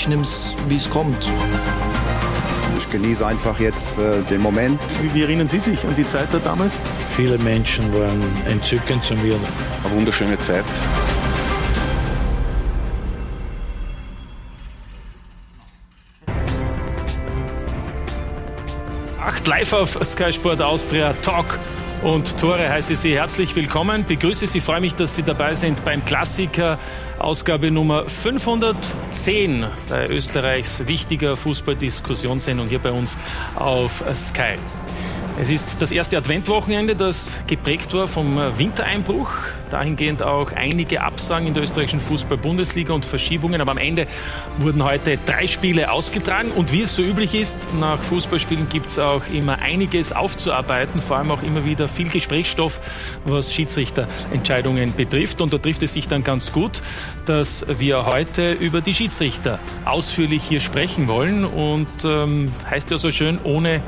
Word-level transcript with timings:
Ich 0.00 0.06
nehme 0.06 0.22
es, 0.22 0.54
wie 0.68 0.76
es 0.76 0.88
kommt. 0.88 1.28
Ich 2.78 2.88
genieße 2.88 3.26
einfach 3.26 3.58
jetzt 3.58 3.98
äh, 3.98 4.22
den 4.30 4.40
Moment. 4.40 4.80
Wie, 5.02 5.12
wie, 5.12 5.22
erinnern 5.22 5.48
Sie 5.48 5.58
sich 5.58 5.84
an 5.84 5.96
die 5.96 6.06
Zeit 6.06 6.28
da 6.30 6.38
damals? 6.38 6.78
Viele 7.16 7.36
Menschen 7.38 7.92
waren 7.92 8.22
entzückend 8.46 9.02
zu 9.02 9.16
mir. 9.16 9.34
Eine 9.84 9.96
wunderschöne 9.96 10.38
Zeit. 10.38 10.64
live 19.46 19.72
auf 19.72 19.98
Sky 20.04 20.30
Sport 20.30 20.60
Austria 20.60 21.14
Talk 21.22 21.58
und 22.02 22.38
Tore 22.38 22.68
heiße 22.68 22.96
Sie 22.96 23.14
herzlich 23.14 23.54
willkommen. 23.56 24.04
Begrüße 24.06 24.46
Sie, 24.46 24.60
freue 24.60 24.80
mich, 24.80 24.94
dass 24.94 25.16
Sie 25.16 25.22
dabei 25.22 25.54
sind 25.54 25.84
beim 25.84 26.04
Klassiker 26.04 26.78
Ausgabe 27.18 27.70
Nummer 27.70 28.08
510 28.08 29.66
bei 29.88 30.08
Österreichs 30.08 30.86
wichtiger 30.86 31.36
Fußballdiskussionssendung 31.36 32.68
hier 32.68 32.78
bei 32.78 32.92
uns 32.92 33.16
auf 33.54 34.04
Sky. 34.14 34.56
Es 35.40 35.50
ist 35.50 35.80
das 35.80 35.92
erste 35.92 36.16
Adventwochenende, 36.16 36.96
das 36.96 37.38
geprägt 37.46 37.94
war 37.94 38.08
vom 38.08 38.40
Wintereinbruch. 38.56 39.30
Dahingehend 39.70 40.22
auch 40.22 40.52
einige 40.52 41.02
Absagen 41.02 41.46
in 41.46 41.54
der 41.54 41.62
österreichischen 41.62 42.00
Fußball-Bundesliga 42.00 42.92
und 42.92 43.04
Verschiebungen. 43.04 43.60
Aber 43.60 43.70
am 43.70 43.78
Ende 43.78 44.06
wurden 44.58 44.82
heute 44.82 45.18
drei 45.24 45.46
Spiele 45.46 45.92
ausgetragen. 45.92 46.50
Und 46.50 46.72
wie 46.72 46.82
es 46.82 46.96
so 46.96 47.02
üblich 47.02 47.34
ist, 47.34 47.74
nach 47.78 48.02
Fußballspielen 48.02 48.68
gibt 48.68 48.86
es 48.86 48.98
auch 48.98 49.22
immer 49.32 49.60
einiges 49.60 50.12
aufzuarbeiten. 50.12 51.00
Vor 51.00 51.18
allem 51.18 51.30
auch 51.30 51.42
immer 51.42 51.64
wieder 51.64 51.86
viel 51.86 52.08
Gesprächsstoff, 52.08 52.80
was 53.24 53.52
Schiedsrichterentscheidungen 53.52 54.94
betrifft. 54.94 55.40
Und 55.40 55.52
da 55.52 55.58
trifft 55.58 55.82
es 55.82 55.94
sich 55.94 56.08
dann 56.08 56.24
ganz 56.24 56.52
gut, 56.52 56.82
dass 57.26 57.64
wir 57.78 58.06
heute 58.06 58.52
über 58.52 58.80
die 58.80 58.94
Schiedsrichter 58.94 59.60
ausführlich 59.84 60.42
hier 60.42 60.60
sprechen 60.60 61.06
wollen. 61.06 61.44
Und 61.44 61.86
ähm, 62.04 62.52
heißt 62.68 62.90
ja 62.90 62.98
so 62.98 63.10
schön, 63.10 63.38
ohne 63.44 63.82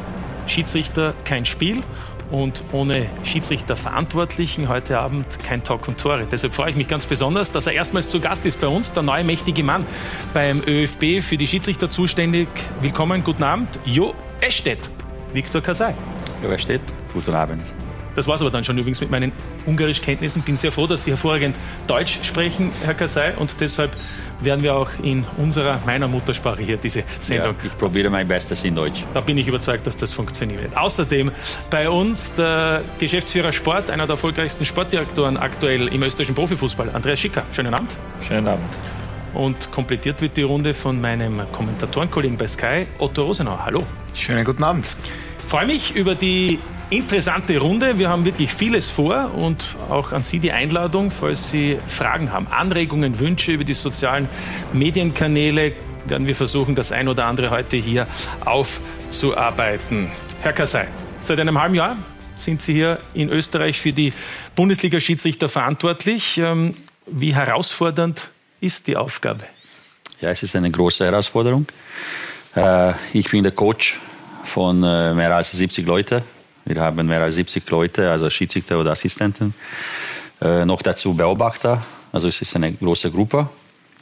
Schiedsrichter 0.46 1.14
kein 1.24 1.44
Spiel 1.44 1.82
und 2.30 2.62
ohne 2.72 3.06
Schiedsrichterverantwortlichen 3.24 4.68
heute 4.68 5.00
Abend 5.00 5.38
kein 5.42 5.62
Talk 5.62 5.88
und 5.88 5.98
Tore. 5.98 6.26
Deshalb 6.30 6.54
freue 6.54 6.70
ich 6.70 6.76
mich 6.76 6.88
ganz 6.88 7.06
besonders, 7.06 7.52
dass 7.52 7.66
er 7.66 7.72
erstmals 7.72 8.08
zu 8.08 8.20
Gast 8.20 8.46
ist 8.46 8.60
bei 8.60 8.68
uns, 8.68 8.92
der 8.92 9.02
neue 9.02 9.24
mächtige 9.24 9.62
Mann 9.62 9.84
beim 10.32 10.62
ÖFB 10.66 11.20
für 11.20 11.36
die 11.36 11.46
Schiedsrichter 11.46 11.90
zuständig. 11.90 12.48
Willkommen, 12.80 13.24
guten 13.24 13.42
Abend, 13.42 13.68
Jo 13.84 14.14
Estedt, 14.40 14.90
Viktor 15.32 15.60
Kasai. 15.60 15.94
Jo 16.42 16.50
Estedt, 16.50 16.82
guten 17.12 17.34
Abend. 17.34 17.79
Das 18.14 18.26
war 18.26 18.34
es 18.34 18.40
aber 18.40 18.50
dann 18.50 18.64
schon 18.64 18.76
übrigens 18.78 19.00
mit 19.00 19.10
meinen 19.10 19.32
Ungarischkenntnissen. 19.66 20.42
Bin 20.42 20.56
sehr 20.56 20.72
froh, 20.72 20.86
dass 20.86 21.04
Sie 21.04 21.10
hervorragend 21.10 21.56
Deutsch 21.86 22.20
sprechen, 22.22 22.70
Herr 22.84 22.94
Kasai, 22.94 23.34
und 23.36 23.60
deshalb 23.60 23.96
werden 24.40 24.62
wir 24.62 24.74
auch 24.74 24.90
in 25.02 25.24
unserer, 25.36 25.80
meiner 25.84 26.08
Muttersprache 26.08 26.62
hier 26.62 26.76
diese 26.76 27.04
Sendung. 27.20 27.54
Ja, 27.62 27.66
ich 27.66 27.76
probiere 27.78 28.10
mein 28.10 28.26
Bestes 28.26 28.64
in 28.64 28.74
Deutsch. 28.74 29.04
Da 29.12 29.20
bin 29.20 29.36
ich 29.38 29.46
überzeugt, 29.46 29.86
dass 29.86 29.96
das 29.96 30.12
funktioniert. 30.12 30.76
Außerdem 30.76 31.30
bei 31.68 31.88
uns 31.88 32.34
der 32.34 32.82
Geschäftsführer 32.98 33.52
Sport, 33.52 33.90
einer 33.90 34.06
der 34.06 34.14
erfolgreichsten 34.14 34.64
Sportdirektoren 34.64 35.36
aktuell 35.36 35.88
im 35.88 36.02
österreichischen 36.02 36.34
Profifußball, 36.34 36.90
Andreas 36.90 37.20
Schicker. 37.20 37.42
Schönen 37.52 37.74
Abend. 37.74 37.94
Schönen 38.26 38.48
Abend. 38.48 38.64
Und 39.34 39.70
komplettiert 39.70 40.20
wird 40.22 40.36
die 40.36 40.42
Runde 40.42 40.74
von 40.74 41.00
meinem 41.00 41.40
Kommentatorenkollegen 41.52 42.36
bei 42.36 42.46
Sky, 42.46 42.86
Otto 42.98 43.24
Rosenau. 43.24 43.58
Hallo. 43.64 43.86
Schönen 44.14 44.44
guten 44.44 44.64
Abend. 44.64 44.96
Ich 45.38 45.50
freue 45.50 45.66
mich 45.66 45.94
über 45.94 46.14
die 46.14 46.58
interessante 46.90 47.58
Runde. 47.58 47.98
Wir 47.98 48.08
haben 48.08 48.24
wirklich 48.24 48.52
vieles 48.52 48.90
vor 48.90 49.32
und 49.34 49.76
auch 49.88 50.12
an 50.12 50.24
Sie 50.24 50.40
die 50.40 50.52
Einladung, 50.52 51.10
falls 51.10 51.50
Sie 51.50 51.78
Fragen 51.86 52.32
haben, 52.32 52.48
Anregungen, 52.48 53.18
Wünsche 53.20 53.52
über 53.52 53.64
die 53.64 53.74
sozialen 53.74 54.28
Medienkanäle, 54.72 55.72
werden 56.06 56.26
wir 56.26 56.34
versuchen, 56.34 56.74
das 56.74 56.92
ein 56.92 57.08
oder 57.08 57.26
andere 57.26 57.50
heute 57.50 57.76
hier 57.76 58.06
aufzuarbeiten. 58.44 60.10
Herr 60.42 60.52
Kassai, 60.52 60.88
seit 61.20 61.38
einem 61.38 61.60
halben 61.60 61.76
Jahr 61.76 61.96
sind 62.34 62.60
Sie 62.60 62.72
hier 62.72 62.98
in 63.14 63.28
Österreich 63.28 63.78
für 63.78 63.92
die 63.92 64.12
Bundesliga-Schiedsrichter 64.56 65.48
verantwortlich. 65.48 66.38
Ähm, 66.38 66.74
wie 67.06 67.34
herausfordernd 67.34 68.28
ist 68.60 68.86
die 68.86 68.96
Aufgabe? 68.96 69.44
Ja, 70.20 70.30
es 70.30 70.42
ist 70.42 70.56
eine 70.56 70.70
große 70.70 71.04
Herausforderung. 71.04 71.66
Äh, 72.56 72.94
ich 73.12 73.30
bin 73.30 73.42
der 73.42 73.52
Coach 73.52 74.00
von 74.44 74.82
äh, 74.82 75.14
mehr 75.14 75.34
als 75.36 75.52
70 75.52 75.86
Leuten 75.86 76.22
wir 76.64 76.80
haben 76.80 77.06
mehr 77.06 77.22
als 77.22 77.36
70 77.36 77.68
Leute, 77.70 78.10
also 78.10 78.28
Schiedsrichter 78.30 78.78
oder 78.78 78.92
Assistenten. 78.92 79.54
Äh, 80.40 80.64
noch 80.64 80.82
dazu 80.82 81.14
Beobachter. 81.14 81.84
Also 82.12 82.28
es 82.28 82.40
ist 82.40 82.56
eine 82.56 82.72
große 82.72 83.10
Gruppe. 83.10 83.48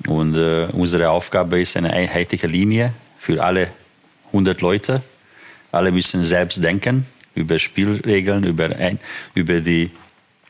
Und 0.06 0.36
äh, 0.36 0.68
unsere 0.72 1.10
Aufgabe 1.10 1.60
ist 1.60 1.76
eine 1.76 1.92
einheitliche 1.92 2.46
Linie 2.46 2.92
für 3.18 3.42
alle 3.42 3.68
100 4.28 4.60
Leute. 4.60 5.02
Alle 5.72 5.90
müssen 5.90 6.24
selbst 6.24 6.62
denken 6.62 7.06
über 7.34 7.58
Spielregeln, 7.58 8.44
über, 8.44 8.64
ein, 8.64 8.98
über 9.34 9.60
die 9.60 9.90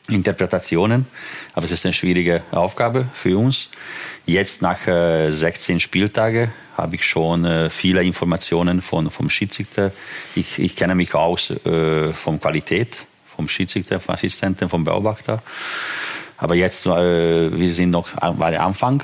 Interpretationen. 0.09 1.05
Aber 1.53 1.65
es 1.65 1.71
ist 1.71 1.85
eine 1.85 1.93
schwierige 1.93 2.41
Aufgabe 2.51 3.07
für 3.13 3.37
uns. 3.37 3.69
Jetzt 4.25 4.61
nach 4.61 4.87
äh, 4.87 5.31
16 5.31 5.79
Spieltagen 5.79 6.51
habe 6.81 6.95
ich 6.95 7.05
schon 7.05 7.45
äh, 7.45 7.69
viele 7.69 8.03
Informationen 8.03 8.81
von, 8.81 9.09
vom 9.11 9.29
Schiedsrichter. 9.29 9.91
Ich, 10.35 10.59
ich 10.59 10.75
kenne 10.75 10.95
mich 10.95 11.13
aus 11.13 11.51
äh, 11.51 12.11
von 12.13 12.39
Qualität, 12.39 12.97
vom 13.35 13.47
Schiedsrichter, 13.47 13.99
vom 13.99 14.15
Assistenten, 14.15 14.69
vom 14.69 14.83
Beobachter. 14.83 15.41
Aber 16.37 16.55
jetzt, 16.55 16.85
äh, 16.85 17.57
wir 17.57 17.71
sind 17.71 17.91
noch 17.91 18.09
am 18.15 18.41
Anfang. 18.41 19.03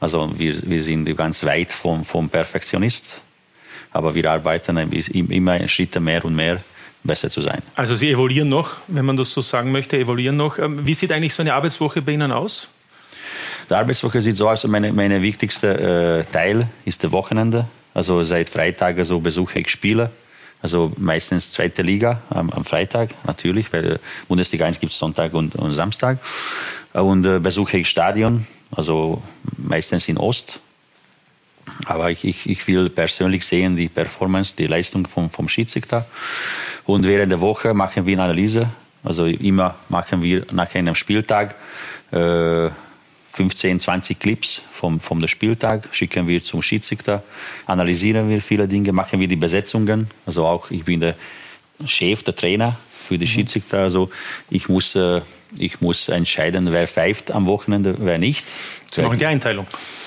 Also 0.00 0.32
wir, 0.38 0.60
wir 0.68 0.82
sind 0.82 1.14
ganz 1.16 1.44
weit 1.44 1.72
vom, 1.72 2.04
vom 2.04 2.28
Perfektionist. 2.28 3.20
Aber 3.92 4.14
wir 4.14 4.30
arbeiten 4.30 4.78
immer 5.12 5.68
Schritte 5.68 6.00
mehr 6.00 6.24
und 6.24 6.34
mehr 6.34 6.60
besser 7.02 7.30
zu 7.30 7.40
sein. 7.40 7.62
Also 7.74 7.94
Sie 7.94 8.10
evaluieren 8.10 8.48
noch, 8.48 8.76
wenn 8.86 9.04
man 9.04 9.16
das 9.16 9.32
so 9.32 9.40
sagen 9.40 9.72
möchte, 9.72 9.98
evaluieren 9.98 10.36
noch. 10.36 10.58
Ähm, 10.58 10.86
wie 10.86 10.94
sieht 10.94 11.12
eigentlich 11.12 11.34
so 11.34 11.42
eine 11.42 11.54
Arbeitswoche 11.54 12.02
bei 12.02 12.12
Ihnen 12.12 12.32
aus? 12.32 12.68
Die 13.68 13.74
Arbeitswoche 13.74 14.20
sieht 14.20 14.36
so 14.36 14.48
aus, 14.48 14.64
meine, 14.64 14.92
meine 14.92 15.22
wichtigste 15.22 16.24
äh, 16.28 16.32
Teil 16.32 16.66
ist 16.84 17.04
das 17.04 17.12
Wochenende. 17.12 17.66
Also 17.94 18.22
seit 18.24 18.48
Freitag 18.48 18.98
also 18.98 19.20
besuche 19.20 19.60
ich 19.60 19.68
Spiele. 19.68 20.10
Also 20.62 20.92
meistens 20.96 21.52
zweite 21.52 21.82
Liga 21.82 22.20
am, 22.30 22.50
am 22.50 22.64
Freitag, 22.64 23.10
natürlich, 23.24 23.72
weil 23.72 23.98
Bundesliga 24.28 24.66
1 24.66 24.78
gibt 24.78 24.92
es 24.92 24.98
Sonntag 24.98 25.32
und, 25.32 25.56
und, 25.56 25.74
Samstag. 25.74 26.18
Und 26.92 27.24
äh, 27.24 27.38
besuche 27.38 27.78
ich 27.78 27.88
Stadion, 27.88 28.46
also 28.70 29.22
meistens 29.56 30.08
in 30.08 30.18
Ost. 30.18 30.60
Aber 31.86 32.10
ich, 32.10 32.24
ich, 32.24 32.48
ich 32.48 32.66
will 32.66 32.90
persönlich 32.90 33.46
sehen 33.46 33.76
die 33.76 33.88
Performance, 33.88 34.54
die 34.56 34.66
Leistung 34.66 35.06
vom, 35.06 35.30
vom 35.30 35.48
Schiedsrichter. 35.48 36.06
Und 36.84 37.06
während 37.06 37.32
der 37.32 37.40
Woche 37.40 37.72
machen 37.72 38.04
wir 38.04 38.14
eine 38.14 38.24
Analyse. 38.24 38.68
Also 39.02 39.24
immer 39.24 39.76
machen 39.88 40.22
wir 40.22 40.44
nach 40.52 40.74
einem 40.74 40.94
Spieltag 40.94 41.54
äh, 42.12 42.68
15, 43.32 43.80
20 43.80 44.18
Clips 44.18 44.62
vom, 44.72 45.00
vom 45.00 45.26
Spieltag, 45.28 45.88
schicken 45.92 46.26
wir 46.26 46.42
zum 46.42 46.62
Schiedsrichter, 46.62 47.22
analysieren 47.66 48.28
wir 48.28 48.42
viele 48.42 48.66
Dinge, 48.66 48.92
machen 48.92 49.20
wir 49.20 49.28
die 49.28 49.36
Besetzungen. 49.36 50.08
Also 50.26 50.46
auch 50.46 50.70
ich 50.70 50.84
bin 50.84 51.00
der 51.00 51.14
Chef, 51.86 52.22
der 52.24 52.34
Trainer 52.34 52.76
für 53.06 53.18
die 53.18 53.24
mhm. 53.24 53.30
Schiedsrichter. 53.30 53.78
Also 53.78 54.10
ich 54.50 54.68
muss, 54.68 54.94
äh, 54.96 55.20
ich 55.56 55.80
muss 55.80 56.08
entscheiden, 56.08 56.72
wer 56.72 56.86
pfeift 56.88 57.30
am 57.30 57.46
Wochenende, 57.46 57.94
wer 57.98 58.18
nicht. 58.18 58.46
Sie 58.90 59.02
machen 59.02 59.18
die 59.18 59.26
Einteilung. 59.26 59.66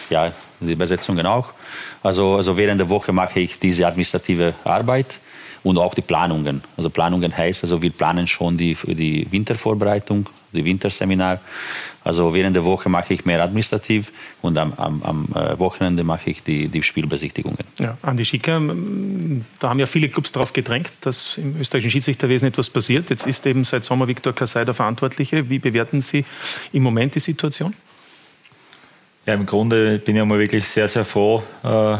Ja, 0.10 0.32
die 0.60 0.76
Besetzungen 0.76 1.26
auch. 1.26 1.54
Also, 2.02 2.36
also 2.36 2.58
während 2.58 2.80
der 2.80 2.90
Woche 2.90 3.14
mache 3.14 3.40
ich 3.40 3.60
diese 3.60 3.88
administrative 3.88 4.54
Arbeit 4.64 5.20
und 5.64 5.78
auch 5.78 5.94
die 5.96 6.02
Planungen. 6.02 6.62
Also 6.78 6.90
Planungen 6.90 7.36
heißt, 7.36 7.64
also 7.64 7.82
wir 7.82 7.92
planen 7.92 8.28
schon 8.28 8.58
die, 8.58 8.78
die 8.86 9.32
Wintervorbereitung, 9.32 10.28
die 10.54 10.66
Winterseminar. 10.66 11.40
Also 12.04 12.34
während 12.34 12.56
der 12.56 12.66
Woche 12.66 12.90
mache 12.90 13.14
ich 13.14 13.26
mehr 13.26 13.42
administrativ 13.42 14.12
und 14.42 14.58
am, 14.58 14.74
am, 14.74 15.02
am 15.04 15.28
äh, 15.36 15.58
Wochenende 15.58 16.04
mache 16.04 16.30
ich 16.30 16.44
die, 16.44 16.68
die 16.68 16.84
Spielbesichtigungen. 16.84 17.60
Ja, 17.80 17.98
Andi 18.02 18.26
Schicker, 18.26 18.62
da 19.60 19.70
haben 19.70 19.80
ja 19.80 19.86
viele 19.86 20.10
Clubs 20.10 20.32
darauf 20.32 20.52
gedrängt, 20.52 20.92
dass 21.02 21.38
im 21.38 21.60
österreichischen 21.60 21.92
Schiedsrichterwesen 21.92 22.48
etwas 22.50 22.70
passiert. 22.70 23.10
Jetzt 23.10 23.26
ist 23.26 23.46
eben 23.46 23.64
seit 23.64 23.86
Sommer 23.86 24.08
Viktor 24.08 24.34
Kassai 24.34 24.66
der 24.66 24.74
Verantwortliche. 24.74 25.50
Wie 25.50 25.60
bewerten 25.60 26.02
Sie 26.02 26.26
im 26.74 26.84
Moment 26.84 27.16
die 27.16 27.20
Situation? 27.20 27.74
Ja, 29.26 29.36
im 29.36 29.46
Grunde 29.46 30.00
bin 30.00 30.16
ich 30.16 30.22
einmal 30.22 30.40
wirklich 30.40 30.68
sehr, 30.68 30.90
sehr 30.90 31.06
froh, 31.06 31.42
äh, 31.64 31.98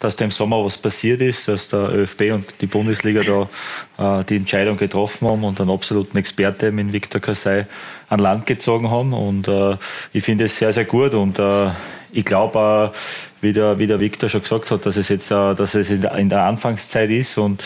dass 0.00 0.16
da 0.16 0.24
im 0.24 0.30
Sommer 0.30 0.64
was 0.64 0.78
passiert 0.78 1.20
ist, 1.20 1.48
dass 1.48 1.68
der 1.68 1.92
ÖFB 1.92 2.32
und 2.32 2.44
die 2.60 2.66
Bundesliga 2.66 3.48
da 3.96 4.20
äh, 4.20 4.24
die 4.24 4.36
Entscheidung 4.36 4.76
getroffen 4.76 5.28
haben 5.28 5.44
und 5.44 5.60
einen 5.60 5.70
absoluten 5.70 6.16
Experte 6.16 6.70
mit 6.70 6.92
Viktor 6.92 7.20
Kassai 7.20 7.66
an 8.08 8.20
Land 8.20 8.46
gezogen 8.46 8.90
haben. 8.90 9.12
Und 9.12 9.48
äh, 9.48 9.76
ich 10.12 10.22
finde 10.22 10.44
es 10.44 10.56
sehr, 10.56 10.72
sehr 10.72 10.84
gut. 10.84 11.14
Und 11.14 11.38
äh, 11.38 11.70
ich 12.12 12.24
glaube, 12.24 12.92
äh, 12.92 12.96
wie 13.40 13.52
der, 13.52 13.78
wie 13.78 13.86
der 13.86 14.00
Viktor 14.00 14.28
schon 14.28 14.42
gesagt 14.42 14.70
hat, 14.70 14.86
dass 14.86 14.96
es 14.96 15.08
jetzt 15.08 15.30
äh, 15.30 15.54
dass 15.54 15.74
es 15.74 15.90
in 15.90 16.28
der, 16.28 16.42
Anfangszeit 16.42 17.10
ist. 17.10 17.36
Und 17.38 17.64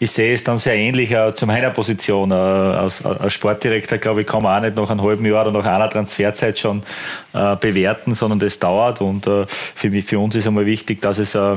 ich 0.00 0.10
sehe 0.10 0.34
es 0.34 0.44
dann 0.44 0.58
sehr 0.58 0.76
ähnlich 0.76 1.10
äh, 1.10 1.34
zu 1.34 1.46
meiner 1.46 1.70
Position. 1.70 2.30
Äh, 2.30 2.34
als, 2.34 3.04
als 3.04 3.32
Sportdirektor, 3.32 3.98
glaube 3.98 4.22
ich, 4.22 4.26
kann 4.26 4.42
man 4.42 4.58
auch 4.58 4.64
nicht 4.64 4.76
nach 4.76 4.90
einem 4.90 5.02
halben 5.02 5.26
Jahr 5.26 5.46
oder 5.46 5.58
nach 5.58 5.66
einer 5.66 5.90
Transferzeit 5.90 6.58
schon 6.58 6.82
äh, 7.32 7.56
bewerten, 7.56 8.14
sondern 8.14 8.38
das 8.38 8.58
dauert. 8.58 9.00
Und 9.00 9.26
äh, 9.26 9.46
für, 9.48 9.90
mich, 9.90 10.04
für 10.04 10.18
uns 10.18 10.36
ist 10.36 10.46
einmal 10.46 10.66
wichtig, 10.66 11.02
dass 11.02 11.18
es 11.18 11.34
äh, 11.34 11.56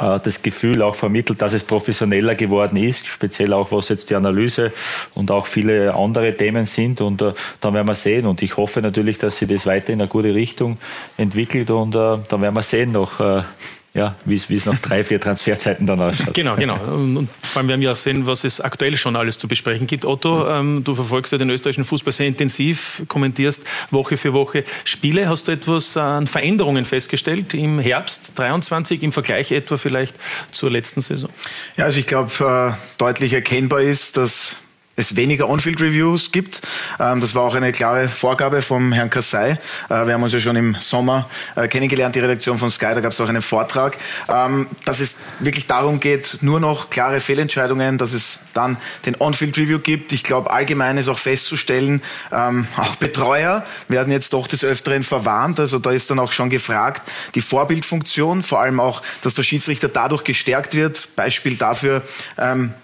äh, 0.00 0.18
das 0.20 0.42
Gefühl 0.42 0.80
auch 0.80 0.94
vermittelt, 0.94 1.42
dass 1.42 1.52
es 1.52 1.62
professioneller 1.62 2.34
geworden 2.34 2.76
ist, 2.76 3.06
speziell 3.06 3.52
auch 3.52 3.70
was 3.72 3.90
jetzt 3.90 4.08
die 4.08 4.14
Analyse 4.14 4.72
und 5.14 5.30
auch 5.30 5.46
viele 5.46 5.94
andere 5.94 6.34
Themen 6.36 6.64
sind. 6.64 7.02
Und 7.02 7.20
äh, 7.20 7.34
dann 7.60 7.74
werden 7.74 7.88
wir 7.88 7.94
sehen. 7.94 8.26
Und 8.26 8.40
ich 8.40 8.56
hoffe 8.56 8.80
natürlich, 8.80 9.18
dass 9.18 9.36
sich 9.38 9.48
das 9.48 9.66
weiter 9.66 9.92
in 9.92 10.00
eine 10.00 10.08
gute 10.08 10.34
Richtung 10.34 10.78
entwickelt. 11.18 11.70
Und 11.70 11.94
äh, 11.94 12.18
dann 12.26 12.40
werden 12.40 12.54
wir 12.54 12.62
sehen 12.62 12.92
noch. 12.92 13.20
Äh, 13.20 13.42
ja, 13.92 14.14
wie 14.24 14.34
es 14.34 14.66
nach 14.66 14.78
drei, 14.78 15.02
vier 15.02 15.20
Transferzeiten 15.20 15.84
dann 15.86 16.00
ausschaut. 16.00 16.34
Genau, 16.40 16.54
genau. 16.54 16.76
Und 16.76 17.28
vor 17.42 17.60
allem 17.60 17.68
werden 17.68 17.80
wir 17.80 17.90
auch 17.90 17.96
sehen, 17.96 18.24
was 18.26 18.44
es 18.44 18.60
aktuell 18.60 18.96
schon 18.96 19.16
alles 19.16 19.38
zu 19.38 19.48
besprechen 19.48 19.88
gibt. 19.88 20.04
Otto, 20.04 20.48
ähm, 20.48 20.84
du 20.84 20.94
verfolgst 20.94 21.32
ja 21.32 21.38
den 21.38 21.50
österreichischen 21.50 21.84
Fußball 21.84 22.12
sehr 22.12 22.28
intensiv, 22.28 23.02
kommentierst 23.08 23.64
Woche 23.90 24.16
für 24.16 24.32
Woche 24.32 24.64
Spiele. 24.84 25.28
Hast 25.28 25.48
du 25.48 25.52
etwas 25.52 25.96
an 25.96 26.28
Veränderungen 26.28 26.84
festgestellt 26.84 27.52
im 27.52 27.80
Herbst 27.80 28.32
23 28.36 29.02
im 29.02 29.10
Vergleich 29.10 29.50
etwa 29.50 29.76
vielleicht 29.76 30.14
zur 30.52 30.70
letzten 30.70 31.00
Saison? 31.00 31.30
Ja, 31.76 31.86
also 31.86 31.98
ich 31.98 32.06
glaube, 32.06 32.30
äh, 32.40 32.72
deutlich 32.98 33.32
erkennbar 33.32 33.80
ist, 33.80 34.16
dass 34.16 34.54
es 34.96 35.16
weniger 35.16 35.48
On-Field-Reviews 35.48 36.32
gibt. 36.32 36.60
Ähm, 36.98 37.20
das 37.20 37.34
war 37.34 37.44
auch 37.44 37.54
eine 37.54 37.72
klare 37.72 38.08
Vorgabe 38.08 38.62
vom 38.62 38.92
Herrn 38.92 39.10
Kassai. 39.10 39.52
Äh, 39.88 40.06
wir 40.06 40.14
haben 40.14 40.22
uns 40.22 40.32
ja 40.32 40.40
schon 40.40 40.56
im 40.56 40.76
Sommer 40.80 41.28
äh, 41.56 41.68
kennengelernt, 41.68 42.14
die 42.14 42.20
Redaktion 42.20 42.58
von 42.58 42.70
Sky, 42.70 42.92
da 42.94 43.00
gab 43.00 43.12
es 43.12 43.20
auch 43.20 43.28
einen 43.28 43.42
Vortrag, 43.42 43.96
ähm, 44.28 44.66
dass 44.84 45.00
es 45.00 45.16
wirklich 45.38 45.66
darum 45.66 46.00
geht, 46.00 46.38
nur 46.42 46.60
noch 46.60 46.90
klare 46.90 47.20
Fehlentscheidungen, 47.20 47.98
dass 47.98 48.12
es 48.12 48.40
dann 48.52 48.76
den 49.06 49.16
On-Field-Review 49.18 49.78
gibt. 49.78 50.12
Ich 50.12 50.24
glaube, 50.24 50.50
allgemein 50.50 50.98
ist 50.98 51.08
auch 51.08 51.18
festzustellen, 51.18 52.02
ähm, 52.32 52.66
auch 52.76 52.96
Betreuer 52.96 53.64
werden 53.88 54.12
jetzt 54.12 54.32
doch 54.32 54.46
des 54.46 54.64
Öfteren 54.64 55.02
verwarnt. 55.02 55.60
Also 55.60 55.78
da 55.78 55.92
ist 55.92 56.10
dann 56.10 56.18
auch 56.18 56.32
schon 56.32 56.50
gefragt, 56.50 57.02
die 57.34 57.40
Vorbildfunktion, 57.40 58.42
vor 58.42 58.60
allem 58.60 58.80
auch, 58.80 59.02
dass 59.22 59.34
der 59.34 59.44
Schiedsrichter 59.44 59.88
dadurch 59.88 60.24
gestärkt 60.24 60.74
wird. 60.74 61.08
Beispiel 61.16 61.56
dafür, 61.56 62.02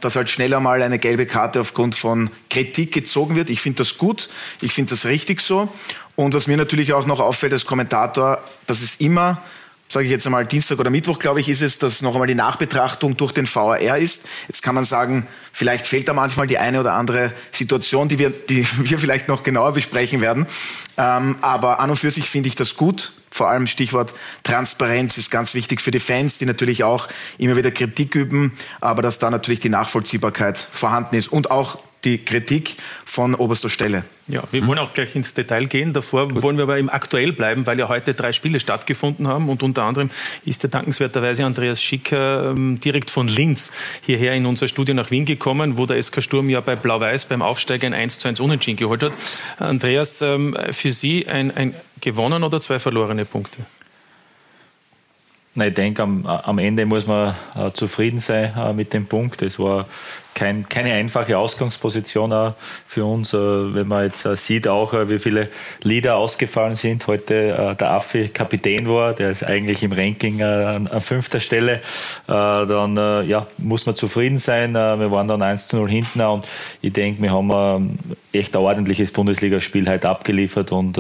dass 0.00 0.16
halt 0.16 0.30
schneller 0.30 0.60
mal 0.60 0.82
eine 0.82 0.98
gelbe 0.98 1.26
Karte 1.26 1.60
aufgrund 1.60 1.95
von 1.98 2.30
Kritik 2.50 2.92
gezogen 2.92 3.36
wird. 3.36 3.50
Ich 3.50 3.60
finde 3.60 3.78
das 3.78 3.98
gut, 3.98 4.28
ich 4.60 4.72
finde 4.72 4.90
das 4.90 5.06
richtig 5.06 5.40
so. 5.40 5.68
Und 6.14 6.34
was 6.34 6.46
mir 6.46 6.56
natürlich 6.56 6.92
auch 6.92 7.06
noch 7.06 7.20
auffällt 7.20 7.52
als 7.52 7.66
Kommentator, 7.66 8.42
dass 8.66 8.82
es 8.82 8.96
immer 8.96 9.42
sage 9.88 10.06
ich 10.06 10.10
jetzt 10.10 10.26
einmal 10.26 10.44
Dienstag 10.44 10.78
oder 10.78 10.90
Mittwoch, 10.90 11.18
glaube 11.18 11.40
ich, 11.40 11.48
ist 11.48 11.62
es, 11.62 11.78
dass 11.78 12.02
noch 12.02 12.12
einmal 12.14 12.26
die 12.26 12.34
Nachbetrachtung 12.34 13.16
durch 13.16 13.32
den 13.32 13.46
VAR 13.46 13.98
ist. 13.98 14.24
Jetzt 14.48 14.62
kann 14.62 14.74
man 14.74 14.84
sagen, 14.84 15.26
vielleicht 15.52 15.86
fehlt 15.86 16.08
da 16.08 16.12
manchmal 16.12 16.46
die 16.46 16.58
eine 16.58 16.80
oder 16.80 16.94
andere 16.94 17.32
Situation, 17.52 18.08
die 18.08 18.18
wir, 18.18 18.30
die 18.30 18.66
wir 18.78 18.98
vielleicht 18.98 19.28
noch 19.28 19.42
genauer 19.42 19.72
besprechen 19.72 20.20
werden. 20.20 20.46
Ähm, 20.96 21.38
aber 21.40 21.80
an 21.80 21.90
und 21.90 21.96
für 21.96 22.10
sich 22.10 22.28
finde 22.28 22.48
ich 22.48 22.56
das 22.56 22.76
gut. 22.76 23.12
Vor 23.36 23.50
allem 23.50 23.66
Stichwort 23.66 24.14
Transparenz 24.44 25.18
ist 25.18 25.30
ganz 25.30 25.52
wichtig 25.52 25.82
für 25.82 25.90
die 25.90 26.00
Fans, 26.00 26.38
die 26.38 26.46
natürlich 26.46 26.84
auch 26.84 27.06
immer 27.36 27.54
wieder 27.54 27.70
Kritik 27.70 28.14
üben, 28.14 28.56
aber 28.80 29.02
dass 29.02 29.18
da 29.18 29.30
natürlich 29.30 29.60
die 29.60 29.68
Nachvollziehbarkeit 29.68 30.56
vorhanden 30.58 31.16
ist 31.16 31.28
und 31.28 31.50
auch 31.50 31.78
die 32.04 32.18
Kritik 32.18 32.76
von 33.04 33.34
oberster 33.34 33.68
Stelle. 33.68 34.04
Ja, 34.28 34.42
wir 34.50 34.66
wollen 34.66 34.78
auch 34.78 34.92
gleich 34.92 35.14
ins 35.14 35.34
Detail 35.34 35.66
gehen. 35.66 35.92
Davor 35.92 36.28
Gut. 36.28 36.42
wollen 36.42 36.56
wir 36.56 36.64
aber 36.64 36.78
im 36.78 36.88
Aktuell 36.88 37.32
bleiben, 37.32 37.66
weil 37.66 37.78
ja 37.78 37.88
heute 37.88 38.14
drei 38.14 38.32
Spiele 38.32 38.60
stattgefunden 38.60 39.28
haben 39.28 39.48
und 39.48 39.62
unter 39.62 39.84
anderem 39.84 40.10
ist 40.44 40.62
der 40.62 40.70
dankenswerterweise 40.70 41.44
Andreas 41.44 41.82
Schicker 41.82 42.50
ähm, 42.50 42.80
direkt 42.80 43.10
von 43.10 43.28
Linz 43.28 43.72
hierher 44.02 44.34
in 44.34 44.46
unser 44.46 44.68
Studio 44.68 44.94
nach 44.94 45.10
Wien 45.10 45.24
gekommen, 45.24 45.78
wo 45.78 45.86
der 45.86 46.00
SK 46.02 46.22
Sturm 46.22 46.48
ja 46.48 46.60
bei 46.60 46.76
Blau-Weiß 46.76 47.26
beim 47.26 47.42
Aufsteiger 47.42 47.86
ein 47.86 47.94
1 47.94 48.18
zu 48.18 48.28
1 48.28 48.40
Unentschieden 48.40 48.78
geholt 48.78 49.02
hat. 49.02 49.12
Andreas, 49.58 50.22
ähm, 50.22 50.56
für 50.70 50.92
Sie 50.92 51.26
ein, 51.28 51.56
ein 51.56 51.74
gewonnen 52.00 52.42
oder 52.42 52.60
zwei 52.60 52.78
verlorene 52.78 53.24
Punkte? 53.24 53.64
Na, 55.54 55.68
ich 55.68 55.74
denke, 55.74 56.02
am, 56.02 56.26
am 56.26 56.58
Ende 56.58 56.84
muss 56.84 57.06
man 57.06 57.34
äh, 57.54 57.70
zufrieden 57.72 58.20
sein 58.20 58.52
äh, 58.56 58.72
mit 58.74 58.92
dem 58.92 59.06
Punkt. 59.06 59.40
Es 59.40 59.58
war 59.58 59.86
kein, 60.36 60.68
keine 60.68 60.92
einfache 60.92 61.38
Ausgangsposition 61.38 62.32
auch 62.32 62.54
für 62.86 63.04
uns, 63.04 63.32
äh, 63.32 63.38
wenn 63.38 63.88
man 63.88 64.04
jetzt 64.04 64.26
äh, 64.26 64.36
sieht 64.36 64.68
auch, 64.68 64.92
äh, 64.92 65.08
wie 65.08 65.18
viele 65.18 65.48
Leader 65.82 66.16
ausgefallen 66.16 66.76
sind. 66.76 67.06
Heute 67.06 67.76
der 67.80 67.90
Affi 67.90 68.28
Kapitän 68.28 68.86
war, 68.88 69.14
der 69.14 69.30
ist 69.30 69.42
eigentlich 69.42 69.82
im 69.82 69.92
Ranking 69.92 70.42
an, 70.42 70.86
an 70.86 71.00
fünfter 71.00 71.40
Stelle. 71.40 71.80
Dann 72.26 72.96
ja, 73.26 73.46
muss 73.56 73.86
man 73.86 73.94
zufrieden 73.94 74.38
sein. 74.38 74.74
Wir 74.74 75.10
waren 75.10 75.26
dann 75.26 75.40
1 75.40 75.68
zu 75.68 75.76
0 75.76 75.88
hinten 75.88 76.20
und 76.20 76.46
ich 76.82 76.92
denke, 76.92 77.22
wir 77.22 77.32
haben 77.32 77.50
ein 77.50 77.98
echt 78.32 78.54
ein 78.54 78.62
ordentliches 78.62 79.12
Bundesligaspiel 79.12 79.88
heute 79.88 80.10
abgeliefert 80.10 80.72
und 80.72 80.98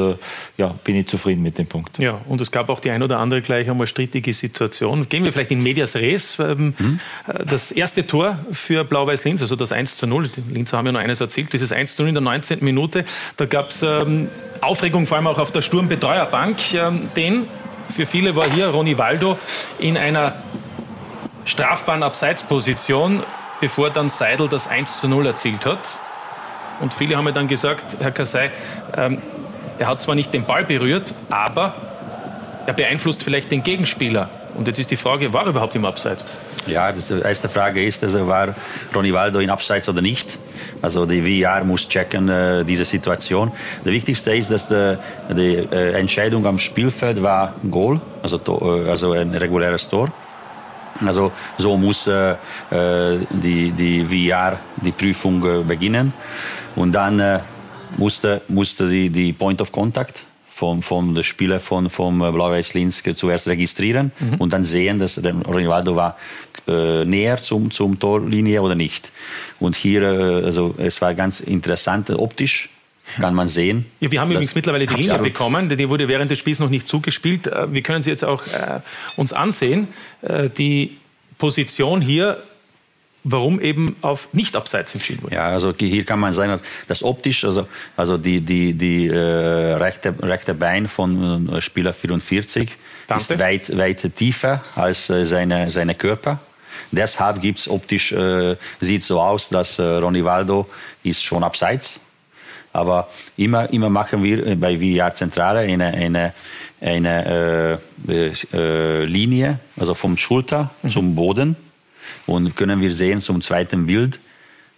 ja, 0.56 0.68
bin 0.84 0.96
ich 0.96 1.06
zufrieden 1.06 1.42
mit 1.42 1.58
dem 1.58 1.66
Punkt. 1.66 1.98
Ja, 1.98 2.20
und 2.28 2.40
es 2.40 2.50
gab 2.50 2.70
auch 2.70 2.80
die 2.80 2.90
ein 2.90 3.02
oder 3.02 3.18
andere 3.18 3.42
gleich 3.42 3.68
einmal 3.68 3.86
strittige 3.86 4.32
Situation. 4.32 5.08
Gehen 5.08 5.24
wir 5.24 5.32
vielleicht 5.32 5.50
in 5.50 5.62
Medias 5.62 5.96
Res. 5.96 6.38
Ähm, 6.38 6.74
mhm. 6.78 7.00
Das 7.44 7.72
erste 7.72 8.06
Tor 8.06 8.38
für 8.52 8.84
Blau-Weiß 8.84 9.25
Linz, 9.26 9.42
also 9.42 9.56
das 9.56 9.72
1 9.72 9.96
zu 9.96 10.06
0. 10.06 10.28
Die 10.28 10.54
Linzer 10.54 10.78
haben 10.78 10.86
ja 10.86 10.92
noch 10.92 11.00
eines 11.00 11.20
erzählt, 11.20 11.52
dieses 11.52 11.72
1 11.72 11.96
zu 11.96 12.02
0 12.02 12.10
in 12.10 12.14
der 12.14 12.22
19. 12.22 12.58
Minute. 12.62 13.04
Da 13.36 13.46
gab 13.46 13.70
es 13.70 13.82
ähm, 13.82 14.28
Aufregung, 14.60 15.06
vor 15.06 15.16
allem 15.16 15.26
auch 15.26 15.38
auf 15.38 15.52
der 15.52 15.62
Sturmbetreuerbank. 15.62 16.74
Ähm, 16.74 17.08
denn 17.16 17.46
für 17.88 18.06
viele 18.06 18.36
war 18.36 18.48
hier 18.50 18.68
Ronny 18.68 18.96
Waldo 18.98 19.38
in 19.78 19.96
einer 19.96 20.34
strafbaren 21.44 22.02
Abseitsposition, 22.02 23.22
bevor 23.60 23.90
dann 23.90 24.08
Seidel 24.08 24.48
das 24.48 24.68
1 24.68 25.00
zu 25.00 25.08
0 25.08 25.26
erzielt 25.26 25.66
hat. 25.66 25.78
Und 26.80 26.92
viele 26.92 27.16
haben 27.16 27.24
mir 27.24 27.32
dann 27.32 27.48
gesagt, 27.48 27.96
Herr 28.00 28.10
Kassai, 28.10 28.50
ähm, 28.96 29.18
er 29.78 29.88
hat 29.88 30.02
zwar 30.02 30.14
nicht 30.14 30.32
den 30.32 30.44
Ball 30.44 30.64
berührt, 30.64 31.14
aber 31.30 31.74
er 32.66 32.72
beeinflusst 32.72 33.22
vielleicht 33.22 33.50
den 33.50 33.62
Gegenspieler. 33.62 34.28
Und 34.56 34.66
jetzt 34.66 34.78
ist 34.78 34.90
die 34.90 34.96
Frage, 34.96 35.32
war 35.32 35.42
er 35.42 35.50
überhaupt 35.50 35.74
im 35.74 35.84
Abseits? 35.84 36.24
Ja, 36.66 36.90
die 36.90 37.20
erste 37.22 37.48
Frage 37.48 37.84
ist, 37.84 38.02
also 38.02 38.26
war 38.26 38.54
Ronny 38.94 39.12
Waldo 39.12 39.38
in 39.38 39.50
Abseits 39.50 39.88
oder 39.88 40.02
nicht? 40.02 40.38
Also 40.82 41.06
die 41.06 41.42
VR 41.42 41.62
muss 41.64 41.88
checken 41.88 42.28
äh, 42.28 42.64
diese 42.64 42.84
Situation. 42.84 43.52
Das 43.84 43.92
Wichtigste 43.92 44.34
ist, 44.34 44.50
dass 44.50 44.68
die, 44.68 44.96
die 45.30 45.54
äh, 45.56 45.92
Entscheidung 45.92 46.46
am 46.46 46.58
Spielfeld 46.58 47.22
war 47.22 47.54
Goal, 47.70 48.00
also, 48.22 48.38
äh, 48.38 48.90
also 48.90 49.12
ein 49.12 49.34
reguläres 49.34 49.88
Tor. 49.88 50.10
Also 51.04 51.30
so 51.58 51.76
muss 51.76 52.06
äh, 52.06 52.32
äh 52.32 53.18
die, 53.30 53.70
die 53.70 54.04
VR 54.04 54.58
die 54.76 54.92
Prüfung 54.92 55.44
äh, 55.44 55.62
beginnen. 55.62 56.12
Und 56.74 56.92
dann 56.92 57.20
äh, 57.20 57.40
musste, 57.96 58.40
musste 58.48 58.88
die, 58.88 59.10
die 59.10 59.32
Point 59.32 59.60
of 59.60 59.70
Contact 59.70 60.22
vom, 60.56 60.82
vom 60.82 61.22
Spieler 61.22 61.60
von, 61.60 61.90
vom 61.90 62.18
Blau-Weiß 62.18 62.72
Linz 62.72 63.02
zuerst 63.14 63.46
registrieren 63.46 64.10
mhm. 64.18 64.36
und 64.36 64.54
dann 64.54 64.64
sehen, 64.64 64.98
dass 64.98 65.16
der 65.16 65.34
Rivaldo 65.46 65.96
war 65.96 66.16
äh, 66.66 67.04
näher 67.04 67.36
zum, 67.42 67.70
zum 67.70 67.98
Torlinie 67.98 68.62
oder 68.62 68.74
nicht. 68.74 69.12
Und 69.60 69.76
hier, 69.76 70.00
äh, 70.00 70.44
also 70.46 70.74
es 70.78 71.02
war 71.02 71.12
ganz 71.12 71.40
interessant 71.40 72.08
optisch 72.08 72.70
kann 73.20 73.34
man 73.34 73.48
sehen. 73.48 73.86
Ja, 74.00 74.10
wir 74.10 74.20
haben 74.20 74.32
übrigens 74.32 74.56
mittlerweile 74.56 74.86
die 74.86 74.94
Linie 74.94 75.20
bekommen, 75.20 75.68
die 75.68 75.88
wurde 75.88 76.08
während 76.08 76.28
des 76.30 76.40
Spiels 76.40 76.58
noch 76.58 76.70
nicht 76.70 76.88
zugespielt. 76.88 77.46
Äh, 77.46 77.72
wir 77.72 77.82
können 77.82 78.02
sie 78.02 78.10
jetzt 78.10 78.24
auch 78.24 78.44
äh, 78.46 78.80
uns 79.16 79.32
ansehen. 79.34 79.88
Äh, 80.22 80.48
die 80.48 80.96
Position 81.38 82.00
hier 82.00 82.38
warum 83.28 83.60
eben 83.60 83.96
auf 84.02 84.28
nicht 84.32 84.56
abseits 84.56 84.94
entschieden 84.94 85.24
wurde. 85.24 85.34
Ja, 85.34 85.48
also 85.48 85.74
hier 85.76 86.04
kann 86.04 86.20
man 86.20 86.32
sagen, 86.32 86.60
dass 86.86 87.02
optisch, 87.02 87.44
also, 87.44 87.66
also 87.96 88.16
die, 88.16 88.40
die, 88.40 88.72
die 88.72 89.08
äh, 89.08 89.74
rechte, 89.74 90.14
rechte 90.22 90.54
Bein 90.54 90.86
von 90.86 91.48
äh, 91.48 91.60
Spieler 91.60 91.92
44 91.92 92.70
Dante. 93.08 93.34
ist 93.34 93.40
weit, 93.40 93.76
weit 93.76 94.16
tiefer 94.16 94.62
als 94.76 95.10
äh, 95.10 95.26
seine, 95.26 95.70
seine 95.70 95.96
Körper. 95.96 96.38
Deshalb 96.92 97.42
gibt's 97.42 97.68
optisch, 97.68 98.12
äh, 98.12 98.56
sieht 98.80 99.02
so 99.02 99.20
aus, 99.20 99.48
dass 99.48 99.80
äh, 99.80 99.82
Ronny 99.82 100.24
Waldo 100.24 100.68
ist 101.02 101.24
schon 101.24 101.42
abseits. 101.42 101.98
Aber 102.72 103.08
immer, 103.36 103.68
immer 103.72 103.90
machen 103.90 104.22
wir 104.22 104.46
äh, 104.46 104.54
bei 104.54 104.76
VR 104.76 105.12
Zentrale 105.14 105.60
eine, 105.60 105.86
eine, 105.86 106.32
eine 106.80 107.80
Linie, 109.06 109.58
also 109.76 109.94
vom 109.94 110.16
Schulter 110.16 110.70
mhm. 110.82 110.90
zum 110.90 111.14
Boden 111.16 111.56
und 112.26 112.56
können 112.56 112.80
wir 112.80 112.94
sehen 112.94 113.22
zum 113.22 113.40
zweiten 113.40 113.86
Bild, 113.86 114.20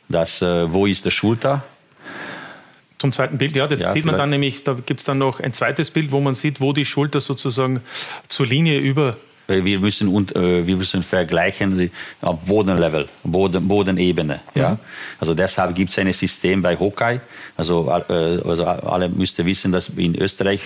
dass, 0.09 0.43
äh, 0.43 0.73
wo 0.73 0.87
ist 0.87 1.05
der 1.05 1.11
Schulter? 1.11 1.65
Zum 2.99 3.13
zweiten 3.13 3.39
Bild, 3.39 3.55
ja, 3.55 3.69
das 3.69 3.79
ja, 3.79 3.93
sieht 3.93 4.05
man 4.05 4.17
dann 4.17 4.31
nämlich, 4.31 4.65
da 4.65 4.75
gibt 4.75 5.01
es 5.01 5.07
dann 5.07 5.19
noch 5.19 5.39
ein 5.39 5.53
zweites 5.53 5.91
Bild, 5.93 6.11
wo 6.11 6.21
man 6.21 6.35
sieht, 6.35 6.61
wo 6.61 6.73
die 6.73 6.85
Schulter 6.85 7.21
sozusagen 7.21 7.81
zur 8.29 8.47
Linie 8.47 8.81
über 8.81 9.17
wir 9.49 9.81
müssen, 9.81 10.09
und, 10.09 10.37
äh, 10.37 10.67
wir 10.67 10.77
müssen 10.77 11.03
vergleichen 11.03 11.91
auf 12.21 12.41
Bodenlevel, 12.45 13.09
Boden, 13.25 13.67
Bodenebene. 13.67 14.41
Ja? 14.55 14.73
Mhm. 14.73 14.79
Also 15.21 15.35
deshalb 15.35 15.75
gibt 15.75 15.91
es 15.91 15.99
ein 15.99 16.13
System 16.13 16.61
bei 16.61 16.79
Hockey. 16.79 17.21
Also, 17.57 17.89
äh, 17.89 18.13
also 18.13 18.67
alle 18.67 19.09
müssten 19.09 19.47
wissen, 19.47 19.73
dass 19.73 19.89
in 19.89 20.15
Österreich 20.17 20.61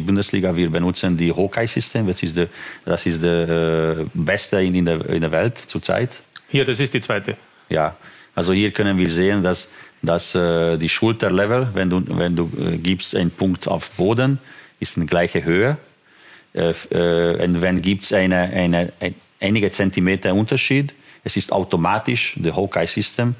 Bundesliga, 0.00 0.54
wir 0.54 0.70
benutzen 0.70 1.16
die 1.16 1.32
Hockey-System. 1.32 2.06
Das 2.06 2.22
ist 2.22 2.36
das 2.36 2.48
das 2.84 3.06
ist 3.06 3.22
der 3.22 3.48
äh, 3.48 4.04
beste 4.14 4.60
in, 4.62 4.74
in, 4.74 4.84
der, 4.84 5.04
in 5.08 5.20
der 5.22 5.32
Welt 5.32 5.56
zurzeit. 5.58 6.20
Hier, 6.48 6.64
das 6.64 6.80
ist 6.80 6.92
die 6.94 7.00
zweite. 7.00 7.36
Ja, 7.68 7.96
also 8.34 8.52
hier 8.52 8.70
können 8.72 8.98
wir 8.98 9.10
sehen, 9.10 9.42
dass, 9.42 9.70
dass 10.02 10.34
äh, 10.34 10.76
die 10.76 10.88
Schulterlevel, 10.88 11.68
wenn 11.72 11.90
du, 11.90 12.02
wenn 12.08 12.36
du 12.36 12.50
äh, 12.58 12.76
gibst 12.76 13.14
einen 13.14 13.30
Punkt 13.30 13.68
auf 13.68 13.90
Boden, 13.92 14.38
ist 14.80 14.96
in 14.96 15.06
gleiche 15.06 15.44
Höhe. 15.44 15.76
Und 16.52 17.62
wenn 17.62 17.80
gibt 17.80 18.02
es 18.02 18.12
eine, 18.12 18.38
eine, 18.38 18.92
ein, 18.98 19.14
einige 19.40 19.70
Zentimeter 19.70 20.34
Unterschied, 20.34 20.92
es 21.22 21.36
ist 21.36 21.52
automatisch, 21.52 22.34
das 22.36 22.56
Hawkeye-System 22.56 23.36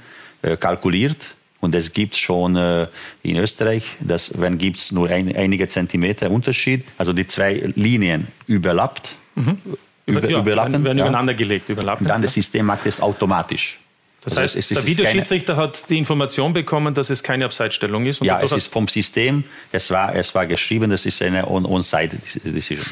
kalkuliert. 0.61 1.17
Und 1.61 1.75
es 1.75 1.93
gibt 1.93 2.17
schon 2.17 2.57
äh, 2.57 2.87
in 3.23 3.37
Österreich, 3.37 3.85
dass 4.01 4.41
wenn 4.41 4.57
gibt 4.57 4.79
es 4.79 4.93
nur 4.93 5.11
ein, 5.11 5.35
einige 5.37 5.69
Zentimeter 5.69 6.31
Unterschied, 6.31 6.85
also 6.97 7.13
die 7.13 7.27
zwei 7.27 7.73
Linien 7.75 8.29
überlappt, 8.47 9.15
mhm. 9.35 9.59
Über, 10.07 10.29
ja, 10.29 10.41
überlappen, 10.41 10.83
werden 10.83 10.99
ja. 10.99 11.05
übereinander 11.05 11.35
gelegt, 11.35 11.69
überlappen. 11.69 12.07
Dann 12.07 12.23
das 12.23 12.35
System 12.35 12.67
macht 12.67 12.87
es 12.87 13.01
automatisch. 13.01 13.79
Das 14.23 14.33
also 14.33 14.43
heißt, 14.43 14.57
es, 14.57 14.71
es 14.71 14.79
der 14.79 14.87
Videoschiedsrichter 14.87 15.57
hat 15.57 15.89
die 15.89 15.97
Information 15.97 16.53
bekommen, 16.53 16.95
dass 16.95 17.11
es 17.11 17.23
keine 17.23 17.45
Abseitsstellung 17.45 18.07
ist. 18.07 18.21
ja, 18.23 18.41
es 18.41 18.53
ist 18.53 18.67
vom 18.67 18.89
System, 18.89 19.45
es 19.73 19.91
war, 19.91 20.15
es 20.15 20.35
war 20.35 20.47
geschrieben, 20.47 20.91
das 20.91 21.07
ist 21.07 21.23
eine 21.23 21.49
On-Side-Decision. 21.49 22.87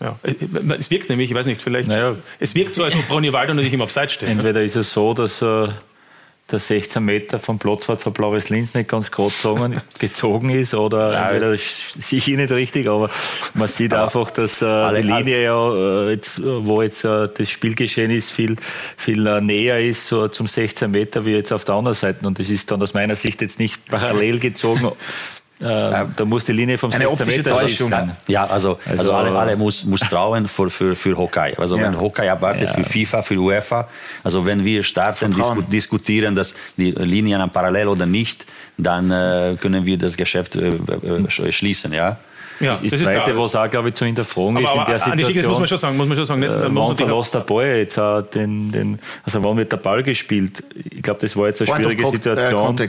Ja, 0.00 0.18
es 0.78 0.90
wirkt 0.90 1.08
nämlich, 1.08 1.30
ich 1.30 1.36
weiß 1.36 1.46
nicht, 1.46 1.62
vielleicht, 1.62 1.88
naja, 1.88 2.16
es 2.40 2.54
wirkt 2.56 2.74
so, 2.74 2.82
als 2.82 2.96
ob 2.96 3.08
Ronny 3.10 3.32
Waldo 3.32 3.54
nicht 3.54 3.72
im 3.72 3.80
Abseits 3.80 4.14
steht. 4.14 4.28
Entweder 4.28 4.62
ist 4.62 4.74
es 4.74 4.92
so, 4.92 5.14
dass 5.14 5.40
äh, 5.40 5.68
der 6.50 6.58
16 6.58 7.02
Meter 7.02 7.38
vom 7.38 7.58
Platzwart 7.58 8.02
von 8.02 8.12
Blaues 8.12 8.50
Linz 8.50 8.74
nicht 8.74 8.88
ganz 8.88 9.10
gerade 9.10 9.32
gezogen 9.98 10.50
ist 10.50 10.74
oder 10.74 11.12
ja, 11.12 11.56
sehe 11.56 12.18
ich 12.18 12.26
nicht 12.28 12.52
richtig, 12.52 12.86
aber 12.86 13.08
man 13.54 13.66
sieht 13.66 13.94
einfach, 13.94 14.30
dass 14.30 14.60
äh, 14.60 15.02
die 15.02 15.08
Linie 15.08 15.42
ja, 15.42 15.74
äh, 15.74 16.10
jetzt, 16.10 16.42
wo 16.44 16.82
jetzt 16.82 17.04
äh, 17.04 17.28
das 17.34 17.48
Spielgeschehen 17.48 18.10
ist, 18.10 18.30
viel, 18.30 18.56
viel 18.96 19.26
äh, 19.26 19.40
näher 19.40 19.80
ist 19.80 20.06
so 20.06 20.28
zum 20.28 20.46
16 20.46 20.90
Meter 20.90 21.24
wie 21.24 21.32
jetzt 21.32 21.52
auf 21.52 21.64
der 21.64 21.76
anderen 21.76 21.96
Seite. 21.96 22.26
Und 22.26 22.38
das 22.38 22.50
ist 22.50 22.70
dann 22.70 22.82
aus 22.82 22.92
meiner 22.92 23.16
Sicht 23.16 23.40
jetzt 23.40 23.58
nicht 23.58 23.86
parallel 23.86 24.38
gezogen 24.38 24.92
äh, 25.64 26.04
da 26.16 26.24
muss 26.24 26.44
die 26.44 26.52
Linie 26.52 26.78
vom 26.78 26.92
Eine 26.92 27.08
optische 27.08 27.42
Täuschung. 27.42 27.92
Ja, 28.26 28.44
also, 28.44 28.78
also, 28.86 28.98
also 28.98 29.12
alle, 29.12 29.38
alle 29.38 29.56
muss, 29.56 29.84
muss 29.84 30.00
trauen 30.00 30.46
für, 30.46 30.68
für, 30.68 30.94
für 30.94 31.16
Hockey. 31.16 31.54
Also 31.56 31.76
ja. 31.76 31.84
wenn 31.84 32.00
Hockey 32.00 32.26
erwartet 32.26 32.68
ja. 32.68 32.74
für 32.74 32.84
FIFA, 32.84 33.22
für 33.22 33.36
UEFA, 33.36 33.88
also 34.22 34.44
wenn 34.44 34.64
wir 34.64 34.82
starten, 34.82 35.34
disku 35.34 35.62
diskutieren, 35.62 36.34
dass 36.34 36.54
die 36.76 36.90
Linien 36.90 37.48
parallel 37.50 37.88
oder 37.88 38.06
nicht, 38.06 38.46
dann 38.76 39.10
äh, 39.10 39.56
können 39.60 39.86
wir 39.86 39.96
das 39.96 40.16
Geschäft 40.16 40.56
äh, 40.56 40.68
äh 40.68 41.52
schließen, 41.52 41.92
ja. 41.92 42.18
Ja, 42.60 42.72
das 42.72 42.82
ist 42.82 42.94
das 42.94 43.02
Zweite, 43.02 43.30
ist 43.32 43.36
was 43.36 43.56
auch, 43.56 43.68
glaube 43.68 43.88
ich, 43.88 43.94
zu 43.94 44.04
hinterfragen 44.04 44.64
aber, 44.64 44.94
ist 44.94 45.06
in 45.06 45.16
der 45.16 45.26
Situation. 45.26 45.34
das 45.34 45.46
muss 45.48 45.58
man 45.58 45.66
schon 45.66 45.78
sagen, 45.78 45.96
muss 45.96 46.06
man 46.06 46.16
schon 46.16 46.26
sagen. 46.26 46.40
Nicht, 46.40 46.50
äh, 46.50 46.74
wann 46.74 46.96
verlässt 46.96 47.34
der 47.34 47.40
Ball 47.40 47.76
jetzt 47.78 47.98
auch 47.98 48.22
den, 48.22 48.70
den, 48.70 48.98
also 49.24 49.42
wann 49.42 49.56
wird 49.56 49.72
der 49.72 49.78
Ball 49.78 50.02
gespielt? 50.02 50.62
Ich 50.76 51.02
glaube, 51.02 51.20
das 51.20 51.36
war 51.36 51.48
jetzt 51.48 51.62
eine 51.62 51.74
schwierige 51.74 52.06
Situation. 52.06 52.78
Äh, 52.78 52.88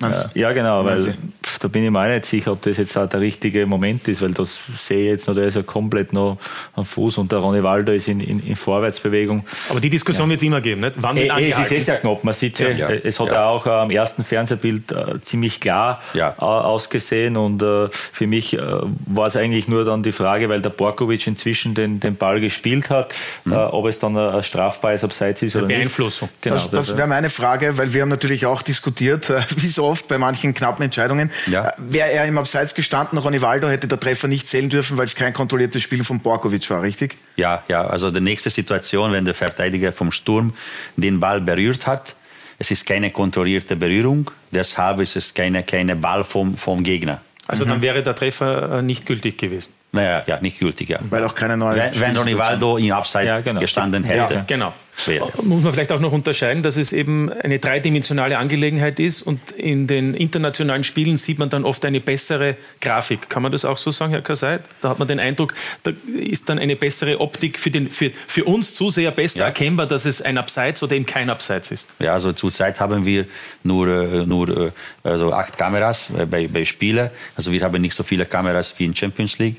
ja, 0.00 0.30
ja, 0.34 0.52
genau, 0.52 0.84
weil 0.84 1.14
da 1.60 1.68
bin 1.68 1.84
ich 1.84 1.90
mir 1.90 2.00
auch 2.00 2.08
nicht 2.08 2.26
sicher, 2.26 2.52
ob 2.52 2.62
das 2.62 2.76
jetzt 2.78 2.96
auch 2.96 3.08
der 3.08 3.20
richtige 3.20 3.66
Moment 3.66 4.08
ist, 4.08 4.22
weil 4.22 4.32
das 4.32 4.60
sehe 4.76 5.04
ich 5.04 5.10
jetzt 5.10 5.28
noch, 5.28 5.34
der 5.34 5.44
ist 5.44 5.54
ja 5.54 5.62
komplett 5.62 6.12
noch 6.12 6.38
am 6.74 6.84
Fuß 6.84 7.18
und 7.18 7.30
der 7.30 7.38
Ronny 7.38 7.62
Waldo 7.62 7.92
ist 7.92 8.08
in, 8.08 8.20
in, 8.20 8.40
in 8.40 8.56
Vorwärtsbewegung. 8.56 9.44
Aber 9.68 9.80
die 9.80 9.90
Diskussion 9.90 10.28
ja. 10.28 10.30
wird 10.30 10.40
es 10.40 10.46
immer 10.46 10.60
geben, 10.60 10.80
nicht? 10.80 10.94
Wann 10.96 11.16
wird 11.16 11.30
äh, 11.30 11.50
Es 11.50 11.58
ist 11.58 11.72
eh 11.72 11.78
sehr 11.78 11.96
knapp, 11.98 12.24
man 12.24 12.34
sieht 12.34 12.58
ja, 12.58 12.70
ja. 12.70 12.88
es 12.88 13.20
hat 13.20 13.28
ja. 13.28 13.46
auch 13.46 13.66
äh, 13.66 13.70
am 13.70 13.90
ersten 13.90 14.24
Fernsehbild 14.24 14.90
äh, 14.92 15.20
ziemlich 15.20 15.60
klar 15.60 16.00
ja. 16.14 16.36
ausgesehen 16.38 17.36
und 17.36 17.62
äh, 17.62 17.88
für 17.90 18.26
mich 18.26 18.54
äh, 18.54 18.60
war 19.06 19.26
es 19.26 19.36
eigentlich 19.36 19.68
nur 19.68 19.84
dann 19.84 20.02
die 20.02 20.12
Frage, 20.12 20.48
weil 20.48 20.62
der 20.62 20.70
Borkovic 20.70 21.26
inzwischen 21.26 21.74
den, 21.74 22.00
den 22.00 22.16
Ball 22.16 22.40
gespielt 22.40 22.90
hat, 22.90 23.14
mhm. 23.44 23.52
Äh, 23.52 23.56
ob 23.56 23.86
es 23.86 23.98
dann 23.98 24.16
ein 24.16 24.42
strafbares 24.42 25.04
Abseits 25.04 25.42
ist 25.42 25.54
oder 25.56 25.66
Beeinflussung. 25.66 26.28
nicht. 26.28 26.42
Genau, 26.42 26.56
das, 26.56 26.70
das 26.70 26.96
wäre 26.96 27.08
meine 27.08 27.30
Frage, 27.30 27.76
weil 27.78 27.92
wir 27.92 28.02
haben 28.02 28.08
natürlich 28.08 28.46
auch 28.46 28.62
diskutiert, 28.62 29.32
wie 29.56 29.68
so 29.82 29.88
oft 29.88 30.08
bei 30.08 30.18
manchen 30.18 30.54
knappen 30.54 30.84
Entscheidungen, 30.84 31.30
ja. 31.46 31.72
Wäre 31.76 32.10
er 32.10 32.24
im 32.26 32.38
Abseits 32.38 32.74
gestanden, 32.74 33.18
Ronivaldo 33.18 33.68
hätte 33.68 33.88
der 33.88 33.98
Treffer 33.98 34.28
nicht 34.28 34.48
zählen 34.48 34.68
dürfen, 34.68 34.96
weil 34.96 35.06
es 35.06 35.14
kein 35.14 35.32
kontrolliertes 35.32 35.82
Spiel 35.82 36.04
von 36.04 36.20
Borkovic 36.20 36.70
war, 36.70 36.82
richtig? 36.82 37.16
Ja, 37.36 37.62
ja. 37.68 37.84
Also 37.86 38.10
die 38.10 38.20
nächste 38.20 38.50
Situation, 38.50 39.12
wenn 39.12 39.24
der 39.24 39.34
Verteidiger 39.34 39.92
vom 39.92 40.12
Sturm 40.12 40.54
den 40.96 41.18
Ball 41.20 41.40
berührt 41.40 41.86
hat, 41.86 42.14
es 42.58 42.70
ist 42.70 42.86
keine 42.86 43.10
kontrollierte 43.10 43.74
Berührung, 43.74 44.30
deshalb 44.52 45.00
ist 45.00 45.16
es 45.16 45.34
keine, 45.34 45.64
keine 45.64 45.96
Ball 45.96 46.22
vom, 46.22 46.56
vom 46.56 46.84
Gegner. 46.84 47.20
Also 47.48 47.64
mhm. 47.64 47.70
dann 47.70 47.82
wäre 47.82 48.02
der 48.02 48.14
Treffer 48.14 48.78
äh, 48.78 48.82
nicht 48.82 49.04
gültig 49.06 49.36
gewesen. 49.36 49.72
Naja, 49.92 50.22
ja, 50.26 50.40
nicht 50.40 50.58
gültig, 50.58 50.88
ja. 50.88 50.98
Weil 51.10 51.22
auch 51.24 51.34
keine 51.34 51.56
neue. 51.56 51.76
Wenn, 51.76 52.00
wenn 52.00 52.16
Ronivaldo 52.16 52.78
im 52.78 52.92
Abseits 52.92 53.26
ja, 53.26 53.40
genau. 53.40 53.60
gestanden 53.60 54.04
hätte. 54.04 54.34
Ja, 54.34 54.44
genau 54.46 54.72
wäre. 55.06 55.28
Muss 55.42 55.62
man 55.62 55.72
vielleicht 55.72 55.92
auch 55.92 56.00
noch 56.00 56.12
unterscheiden, 56.12 56.62
dass 56.62 56.76
es 56.76 56.92
eben 56.92 57.32
eine 57.32 57.58
dreidimensionale 57.58 58.38
Angelegenheit 58.38 59.00
ist 59.00 59.22
und 59.22 59.50
in 59.52 59.86
den 59.86 60.14
internationalen 60.14 60.84
Spielen 60.84 61.16
sieht 61.16 61.38
man 61.38 61.50
dann 61.50 61.64
oft 61.64 61.84
eine 61.84 62.00
bessere 62.00 62.56
Grafik. 62.80 63.28
Kann 63.28 63.42
man 63.42 63.52
das 63.52 63.64
auch 63.64 63.78
so 63.78 63.90
sagen, 63.90 64.12
Herr 64.12 64.22
Kaseit? 64.22 64.62
Da 64.80 64.90
hat 64.90 64.98
man 64.98 65.08
den 65.08 65.18
Eindruck, 65.18 65.54
da 65.82 65.92
ist 66.14 66.48
dann 66.48 66.58
eine 66.58 66.76
bessere 66.76 67.20
Optik 67.20 67.58
für, 67.58 67.70
den, 67.70 67.90
für, 67.90 68.10
für 68.26 68.44
uns 68.44 68.74
Zuseher 68.74 69.10
besser 69.10 69.40
ja. 69.40 69.46
erkennbar, 69.46 69.86
dass 69.86 70.04
es 70.04 70.22
ein 70.22 70.38
Abseits 70.38 70.82
oder 70.82 70.94
eben 70.94 71.06
kein 71.06 71.30
Abseits 71.30 71.70
ist. 71.70 71.90
Ja, 71.98 72.12
also 72.12 72.32
zurzeit 72.32 72.78
haben 72.80 73.04
wir 73.04 73.26
nur, 73.62 73.88
äh, 73.88 74.26
nur 74.26 74.48
äh, 74.48 74.70
also 75.02 75.32
acht 75.32 75.56
Kameras 75.56 76.10
äh, 76.10 76.26
bei, 76.26 76.46
bei 76.48 76.64
Spielen. 76.64 77.10
Also 77.36 77.50
wir 77.50 77.62
haben 77.62 77.80
nicht 77.80 77.94
so 77.94 78.02
viele 78.02 78.26
Kameras 78.26 78.74
wie 78.78 78.84
in 78.84 78.94
Champions 78.94 79.38
League. 79.38 79.56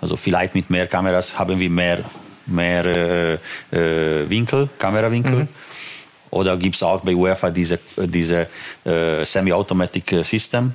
Also 0.00 0.16
vielleicht 0.16 0.54
mit 0.54 0.70
mehr 0.70 0.86
Kameras 0.86 1.38
haben 1.38 1.58
wir 1.58 1.70
mehr 1.70 2.04
mehr 2.46 2.84
äh, 2.84 3.34
äh, 3.72 4.28
Winkel, 4.28 4.68
Kamerawinkel. 4.78 5.32
Mhm. 5.32 5.48
Oder 6.30 6.56
gibt 6.56 6.74
es 6.76 6.82
auch 6.82 7.00
bei 7.00 7.14
UEFA 7.14 7.50
diese, 7.50 7.78
diese 7.96 8.48
äh, 8.84 9.24
Semi-Automatic 9.24 10.24
System. 10.24 10.74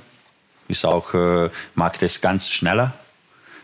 Ist 0.68 0.86
auch, 0.86 1.12
äh, 1.14 1.50
macht 1.74 2.02
es 2.02 2.20
ganz 2.20 2.48
schneller. 2.48 2.94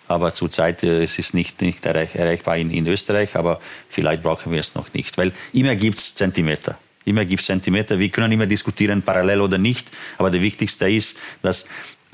Aber 0.09 0.35
zurzeit 0.35 0.83
äh, 0.83 1.05
ist 1.05 1.19
es 1.19 1.33
nicht, 1.33 1.63
nicht 1.63 1.85
erreich, 1.87 2.15
erreichbar 2.15 2.59
in, 2.59 2.71
in 2.71 2.87
Österreich, 2.87 3.35
aber 3.35 3.61
vielleicht 3.89 4.23
brauchen 4.23 4.53
wir 4.53 4.61
es 4.61 4.75
noch 4.75 4.93
nicht. 4.93 5.17
Weil 5.19 5.33
immer 5.53 5.75
gibt 5.75 5.99
es 5.99 6.15
Zentimeter. 6.15 6.79
Immer 7.05 7.25
gibt 7.25 7.41
es 7.41 7.47
Zentimeter. 7.47 7.99
Wir 7.99 8.09
können 8.11 8.33
immer 8.33 8.47
diskutieren, 8.47 9.03
parallel 9.03 9.41
oder 9.41 9.59
nicht. 9.59 9.89
Aber 10.19 10.31
der 10.31 10.43
Wichtigste 10.43 10.91
ist, 10.91 11.17
dass 11.41 11.65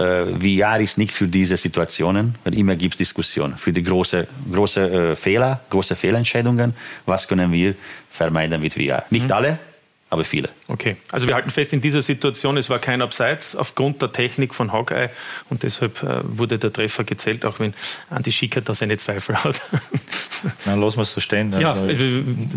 äh, 0.02 0.60
VR 0.60 0.80
ist 0.80 0.98
nicht 0.98 1.12
für 1.12 1.28
diese 1.28 1.56
Situationen, 1.56 2.34
weil 2.44 2.54
immer 2.58 2.76
gibt 2.76 2.94
es 2.94 2.98
Diskussionen. 2.98 3.56
Für 3.56 3.72
die 3.72 3.82
großen 3.82 4.26
große, 4.52 5.12
äh, 5.12 5.16
Fehler, 5.16 5.60
große 5.70 5.96
Fehlentscheidungen, 5.96 6.74
was 7.06 7.28
können 7.28 7.52
wir 7.52 7.74
vermeiden 8.10 8.60
mit 8.60 8.74
VR? 8.74 9.04
Nicht 9.10 9.26
mhm. 9.26 9.32
alle, 9.32 9.58
aber 10.12 10.24
viele. 10.24 10.50
Okay, 10.68 10.96
also 11.10 11.26
wir 11.26 11.34
halten 11.34 11.48
fest, 11.48 11.72
in 11.72 11.80
dieser 11.80 12.02
Situation, 12.02 12.58
es 12.58 12.68
war 12.68 12.78
kein 12.78 13.00
Abseits 13.00 13.56
aufgrund 13.56 14.02
der 14.02 14.12
Technik 14.12 14.54
von 14.54 14.70
Hawkeye 14.70 15.08
und 15.48 15.62
deshalb 15.62 16.02
äh, 16.02 16.20
wurde 16.22 16.58
der 16.58 16.70
Treffer 16.70 17.04
gezählt, 17.04 17.46
auch 17.46 17.58
wenn 17.60 17.72
Andi 18.10 18.30
Schicker 18.30 18.60
da 18.60 18.74
seine 18.74 18.98
Zweifel 18.98 19.42
hat. 19.42 19.62
Dann 20.66 20.82
lassen 20.82 20.98
wir 20.98 21.04
es 21.04 21.12
so 21.12 21.20
stehen. 21.22 21.58
Ja, 21.58 21.72
also, 21.72 22.04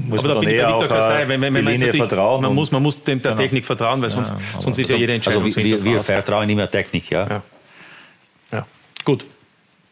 muss 0.05 0.19
aber 0.19 0.33
da 0.33 0.39
bin 0.41 0.49
ich 0.49 0.55
der 0.57 0.67
Victor 0.67 0.87
Kassai, 0.89 1.29
wenn, 1.29 1.39
wenn, 1.39 1.53
wenn 1.53 1.63
man 1.63 1.93
vertrauen. 1.93 2.41
Man 2.41 2.53
muss, 2.53 2.71
man 2.73 2.83
muss 2.83 3.01
dem 3.01 3.21
der 3.21 3.31
genau. 3.31 3.41
Technik 3.41 3.65
vertrauen, 3.65 4.01
weil 4.01 4.09
sonst, 4.09 4.31
ja, 4.31 4.59
sonst 4.59 4.77
ist 4.77 4.89
ja 4.89 4.97
jede 4.97 5.13
Entscheidung 5.13 5.45
also 5.45 5.55
wir, 5.55 5.81
wir 5.81 6.03
vertrauen 6.03 6.49
immer 6.49 6.69
Technik, 6.69 7.09
ja. 7.09 7.25
ja. 7.25 7.43
ja. 8.51 8.65
Gut. 9.05 9.23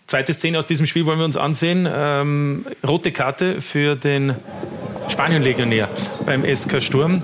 Zweite 0.07 0.33
Szene 0.33 0.59
aus 0.59 0.65
diesem 0.65 0.85
Spiel 0.85 1.05
wollen 1.05 1.19
wir 1.19 1.25
uns 1.25 1.37
ansehen. 1.37 1.87
Ähm, 1.89 2.65
rote 2.85 3.13
Karte 3.13 3.61
für 3.61 3.95
den 3.95 4.35
Spanien-Legionär 5.07 5.89
beim 6.25 6.43
SK 6.43 6.81
Sturm 6.81 7.21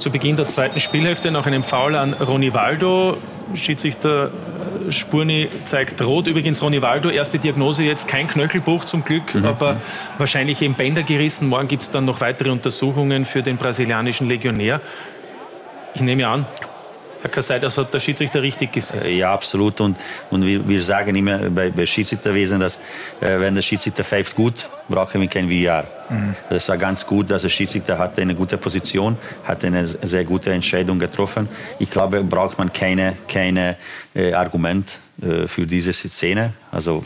zu 0.00 0.10
Beginn 0.10 0.36
der 0.36 0.46
zweiten 0.46 0.80
Spielhälfte 0.80 1.30
nach 1.30 1.46
einem 1.46 1.62
Foul 1.62 1.94
an 1.94 2.14
Ronivaldo. 2.14 3.18
Schiedsrichter 3.54 4.30
Spurni 4.88 5.48
zeigt 5.64 6.00
rot. 6.02 6.26
Übrigens 6.26 6.62
Ronivaldo, 6.62 7.10
erste 7.10 7.38
Diagnose 7.38 7.82
jetzt 7.82 8.08
kein 8.08 8.26
Knöchelbruch 8.26 8.86
zum 8.86 9.04
Glück, 9.04 9.34
mhm. 9.34 9.44
aber 9.44 9.76
wahrscheinlich 10.18 10.62
eben 10.62 10.74
Bänder 10.74 11.02
gerissen. 11.02 11.48
Morgen 11.48 11.68
gibt 11.68 11.82
es 11.82 11.90
dann 11.90 12.06
noch 12.06 12.20
weitere 12.20 12.50
Untersuchungen 12.50 13.26
für 13.26 13.42
den 13.42 13.58
brasilianischen 13.58 14.28
Legionär. 14.28 14.80
Ich 15.94 16.00
nehme 16.00 16.26
an, 16.26 16.46
Herr 17.22 17.30
Kassai, 17.30 17.58
das 17.58 17.76
hat 17.76 17.92
der 17.92 18.00
Schiedsrichter 18.00 18.40
richtig 18.40 18.72
gesehen. 18.72 19.02
Äh, 19.02 19.18
ja, 19.18 19.32
absolut. 19.32 19.80
Und, 19.80 19.96
und 20.30 20.44
wir, 20.44 20.66
wir 20.66 20.82
sagen 20.82 21.14
immer 21.14 21.38
bei, 21.50 21.68
bei 21.68 21.84
Schiedsrichterwesen, 21.84 22.60
dass 22.60 22.76
äh, 23.20 23.38
wenn 23.38 23.54
der 23.54 23.62
Schiedsrichter 23.62 24.04
pfeift 24.04 24.34
gut, 24.34 24.66
brauchen 24.88 25.20
wir 25.20 25.28
kein 25.28 25.50
VR. 25.50 25.84
Mhm. 26.08 26.34
Das 26.48 26.68
war 26.70 26.78
ganz 26.78 27.06
gut, 27.06 27.30
dass 27.30 27.42
der 27.42 27.50
Schiedsrichter 27.50 27.98
hatte 27.98 28.22
eine 28.22 28.34
gute 28.34 28.56
Position, 28.56 29.18
hat 29.44 29.62
eine 29.64 29.86
sehr 29.86 30.24
gute 30.24 30.50
Entscheidung 30.50 30.98
getroffen. 30.98 31.48
Ich 31.78 31.90
glaube, 31.90 32.24
braucht 32.24 32.56
man 32.56 32.72
keine, 32.72 33.16
keine 33.28 33.76
äh, 34.14 34.32
Argument 34.32 34.98
äh, 35.20 35.46
für 35.46 35.66
diese 35.66 35.92
Szene. 35.92 36.54
Also 36.72 37.04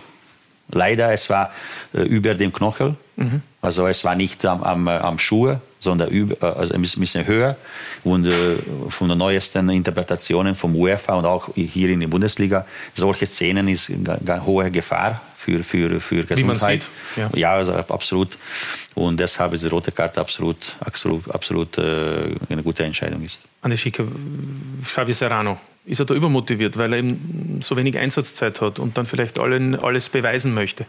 leider, 0.71 1.13
es 1.13 1.29
war 1.29 1.51
äh, 1.93 2.03
über 2.03 2.35
dem 2.35 2.53
Knochel 2.53 2.95
Mhm. 3.17 3.43
Also 3.61 3.87
es 3.87 4.05
war 4.05 4.15
nicht 4.15 4.45
am, 4.45 4.63
am, 4.63 4.89
am 4.89 5.19
Schuh, 5.19 5.57
sondern 5.81 6.09
über, 6.09 6.35
äh, 6.43 6.59
also 6.59 6.75
ein 6.75 6.83
bisschen 6.83 7.27
höher. 7.27 7.57
Und 8.03 8.27
äh, 8.27 8.57
von 8.89 9.09
den 9.09 9.19
neuesten 9.19 9.69
Interpretationen 9.69 10.55
vom 10.55 10.75
UEFA 10.75 11.15
und 11.15 11.25
auch 11.27 11.55
hier 11.55 11.91
in 11.91 12.01
der 12.01 12.09
Bundesliga, 12.09 12.67
solche 12.95 13.27
Szenen 13.27 13.69
ist 13.69 13.91
eine 13.91 14.45
hohe 14.45 14.71
Gefahr 14.71 15.21
für, 15.37 15.63
für, 15.63 16.01
für 16.01 16.25
Gesundheit. 16.25 16.39
Wie 16.39 16.45
man 16.45 16.59
sieht. 16.59 16.87
Ja, 17.17 17.31
ja 17.35 17.53
also 17.55 17.73
absolut. 17.73 18.39
Und 18.95 19.21
deshalb 19.21 19.53
ist 19.53 19.65
die 19.65 19.69
rote 19.69 19.93
Karte 19.93 20.21
absolut, 20.21 20.57
absolut, 20.81 21.31
absolut 21.31 21.79
äh, 21.79 22.35
eine 22.49 22.63
gute 22.63 22.85
Entscheidung 22.85 23.23
ist. 23.23 23.43
Anne 23.63 23.77
Schicker, 23.77 24.05
Javi 24.97 25.13
Serrano, 25.13 25.59
ist 25.87 26.01
er 26.01 26.07
da 26.07 26.15
übermotiviert, 26.15 26.79
weil 26.79 26.93
er 26.93 26.99
eben 26.99 27.61
so 27.63 27.77
wenig 27.77 27.99
Einsatzzeit 27.99 28.61
hat 28.61 28.79
und 28.79 28.97
dann 28.97 29.07
vielleicht 29.07 29.39
allen, 29.39 29.79
alles 29.79 30.09
beweisen 30.09 30.55
möchte? 30.55 30.87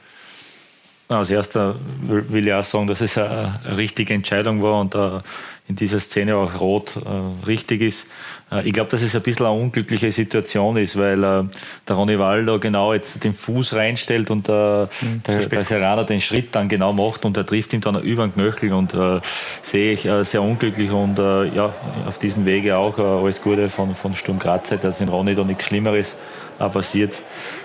Als 1.08 1.30
erster 1.30 1.76
will 2.02 2.48
ich 2.48 2.54
auch 2.54 2.64
sagen, 2.64 2.88
dass 2.88 3.00
es 3.00 3.16
eine, 3.20 3.60
richtige 3.78 4.16
Entscheidung 4.16 4.64
war 4.64 4.82
und 4.82 4.96
äh, 4.96 5.20
in 5.68 5.76
dieser 5.76 6.00
Szene 6.00 6.36
auch 6.36 6.60
rot 6.60 6.96
äh, 6.96 7.46
richtig 7.46 7.82
ist. 7.82 8.08
Äh, 8.52 8.68
ich 8.68 8.74
glaube, 8.74 8.90
dass 8.90 9.04
es 9.04 9.16
ein 9.16 9.22
bisschen 9.22 9.46
eine 9.46 9.56
unglückliche 9.56 10.12
Situation 10.12 10.78
ist, 10.78 10.98
weil 10.98 11.22
der 11.22 11.96
Ronny 11.96 12.18
Waldo 12.18 12.60
genau 12.60 12.92
jetzt 12.92 13.24
den 13.24 13.36
Fuß 13.36 13.74
reinstellt 13.74 14.32
und 14.32 14.48
mhm, 14.48 15.22
der, 15.28 15.48
der 15.48 15.64
Serrano 15.64 16.06
den 16.06 16.22
Schritt 16.22 16.56
dann 16.56 16.70
genau 16.70 16.92
macht 16.92 17.24
und 17.24 17.38
er 17.38 17.46
trifft 17.46 17.74
ihn 17.74 17.82
dann 17.82 18.02
über 18.02 18.26
den 18.26 18.34
Knöchel 18.34 18.74
und 18.74 18.96
äh, 18.96 19.20
sehe 19.62 19.94
ich 19.94 20.08
äh, 20.08 20.24
sehr 20.24 20.42
unglücklich 20.42 20.90
und 20.90 21.20
äh, 21.20 21.50
ja, 21.50 21.72
auf 22.08 22.18
diesem 22.18 22.48
Wege 22.48 22.78
auch 22.78 22.98
alles 22.98 23.44
Gute 23.44 23.70
von, 23.70 23.94
von 23.94 24.16
Sturm 24.16 24.40
Graz, 24.40 24.70
dass 24.82 25.02
in 25.02 25.10
Ronny 25.10 25.36
da 25.36 25.44
nichts 25.44 25.66
Schlimmeres 25.66 26.16
passiert 26.58 27.22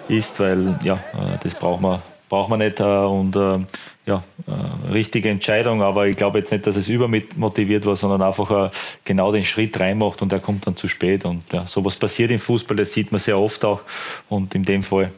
ist, 0.08 0.40
weil 0.40 0.78
ja, 0.82 0.98
das 1.42 1.54
braucht 1.54 1.80
man 1.80 2.02
braucht 2.30 2.48
man 2.48 2.60
nicht. 2.60 2.80
Äh, 2.80 2.84
und 2.84 3.36
äh, 3.36 3.58
ja, 4.06 4.24
äh, 4.46 4.92
richtige 4.92 5.28
Entscheidung, 5.28 5.82
aber 5.82 6.06
ich 6.06 6.16
glaube 6.16 6.38
jetzt 6.38 6.50
nicht, 6.50 6.66
dass 6.66 6.76
es 6.76 6.88
übermotiviert 6.88 7.84
war, 7.84 7.96
sondern 7.96 8.22
einfach 8.22 8.72
genau 9.04 9.30
den 9.30 9.44
Schritt 9.44 9.78
reinmacht 9.78 10.22
und 10.22 10.32
er 10.32 10.40
kommt 10.40 10.66
dann 10.66 10.76
zu 10.76 10.88
spät. 10.88 11.26
Und 11.26 11.42
ja, 11.52 11.66
sowas 11.66 11.96
passiert 11.96 12.30
im 12.30 12.38
Fußball, 12.38 12.78
das 12.78 12.94
sieht 12.94 13.12
man 13.12 13.18
sehr 13.18 13.38
oft 13.38 13.62
auch. 13.66 13.82
Und 14.30 14.54
in 14.54 14.64
dem 14.64 14.82
Fall 14.82 15.12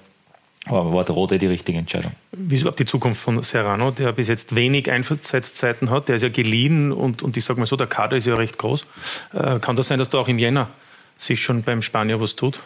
war 0.67 1.05
der 1.05 1.15
Rote 1.15 1.39
die 1.39 1.47
richtige 1.47 1.79
Entscheidung. 1.79 2.13
Wie 2.33 2.55
ist 2.55 2.61
überhaupt 2.61 2.79
die 2.79 2.85
Zukunft 2.85 3.21
von 3.21 3.43
Serrano, 3.43 3.91
der 3.91 4.13
bis 4.13 4.29
jetzt 4.29 4.55
wenig 4.55 4.91
Einsatzzeiten 4.91 5.91
hat? 5.91 6.09
Der 6.09 6.17
ist 6.17 6.23
ja 6.23 6.29
geliehen 6.29 6.93
und, 6.93 7.23
und 7.23 7.37
ich 7.37 7.45
sage 7.45 7.59
mal 7.59 7.67
so, 7.67 7.77
der 7.77 7.89
Kader 7.89 8.17
ist 8.17 8.27
ja 8.27 8.35
recht 8.35 8.59
groß. 8.59 8.87
Äh, 9.33 9.59
kann 9.59 9.77
das 9.77 9.89
sein, 9.89 9.99
dass 9.99 10.11
da 10.11 10.19
auch 10.19 10.29
im 10.29 10.39
Jänner 10.39 10.69
sich 11.17 11.43
schon 11.43 11.63
beim 11.63 11.83
Spanier 11.83 12.21
was 12.21 12.37
tut? 12.37 12.61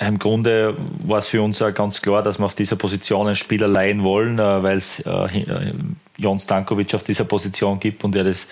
Im 0.00 0.18
Grunde 0.18 0.74
war 1.04 1.18
es 1.18 1.28
für 1.28 1.42
uns 1.42 1.58
ja 1.58 1.70
ganz 1.70 2.00
klar, 2.00 2.22
dass 2.22 2.38
wir 2.38 2.46
auf 2.46 2.54
dieser 2.54 2.76
Position 2.76 3.26
einen 3.26 3.36
Spieler 3.36 3.68
leihen 3.68 4.02
wollen, 4.02 4.38
äh, 4.38 4.62
weil 4.62 4.78
es 4.78 5.00
äh, 5.00 5.10
äh, 5.10 5.72
Jon 6.16 6.38
Stankovic 6.38 6.94
auf 6.94 7.02
dieser 7.02 7.24
Position 7.24 7.80
gibt 7.80 8.02
und 8.04 8.14
der 8.14 8.24
das 8.24 8.46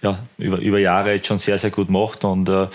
ja, 0.00 0.18
über, 0.38 0.58
über 0.58 0.78
Jahre 0.78 1.14
jetzt 1.14 1.26
schon 1.26 1.38
sehr, 1.38 1.58
sehr 1.58 1.70
gut 1.70 1.88
macht. 1.88 2.24
Und 2.24 2.48
äh, 2.48 2.66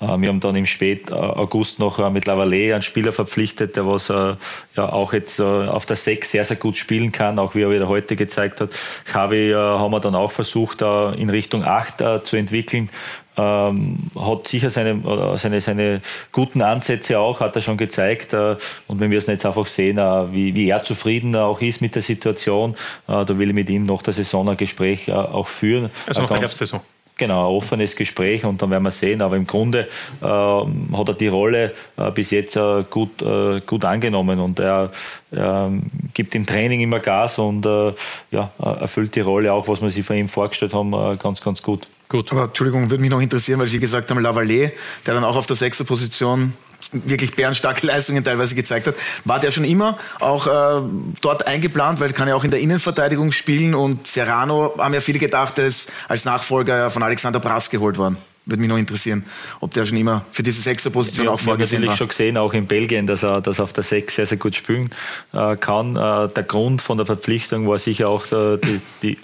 wir 0.00 0.28
haben 0.28 0.40
dann 0.40 0.56
im 0.56 0.66
Spät 0.66 1.12
August 1.12 1.78
noch 1.78 2.10
mit 2.10 2.26
Lavallée 2.26 2.72
einen 2.72 2.82
Spieler 2.82 3.12
verpflichtet, 3.12 3.76
der 3.76 3.86
was 3.86 4.10
äh, 4.10 4.34
ja 4.76 4.92
auch 4.92 5.12
jetzt 5.12 5.38
äh, 5.38 5.42
auf 5.42 5.86
der 5.86 5.94
Sechs 5.94 6.32
sehr, 6.32 6.44
sehr 6.44 6.56
gut 6.56 6.76
spielen 6.76 7.12
kann, 7.12 7.38
auch 7.38 7.54
wie 7.54 7.62
er 7.62 7.70
wieder 7.70 7.86
heute 7.88 8.16
gezeigt 8.16 8.60
hat. 8.60 8.70
Javi 9.12 9.52
haben 9.54 9.92
wir 9.92 10.00
dann 10.00 10.16
auch 10.16 10.32
versucht, 10.32 10.82
in 10.82 11.30
Richtung 11.30 11.64
Acht 11.64 12.02
zu 12.24 12.36
entwickeln 12.36 12.90
ähm, 13.36 13.98
hat 14.18 14.46
sicher 14.46 14.70
seine, 14.70 15.00
seine, 15.38 15.60
seine 15.60 16.00
guten 16.32 16.62
Ansätze 16.62 17.18
auch, 17.18 17.40
hat 17.40 17.56
er 17.56 17.62
schon 17.62 17.76
gezeigt. 17.76 18.32
Äh, 18.32 18.56
und 18.88 19.00
wenn 19.00 19.10
wir 19.10 19.18
es 19.18 19.26
jetzt 19.26 19.46
einfach 19.46 19.66
sehen, 19.66 19.98
äh, 19.98 20.32
wie, 20.32 20.54
wie 20.54 20.68
er 20.68 20.82
zufrieden 20.82 21.34
auch 21.36 21.60
ist 21.60 21.80
mit 21.80 21.94
der 21.94 22.02
Situation, 22.02 22.74
äh, 23.08 23.24
da 23.24 23.38
will 23.38 23.48
ich 23.48 23.54
mit 23.54 23.70
ihm 23.70 23.86
nach 23.86 24.02
der 24.02 24.14
Saison 24.14 24.48
ein 24.48 24.56
Gespräch 24.56 25.08
äh, 25.08 25.12
auch 25.12 25.48
führen. 25.48 25.90
Also 26.06 26.22
nach 26.22 26.28
der 26.28 26.40
Herbstsaison. 26.40 26.80
Genau, 27.18 27.46
ein 27.46 27.56
offenes 27.56 27.94
Gespräch 27.94 28.44
und 28.44 28.62
dann 28.62 28.70
werden 28.70 28.82
wir 28.84 28.90
sehen. 28.90 29.20
Aber 29.20 29.36
im 29.36 29.46
Grunde 29.46 29.86
äh, 30.20 30.24
hat 30.26 31.08
er 31.08 31.14
die 31.14 31.28
Rolle 31.28 31.72
äh, 31.96 32.10
bis 32.10 32.30
jetzt 32.30 32.56
äh, 32.56 32.84
gut, 32.88 33.20
äh, 33.22 33.60
gut 33.60 33.84
angenommen 33.84 34.40
und 34.40 34.58
er 34.58 34.90
ähm, 35.32 35.84
gibt 36.14 36.34
im 36.34 36.46
Training 36.46 36.80
immer 36.80 37.00
Gas 37.00 37.38
und 37.38 37.66
äh, 37.66 37.92
ja, 38.30 38.50
erfüllt 38.58 39.14
die 39.14 39.20
Rolle 39.20 39.52
auch, 39.52 39.68
was 39.68 39.82
wir 39.82 39.90
sich 39.90 40.04
von 40.04 40.16
ihm 40.16 40.28
vorgestellt 40.28 40.72
haben, 40.74 40.92
äh, 40.94 41.16
ganz, 41.16 41.42
ganz 41.42 41.62
gut. 41.62 41.86
Gut. 42.12 42.30
Aber 42.30 42.44
Entschuldigung, 42.44 42.90
würde 42.90 43.00
mich 43.00 43.10
noch 43.10 43.22
interessieren, 43.22 43.58
weil 43.58 43.68
Sie 43.68 43.80
gesagt 43.80 44.10
haben, 44.10 44.18
Lavallée, 44.18 44.72
der 45.06 45.14
dann 45.14 45.24
auch 45.24 45.34
auf 45.34 45.46
der 45.46 45.56
sechster 45.56 45.84
Position 45.84 46.52
wirklich 46.92 47.34
bärenstarke 47.34 47.86
Leistungen 47.86 48.22
teilweise 48.22 48.54
gezeigt 48.54 48.86
hat. 48.86 48.96
War 49.24 49.40
der 49.40 49.50
schon 49.50 49.64
immer 49.64 49.96
auch 50.20 50.46
äh, 50.46 50.82
dort 51.22 51.46
eingeplant, 51.46 52.00
weil 52.00 52.12
kann 52.12 52.28
ja 52.28 52.34
auch 52.34 52.44
in 52.44 52.50
der 52.50 52.60
Innenverteidigung 52.60 53.32
spielen 53.32 53.74
und 53.74 54.06
Serrano 54.06 54.74
haben 54.76 54.92
ja 54.92 55.00
viele 55.00 55.20
gedacht, 55.20 55.58
er 55.58 55.68
ist 55.68 55.90
als 56.06 56.26
Nachfolger 56.26 56.90
von 56.90 57.02
Alexander 57.02 57.40
Brass 57.40 57.70
geholt 57.70 57.96
worden. 57.96 58.18
Würde 58.44 58.60
mich 58.60 58.68
noch 58.68 58.76
interessieren, 58.76 59.24
ob 59.60 59.72
der 59.72 59.86
schon 59.86 59.96
immer 59.96 60.24
für 60.32 60.42
diese 60.42 60.60
Sechserposition 60.60 61.28
auch 61.28 61.38
vorgesehen 61.38 61.82
war. 61.82 61.84
Ich 61.84 61.90
habe 61.90 61.98
schon 61.98 62.08
gesehen, 62.08 62.36
auch 62.36 62.52
in 62.54 62.66
Belgien, 62.66 63.06
dass 63.06 63.22
er 63.22 63.40
das 63.40 63.60
auf 63.60 63.72
der 63.72 63.84
Sechs 63.84 64.16
sehr, 64.16 64.26
sehr 64.26 64.36
gut 64.36 64.56
spielen 64.56 64.90
äh, 65.32 65.54
kann. 65.56 65.94
Äh, 65.94 66.28
der 66.28 66.42
Grund 66.42 66.82
von 66.82 66.96
der 66.96 67.06
Verpflichtung 67.06 67.68
war 67.68 67.78
sicher 67.78 68.08
auch 68.08 68.26
der, 68.26 68.56
die, 68.56 68.80
die, 69.02 69.18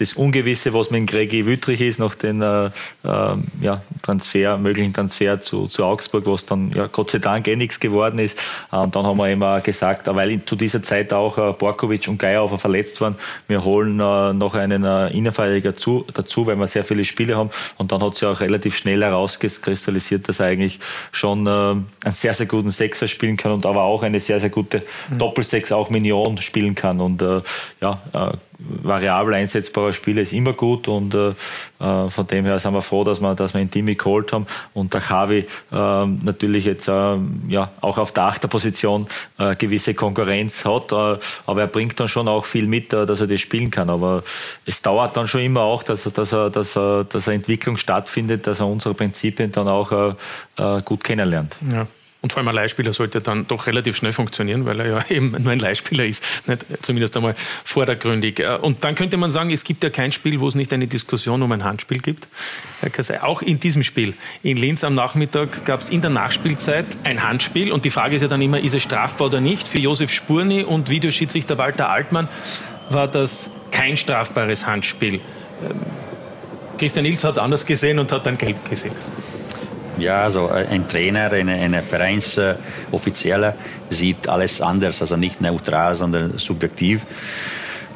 das 0.00 0.14
Ungewisse, 0.14 0.74
was 0.74 0.90
mit 0.90 1.06
Gregi 1.06 1.46
Wüttrich 1.46 1.80
ist, 1.80 2.00
nach 2.00 2.16
dem 2.16 2.42
äh, 2.42 2.70
ähm, 3.04 3.44
ja, 3.60 3.82
Transfer, 4.02 4.58
möglichen 4.58 4.92
Transfer 4.92 5.40
zu, 5.40 5.68
zu 5.68 5.84
Augsburg, 5.84 6.26
was 6.26 6.44
dann 6.44 6.72
ja, 6.72 6.88
Gott 6.88 7.12
sei 7.12 7.20
Dank 7.20 7.46
eh 7.46 7.54
nichts 7.54 7.78
geworden 7.78 8.18
ist. 8.18 8.36
Äh, 8.72 8.78
und 8.78 8.96
dann 8.96 9.06
haben 9.06 9.16
wir 9.16 9.30
immer 9.30 9.60
gesagt, 9.60 10.08
weil 10.08 10.44
zu 10.44 10.56
dieser 10.56 10.82
Zeit 10.82 11.12
auch 11.12 11.38
äh, 11.38 11.52
Borkovic 11.52 12.08
und 12.08 12.18
Geierhofer 12.18 12.58
verletzt 12.58 13.00
waren, 13.00 13.14
wir 13.46 13.64
holen 13.64 14.00
äh, 14.00 14.32
noch 14.32 14.56
einen 14.56 14.84
Innenverteidiger 14.84 15.76
zu, 15.76 16.04
dazu, 16.12 16.48
weil 16.48 16.56
wir 16.56 16.66
sehr 16.66 16.84
viele 16.84 17.04
Spiele 17.04 17.36
haben. 17.36 17.50
Und 17.76 17.92
dann 17.92 18.02
hat 18.02 18.14
es 18.14 18.20
ja 18.22 18.32
auch 18.32 18.40
relativ 18.40 18.55
relativ 18.56 18.76
schnell 18.76 19.02
herauskristallisiert, 19.02 20.28
dass 20.28 20.40
er 20.40 20.46
eigentlich 20.46 20.80
schon 21.12 21.46
äh, 21.46 21.50
einen 21.50 21.84
sehr, 22.06 22.32
sehr 22.32 22.46
guten 22.46 22.70
Sechser 22.70 23.06
spielen 23.06 23.36
kann 23.36 23.52
und 23.52 23.66
aber 23.66 23.82
auch 23.82 24.02
eine 24.02 24.20
sehr, 24.20 24.40
sehr 24.40 24.50
gute 24.50 24.82
mhm. 25.10 25.18
Doppelsechs, 25.18 25.72
auch 25.72 25.90
Minion 25.90 26.38
spielen 26.38 26.74
kann. 26.74 27.00
Und 27.00 27.20
äh, 27.20 27.42
ja, 27.80 28.00
äh, 28.12 28.36
variabel 28.58 29.34
einsetzbarer 29.34 29.92
Spieler 29.92 30.22
ist 30.22 30.32
immer 30.32 30.52
gut 30.52 30.88
und 30.88 31.14
äh, 31.14 31.28
äh, 31.78 32.10
von 32.10 32.26
dem 32.26 32.44
her 32.46 32.58
sind 32.58 32.72
wir 32.72 32.82
froh, 32.82 33.04
dass 33.04 33.20
wir, 33.20 33.34
dass 33.34 33.54
wir 33.54 33.60
ihn 33.60 33.70
Timmy 33.70 33.94
geholt 33.94 34.32
haben 34.32 34.46
und 34.72 34.94
der 34.94 35.02
Javi 35.08 35.46
äh, 35.72 36.06
natürlich 36.06 36.64
jetzt 36.64 36.88
äh, 36.88 37.16
ja 37.48 37.70
auch 37.80 37.98
auf 37.98 38.12
der 38.12 38.24
Achterposition 38.24 39.06
äh, 39.38 39.56
gewisse 39.56 39.94
Konkurrenz 39.94 40.64
hat, 40.64 40.92
äh, 40.92 41.18
aber 41.46 41.60
er 41.60 41.66
bringt 41.66 42.00
dann 42.00 42.08
schon 42.08 42.28
auch 42.28 42.46
viel 42.46 42.66
mit, 42.66 42.92
äh, 42.92 43.04
dass 43.04 43.20
er 43.20 43.26
das 43.26 43.40
spielen 43.40 43.70
kann. 43.70 43.90
Aber 43.90 44.22
es 44.64 44.80
dauert 44.80 45.16
dann 45.16 45.28
schon 45.28 45.42
immer 45.42 45.62
auch, 45.62 45.82
dass, 45.82 46.04
dass, 46.04 46.32
er, 46.32 46.50
dass, 46.50 46.76
er, 46.76 47.04
dass 47.04 47.26
er 47.26 47.34
Entwicklung 47.34 47.76
stattfindet, 47.76 48.46
dass 48.46 48.60
er 48.60 48.68
unsere 48.68 48.94
Prinzipien 48.94 49.52
dann 49.52 49.68
auch 49.68 50.16
gut 50.84 51.04
kennenlernt. 51.04 51.56
Ja. 51.72 51.86
Und 52.22 52.32
vor 52.32 52.38
allem 52.40 52.48
ein 52.48 52.54
Leihspieler 52.54 52.92
sollte 52.92 53.20
dann 53.20 53.46
doch 53.46 53.66
relativ 53.66 53.96
schnell 53.96 54.12
funktionieren, 54.12 54.64
weil 54.64 54.80
er 54.80 54.86
ja 54.86 55.04
eben 55.10 55.30
nur 55.40 55.52
ein 55.52 55.58
Leihspieler 55.58 56.04
ist, 56.04 56.48
nicht? 56.48 56.64
zumindest 56.82 57.16
einmal 57.16 57.34
vordergründig. 57.64 58.40
Äh, 58.40 58.56
und 58.56 58.82
dann 58.84 58.94
könnte 58.94 59.16
man 59.16 59.30
sagen, 59.30 59.50
es 59.50 59.64
gibt 59.64 59.84
ja 59.84 59.90
kein 59.90 60.12
Spiel, 60.12 60.40
wo 60.40 60.48
es 60.48 60.54
nicht 60.54 60.72
eine 60.72 60.86
Diskussion 60.86 61.42
um 61.42 61.52
ein 61.52 61.64
Handspiel 61.64 62.00
gibt. 62.00 62.26
Herr 62.80 62.90
Kasei, 62.90 63.22
auch 63.22 63.42
in 63.42 63.60
diesem 63.60 63.82
Spiel. 63.82 64.14
In 64.42 64.56
Linz 64.56 64.82
am 64.82 64.94
Nachmittag 64.94 65.64
gab 65.64 65.80
es 65.80 65.90
in 65.90 66.00
der 66.00 66.10
Nachspielzeit 66.10 66.86
ein 67.04 67.22
Handspiel 67.22 67.70
und 67.70 67.84
die 67.84 67.90
Frage 67.90 68.16
ist 68.16 68.22
ja 68.22 68.28
dann 68.28 68.42
immer, 68.42 68.60
ist 68.60 68.74
es 68.74 68.82
strafbar 68.82 69.28
oder 69.28 69.40
nicht? 69.40 69.68
Für 69.68 69.78
Josef 69.78 70.10
Spurni 70.12 70.62
und 70.62 70.90
Videoschiedsrichter 70.90 71.58
Walter 71.58 71.90
Altmann 71.90 72.28
war 72.90 73.08
das 73.08 73.50
kein 73.70 73.96
strafbares 73.96 74.66
Handspiel. 74.66 75.14
Ähm, 75.14 75.80
Christian 76.78 77.06
Ilz 77.06 77.24
hat 77.24 77.32
es 77.32 77.38
anders 77.38 77.64
gesehen 77.64 77.98
und 77.98 78.12
hat 78.12 78.26
dann 78.26 78.36
gelb 78.36 78.68
gesehen. 78.68 78.92
Ja, 79.98 80.22
also 80.22 80.48
äh, 80.48 80.66
ein 80.70 80.88
Trainer, 80.88 81.32
eine, 81.32 81.54
eine 81.54 81.82
Vereinsoffizielle 81.82 83.54
sieht 83.90 84.28
alles 84.28 84.60
anders, 84.60 85.00
also 85.00 85.16
nicht 85.16 85.40
neutral, 85.40 85.94
sondern 85.94 86.38
subjektiv. 86.38 87.06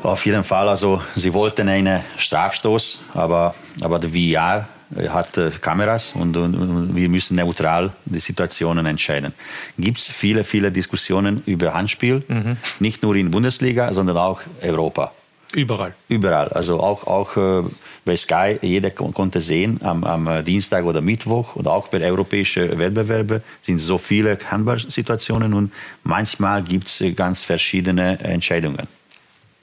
Auf 0.02 0.24
jeden 0.24 0.44
Fall, 0.44 0.68
also 0.68 1.02
sie 1.14 1.34
wollten 1.34 1.68
einen 1.68 2.00
Strafstoß, 2.16 3.00
aber, 3.14 3.54
aber 3.82 3.98
der 3.98 4.10
VR 4.10 4.68
hat 5.10 5.36
äh, 5.36 5.50
Kameras 5.60 6.12
und, 6.14 6.36
und, 6.36 6.54
und, 6.54 6.96
wir 6.96 7.08
müssen 7.08 7.36
neutral 7.36 7.92
die 8.06 8.18
Situationen 8.18 8.86
entscheiden. 8.86 9.34
Gibt 9.78 9.98
es 9.98 10.08
viele, 10.08 10.42
viele 10.42 10.72
Diskussionen 10.72 11.42
über 11.46 11.74
Handspiel, 11.74 12.24
mhm. 12.26 12.56
nicht 12.80 13.02
nur 13.02 13.14
in 13.14 13.30
Bundesliga, 13.30 13.92
sondern 13.92 14.16
auch 14.16 14.40
Europa. 14.62 15.12
Überall. 15.52 15.94
Überall. 16.08 16.48
Also 16.48 16.80
auch, 16.80 17.06
auch 17.06 17.36
äh, 17.36 17.68
bei 18.04 18.16
Sky, 18.16 18.58
jeder 18.62 18.90
konnte 18.90 19.40
sehen, 19.40 19.80
am, 19.82 20.04
am 20.04 20.26
äh, 20.28 20.42
Dienstag 20.42 20.84
oder 20.84 21.00
Mittwoch 21.00 21.56
und 21.56 21.66
auch 21.66 21.88
bei 21.88 22.00
europäischen 22.02 22.78
Wettbewerben 22.78 23.42
sind 23.62 23.78
so 23.78 23.98
viele 23.98 24.38
Handballsituationen 24.48 25.54
und 25.54 25.72
manchmal 26.04 26.62
gibt 26.62 26.86
es 26.86 27.02
ganz 27.16 27.42
verschiedene 27.42 28.20
Entscheidungen. 28.20 28.86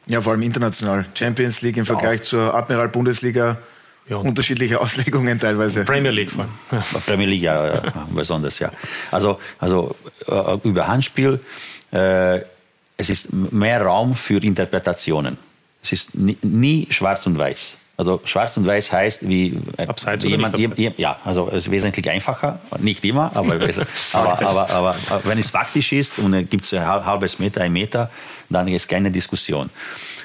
Ja, 0.08 0.22
vor 0.22 0.34
allem 0.34 0.44
international. 0.44 1.06
Champions 1.14 1.62
League 1.62 1.78
im 1.78 1.86
Vergleich 1.86 2.20
ja. 2.20 2.26
zur 2.26 2.54
Admiral 2.54 2.90
Bundesliga. 2.90 3.58
Ja, 4.10 4.18
unterschiedliche 4.18 4.80
Auslegungen 4.82 5.38
teilweise. 5.40 5.84
Premier 5.84 6.12
League 6.12 6.32
vor 6.32 6.46
allem. 6.46 6.52
Ja. 6.72 7.00
Premier 7.06 7.28
League, 7.28 7.42
ja, 7.42 7.76
ja, 7.76 7.82
besonders, 8.10 8.60
ja. 8.60 8.72
Also, 9.12 9.40
also 9.60 9.96
äh, 10.28 10.58
über 10.64 10.88
Handspiel, 10.88 11.42
äh, 11.92 12.40
es 12.98 13.10
ist 13.10 13.34
mehr 13.34 13.82
Raum 13.82 14.16
für 14.16 14.42
Interpretationen. 14.42 15.38
Es 15.88 16.04
ist 16.04 16.16
nie, 16.16 16.38
nie 16.42 16.88
schwarz 16.90 17.26
und 17.26 17.38
weiß. 17.38 17.74
Also 17.98 18.22
schwarz 18.26 18.56
und 18.58 18.68
weiß 18.68 18.92
heißt, 18.92 19.28
wie 19.28 19.58
abseits 19.88 20.24
jemand, 20.24 20.54
abseits? 20.54 20.98
ja, 20.98 21.18
also 21.26 21.48
es 21.50 21.66
ist 21.66 21.72
wesentlich 21.72 22.08
einfacher, 22.08 22.60
nicht 22.80 23.04
immer, 23.04 23.32
aber, 23.34 23.56
aber, 24.14 24.42
aber, 24.44 24.70
aber, 24.70 24.96
wenn 25.24 25.40
es 25.40 25.50
faktisch 25.50 25.94
ist 25.94 26.20
und 26.20 26.32
es 26.36 26.48
gibt 26.48 26.72
ein 26.76 26.86
halbes 26.86 27.40
Meter, 27.40 27.62
ein 27.62 27.74
Meter, 27.74 28.12
dann 28.52 28.68
ist 28.68 28.88
keine 28.88 29.10
Diskussion. 29.10 29.72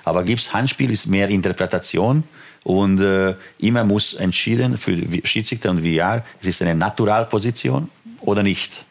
Aber 0.04 0.22
gibt 0.22 0.40
es 0.42 0.52
Handspiel, 0.52 0.90
ist 0.90 1.06
mehr 1.06 1.30
Interpretation 1.30 2.24
und 2.62 3.00
äh, 3.00 3.34
immer 3.58 3.84
muss 3.84 4.14
entschieden 4.14 4.76
für 4.76 4.94
Schiedsrichter 5.24 5.70
und 5.70 5.80
VR, 5.80 6.22
es 6.42 6.48
ist 6.48 6.60
eine 6.60 6.74
Naturalposition 6.74 7.88
oder 8.20 8.42
nicht. 8.42 8.84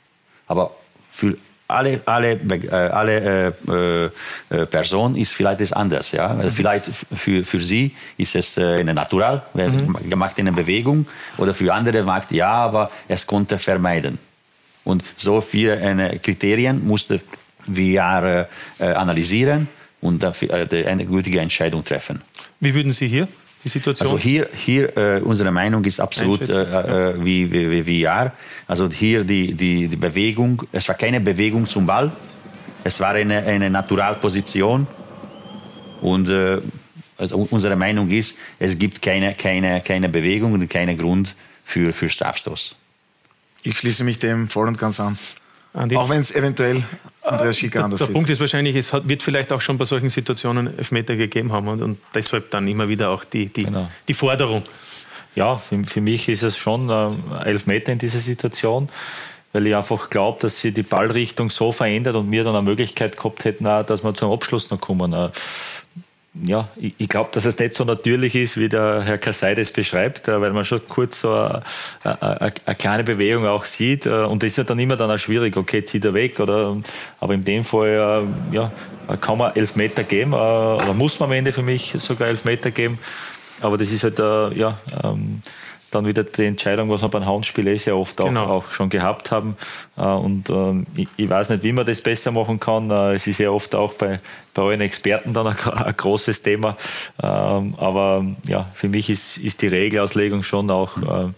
Aber 0.48 0.76
für 1.12 1.38
alle, 1.72 2.02
alle, 2.06 2.34
äh, 2.34 2.70
alle 2.72 3.54
äh, 3.70 4.06
äh, 4.56 4.66
Personen 4.66 5.16
ist 5.16 5.34
vielleicht 5.34 5.62
es 5.62 5.74
anders. 5.74 6.12
Ja? 6.12 6.30
Mhm. 6.30 6.52
Vielleicht 6.52 6.86
für, 7.14 7.44
für 7.44 7.60
sie 7.60 7.96
ist 8.18 8.36
es 8.36 8.58
äh, 8.58 8.80
eine 8.80 8.94
Natural, 8.94 9.44
mhm. 9.54 9.96
macht 10.16 10.40
eine 10.40 10.52
Bewegung, 10.52 11.06
oder 11.38 11.54
für 11.54 11.74
andere 11.74 12.04
macht 12.04 12.32
ja, 12.32 12.52
aber 12.52 12.92
es 13.08 13.26
konnte 13.26 13.58
vermeiden. 13.58 14.20
Und 14.84 15.04
so 15.18 15.42
viele 15.42 15.80
äh, 15.80 16.18
Kriterien 16.20 16.86
musste 16.86 17.22
wir 17.68 18.48
äh, 18.80 18.84
analysieren 18.84 19.68
und 20.02 20.24
dafür, 20.24 20.68
eine 20.72 21.06
gültige 21.06 21.40
Entscheidung 21.40 21.84
treffen. 21.86 22.22
Wie 22.60 22.74
würden 22.74 22.92
Sie 22.92 23.08
hier 23.08 23.28
die 23.64 23.70
Situation? 23.70 24.10
Also 24.10 24.20
hier, 24.20 24.50
hier 24.54 24.98
äh, 24.98 25.22
unsere 25.22 25.52
Meinung 25.52 25.86
ist 25.86 26.00
absolut 26.00 26.42
äh, 26.42 27.12
äh, 27.12 27.24
wie, 27.24 27.52
wie, 27.52 27.86
wie 27.86 28.04
VR. 28.04 28.34
Also 28.68 28.90
hier 28.90 29.24
die, 29.24 29.54
die, 29.54 29.88
die 29.88 29.96
Bewegung, 29.96 30.64
es 30.72 30.88
war 30.88 30.96
keine 30.96 31.22
Bewegung 31.22 31.68
zum 31.68 31.86
Ball, 31.86 32.12
es 32.84 33.00
war 33.00 33.12
eine, 33.12 33.44
eine 33.44 33.70
Naturalposition 33.70 34.88
und 36.02 36.30
äh, 36.30 36.60
also 37.18 37.48
unsere 37.52 37.76
Meinung 37.76 38.10
ist, 38.10 38.38
es 38.58 38.78
gibt 38.80 39.02
keine, 39.02 39.36
keine, 39.36 39.82
keine 39.82 40.10
Bewegung 40.10 40.54
und 40.54 40.68
keinen 40.68 40.98
Grund 40.98 41.36
für, 41.64 41.94
für 41.94 42.10
Strafstoß. 42.10 42.76
Ich 43.64 43.78
schließe 43.78 44.04
mich 44.04 44.18
dem 44.18 44.48
voll 44.48 44.68
und 44.68 44.80
ganz 44.80 45.00
an. 45.00 45.20
Andi? 45.74 45.96
Auch 45.96 46.10
wenn 46.10 46.20
es 46.20 46.34
eventuell 46.36 46.84
Andreas 47.22 47.58
Schicker 47.58 47.80
der, 47.80 47.86
anders 47.86 48.00
Der 48.00 48.08
sieht. 48.08 48.16
Punkt 48.16 48.30
ist 48.30 48.40
wahrscheinlich, 48.40 48.76
es 48.76 48.92
hat, 48.92 49.08
wird 49.08 49.24
vielleicht 49.24 49.54
auch 49.54 49.62
schon 49.62 49.78
bei 49.78 49.86
solchen 49.86 50.10
Situationen 50.10 50.78
Elfmeter 50.78 51.16
gegeben 51.16 51.52
haben 51.52 51.68
und, 51.68 51.82
und 51.82 51.98
deshalb 52.14 52.52
dann 52.52 52.68
immer 52.68 52.90
wieder 52.90 53.10
auch 53.10 53.24
die, 53.24 53.48
die, 53.48 53.64
genau. 53.64 53.90
die 54.08 54.14
Forderung. 54.14 54.64
Ja, 55.36 55.56
für, 55.56 55.82
für, 55.86 56.02
mich 56.02 56.28
ist 56.28 56.44
es 56.44 56.58
schon 56.58 56.90
äh, 56.90 57.10
Elfmeter 57.46 57.94
in 57.94 58.00
dieser 58.00 58.20
Situation, 58.20 58.90
weil 59.54 59.68
ich 59.68 59.76
einfach 59.76 60.10
glaube, 60.10 60.40
dass 60.42 60.60
sie 60.60 60.74
die 60.74 60.84
Ballrichtung 60.84 61.50
so 61.50 61.72
verändert 61.72 62.16
und 62.16 62.32
wir 62.32 62.44
dann 62.44 62.56
eine 62.56 62.64
Möglichkeit 62.64 63.16
gehabt 63.16 63.46
hätten, 63.46 63.66
auch, 63.66 63.84
dass 63.86 64.04
wir 64.04 64.14
zum 64.14 64.32
Abschluss 64.32 64.70
noch 64.72 64.82
kommen. 64.82 65.14
Äh, 65.14 65.30
ja, 66.34 66.70
ich, 66.78 66.94
ich 66.98 67.10
glaube, 67.10 67.30
dass 67.34 67.44
es 67.44 67.60
nicht 67.60 67.76
so 67.76 67.84
natürlich 67.84 68.36
ist, 68.36 68.58
wie 68.58 68.70
der 68.70 69.02
Herr 69.04 69.18
Kassai 69.18 69.54
das 69.54 69.72
beschreibt, 69.72 70.30
äh, 70.30 70.40
weil 70.40 70.54
man 70.54 70.64
schon 70.64 70.82
kurz 70.88 71.22
so 71.22 71.34
eine, 71.34 71.62
eine, 72.04 72.54
eine 72.66 72.76
kleine 72.78 73.04
Bewegung 73.04 73.46
auch 73.48 73.66
sieht. 73.66 74.06
Äh, 74.06 74.24
und 74.24 74.42
das 74.42 74.52
ist 74.52 74.58
ja 74.58 74.64
dann 74.64 74.80
immer 74.80 74.96
dann 74.96 75.12
auch 75.12 75.18
schwierig, 75.18 75.58
okay, 75.58 75.84
zieht 75.84 76.06
er 76.06 76.14
weg, 76.14 76.40
oder? 76.40 76.78
Aber 77.20 77.34
in 77.34 77.44
dem 77.44 77.66
Fall, 77.66 78.26
äh, 78.52 78.56
ja, 78.56 78.72
kann 79.20 79.40
man 79.40 79.56
elf 79.56 79.76
Meter 79.76 80.04
geben, 80.04 80.34
oder 80.34 80.94
muss 80.94 81.20
man 81.20 81.30
am 81.30 81.34
Ende 81.34 81.52
für 81.52 81.64
mich 81.64 81.96
sogar 82.00 82.30
elf 82.30 82.46
Meter 82.46 82.72
geben. 82.72 82.98
Aber 83.60 83.78
das 83.78 83.92
ist 83.92 84.04
halt, 84.04 84.18
ja, 84.18 84.80
ähm, 85.04 85.42
dann 85.92 86.08
wieder 86.08 86.24
die 86.24 86.46
Entscheidung, 86.46 86.90
was 86.90 87.02
wir 87.02 87.10
beim 87.10 87.26
Handspiel 87.26 87.68
eh 87.68 87.78
sehr 87.78 87.96
oft 87.96 88.18
genau. 88.18 88.46
auch, 88.46 88.50
auch, 88.50 88.72
schon 88.72 88.90
gehabt 88.90 89.32
haben. 89.32 89.56
Äh, 89.98 90.02
und 90.02 90.50
ähm, 90.50 90.88
ich, 90.96 91.08
ich, 91.18 91.30
weiß 91.30 91.50
nicht, 91.50 91.64
wie 91.64 91.74
man 91.74 91.86
das 91.86 92.02
besser 92.02 92.32
machen 92.32 92.60
kann. 92.60 92.90
Äh, 92.90 93.14
es 93.14 93.28
ist 93.28 93.40
ja 93.40 93.52
oft 93.52 93.76
auch 93.76 93.94
bei, 93.94 94.20
bei 94.54 94.62
euren 94.62 94.82
Experten 94.82 95.34
dann 95.34 95.48
ein, 95.48 95.58
ein 95.58 95.96
großes 95.96 96.42
Thema. 96.42 96.78
Ähm, 97.22 97.76
aber 97.78 98.26
ja, 98.48 98.68
für 98.74 98.88
mich 98.88 99.10
ist, 99.10 99.38
ist 99.38 99.62
die 99.62 99.68
Regelauslegung 99.68 100.44
schon 100.44 100.72
auch 100.72 100.98
äh, 100.98 101.30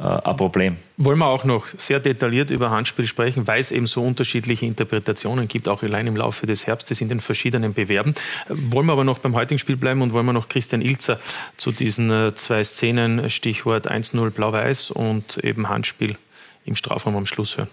ein 0.00 0.36
Problem. 0.36 0.76
Wollen 0.96 1.18
wir 1.18 1.26
auch 1.26 1.44
noch 1.44 1.66
sehr 1.76 2.00
detailliert 2.00 2.50
über 2.50 2.70
Handspiel 2.70 3.06
sprechen, 3.06 3.46
weil 3.46 3.60
es 3.60 3.70
eben 3.70 3.86
so 3.86 4.02
unterschiedliche 4.02 4.64
Interpretationen 4.64 5.46
gibt, 5.46 5.68
auch 5.68 5.82
allein 5.82 6.06
im 6.06 6.16
Laufe 6.16 6.46
des 6.46 6.66
Herbstes 6.66 7.00
in 7.00 7.08
den 7.08 7.20
verschiedenen 7.20 7.74
Bewerben. 7.74 8.14
Wollen 8.48 8.86
wir 8.86 8.92
aber 8.92 9.04
noch 9.04 9.18
beim 9.18 9.34
heutigen 9.34 9.58
Spiel 9.58 9.76
bleiben 9.76 10.00
und 10.00 10.12
wollen 10.12 10.26
wir 10.26 10.32
noch 10.32 10.48
Christian 10.48 10.80
Ilzer 10.80 11.20
zu 11.56 11.70
diesen 11.70 12.10
äh, 12.10 12.34
zwei 12.34 12.64
Szenen, 12.64 13.28
Stichwort 13.28 13.90
1-0 13.90 14.30
Blau-Weiß 14.30 14.90
und 14.90 15.38
eben 15.38 15.68
Handspiel 15.68 16.16
im 16.64 16.76
Strafraum 16.76 17.16
am 17.16 17.26
Schluss 17.26 17.58
hören. 17.58 17.68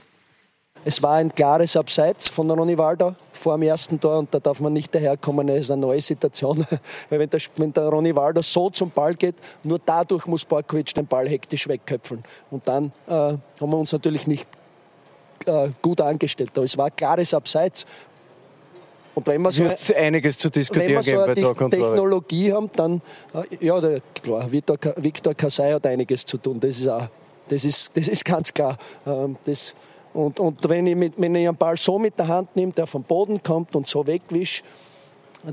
Es 0.83 1.03
war 1.03 1.15
ein 1.15 1.33
klares 1.33 1.75
Abseits 1.75 2.29
von 2.29 2.49
Ronny 2.49 2.77
Walder 2.77 3.15
vor 3.37 3.57
dem 3.57 3.63
ersten 3.63 3.99
Tor 3.99 4.19
und 4.19 4.33
da 4.33 4.39
darf 4.39 4.59
man 4.59 4.73
nicht 4.73 4.93
daherkommen. 4.93 5.47
Es 5.49 5.61
ist 5.61 5.71
eine 5.71 5.81
neue 5.81 6.01
Situation. 6.01 6.65
Weil 7.09 7.19
wenn 7.19 7.29
der, 7.29 7.39
wenn 7.55 7.73
der 7.73 7.83
Ronny 7.85 8.15
Walder 8.15 8.43
so 8.43 8.69
zum 8.69 8.89
Ball 8.89 9.15
geht, 9.15 9.35
nur 9.63 9.79
dadurch 9.83 10.25
muss 10.25 10.45
Borkovic 10.45 10.93
den 10.93 11.07
Ball 11.07 11.27
hektisch 11.27 11.67
wegköpfeln. 11.67 12.23
Und 12.51 12.67
dann 12.67 12.91
äh, 13.07 13.11
haben 13.11 13.41
wir 13.59 13.77
uns 13.77 13.91
natürlich 13.91 14.27
nicht 14.27 14.49
äh, 15.45 15.69
gut 15.81 16.01
angestellt. 16.01 16.51
Aber 16.55 16.65
es 16.65 16.77
war 16.77 16.91
klares 16.91 17.33
Abseits. 17.33 17.85
Und 19.15 19.25
wenn 19.25 19.41
wir 19.41 19.51
so, 19.51 19.65
einiges 19.95 20.37
zu 20.37 20.51
diskutieren 20.51 20.89
wenn 20.89 20.95
wir 20.95 21.45
so 21.45 21.53
eine 21.53 21.69
Technologie 21.71 22.53
haben, 22.53 22.69
dann, 22.75 23.01
äh, 23.33 23.65
ja, 23.65 23.81
der, 23.81 24.01
klar, 24.21 24.51
Victor, 24.51 24.77
Victor 24.97 25.33
Kasai 25.33 25.73
hat 25.73 25.87
einiges 25.87 26.23
zu 26.23 26.37
tun. 26.37 26.59
Das 26.59 26.77
ist, 26.77 26.87
auch, 26.87 27.07
das 27.49 27.65
ist, 27.65 27.97
das 27.97 28.07
ist 28.07 28.23
ganz 28.23 28.53
klar. 28.53 28.77
Ähm, 29.07 29.35
das, 29.45 29.73
und, 30.17 30.39
und 30.39 30.67
wenn, 30.67 30.87
ich 30.87 30.95
mit, 30.95 31.13
wenn 31.17 31.35
ich 31.35 31.47
einen 31.47 31.55
Ball 31.55 31.77
so 31.77 31.99
mit 31.99 32.17
der 32.17 32.27
Hand 32.27 32.55
nehme, 32.55 32.71
der 32.71 32.87
vom 32.87 33.03
Boden 33.03 33.43
kommt 33.43 33.75
und 33.75 33.87
so 33.87 34.07
wegwische, 34.07 34.63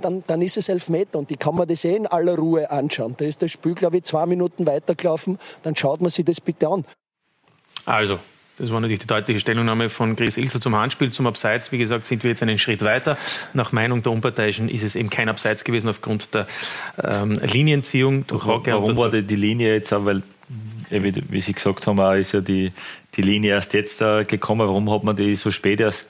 dann, 0.01 0.25
dann 0.27 0.41
ist 0.41 0.57
es 0.57 0.71
elf 0.71 0.89
Meter 0.89 1.19
und 1.19 1.31
ich 1.31 1.39
kann 1.39 1.55
mir 1.55 1.67
das 1.67 1.85
eh 1.85 1.95
in 1.95 2.07
aller 2.07 2.35
Ruhe 2.35 2.71
anschauen. 2.71 3.15
Da 3.19 3.27
ist 3.27 3.43
das 3.43 3.53
Spiel, 3.53 3.75
glaube 3.75 3.99
ich, 3.99 4.05
zwei 4.05 4.25
Minuten 4.25 4.67
weitergelaufen, 4.67 5.39
dann 5.63 5.77
schaut 5.77 6.01
man 6.01 6.11
sich 6.11 6.25
das 6.25 6.41
bitte 6.41 6.69
an. 6.69 6.87
Also, 7.85 8.19
das 8.57 8.73
war 8.73 8.81
natürlich 8.81 9.01
die 9.01 9.07
deutliche 9.07 9.39
Stellungnahme 9.39 9.91
von 9.91 10.17
Chris 10.17 10.39
Ilzer 10.39 10.63
zum 10.63 10.75
Handspiel, 10.75 11.13
zum 11.13 11.27
Abseits. 11.27 11.71
Wie 11.71 11.79
gesagt, 11.79 12.07
sind 12.07 12.23
wir 12.23 12.31
jetzt 12.31 12.43
einen 12.43 12.59
Schritt 12.59 12.83
weiter. 12.83 13.19
Nach 13.53 13.73
Meinung 13.73 14.03
der 14.03 14.13
Unparteiischen 14.13 14.71
ist 14.71 14.83
es 14.83 14.97
eben 14.97 15.11
kein 15.11 15.29
Abseits 15.29 15.65
gewesen 15.65 15.91
aufgrund 15.91 16.33
der 16.33 16.47
ähm, 17.03 17.33
Linienziehung 17.33 18.27
durch 18.27 18.47
Warum, 18.47 18.65
warum 18.65 18.97
war 18.97 19.11
die 19.11 19.37
Linie 19.37 19.75
jetzt 19.75 19.93
auch? 19.93 20.07
Weil, 20.07 20.23
wie, 20.89 21.13
wie 21.29 21.41
Sie 21.43 21.53
gesagt 21.53 21.87
haben, 21.87 22.19
ist 22.19 22.33
ja 22.33 22.41
die, 22.41 22.73
die 23.17 23.23
Linie 23.23 23.53
erst 23.53 23.75
jetzt 23.75 24.01
äh, 24.01 24.25
gekommen? 24.25 24.67
Warum 24.67 24.91
hat 24.91 25.05
man 25.05 25.17
die 25.17 25.37
so 25.37 25.51
spät 25.51 25.81
erst 25.81 26.09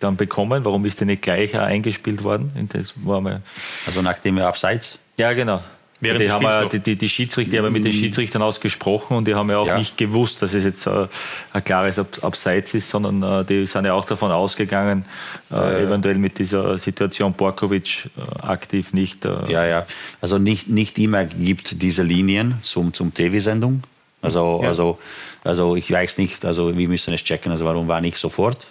dann 0.00 0.16
bekommen? 0.16 0.64
Warum 0.64 0.84
ist 0.84 1.00
die 1.00 1.04
nicht 1.04 1.22
gleich 1.22 1.58
eingespielt 1.58 2.22
worden? 2.24 2.68
Das 2.72 2.94
war 3.04 3.20
mal 3.20 3.42
also 3.86 4.02
nachdem 4.02 4.38
er 4.38 4.48
abseits? 4.48 4.98
Ja, 5.18 5.32
genau. 5.32 5.62
Während 5.98 6.20
die, 6.20 6.30
haben 6.30 6.42
ja, 6.42 6.66
die, 6.66 6.78
die, 6.78 6.96
die 6.96 7.08
Schiedsrichter, 7.08 7.52
die 7.52 7.58
haben 7.58 7.72
mit 7.72 7.84
den 7.84 7.92
mm. 7.92 7.94
Schiedsrichtern 7.94 8.42
ausgesprochen 8.42 9.16
und 9.16 9.26
die 9.26 9.34
haben 9.34 9.48
ja 9.48 9.58
auch 9.58 9.66
ja. 9.66 9.78
nicht 9.78 9.96
gewusst, 9.96 10.42
dass 10.42 10.52
es 10.52 10.62
jetzt 10.62 10.86
äh, 10.86 11.06
ein 11.54 11.64
klares 11.64 11.98
Ab 11.98 12.18
Abseits 12.20 12.74
ist, 12.74 12.90
sondern 12.90 13.22
äh, 13.22 13.44
die 13.46 13.64
sind 13.64 13.86
ja 13.86 13.94
auch 13.94 14.04
davon 14.04 14.30
ausgegangen, 14.30 15.06
äh, 15.50 15.84
eventuell 15.84 16.18
mit 16.18 16.38
dieser 16.38 16.76
Situation 16.76 17.32
Borkovic 17.32 18.10
äh, 18.16 18.46
aktiv 18.46 18.92
nicht. 18.92 19.24
Äh, 19.24 19.50
ja, 19.50 19.64
ja. 19.64 19.86
Also 20.20 20.36
nicht, 20.36 20.68
nicht 20.68 20.98
immer 20.98 21.24
gibt 21.24 21.80
diese 21.80 22.02
Linien 22.02 22.56
zum, 22.60 22.92
zum 22.92 23.14
TV-Sendung. 23.14 23.82
Also, 24.22 24.60
ja. 24.62 24.68
also, 24.68 24.98
also 25.44 25.76
ich 25.76 25.90
weiß 25.90 26.18
nicht, 26.18 26.44
also 26.44 26.76
wir 26.76 26.88
müssen 26.88 27.14
es 27.14 27.22
checken, 27.22 27.52
also 27.52 27.64
warum 27.64 27.88
war 27.88 28.00
nicht 28.00 28.16
sofort. 28.16 28.66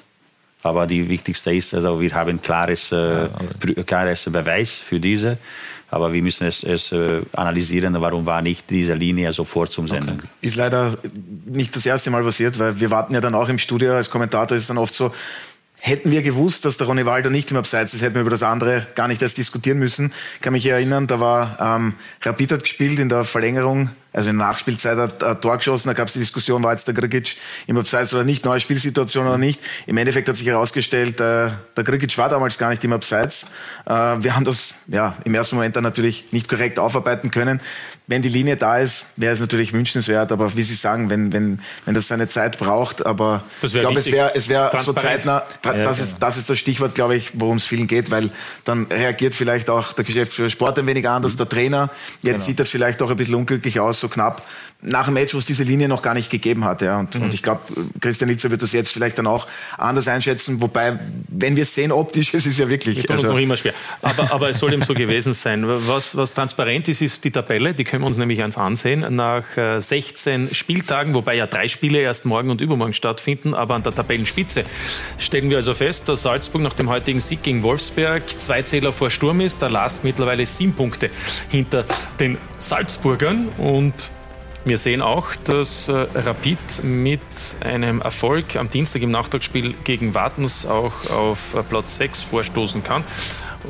Aber 0.64 0.88
die 0.88 1.08
wichtigste 1.10 1.54
ist, 1.54 1.76
also 1.76 2.02
wir 2.02 2.12
haben 2.14 2.42
klares, 2.42 2.92
äh, 2.92 3.30
klares 3.86 4.24
Beweis 4.32 4.76
für 4.76 5.00
diese. 5.00 5.38
Aber 5.92 6.12
wir 6.12 6.24
müssen 6.24 6.48
es, 6.48 6.64
es 6.64 6.92
äh, 6.92 7.22
analysieren, 7.34 7.96
warum 8.02 8.26
war 8.26 8.42
nicht 8.42 8.70
diese 8.72 8.96
Linie 8.96 9.32
sofort 9.32 9.72
zum 9.72 9.88
Senden. 9.88 10.18
Okay. 10.18 10.28
Ist 10.42 10.56
leider 10.56 10.98
nicht 11.46 11.76
das 11.76 11.86
erste 11.86 12.10
Mal 12.10 12.24
passiert, 12.24 12.58
weil 12.58 12.80
wir 12.80 12.90
warten 12.90 13.14
ja 13.14 13.22
dann 13.22 13.36
auch 13.36 13.48
im 13.48 13.60
Studio 13.60 13.94
als 13.94 14.10
Kommentator, 14.10 14.58
ist 14.58 14.64
es 14.64 14.68
dann 14.68 14.80
oft 14.80 14.94
so, 14.94 15.12
Hätten 15.78 16.10
wir 16.10 16.24
gewusst, 16.24 16.66
dass 16.66 16.78
der 16.78 16.88
Ronny 16.88 17.06
Walder 17.06 17.30
nicht 17.30 17.52
im 17.52 17.58
Abseits 17.58 17.94
ist, 17.94 18.02
hätten 18.02 18.16
wir 18.16 18.22
über 18.22 18.32
das 18.32 18.42
andere 18.42 18.88
gar 18.96 19.08
nicht 19.08 19.22
erst 19.22 19.38
diskutieren 19.38 19.78
müssen. 19.78 20.12
Ich 20.38 20.42
kann 20.42 20.54
mich 20.54 20.66
erinnern, 20.66 21.06
da 21.06 21.20
war 21.20 21.60
ähm, 21.62 21.94
Rapid 22.24 22.54
hat 22.54 22.64
gespielt 22.64 22.98
in 22.98 23.08
der 23.08 23.24
Verlängerung 23.24 23.92
also 24.16 24.30
in 24.30 24.38
der 24.38 24.48
Nachspielzeit 24.48 24.98
hat 24.98 25.22
er 25.22 25.40
Tor 25.42 25.58
geschossen, 25.58 25.90
da 25.90 25.94
gab 25.94 26.08
es 26.08 26.14
die 26.14 26.20
Diskussion, 26.20 26.64
war 26.64 26.72
jetzt 26.72 26.88
der 26.88 26.94
Grigic 26.94 27.36
im 27.68 27.78
Abseits 27.78 28.14
oder 28.14 28.24
nicht, 28.24 28.46
neue 28.46 28.62
Spielsituation 28.62 29.28
oder 29.28 29.38
nicht. 29.38 29.60
Im 29.88 29.98
Endeffekt 29.98 30.30
hat 30.30 30.38
sich 30.38 30.48
herausgestellt, 30.48 31.20
äh, 31.20 31.50
der 31.76 31.84
Grigic 31.84 32.18
war 32.18 32.30
damals 32.30 32.58
gar 32.58 32.70
nicht 32.70 32.84
im 32.86 32.94
Abseits. 32.94 33.46
Äh, 33.86 33.92
wir 33.92 34.36
haben 34.36 34.46
das 34.46 34.76
ja 34.88 35.16
im 35.26 35.36
ersten 35.36 35.56
Moment 35.58 35.76
dann 35.76 35.84
natürlich 35.84 36.32
nicht 36.32 36.48
korrekt 36.48 36.80
aufarbeiten 36.80 37.30
können. 37.30 37.60
Wenn 38.08 38.22
die 38.22 38.30
Linie 38.30 38.56
da 38.58 38.78
ist, 38.78 39.14
wäre 39.18 39.34
es 39.34 39.40
natürlich 39.40 39.74
wünschenswert, 39.74 40.32
aber 40.32 40.56
wie 40.56 40.64
Sie 40.64 40.76
sagen, 40.76 41.10
wenn, 41.10 41.34
wenn, 41.34 41.60
wenn 41.86 41.96
das 41.96 42.08
seine 42.08 42.28
Zeit 42.28 42.58
braucht, 42.60 43.06
aber 43.06 43.44
ich 43.64 43.74
glaube, 43.74 44.00
es 44.00 44.12
wäre 44.12 44.32
es 44.36 44.48
wär 44.48 44.72
so 44.84 44.94
zeitnah, 44.94 45.44
das, 45.62 45.76
ja, 45.76 45.92
ist, 45.92 45.98
genau. 45.98 46.16
das 46.20 46.38
ist 46.38 46.50
das 46.50 46.58
Stichwort, 46.60 46.94
glaube 46.94 47.16
ich, 47.16 47.32
worum 47.34 47.58
es 47.58 47.66
vielen 47.66 47.88
geht, 47.88 48.12
weil 48.12 48.30
dann 48.64 48.86
reagiert 48.86 49.34
vielleicht 49.34 49.70
auch 49.70 49.94
der 49.94 50.06
Geschäftsführer 50.06 50.50
Sport 50.50 50.78
ein 50.78 50.88
wenig 50.88 51.08
anders, 51.08 51.34
mhm. 51.34 51.38
der 51.38 51.50
Trainer. 51.50 51.90
Jetzt 52.22 52.34
genau. 52.34 52.46
sieht 52.46 52.60
das 52.60 52.70
vielleicht 52.70 53.02
auch 53.02 53.10
ein 53.10 53.18
bisschen 53.18 53.36
unglücklich 53.36 53.80
aus, 53.80 54.00
so 54.00 54.08
knapp 54.08 54.44
nach 54.82 55.06
dem 55.06 55.16
Match, 55.16 55.34
wo 55.34 55.38
es 55.38 55.46
diese 55.46 55.64
Linie 55.64 55.88
noch 55.88 56.02
gar 56.02 56.14
nicht 56.14 56.30
gegeben 56.30 56.64
hat. 56.64 56.82
Ja. 56.82 57.00
Und, 57.00 57.16
mhm. 57.16 57.24
und 57.24 57.34
ich 57.34 57.42
glaube, 57.42 57.62
Christian 58.00 58.30
Litzer 58.30 58.52
wird 58.52 58.62
das 58.62 58.72
jetzt 58.72 58.92
vielleicht 58.92 59.18
dann 59.18 59.28
auch 59.28 59.48
anders 59.78 60.08
einschätzen. 60.08 60.62
Wobei, 60.62 61.00
wenn 61.28 61.56
wir 61.56 61.64
es 61.64 61.74
sehen 61.74 61.92
optisch, 61.92 62.34
es 62.34 62.46
ist 62.46 62.60
ja 62.60 62.70
wirklich... 62.70 63.04
Wir 63.04 63.12
also, 63.12 63.28
noch 63.28 63.38
immer 63.38 63.58
schwer. 63.58 63.74
Aber, 64.02 64.32
aber 64.32 64.50
es 64.50 64.60
soll 64.60 64.74
eben 64.74 64.84
so 64.84 64.94
gewesen 64.94 65.34
sein. 65.34 65.64
Was, 65.66 66.16
was 66.16 66.34
transparent 66.34 66.88
ist, 66.88 67.02
ist 67.02 67.24
die 67.24 67.32
Tabelle. 67.32 67.74
Die 67.74 67.84
können 67.96 68.04
wir 68.04 68.08
uns 68.08 68.18
nämlich 68.18 68.44
eins 68.44 68.58
ansehen. 68.58 69.16
Nach 69.16 69.46
16 69.56 70.48
äh, 70.48 70.54
Spieltagen, 70.54 71.14
wobei 71.14 71.36
ja 71.36 71.48
drei 71.48 71.70
Spiele 71.70 72.00
erst 72.00 72.26
morgen 72.26 72.50
und 72.50 72.60
übermorgen 72.60 72.94
stattfinden, 72.94 73.54
aber 73.54 73.74
an 73.74 73.84
der 73.84 73.96
Tabellenspitze 73.96 74.66
stellen 75.18 75.50
wir 75.50 75.56
also 75.56 75.74
fest, 75.74 76.10
dass 76.10 76.24
Salzburg 76.24 76.62
nach 76.62 76.74
dem 76.74 76.90
heutigen 76.90 77.22
Sieg 77.22 77.42
gegen 77.42 77.64
Wolfsberg 77.64 78.28
zwei 78.28 78.64
Zähler 78.64 78.92
vor 78.92 79.10
Sturm 79.10 79.40
ist. 79.40 79.62
Der 79.62 79.70
Lask 79.70 80.04
mittlerweile 80.04 80.46
sieben 80.46 80.74
Punkte 80.74 81.10
hinter 81.50 81.86
den 82.20 82.38
Salzburgern 82.60 83.48
und 83.60 84.12
wir 84.66 84.78
sehen 84.78 85.02
auch, 85.02 85.34
dass 85.46 85.88
äh, 85.88 86.06
Rapid 86.16 86.84
mit 86.84 87.22
einem 87.62 88.02
Erfolg 88.02 88.58
am 88.58 88.70
Dienstag 88.70 89.04
im 89.04 89.12
Nachtragsspiel 89.12 89.74
gegen 89.86 90.14
Wartens 90.14 90.66
auch 90.66 91.12
auf 91.12 91.56
äh, 91.56 91.64
Platz 91.64 91.96
6 91.96 92.24
vorstoßen 92.24 92.84
kann 92.84 93.06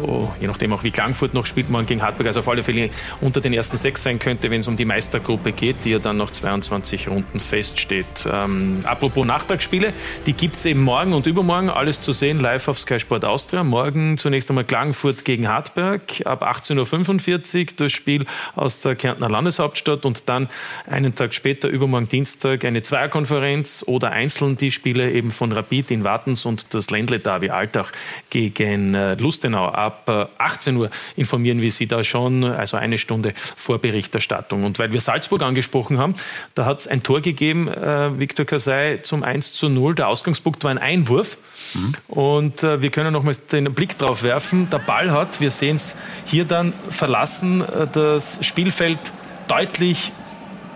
oh, 0.04 0.30
je 0.40 0.48
nachdem 0.48 0.74
auch 0.74 0.84
wie 0.84 0.92
Klangfurt 0.92 1.34
noch 1.34 1.46
spielt, 1.46 1.70
man 1.70 1.86
gegen 1.86 2.02
Hartberg, 2.02 2.28
also 2.28 2.42
auf 2.42 2.48
alle 2.48 2.64
Fälle 2.64 2.90
unter 3.22 3.42
den 3.42 3.54
ersten 3.54 3.78
sechs 3.78 4.04
sein 4.04 4.20
könnte, 4.20 4.52
wenn 4.52 4.62
es 4.62 4.68
um 4.68 4.78
die 4.78 4.86
Meistergruppe 4.86 5.52
geht, 5.52 5.78
die 5.86 5.92
ja 5.92 6.00
dann 6.00 6.18
nach 6.18 6.32
22 6.32 7.08
Runden 7.08 7.40
feststeht. 7.40 8.28
Ähm, 8.32 8.80
apropos 8.86 9.26
Nachtragsspiele, 9.26 9.94
die 10.26 10.34
gibt 10.34 10.58
es 10.58 10.66
eben 10.66 10.82
morgen 10.82 11.14
und 11.14 11.28
übermorgen, 11.28 11.70
alles 11.70 12.02
zu 12.02 12.12
sehen, 12.12 12.40
live 12.40 12.68
auf 12.68 12.80
Sky 12.80 13.00
Sport 13.00 13.26
Austria. 13.26 13.64
Morgen 13.64 14.18
zunächst 14.18 14.50
einmal 14.50 14.66
Klagenfurt 14.66 15.26
gegen 15.26 15.48
Hartberg, 15.48 16.02
ab 16.26 16.44
18.45 16.44 17.62
Uhr 17.62 17.74
das 17.78 17.92
Spiel 17.92 18.26
aus 18.56 18.82
der 18.82 18.96
Kärntner 18.96 19.30
Landeshauptstadt 19.30 20.06
und 20.06 20.30
dann 20.30 20.50
einen 20.88 21.16
Tag 21.16 21.34
später, 21.34 21.68
übermorgen 21.68 22.10
Dienstag, 22.10 22.66
eine 22.66 22.84
Zweierkonferenz 22.84 23.84
oder 23.88 24.12
einzeln 24.12 24.58
die 24.58 24.72
Spiele 24.72 25.12
eben 25.12 25.32
von 25.32 25.52
Rapid 25.52 25.92
in 25.92 26.04
Wartens 26.04 26.46
und 26.46 26.74
das 26.74 26.90
Ländle 26.90 27.20
Derby 27.20 27.50
Altach 27.50 27.92
gegen 28.30 28.94
äh, 28.94 29.16
Lustenau 29.16 29.70
ab 29.86 30.30
18 30.38 30.76
äh, 30.76 30.80
Uhr 30.80 30.90
informieren 31.16 31.62
wir 31.62 31.72
Sie 31.72 31.88
da 31.88 32.04
schon, 32.04 32.44
also 32.44 32.78
eine 32.78 32.98
Stunde 32.98 33.34
vor 33.56 33.80
Berichterstattung. 33.80 34.64
Und 34.64 34.80
weil 34.80 34.94
wir 34.94 35.02
Salzburg 35.02 35.42
angesprochen 35.42 35.98
haben, 35.98 36.16
da 36.56 36.66
hat 36.66 36.80
es 36.80 36.88
ein 36.88 37.04
Tor 37.04 37.22
gegeben, 37.22 37.68
äh, 37.68 38.20
Viktor 38.20 38.46
Kasai 38.46 39.00
zum 39.02 39.24
1 39.24 39.54
zu 39.54 39.70
0. 39.70 39.96
Der 39.96 40.08
Ausgangspunkt 40.08 40.64
war 40.64 40.72
ein 40.72 40.78
Einwurf. 40.78 41.38
Mhm. 41.74 41.94
Und 42.08 42.64
äh, 42.64 42.82
wir 42.82 42.90
können 42.90 43.14
noch 43.14 43.24
mal 43.24 43.36
den 43.52 43.74
Blick 43.74 43.98
drauf 43.98 44.24
werfen. 44.24 44.70
Der 44.70 44.80
Ball 44.80 45.12
hat, 45.12 45.42
wir 45.42 45.52
sehen 45.52 45.78
es 45.78 45.98
hier 46.26 46.46
dann, 46.46 46.74
verlassen 46.90 47.62
äh, 47.62 47.88
das 47.92 48.46
Spielfeld 48.46 49.00
deutlich 49.48 50.12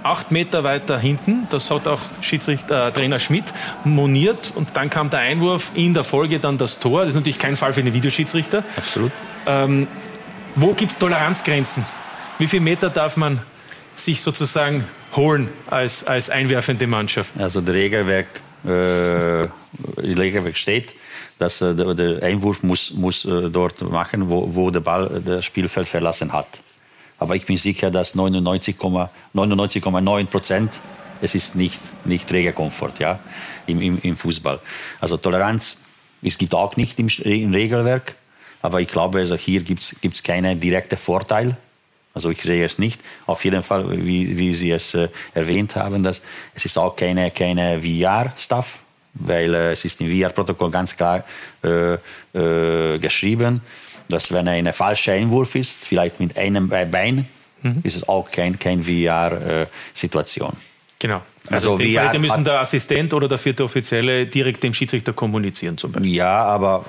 acht 0.04 0.32
Meter 0.32 0.64
weiter 0.64 0.98
hinten. 0.98 1.48
Das 1.50 1.72
hat 1.72 1.88
auch 1.88 2.00
Schiedsrichter, 2.22 2.88
äh, 2.88 2.92
Trainer 2.92 3.20
Schmidt 3.20 3.46
moniert. 3.84 4.54
Und 4.56 4.70
dann 4.76 4.90
kam 4.90 5.10
der 5.10 5.20
Einwurf, 5.20 5.72
in 5.76 5.94
der 5.94 6.04
Folge 6.04 6.40
dann 6.40 6.58
das 6.58 6.80
Tor. 6.80 7.02
Das 7.02 7.10
ist 7.10 7.16
natürlich 7.16 7.40
kein 7.40 7.56
Fall 7.56 7.74
für 7.74 7.84
den 7.84 7.94
Videoschiedsrichter. 7.94 8.64
Absolut. 8.78 9.12
Ähm, 9.46 9.88
wo 10.56 10.74
gibt 10.74 10.92
es 10.92 10.98
Toleranzgrenzen? 10.98 11.86
Wie 12.38 12.48
viele 12.48 12.64
Meter 12.64 12.90
darf 12.90 13.18
man 13.18 13.40
sich 13.96 14.22
sozusagen 14.22 14.86
holen 15.16 15.50
als, 15.68 16.06
als 16.06 16.30
einwerfende 16.30 16.88
Mannschaft? 16.88 17.40
Also 17.40 17.62
der 17.62 17.76
Regelwerk, 17.76 18.28
äh, 18.66 19.48
Regelwerk 20.02 20.58
steht, 20.58 20.96
dass 21.38 21.62
äh, 21.62 21.76
der, 21.76 21.94
der, 21.94 22.24
Einwurf 22.24 22.64
muss, 22.64 22.92
muss 22.92 23.26
äh, 23.26 23.50
dort 23.50 23.82
machen, 23.82 24.30
wo, 24.30 24.54
wo 24.54 24.72
der 24.72 24.80
Ball 24.80 25.22
das 25.26 25.46
Spielfeld 25.46 25.88
verlassen 25.88 26.32
hat. 26.34 26.48
Aber 27.20 27.36
ich 27.36 27.46
bin 27.46 27.58
sicher, 27.58 27.92
dass 27.92 28.16
99,9 28.16 30.26
Prozent 30.26 30.82
es 31.22 31.36
ist 31.36 31.56
nicht, 31.56 31.82
nicht 32.06 32.32
Regelkomfort 32.32 32.94
ja, 33.00 33.20
im, 33.68 33.82
im, 33.82 34.00
im 34.02 34.16
Fußball. 34.16 34.60
Also 35.02 35.18
Toleranz, 35.18 35.78
es 36.22 36.38
gibt 36.38 36.54
auch 36.54 36.78
nicht 36.78 37.00
im, 37.00 37.10
im 37.24 37.54
Regelwerk, 37.54 38.16
aber 38.62 38.82
ich 38.82 38.88
glaube, 38.88 39.20
also 39.20 39.36
hier 39.36 39.62
gibt 39.62 39.96
es 40.04 40.24
keinen 40.24 40.60
direkten 40.60 40.98
Vorteil. 40.98 41.58
Also 42.14 42.32
ich 42.32 42.42
sehe 42.42 42.66
es 42.66 42.80
nicht. 42.80 43.00
Auf 43.28 43.46
jeden 43.46 43.64
Fall, 43.64 44.04
wie, 44.04 44.38
wie 44.38 44.56
Sie 44.56 44.72
es 44.72 44.94
äh, 44.94 45.10
erwähnt 45.34 45.76
haben, 45.76 46.04
dass 46.04 46.22
es 46.56 46.66
ist 46.66 46.78
auch 46.78 46.96
keine, 46.96 47.32
keine 47.32 47.82
VR-Stuff, 47.82 48.80
weil 49.14 49.54
äh, 49.54 49.72
es 49.74 49.86
ist 49.86 50.00
im 50.02 50.08
VR-Protokoll 50.10 50.72
ganz 50.72 50.96
klar 50.96 51.24
äh, 51.64 51.94
äh 52.34 53.00
geschrieben 53.00 53.62
dass 54.10 54.32
wenn 54.32 54.48
ein 54.48 54.74
falscher 54.74 55.14
Einwurf 55.14 55.56
ist, 55.56 55.78
vielleicht 55.78 56.20
mit 56.20 56.36
einem 56.36 56.68
Bein, 56.68 57.28
mhm. 57.62 57.80
ist 57.84 57.96
es 57.96 58.10
auch 58.10 58.30
kein, 58.32 58.60
kein 58.60 58.84
VR-Situation. 58.84 60.54
Genau. 61.00 61.22
Also, 61.50 61.78
also 61.78 61.84
VR 61.84 62.20
müssen 62.20 62.44
der 62.44 62.60
Assistent 62.60 63.14
oder 63.14 63.30
der 63.30 63.38
vierte 63.38 63.64
Offizielle 63.64 64.28
direkt 64.28 64.62
dem 64.62 64.74
Schiedsrichter 64.74 65.14
kommunizieren 65.14 65.78
zum 65.78 65.94
Beispiel. 65.94 66.14
Ja, 66.14 66.44
aber 66.44 66.86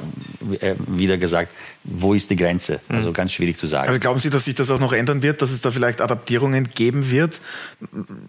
äh, 0.61 0.75
wieder 0.89 1.17
gesagt, 1.17 1.51
wo 1.85 2.13
ist 2.13 2.29
die 2.29 2.37
Grenze? 2.37 2.81
Mhm. 2.89 2.97
Also 2.97 3.13
ganz 3.13 3.33
schwierig 3.33 3.57
zu 3.57 3.69
sagen. 3.69 3.87
Also 3.87 4.01
glauben 4.01 4.19
Sie, 4.19 4.29
dass 4.29 4.45
sich 4.45 4.57
das 4.57 4.71
auch 4.73 4.81
noch 4.81 4.93
ändern 4.93 5.23
wird, 5.23 5.41
dass 5.41 5.53
es 5.53 5.61
da 5.61 5.71
vielleicht 5.71 6.01
Adaptierungen 6.01 6.69
geben 6.75 7.11
wird? 7.11 7.41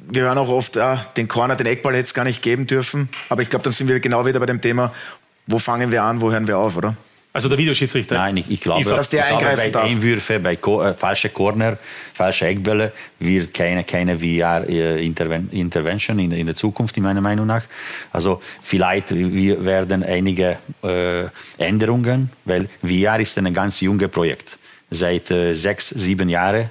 Wir 0.07 0.21
hören 0.23 0.37
auch 0.37 0.49
oft, 0.49 0.77
ah, 0.77 1.03
den 1.17 1.27
Corner, 1.27 1.55
den 1.55 1.65
Eckball 1.65 1.93
hätte 1.93 2.03
es 2.03 2.13
gar 2.13 2.25
nicht 2.25 2.43
geben 2.43 2.67
dürfen. 2.67 3.09
Aber 3.29 3.41
ich 3.41 3.49
glaube, 3.49 3.63
dann 3.63 3.73
sind 3.73 3.87
wir 3.87 3.99
genau 3.99 4.25
wieder 4.25 4.39
bei 4.39 4.45
dem 4.45 4.61
Thema, 4.61 4.93
wo 5.47 5.57
fangen 5.57 5.91
wir 5.91 6.03
an, 6.03 6.21
wo 6.21 6.31
hören 6.31 6.47
wir 6.47 6.59
auf, 6.59 6.77
oder? 6.77 6.95
Also 7.33 7.47
der 7.47 7.57
Videoschiedsrichter? 7.57 8.15
Nein, 8.15 8.37
ich, 8.37 8.51
ich 8.51 8.59
glaube, 8.59 8.83
dass 8.83 9.07
der 9.07 9.31
ich 9.31 9.39
glaube, 9.39 9.55
bei 9.55 9.69
darf. 9.69 9.89
Einwürfe, 9.89 10.39
bei 10.39 10.53
äh, 10.53 10.93
falsche 10.93 11.29
Corner, 11.29 11.77
falsche 12.13 12.47
Eckbälle 12.47 12.91
wird 13.19 13.53
keine, 13.53 13.85
keine 13.85 14.19
VR-Intervention 14.19 16.19
äh, 16.19 16.23
in, 16.25 16.31
in 16.33 16.45
der 16.45 16.55
Zukunft, 16.55 16.97
in 16.97 17.03
meiner 17.03 17.21
Meinung 17.21 17.47
nach. 17.47 17.63
Also 18.11 18.41
vielleicht 18.61 19.11
wir 19.11 19.63
werden 19.63 20.03
einige 20.03 20.57
äh, 20.83 21.23
Änderungen, 21.57 22.31
weil 22.43 22.67
VR 22.81 23.21
ist 23.21 23.37
ein 23.37 23.53
ganz 23.53 23.79
junges 23.79 24.09
Projekt. 24.09 24.57
Seit 24.89 25.31
äh, 25.31 25.55
sechs, 25.55 25.87
sieben 25.87 26.27
Jahren 26.27 26.69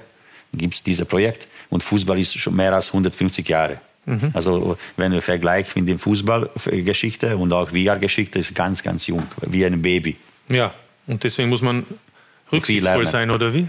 gibt 0.53 0.75
es 0.75 0.83
dieses 0.83 1.07
Projekt 1.07 1.47
und 1.71 1.81
Fußball 1.81 2.19
ist 2.19 2.37
schon 2.37 2.55
mehr 2.55 2.73
als 2.73 2.87
150 2.87 3.49
Jahre. 3.49 3.79
Mhm. 4.05 4.29
Also 4.33 4.77
wenn 4.95 5.11
wir 5.11 5.23
vergleichen 5.23 5.83
mit 5.83 5.89
der 5.89 5.97
Fußballgeschichte 5.97 7.35
und 7.35 7.51
auch 7.51 7.69
VR-Geschichte, 7.69 8.37
ist 8.37 8.53
ganz, 8.53 8.83
ganz 8.83 9.07
jung, 9.07 9.23
wie 9.41 9.65
ein 9.65 9.81
Baby. 9.81 10.17
Ja, 10.49 10.73
und 11.07 11.23
deswegen 11.23 11.49
muss 11.49 11.61
man 11.61 11.85
rücksichtsvoll 12.51 13.05
sein, 13.05 13.31
oder 13.31 13.53
wie? 13.53 13.67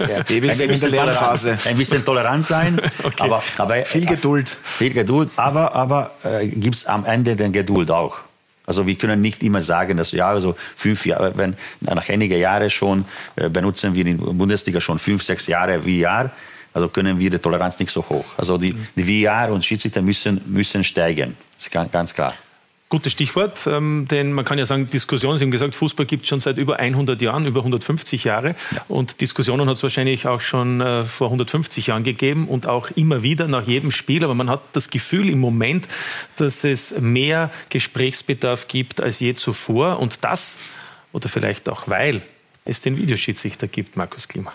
Ja, 0.00 0.22
Babys 0.22 0.58
sind 0.58 0.70
in 0.70 0.80
der 0.80 0.90
Lernphase. 0.90 1.58
Ein 1.64 1.76
bisschen 1.76 2.04
tolerant 2.04 2.46
sein, 2.46 2.80
okay. 3.02 3.14
aber, 3.18 3.42
aber, 3.56 3.84
viel 3.84 4.06
Geduld. 4.06 4.48
Viel 4.48 4.92
Geduld, 4.92 5.30
aber, 5.36 5.74
aber 5.74 6.12
äh, 6.24 6.46
gibt 6.46 6.76
es 6.76 6.86
am 6.86 7.04
Ende 7.04 7.36
den 7.36 7.52
Geduld 7.52 7.90
auch. 7.90 8.18
Also 8.66 8.86
wir 8.86 8.94
können 8.94 9.20
nicht 9.20 9.42
immer 9.42 9.62
sagen, 9.62 9.96
dass 9.96 10.12
ja, 10.12 10.28
also 10.28 10.54
fünf 10.76 11.04
Jahre, 11.04 11.36
wenn 11.36 11.56
nach 11.80 12.08
einigen 12.08 12.38
Jahren 12.38 12.70
schon 12.70 13.04
äh, 13.34 13.48
benutzen 13.48 13.94
wir 13.94 14.06
in 14.06 14.18
der 14.18 14.32
Bundesliga 14.32 14.80
schon 14.80 14.98
fünf, 14.98 15.24
sechs 15.24 15.46
Jahre 15.46 15.82
VR, 15.82 16.30
also 16.72 16.88
können 16.88 17.18
wir 17.18 17.30
die 17.30 17.38
Toleranz 17.38 17.78
nicht 17.80 17.90
so 17.90 18.04
hoch. 18.08 18.24
Also 18.36 18.58
die, 18.58 18.76
die 18.94 19.24
VR 19.24 19.50
und 19.50 19.64
Schiedsrichter 19.64 20.02
müssen, 20.02 20.40
müssen 20.46 20.84
steigen. 20.84 21.36
Das 21.56 21.66
ist 21.66 21.92
ganz 21.92 22.14
klar. 22.14 22.32
Gutes 22.90 23.12
Stichwort, 23.12 23.68
ähm, 23.68 24.08
denn 24.10 24.32
man 24.32 24.44
kann 24.44 24.58
ja 24.58 24.66
sagen, 24.66 24.90
Diskussion, 24.90 25.38
Sie 25.38 25.44
haben 25.44 25.52
gesagt, 25.52 25.76
Fußball 25.76 26.06
gibt 26.06 26.24
es 26.24 26.28
schon 26.28 26.40
seit 26.40 26.58
über 26.58 26.80
100 26.80 27.22
Jahren, 27.22 27.46
über 27.46 27.60
150 27.60 28.24
Jahre. 28.24 28.56
Ja. 28.74 28.84
Und 28.88 29.20
Diskussionen 29.20 29.68
hat 29.68 29.76
es 29.76 29.82
wahrscheinlich 29.84 30.26
auch 30.26 30.40
schon 30.40 30.80
äh, 30.80 31.04
vor 31.04 31.28
150 31.28 31.86
Jahren 31.86 32.02
gegeben 32.02 32.48
und 32.48 32.66
auch 32.66 32.90
immer 32.96 33.22
wieder 33.22 33.46
nach 33.46 33.62
jedem 33.62 33.92
Spiel. 33.92 34.24
Aber 34.24 34.34
man 34.34 34.50
hat 34.50 34.62
das 34.72 34.90
Gefühl 34.90 35.28
im 35.28 35.38
Moment, 35.38 35.86
dass 36.34 36.64
es 36.64 36.98
mehr 36.98 37.52
Gesprächsbedarf 37.68 38.66
gibt 38.66 39.00
als 39.00 39.20
je 39.20 39.34
zuvor. 39.34 40.00
Und 40.00 40.24
das, 40.24 40.58
oder 41.12 41.28
vielleicht 41.28 41.68
auch 41.68 41.86
weil, 41.86 42.22
es 42.64 42.80
den 42.80 42.96
Videoschiedsrichter 42.96 43.68
gibt, 43.68 43.96
Markus 43.96 44.26
Klima. 44.26 44.52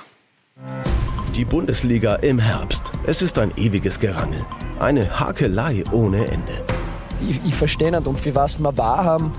Die 1.37 1.45
Bundesliga 1.45 2.15
im 2.15 2.39
Herbst. 2.39 2.83
Es 3.05 3.21
ist 3.21 3.39
ein 3.39 3.53
ewiges 3.55 3.97
Gerangel. 3.97 4.45
Eine 4.77 5.21
Hakelei 5.21 5.85
ohne 5.93 6.27
Ende 6.27 6.65
ich, 7.27 7.39
ich 7.45 7.55
verstehe 7.55 7.91
nicht. 7.91 8.07
Und 8.07 8.19
für 8.19 8.35
was 8.35 8.59
wir 8.59 8.77
wahr 8.77 9.03
haben, 9.03 9.31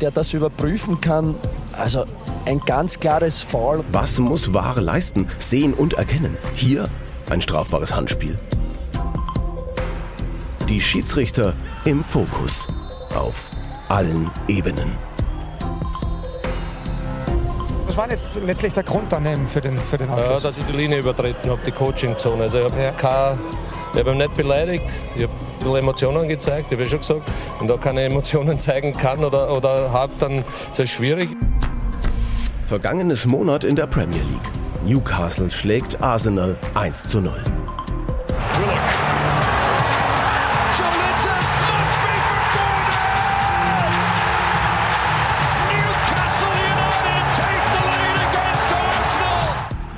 der 0.00 0.10
das 0.10 0.32
überprüfen 0.32 1.00
kann, 1.00 1.34
also 1.72 2.04
ein 2.46 2.60
ganz 2.60 3.00
klares 3.00 3.42
Foul. 3.42 3.84
Was 3.92 4.18
muss 4.18 4.52
Ware 4.52 4.80
leisten? 4.80 5.28
Sehen 5.38 5.74
und 5.74 5.94
erkennen. 5.94 6.36
Hier 6.54 6.88
ein 7.28 7.40
strafbares 7.40 7.94
Handspiel. 7.94 8.38
Die 10.68 10.80
Schiedsrichter 10.80 11.54
im 11.84 12.02
Fokus. 12.04 12.66
Auf 13.14 13.50
allen 13.88 14.30
Ebenen. 14.48 14.92
Was 17.86 17.96
war 17.96 18.08
jetzt 18.08 18.40
letztlich 18.46 18.72
der 18.72 18.84
Grund 18.84 19.12
dann 19.12 19.26
eben 19.26 19.48
für 19.48 19.60
den, 19.60 19.76
für 19.76 19.98
den 19.98 20.08
Abschluss? 20.10 20.42
Ja, 20.42 20.48
dass 20.48 20.58
ich 20.58 20.64
die 20.64 20.76
Linie 20.76 21.00
übertreten 21.00 21.50
habe, 21.50 21.60
die 21.66 21.72
Coachingzone. 21.72 22.44
Also 22.44 22.58
ich 22.58 22.64
habe 22.64 22.80
ja. 22.80 22.92
kein 22.92 23.38
ich 23.92 23.98
habe 23.98 24.12
ihn 24.12 24.18
nicht 24.18 24.36
beleidigt, 24.36 24.84
ich 25.16 25.22
habe 25.24 25.32
ein 25.32 25.58
bisschen 25.58 25.76
Emotionen 25.76 26.28
gezeigt, 26.28 26.70
ich 26.70 26.78
habe 26.78 26.88
schon 26.88 27.00
gesagt. 27.00 27.22
Und 27.58 27.68
da 27.68 27.76
keine 27.76 28.04
Emotionen 28.04 28.58
zeigen 28.58 28.96
kann 28.96 29.24
oder, 29.24 29.52
oder 29.52 29.90
habe, 29.92 30.12
dann 30.20 30.38
ist 30.38 30.78
es 30.78 30.90
schwierig. 30.90 31.30
Vergangenes 32.66 33.26
Monat 33.26 33.64
in 33.64 33.74
der 33.74 33.88
Premier 33.88 34.22
League. 34.22 34.86
Newcastle 34.86 35.50
schlägt 35.50 36.00
Arsenal 36.00 36.56
1 36.74 37.08
zu 37.08 37.20
0. 37.20 37.32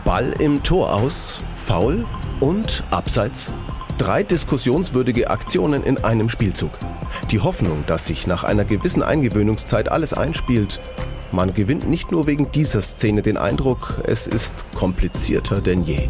Ball 0.05 0.35
im 0.41 0.63
Tor 0.63 0.93
aus, 0.93 1.39
faul 1.55 2.07
und 2.41 2.85
abseits 2.91 3.53
Drei 4.03 4.25
diskussionswürdige 4.25 5.31
Aktionen 5.31 5.85
in 5.85 5.97
einem 6.03 6.29
Spielzug. 6.29 6.73
Die 7.31 7.39
Hoffnung, 7.39 7.85
dass 7.87 8.05
sich 8.05 8.27
nach 8.27 8.43
einer 8.43 8.65
gewissen 8.65 9.01
Eingewöhnungszeit 9.01 9.93
alles 9.93 10.13
einspielt. 10.13 10.81
Man 11.31 11.55
gewinnt 11.55 11.89
nicht 11.89 12.11
nur 12.11 12.27
wegen 12.27 12.51
dieser 12.51 12.83
Szene 12.83 13.23
den 13.23 13.37
Eindruck, 13.37 14.03
es 14.05 14.27
ist 14.27 14.67
komplizierter 14.75 15.61
denn 15.61 15.85
je. 15.85 16.09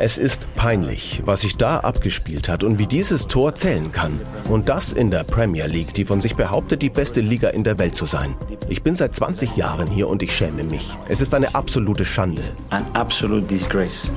Es 0.00 0.18
ist 0.18 0.52
peinlich, 0.56 1.22
was 1.24 1.42
sich 1.42 1.56
da 1.56 1.78
abgespielt 1.78 2.48
hat 2.48 2.64
und 2.64 2.80
wie 2.80 2.88
dieses 2.88 3.28
Tor 3.28 3.54
zählen 3.54 3.92
kann. 3.92 4.18
Und 4.48 4.68
das 4.68 4.92
in 4.92 5.12
der 5.12 5.22
Premier 5.22 5.66
League, 5.66 5.94
die 5.94 6.04
von 6.04 6.20
sich 6.20 6.34
behauptet, 6.34 6.82
die 6.82 6.90
beste 6.90 7.20
Liga 7.20 7.50
in 7.50 7.62
der 7.62 7.78
Welt 7.78 7.94
zu 7.94 8.06
sein. 8.06 8.34
Ich 8.68 8.82
bin 8.82 8.96
seit 8.96 9.14
20 9.14 9.56
Jahren 9.56 9.86
hier 9.86 10.08
und 10.08 10.20
ich 10.20 10.36
schäme 10.36 10.64
mich. 10.64 10.98
Es 11.08 11.20
ist 11.20 11.32
eine 11.32 11.54
absolute 11.54 12.04
Schande. 12.04 12.42
An 12.70 12.84
absolute 12.92 13.46
disgrace. 13.46 14.10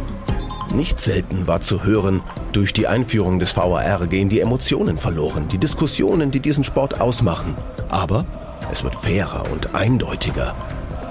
Nicht 0.73 0.99
selten 0.99 1.47
war 1.47 1.61
zu 1.61 1.83
hören, 1.83 2.21
durch 2.51 2.73
die 2.73 2.87
Einführung 2.87 3.39
des 3.39 3.57
VAR 3.57 4.05
gehen 4.07 4.29
die 4.29 4.39
Emotionen 4.39 4.97
verloren, 4.97 5.47
die 5.47 5.57
Diskussionen, 5.57 6.29
die 6.31 6.39
diesen 6.39 6.63
Sport 6.63 7.01
ausmachen. 7.01 7.55
Aber 7.89 8.25
es 8.71 8.83
wird 8.83 8.95
fairer 8.95 9.49
und 9.51 9.73
eindeutiger, 9.73 10.55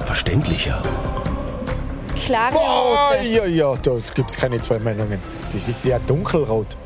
verständlicher. 0.04 0.80
Klare 2.14 2.52
Boah, 2.54 3.10
Rote. 3.12 3.28
ja, 3.28 3.46
ja, 3.46 3.76
da 3.76 3.96
gibt 4.14 4.30
es 4.30 4.36
keine 4.36 4.60
zwei 4.60 4.78
Meinungen. 4.78 5.18
Das 5.52 5.68
ist 5.68 5.84
ja 5.84 5.98
dunkelrot. 5.98 6.76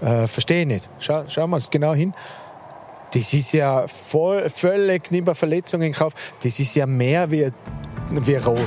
Äh, 0.00 0.26
Verstehe 0.26 0.66
nicht. 0.66 0.88
Schau, 0.98 1.24
schau 1.28 1.46
mal 1.46 1.62
genau 1.70 1.94
hin. 1.94 2.14
Das 3.12 3.32
ist 3.32 3.52
ja 3.52 3.86
voll, 3.88 4.48
völlig 4.48 5.10
nimmt 5.10 5.28
eine 5.28 5.34
Verletzung 5.34 5.82
in 5.82 5.92
Kauf. 5.92 6.12
Das 6.42 6.58
ist 6.60 6.74
ja 6.76 6.86
mehr 6.86 7.30
wie, 7.30 7.50
wie 8.10 8.36
rot. 8.36 8.58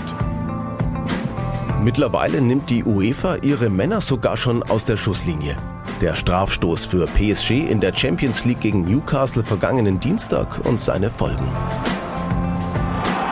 Mittlerweile 1.84 2.40
nimmt 2.40 2.70
die 2.70 2.86
UEFA 2.86 3.36
ihre 3.42 3.70
Männer 3.70 4.00
sogar 4.00 4.38
schon 4.38 4.64
aus 4.64 4.86
der 4.86 4.96
Schusslinie. 4.96 5.58
Der 6.00 6.16
Strafstoß 6.16 6.86
für 6.86 7.06
PSG 7.08 7.70
in 7.70 7.82
der 7.82 7.94
Champions 7.94 8.46
League 8.46 8.62
gegen 8.62 8.86
Newcastle 8.86 9.44
vergangenen 9.44 10.00
Dienstag 10.00 10.66
und 10.66 10.80
seine 10.80 11.10
Folgen. 11.10 11.46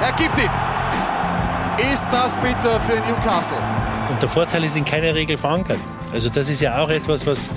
Er 0.02 0.12
gibt 0.18 0.38
ihn. 0.38 1.94
Ist 1.94 2.10
das 2.10 2.36
bitter 2.42 2.78
für 2.82 3.00
Newcastle? 3.10 3.56
Und 4.10 4.22
der 4.22 4.28
Vorteil 4.28 4.66
ist 4.66 4.76
in 4.76 4.84
keiner 4.84 5.16
Regel 5.16 5.38
verankert. 5.38 5.80
Also 6.12 6.28
das 6.28 6.50
ist 6.50 6.60
ja 6.60 6.78
auch 6.84 6.90
etwas, 6.90 7.26
was, 7.26 7.48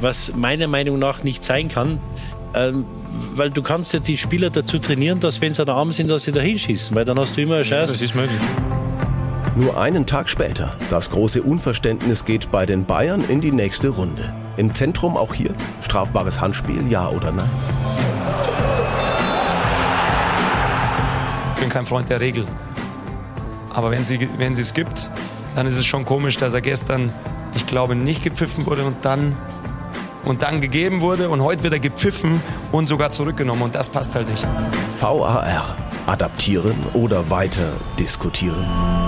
was 0.00 0.32
meiner 0.36 0.68
Meinung 0.68 1.00
nach 1.00 1.24
nicht 1.24 1.42
sein 1.42 1.66
kann. 1.66 1.98
Ähm, 2.54 2.84
weil 3.34 3.50
du 3.50 3.62
kannst 3.62 3.92
ja 3.92 3.98
die 3.98 4.16
Spieler 4.16 4.50
dazu 4.50 4.78
trainieren, 4.78 5.18
dass 5.18 5.40
wenn 5.40 5.54
sie 5.54 5.64
der 5.64 5.74
Arm 5.74 5.90
sind, 5.90 6.08
dass 6.08 6.22
sie 6.22 6.30
da 6.30 6.40
hinschießen. 6.40 6.94
Weil 6.94 7.04
dann 7.04 7.18
hast 7.18 7.36
du 7.36 7.42
immer 7.42 7.56
eine 7.56 7.64
Chance. 7.64 7.94
Das 7.94 8.02
ist 8.02 8.14
möglich. 8.14 8.40
Nur 9.58 9.80
einen 9.80 10.04
Tag 10.04 10.28
später, 10.28 10.76
das 10.90 11.08
große 11.08 11.42
Unverständnis 11.42 12.26
geht 12.26 12.50
bei 12.50 12.66
den 12.66 12.84
Bayern 12.84 13.24
in 13.26 13.40
die 13.40 13.52
nächste 13.52 13.88
Runde. 13.88 14.34
Im 14.58 14.70
Zentrum 14.74 15.16
auch 15.16 15.32
hier 15.32 15.54
strafbares 15.80 16.42
Handspiel, 16.42 16.86
ja 16.90 17.08
oder 17.08 17.32
nein? 17.32 17.48
Ich 21.54 21.60
bin 21.62 21.70
kein 21.70 21.86
Freund 21.86 22.10
der 22.10 22.20
Regel. 22.20 22.46
Aber 23.72 23.90
wenn 23.90 24.04
sie, 24.04 24.28
wenn 24.36 24.54
sie 24.54 24.60
es 24.60 24.74
gibt, 24.74 25.08
dann 25.54 25.66
ist 25.66 25.78
es 25.78 25.86
schon 25.86 26.04
komisch, 26.04 26.36
dass 26.36 26.52
er 26.52 26.60
gestern, 26.60 27.10
ich 27.54 27.66
glaube, 27.66 27.96
nicht 27.96 28.22
gepfiffen 28.22 28.66
wurde 28.66 28.84
und 28.84 29.06
dann, 29.06 29.34
und 30.26 30.42
dann 30.42 30.60
gegeben 30.60 31.00
wurde. 31.00 31.30
Und 31.30 31.40
heute 31.40 31.62
wird 31.62 31.72
er 31.72 31.80
gepfiffen 31.80 32.42
und 32.72 32.88
sogar 32.88 33.10
zurückgenommen. 33.10 33.62
Und 33.62 33.74
das 33.74 33.88
passt 33.88 34.14
halt 34.16 34.28
nicht. 34.28 34.46
VAR. 35.00 35.76
Adaptieren 36.06 36.76
oder 36.92 37.30
weiter 37.30 37.72
diskutieren? 37.98 39.05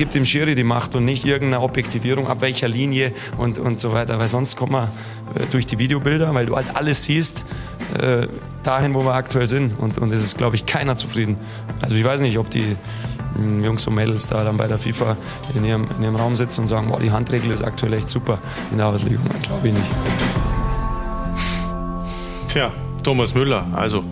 Gibt 0.00 0.14
dem 0.14 0.24
Schiri 0.24 0.54
die 0.54 0.64
Macht 0.64 0.94
und 0.94 1.04
nicht 1.04 1.26
irgendeine 1.26 1.62
Objektivierung, 1.62 2.26
ab 2.26 2.40
welcher 2.40 2.68
Linie 2.68 3.12
und, 3.36 3.58
und 3.58 3.78
so 3.78 3.92
weiter. 3.92 4.18
Weil 4.18 4.30
sonst 4.30 4.56
kommt 4.56 4.72
man 4.72 4.88
äh, 5.34 5.44
durch 5.50 5.66
die 5.66 5.78
Videobilder, 5.78 6.34
weil 6.34 6.46
du 6.46 6.56
halt 6.56 6.74
alles 6.74 7.04
siehst, 7.04 7.44
äh, 8.00 8.26
dahin, 8.62 8.94
wo 8.94 9.04
wir 9.04 9.12
aktuell 9.12 9.46
sind. 9.46 9.78
Und, 9.78 9.98
und 9.98 10.10
es 10.10 10.22
ist, 10.22 10.38
glaube 10.38 10.56
ich, 10.56 10.64
keiner 10.64 10.96
zufrieden. 10.96 11.36
Also 11.82 11.96
ich 11.96 12.02
weiß 12.02 12.22
nicht, 12.22 12.38
ob 12.38 12.48
die 12.48 12.76
mh, 13.36 13.62
Jungs 13.62 13.86
und 13.86 13.94
Mädels 13.94 14.26
da 14.26 14.42
dann 14.42 14.56
bei 14.56 14.68
der 14.68 14.78
FIFA 14.78 15.18
in 15.54 15.66
ihrem, 15.66 15.86
in 15.98 16.04
ihrem 16.04 16.16
Raum 16.16 16.34
sitzen 16.34 16.62
und 16.62 16.66
sagen, 16.68 16.88
boah, 16.88 16.98
die 16.98 17.10
Handregel 17.10 17.50
ist 17.50 17.60
aktuell 17.62 17.92
echt 17.92 18.08
super 18.08 18.38
in 18.70 18.78
der 18.78 18.86
Auslegung. 18.86 19.26
Glaube 19.42 19.68
ich 19.68 19.74
nicht. 19.74 19.86
Tja, 22.48 22.72
Thomas 23.04 23.34
Müller, 23.34 23.66
also 23.74 24.02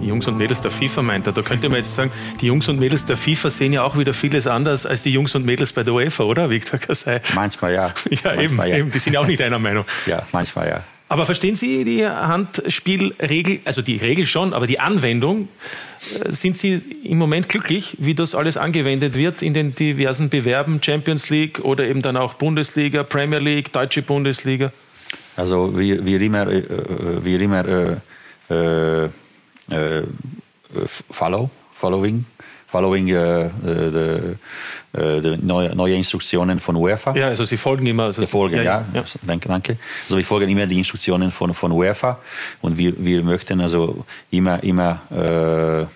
die 0.00 0.06
Jungs 0.06 0.26
und 0.28 0.36
Mädels 0.38 0.60
der 0.60 0.70
FIFA 0.70 1.02
meint 1.02 1.26
er. 1.26 1.32
Da 1.32 1.42
könnte 1.42 1.68
man 1.68 1.78
jetzt 1.78 1.94
sagen, 1.94 2.10
die 2.40 2.46
Jungs 2.46 2.68
und 2.68 2.78
Mädels 2.78 3.06
der 3.06 3.16
FIFA 3.16 3.50
sehen 3.50 3.72
ja 3.72 3.82
auch 3.82 3.98
wieder 3.98 4.12
vieles 4.12 4.46
anders 4.46 4.86
als 4.86 5.02
die 5.02 5.10
Jungs 5.10 5.34
und 5.34 5.44
Mädels 5.44 5.72
bei 5.72 5.82
der 5.82 5.94
UEFA, 5.94 6.24
oder, 6.24 6.50
Victor 6.50 6.78
Kassai? 6.78 7.20
Manchmal 7.34 7.74
ja. 7.74 7.94
Ja, 8.10 8.34
manchmal, 8.34 8.44
eben, 8.44 8.58
ja. 8.58 8.76
eben, 8.78 8.90
die 8.90 8.98
sind 8.98 9.12
ja 9.12 9.20
auch 9.20 9.26
nicht 9.26 9.42
einer 9.42 9.58
Meinung. 9.58 9.84
Ja, 10.06 10.22
manchmal 10.32 10.68
ja. 10.68 10.84
Aber 11.08 11.24
verstehen 11.24 11.54
Sie 11.54 11.84
die 11.84 12.04
Handspielregel, 12.04 13.60
also 13.64 13.80
die 13.80 13.96
Regel 13.96 14.26
schon, 14.26 14.52
aber 14.52 14.66
die 14.66 14.80
Anwendung, 14.80 15.48
äh, 16.24 16.32
sind 16.32 16.58
Sie 16.58 16.74
im 17.04 17.18
Moment 17.18 17.48
glücklich, 17.48 17.96
wie 18.00 18.14
das 18.14 18.34
alles 18.34 18.56
angewendet 18.56 19.14
wird 19.14 19.40
in 19.42 19.54
den 19.54 19.74
diversen 19.74 20.30
Bewerben, 20.30 20.80
Champions 20.82 21.30
League 21.30 21.60
oder 21.60 21.84
eben 21.84 22.02
dann 22.02 22.16
auch 22.16 22.34
Bundesliga, 22.34 23.04
Premier 23.04 23.38
League, 23.38 23.72
Deutsche 23.72 24.02
Bundesliga? 24.02 24.72
Also 25.36 25.78
wie, 25.78 26.04
wie 26.04 26.16
immer, 26.16 26.48
wie 26.48 27.34
immer 27.36 28.00
äh, 28.50 29.04
äh, 29.04 29.08
äh, 29.70 30.02
follow, 31.10 31.50
following, 31.74 32.24
following 32.66 33.08
äh, 33.08 33.50
the, 33.62 34.98
äh, 34.98 35.20
die 35.20 35.46
neue, 35.46 35.74
neue 35.74 35.94
Instruktionen 35.94 36.60
von 36.60 36.76
UEFA. 36.76 37.14
Ja, 37.16 37.28
also 37.28 37.44
Sie 37.44 37.56
folgen 37.56 37.86
immer. 37.86 38.04
Also 38.04 38.22
wir 38.22 38.28
folgen, 38.28 38.56
ja, 38.56 38.62
ja, 38.62 38.84
ja. 38.94 39.04
Danke, 39.22 39.48
danke. 39.48 39.76
Also 40.04 40.16
wir 40.16 40.24
folgen 40.24 40.48
immer 40.48 40.66
die 40.66 40.78
Instruktionen 40.78 41.30
von, 41.30 41.54
von 41.54 41.72
UEFA 41.72 42.18
und 42.60 42.76
wir, 42.78 42.92
wir 42.98 43.22
möchten 43.22 43.60
also 43.60 44.04
immer, 44.30 44.62
immer 44.62 45.00
äh, 45.10 45.86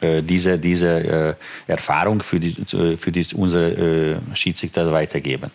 äh, 0.00 0.22
diese, 0.22 0.58
diese 0.58 1.36
äh, 1.68 1.70
Erfahrung 1.70 2.22
für, 2.22 2.40
die, 2.40 2.56
für 2.96 3.12
die, 3.12 3.26
unsere 3.34 3.70
äh, 3.72 4.16
Schiedsrichter 4.34 4.90
weitergeben. 4.92 5.50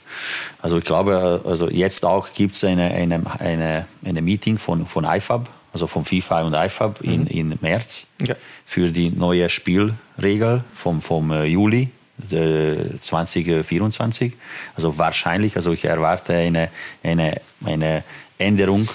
Also 0.62 0.78
ich 0.78 0.86
glaube, 0.86 1.42
also 1.46 1.70
jetzt 1.70 2.06
auch 2.06 2.32
gibt 2.34 2.56
es 2.56 2.64
eine, 2.64 2.92
eine, 2.92 3.22
eine, 3.40 3.88
eine 4.04 4.22
Meeting 4.22 4.60
von, 4.60 4.86
von 4.86 5.04
IFAB, 5.04 5.50
also 5.76 5.88
von 5.88 6.06
FIFA 6.06 6.44
und 6.44 6.54
IFAB 6.54 7.02
in, 7.02 7.22
Mhm. 7.24 7.28
in 7.28 7.58
März 7.60 8.06
Ja. 8.26 8.36
für 8.66 8.92
die 8.92 9.10
neue 9.10 9.50
Spielregel 9.50 10.64
vom, 10.74 11.02
vom 11.02 11.32
äh, 11.32 11.44
Juli 11.46 11.90
äh, 12.32 12.76
2024. 13.02 14.32
Also 14.78 14.98
wahrscheinlich, 14.98 15.58
also 15.58 15.74
ich 15.74 15.84
erwarte 15.84 16.34
eine, 16.34 16.70
eine, 17.04 17.42
eine 17.66 18.04
Änderung, 18.38 18.88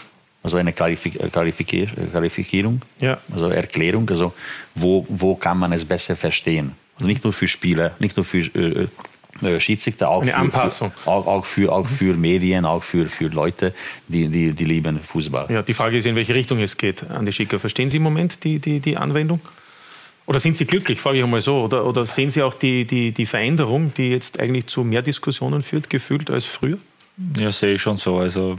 also 0.43 0.57
eine 0.57 0.73
Klarifik 0.73 1.19
Klarifik 1.31 1.89
Klarifizierung, 2.13 2.81
Ja. 2.99 3.19
also 3.31 3.51
Erklärung, 3.51 4.09
also 4.09 4.33
wo, 4.75 5.05
wo 5.11 5.35
kann 5.35 5.59
man 5.59 5.73
es 5.75 5.85
besser 5.85 6.17
verstehen. 6.17 6.73
Also 6.97 7.07
nicht 7.07 7.23
nur 7.25 7.35
für 7.35 7.47
Spieler, 7.49 7.93
nicht 7.99 8.17
nur 8.17 8.25
für 8.25 8.39
äh, 8.39 8.85
äh, 8.85 8.89
Schiedsrichter, 9.61 10.09
auch 10.09 10.23
Eine 10.23 10.33
für, 10.33 10.37
Anpassung. 10.39 10.93
Für, 10.93 11.11
auch, 11.11 11.27
auch, 11.27 11.47
für, 11.47 11.73
auch 11.73 11.87
für 11.87 12.15
Medien, 12.15 12.65
auch 12.65 12.83
für, 12.83 13.07
für 13.07 13.29
Leute, 13.29 13.75
die, 14.09 14.29
die, 14.29 14.53
die 14.53 14.65
lieben 14.65 14.99
Fußball. 15.01 15.47
Ja, 15.51 15.63
die 15.63 15.75
Frage 15.75 15.99
ist, 15.99 16.07
in 16.07 16.17
welche 16.17 16.35
Richtung 16.35 16.61
es 16.61 16.77
geht, 16.77 17.09
Andi 17.11 17.33
Schicker. 17.33 17.59
Verstehen 17.59 17.91
Sie 17.91 17.99
im 17.99 18.03
Moment 18.03 18.45
die, 18.45 18.59
die, 18.59 18.81
die 18.81 18.97
Anwendung? 18.97 19.41
Oder 20.27 20.39
sind 20.39 20.57
Sie 20.57 20.65
glücklich, 20.65 21.01
frage 21.01 21.19
ich 21.19 21.25
einmal 21.25 21.41
so? 21.41 21.63
Oder, 21.63 21.85
oder 21.85 22.07
sehen 22.07 22.31
Sie 22.31 22.43
auch 22.43 22.55
die, 22.55 22.85
die, 22.85 23.11
die 23.11 23.27
Veränderung, 23.27 23.93
die 23.97 24.11
jetzt 24.11 24.39
eigentlich 24.39 24.67
zu 24.67 24.85
mehr 24.85 25.03
Diskussionen 25.03 25.63
führt, 25.63 25.91
gefühlt 25.91 26.31
als 26.31 26.45
früher? 26.45 26.79
Ja, 27.37 27.51
sehe 27.51 27.75
ich 27.75 27.83
schon 27.83 27.97
so. 27.97 28.19
Also 28.19 28.57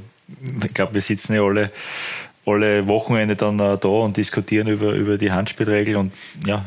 ich 0.66 0.74
glaube, 0.74 0.96
wir 0.96 1.02
sitzen 1.02 1.34
ja 1.34 1.42
alle, 1.44 1.72
alle 2.46 2.88
Wochenende 2.88 3.36
dann 3.36 3.60
äh, 3.60 3.78
da 3.78 3.88
und 3.88 4.18
diskutieren 4.18 4.68
über, 4.68 4.94
über 4.94 5.18
die 5.18 5.32
Handspielregel. 5.32 5.96
Und 5.96 6.14
ja, 6.46 6.66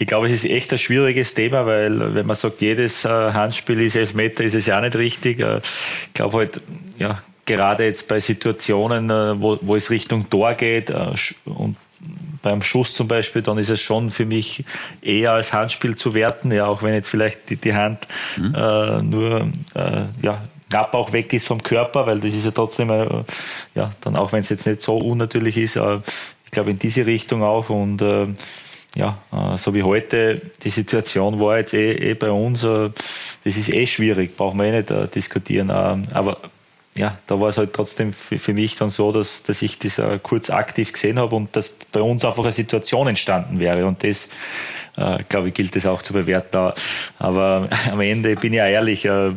ich, 0.00 0.06
glaube, 0.06 0.26
es 0.28 0.32
ist 0.32 0.44
echt 0.46 0.72
ein 0.72 0.78
schwieriges 0.78 1.34
Thema, 1.34 1.66
weil 1.66 2.14
wenn 2.14 2.24
man 2.24 2.34
sagt, 2.34 2.62
jedes 2.62 3.04
äh, 3.04 3.08
Handspiel 3.08 3.80
ist 3.82 3.96
Elfmeter, 3.96 4.42
ist 4.42 4.54
es 4.54 4.64
ja 4.64 4.78
auch 4.78 4.82
nicht 4.82 4.96
richtig. 4.96 5.40
Äh, 5.40 5.58
ich 5.58 6.14
glaube 6.14 6.38
halt, 6.38 6.60
ja, 6.98 7.22
gerade 7.44 7.84
jetzt 7.84 8.08
bei 8.08 8.18
Situationen, 8.18 9.10
äh, 9.10 9.40
wo, 9.40 9.58
wo 9.60 9.76
es 9.76 9.90
Richtung 9.90 10.30
Tor 10.30 10.54
geht 10.54 10.90
und 11.44 11.76
beim 12.40 12.62
Schuss 12.62 12.94
zum 12.94 13.08
Beispiel, 13.08 13.42
dann 13.42 13.58
ist 13.58 13.68
es 13.68 13.82
schon 13.82 14.10
für 14.10 14.24
mich 14.24 14.64
eher 15.02 15.32
als 15.32 15.52
Handspiel 15.52 15.94
zu 15.96 16.14
werten, 16.14 16.50
ja, 16.50 16.64
auch 16.64 16.82
wenn 16.82 16.94
jetzt 16.94 17.10
vielleicht 17.10 17.50
die, 17.50 17.56
die 17.56 17.74
Hand 17.74 18.08
äh, 18.38 19.02
nur 19.02 19.50
äh, 19.74 20.04
ja, 20.22 20.42
knapp 20.70 20.94
auch 20.94 21.12
weg 21.12 21.34
ist 21.34 21.46
vom 21.46 21.62
Körper, 21.62 22.06
weil 22.06 22.20
das 22.20 22.34
ist 22.34 22.46
ja 22.46 22.52
trotzdem, 22.52 22.88
äh, 22.88 23.06
ja, 23.74 23.92
dann 24.00 24.16
auch 24.16 24.32
wenn 24.32 24.40
es 24.40 24.48
jetzt 24.48 24.66
nicht 24.66 24.80
so 24.80 24.96
unnatürlich 24.96 25.58
ist, 25.58 25.76
ich 25.76 26.50
glaube 26.50 26.70
in 26.70 26.78
diese 26.78 27.04
Richtung 27.04 27.42
auch 27.42 27.68
und 27.68 28.02
ja, 28.96 29.18
äh, 29.32 29.56
so 29.56 29.74
wie 29.74 29.82
heute, 29.82 30.40
die 30.62 30.70
Situation 30.70 31.38
war 31.40 31.58
jetzt 31.58 31.74
eh, 31.74 31.92
eh 31.92 32.14
bei 32.14 32.30
uns, 32.30 32.64
äh, 32.64 32.90
das 33.44 33.56
ist 33.56 33.68
eh 33.68 33.86
schwierig, 33.86 34.36
brauchen 34.36 34.58
wir 34.58 34.66
eh 34.66 34.78
nicht 34.78 34.90
äh, 34.90 35.06
diskutieren. 35.08 35.70
ähm, 35.72 36.08
aber 36.12 36.38
ja, 36.96 37.16
da 37.28 37.40
war 37.40 37.50
es 37.50 37.56
halt 37.56 37.72
trotzdem 37.72 38.12
für, 38.12 38.52
mich 38.52 38.74
dann 38.74 38.90
so, 38.90 39.12
dass, 39.12 39.44
dass 39.44 39.62
ich 39.62 39.78
das 39.78 39.98
äh, 39.98 40.18
kurz 40.20 40.50
aktiv 40.50 40.92
gesehen 40.92 41.20
habe 41.20 41.36
und 41.36 41.54
dass 41.54 41.74
bei 41.92 42.00
uns 42.00 42.24
einfach 42.24 42.42
eine 42.42 42.52
Situation 42.52 43.06
entstanden 43.06 43.60
wäre. 43.60 43.86
Und 43.86 44.02
das 44.02 44.28
äh, 44.96 45.18
glaube 45.28 45.48
ich, 45.48 45.54
gilt 45.54 45.76
das 45.76 45.86
auch 45.86 46.02
zu 46.02 46.12
bewerten. 46.12 46.72
Aber 47.18 47.68
am 47.92 48.00
Ende 48.00 48.34
bin 48.34 48.52
ich 48.52 48.58
ehrlich, 48.58 49.04
äh, 49.04 49.30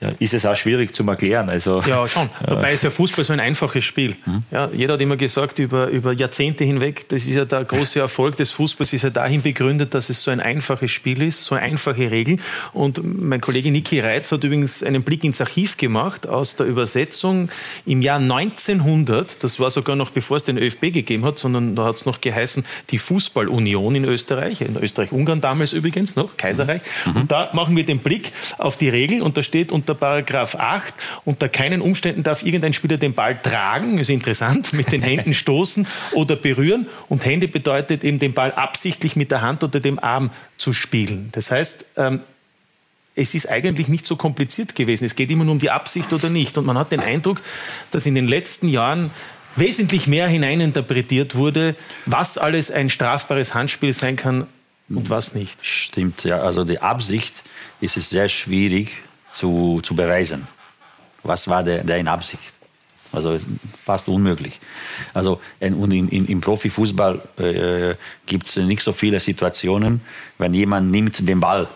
ja, 0.00 0.10
ist 0.18 0.34
es 0.34 0.44
auch 0.44 0.56
schwierig 0.56 0.94
zu 0.94 1.06
erklären. 1.06 1.48
Also, 1.48 1.80
ja, 1.80 2.06
schon. 2.06 2.28
Dabei 2.46 2.74
ist 2.74 2.84
ja 2.84 2.90
Fußball 2.90 3.24
so 3.24 3.32
ein 3.32 3.40
einfaches 3.40 3.82
Spiel. 3.84 4.16
Mhm. 4.26 4.42
Ja, 4.50 4.68
jeder 4.70 4.94
hat 4.94 5.00
immer 5.00 5.16
gesagt, 5.16 5.58
über, 5.58 5.88
über 5.88 6.12
Jahrzehnte 6.12 6.64
hinweg, 6.64 7.08
das 7.08 7.22
ist 7.22 7.34
ja 7.34 7.46
der 7.46 7.64
große 7.64 7.98
Erfolg 7.98 8.36
des 8.36 8.50
Fußballs, 8.50 8.92
ist 8.92 9.02
ja 9.02 9.10
dahin 9.10 9.40
begründet, 9.40 9.94
dass 9.94 10.10
es 10.10 10.22
so 10.22 10.30
ein 10.30 10.40
einfaches 10.40 10.90
Spiel 10.90 11.22
ist, 11.22 11.44
so 11.44 11.54
einfache 11.54 12.10
Regeln. 12.10 12.42
Und 12.74 13.00
mein 13.02 13.40
Kollege 13.40 13.70
Niki 13.70 14.00
Reitz 14.00 14.32
hat 14.32 14.44
übrigens 14.44 14.82
einen 14.82 15.02
Blick 15.02 15.24
ins 15.24 15.40
Archiv 15.40 15.78
gemacht 15.78 16.26
aus 16.26 16.56
der 16.56 16.66
Übersetzung 16.66 17.48
im 17.86 18.02
Jahr 18.02 18.18
1900. 18.18 19.42
Das 19.42 19.58
war 19.60 19.70
sogar 19.70 19.96
noch 19.96 20.10
bevor 20.10 20.36
es 20.36 20.44
den 20.44 20.58
ÖFB 20.58 20.92
gegeben 20.92 21.24
hat, 21.24 21.38
sondern 21.38 21.74
da 21.74 21.84
hat 21.84 21.96
es 21.96 22.04
noch 22.04 22.20
geheißen, 22.20 22.66
die 22.90 22.98
Fußballunion 22.98 23.94
in 23.94 24.04
Österreich, 24.04 24.60
in 24.60 24.76
Österreich-Ungarn 24.76 25.40
damals 25.40 25.72
übrigens 25.72 26.16
noch, 26.16 26.36
Kaiserreich. 26.36 26.82
Mhm. 27.06 27.16
Und 27.22 27.32
da 27.32 27.50
machen 27.54 27.76
wir 27.76 27.86
den 27.86 28.00
Blick 28.00 28.32
auf 28.58 28.76
die 28.76 28.90
Regeln 28.90 29.22
und 29.22 29.38
da 29.38 29.42
steht 29.42 29.72
unter 29.86 29.94
Paragraph 29.94 30.56
8, 30.56 30.94
unter 31.24 31.48
keinen 31.48 31.80
Umständen 31.80 32.24
darf 32.24 32.42
irgendein 32.42 32.72
Spieler 32.72 32.96
den 32.96 33.14
Ball 33.14 33.38
tragen, 33.40 33.98
ist 33.98 34.10
interessant, 34.10 34.72
mit 34.72 34.90
den 34.90 35.00
Händen 35.00 35.32
stoßen 35.34 35.86
oder 36.12 36.34
berühren. 36.34 36.88
Und 37.08 37.24
Hände 37.24 37.46
bedeutet 37.46 38.02
eben 38.02 38.18
den 38.18 38.32
Ball 38.32 38.50
absichtlich 38.50 39.14
mit 39.14 39.30
der 39.30 39.42
Hand 39.42 39.62
oder 39.62 39.78
dem 39.78 40.00
Arm 40.00 40.30
zu 40.58 40.72
spielen. 40.72 41.28
Das 41.32 41.52
heißt, 41.52 41.84
ähm, 41.96 42.20
es 43.14 43.34
ist 43.36 43.48
eigentlich 43.48 43.86
nicht 43.86 44.06
so 44.06 44.16
kompliziert 44.16 44.74
gewesen. 44.74 45.04
Es 45.04 45.14
geht 45.14 45.30
immer 45.30 45.44
nur 45.44 45.52
um 45.52 45.60
die 45.60 45.70
Absicht 45.70 46.12
oder 46.12 46.30
nicht. 46.30 46.58
Und 46.58 46.66
man 46.66 46.76
hat 46.76 46.90
den 46.90 47.00
Eindruck, 47.00 47.40
dass 47.92 48.06
in 48.06 48.16
den 48.16 48.26
letzten 48.26 48.68
Jahren 48.68 49.12
wesentlich 49.54 50.08
mehr 50.08 50.26
hineininterpretiert 50.26 51.36
wurde, 51.36 51.76
was 52.06 52.38
alles 52.38 52.72
ein 52.72 52.90
strafbares 52.90 53.54
Handspiel 53.54 53.92
sein 53.92 54.16
kann 54.16 54.48
und 54.88 55.10
was 55.10 55.32
nicht. 55.34 55.64
Stimmt, 55.64 56.24
ja. 56.24 56.40
Also 56.40 56.64
die 56.64 56.80
Absicht 56.80 57.44
ist 57.80 57.96
es 57.96 58.10
sehr 58.10 58.28
schwierig 58.28 58.90
zu, 59.36 59.80
zu 59.82 59.94
beweisen. 59.94 60.46
Was 61.22 61.48
war 61.48 61.62
der, 61.62 61.96
in 61.96 62.08
Absicht? 62.08 62.52
Also 63.12 63.38
fast 63.84 64.08
unmöglich. 64.08 64.58
Also 65.14 65.40
und 65.60 65.90
in, 65.92 66.08
in, 66.08 66.26
im 66.26 66.40
Profifußball 66.40 67.20
äh, 67.38 67.94
gibt 68.26 68.46
es 68.48 68.56
nicht 68.56 68.82
so 68.82 68.92
viele 68.92 69.20
Situationen, 69.20 70.00
wenn 70.38 70.54
jemand 70.54 70.90
nimmt 70.90 71.26
den 71.26 71.40
Ball 71.40 71.68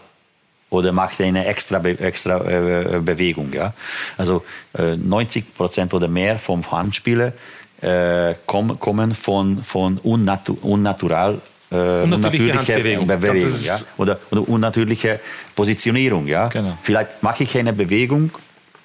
oder 0.71 0.93
macht 0.93 1.21
eine 1.21 1.47
extra, 1.47 1.83
extra 1.85 2.41
äh, 2.49 3.01
Bewegung. 3.01 3.53
Ja? 3.53 3.75
Also 4.17 4.45
äh, 4.77 4.97
90 4.97 5.55
Prozent 5.55 5.95
oder 5.95 6.09
mehr 6.09 6.39
vom 6.39 6.69
Handspielen 6.71 7.33
äh, 7.81 8.35
kommen, 8.47 8.79
kommen 8.79 9.15
von, 9.15 9.63
von 9.65 9.99
unnatu 9.99 10.57
unnatural 10.63 11.41
äh, 11.71 12.03
unnatürliche, 12.03 12.51
unnatürliche 12.51 13.07
Bewegung, 13.07 13.62
ja? 13.62 13.79
oder, 13.97 14.18
oder 14.31 14.49
unnatürliche 14.49 15.21
Positionierung. 15.55 16.27
Ja? 16.27 16.49
Genau. 16.49 16.77
Vielleicht 16.83 17.23
mache 17.23 17.45
ich 17.45 17.57
eine 17.57 17.73
Bewegung 17.73 18.31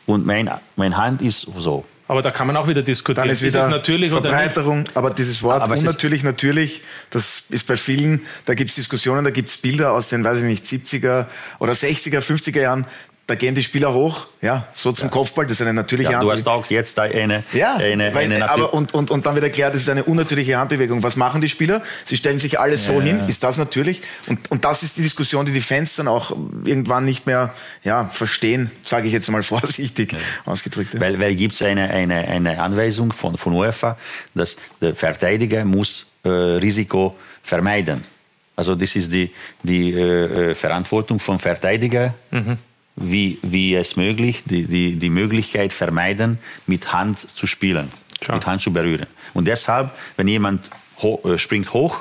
und 0.05 0.25
mein, 0.25 0.49
meine 0.75 0.97
Hand 0.97 1.21
ist 1.21 1.47
so. 1.57 1.85
Aber 2.07 2.21
da 2.21 2.29
kann 2.29 2.45
man 2.45 2.55
auch 2.55 2.67
wieder 2.67 2.83
diskutieren. 2.83 3.27
Dann 3.27 3.33
ist 3.33 3.41
wieder 3.41 3.63
ist 3.63 3.69
natürlich 3.69 4.11
Verbreiterung, 4.11 4.83
aber 4.93 5.09
dieses 5.09 5.41
Wort 5.41 5.63
aber 5.63 5.75
unnatürlich, 5.75 6.23
natürlich, 6.23 6.81
das 7.09 7.43
ist 7.49 7.65
bei 7.65 7.77
vielen, 7.77 8.21
da 8.45 8.53
gibt 8.53 8.69
es 8.69 8.75
Diskussionen, 8.75 9.23
da 9.23 9.31
gibt 9.31 9.49
es 9.49 9.57
Bilder 9.57 9.91
aus 9.91 10.09
den, 10.09 10.23
weiß 10.23 10.37
ich 10.39 10.43
nicht, 10.43 10.65
70er 10.65 11.25
oder 11.57 11.73
60er, 11.73 12.19
50er 12.19 12.61
Jahren, 12.61 12.85
da 13.27 13.33
gehen 13.33 13.55
die 13.55 13.63
Spieler 13.63 13.91
hoch, 13.91 14.27
ja, 14.41 14.67
so 14.71 14.91
zum 14.91 15.07
ja. 15.07 15.11
Kopfball, 15.11 15.45
das 15.45 15.53
ist 15.53 15.61
eine 15.61 15.73
natürliche 15.73 16.11
ja, 16.11 16.19
Du 16.19 16.31
hast 16.31 16.47
auch 16.47 16.67
jetzt 16.67 16.99
eine, 16.99 17.43
ja, 17.53 17.75
eine, 17.77 18.13
weil, 18.13 18.31
eine 18.31 18.47
aber 18.47 18.71
und, 18.71 18.93
und, 18.93 19.09
und 19.09 19.25
dann 19.25 19.33
wird 19.33 19.45
erklärt, 19.45 19.73
das 19.73 19.81
ist 19.81 19.89
eine 19.89 20.03
unnatürliche 20.03 20.57
Handbewegung. 20.57 21.01
Was 21.01 21.15
machen 21.15 21.41
die 21.41 21.49
Spieler? 21.49 21.81
Sie 22.05 22.17
stellen 22.17 22.37
sich 22.37 22.59
alles 22.59 22.85
so 22.85 23.01
hin, 23.01 23.27
ist 23.27 23.43
das 23.43 23.57
natürlich? 23.57 24.03
Und, 24.27 24.51
und 24.51 24.63
das 24.63 24.83
ist 24.83 24.97
die 24.97 25.01
Diskussion, 25.01 25.47
die 25.47 25.51
die 25.51 25.61
Fans 25.61 25.95
dann 25.95 26.07
auch 26.07 26.37
irgendwann 26.65 27.05
nicht 27.05 27.25
mehr 27.25 27.51
ja, 27.83 28.05
verstehen, 28.13 28.69
sage 28.83 29.07
ich 29.07 29.13
jetzt 29.13 29.29
mal 29.31 29.41
vorsichtig 29.43 30.15
ausgedrückt. 30.45 30.99
Weil, 30.99 31.19
weil 31.19 31.35
gibt 31.35 31.55
es 31.55 31.63
eine, 31.63 31.89
eine, 31.89 32.27
eine 32.27 32.61
Anweisung 32.61 33.11
von, 33.11 33.37
von 33.37 33.53
UEFA, 33.53 33.97
dass 34.35 34.55
der 34.81 34.93
Verteidiger 34.93 35.65
muss 35.65 36.05
äh, 36.23 36.29
Risiko 36.29 37.15
vermeiden. 37.41 38.03
Also 38.55 38.75
das 38.75 38.95
ist 38.95 39.11
die, 39.11 39.31
die 39.63 39.93
äh, 39.93 40.51
äh 40.51 40.55
Verantwortung 40.55 41.19
vom 41.19 41.39
Verteidiger. 41.39 42.13
Mhm 42.29 42.59
wie, 42.95 43.39
wie 43.41 43.75
es 43.75 43.95
möglich, 43.95 44.43
die, 44.45 44.63
die, 44.63 44.95
die 44.95 45.09
Möglichkeit 45.09 45.73
vermeiden, 45.73 46.39
mit 46.67 46.93
Hand 46.93 47.27
zu 47.35 47.47
spielen, 47.47 47.89
Klar. 48.19 48.37
mit 48.37 48.47
Hand 48.47 48.61
zu 48.61 48.71
berühren. 48.71 49.07
Und 49.33 49.47
deshalb, 49.47 49.91
wenn 50.17 50.27
jemand 50.27 50.69
ho 51.01 51.19
äh, 51.25 51.37
springt 51.37 51.73
hoch, 51.73 51.99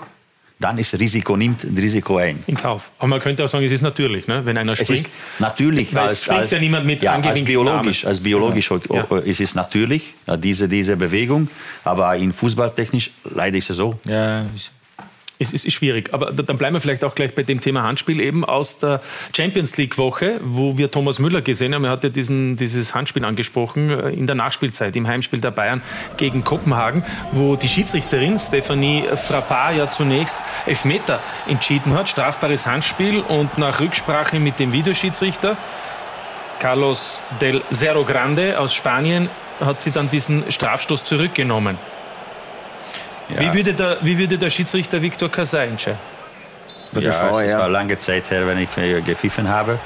dann 0.61 0.79
ist 0.79 0.99
Risiko, 0.99 1.37
nimmt 1.37 1.65
Risiko 1.65 2.17
ein. 2.17 2.43
In 2.47 2.57
Kauf. 2.57 2.93
Aber 2.99 3.09
man 3.09 3.21
könnte 3.21 3.45
auch 3.45 3.49
sagen, 3.49 3.65
es 3.65 3.73
ist 3.73 3.83
natürlich, 3.83 4.29
ne? 4.29 4.47
wenn 4.47 4.57
einer 4.57 4.77
springt. 4.77 5.09
natürlich. 5.41 5.95
Weil 5.95 6.09
als, 6.09 6.23
springt 6.23 6.43
als, 6.43 6.51
ja 6.53 6.59
niemand 6.59 6.87
mit 6.87 7.03
ja, 7.03 7.17
als 7.17 7.45
biologisch, 7.45 8.07
als 8.07 8.21
biologisch 8.21 8.71
ja. 8.71 8.79
ja. 9.11 9.19
ist 9.19 9.41
es 9.41 9.55
natürlich, 9.55 10.15
diese, 10.39 10.69
diese 10.69 10.97
Bewegung. 10.97 11.49
Aber 11.83 12.17
in 12.17 12.33
Fußballtechnisch 12.33 13.11
leider 13.25 13.59
ist 13.59 13.71
es 13.71 13.77
so. 13.77 13.99
Ja, 14.07 14.45
es 15.39 15.53
ist 15.53 15.73
schwierig, 15.73 16.15
aber 16.15 16.33
dann 16.33 16.59
bleiben 16.59 16.75
wir 16.75 16.81
vielleicht 16.81 17.05
auch 17.05 17.15
gleich 17.15 17.35
bei 17.35 17.43
dem 17.43 17.61
Thema 17.61 17.83
Handspiel 17.83 18.21
eben 18.21 18.45
aus 18.45 18.79
der 18.79 19.01
Champions 19.37 19.77
League 19.77 19.99
Woche, 19.99 20.41
wo 20.43 20.79
wir 20.79 20.91
Thomas 20.91 21.19
Müller 21.19 21.43
gesehen 21.43 21.75
haben. 21.75 21.85
Er 21.85 21.91
hat 21.91 22.05
ja 22.05 22.11
diesen, 22.11 22.57
dieses 22.57 22.95
Handspiel 22.95 23.25
angesprochen 23.25 23.91
äh, 23.91 24.11
in 24.11 24.27
der 24.27 24.37
Nachspielzeit 24.37 24.95
im 24.97 25.09
Heimspiel 25.09 25.41
der 25.41 25.51
Bayern 25.51 25.83
gegen 26.17 26.45
Kopenhagen, 26.45 27.05
wo 27.33 27.57
die 27.57 27.69
Schiedsrichterin 27.69 28.39
Stephanie 28.39 29.05
Frappard 29.15 29.77
ja 29.77 29.91
zunächst 29.91 30.39
Elfmeter 30.67 31.21
entschieden 31.49 31.95
hat, 31.95 32.09
strafbares 32.09 32.67
Handspiel 32.67 33.21
und 33.21 33.59
nach 33.59 33.81
Rücksprache 33.81 34.39
mit 34.39 34.61
dem 34.61 34.73
Videoschiedsrichter 34.73 35.57
Carlos 36.61 37.23
del 37.41 37.63
Cerro 37.73 38.05
Grande 38.05 38.59
aus 38.59 38.73
Spanien 38.73 39.29
hat 39.61 39.83
sie 39.83 39.91
dann 39.91 40.09
diesen 40.09 40.51
Strafstoß 40.51 41.05
zurückgenommen. 41.05 41.79
Ja. 43.29 43.41
Wie, 43.41 43.55
würde 43.55 43.75
der, 43.75 43.99
wie 44.03 44.19
würde 44.19 44.39
der 44.39 44.51
Schiedsrichter 44.51 45.01
Viktor 45.01 45.31
Kasai 45.31 45.69
entscheiden? 45.69 45.99
Ja, 47.01 47.11
es 47.11 47.49
ja. 47.49 47.59
war 47.59 47.69
lange 47.69 47.99
Zeit 47.99 48.31
her, 48.31 48.47
wenn 48.47 48.59
ich 48.59 48.69
gepfiffen 49.05 49.49
habe. 49.49 49.79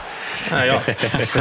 Ah, 0.50 0.64
ja. 0.64 0.82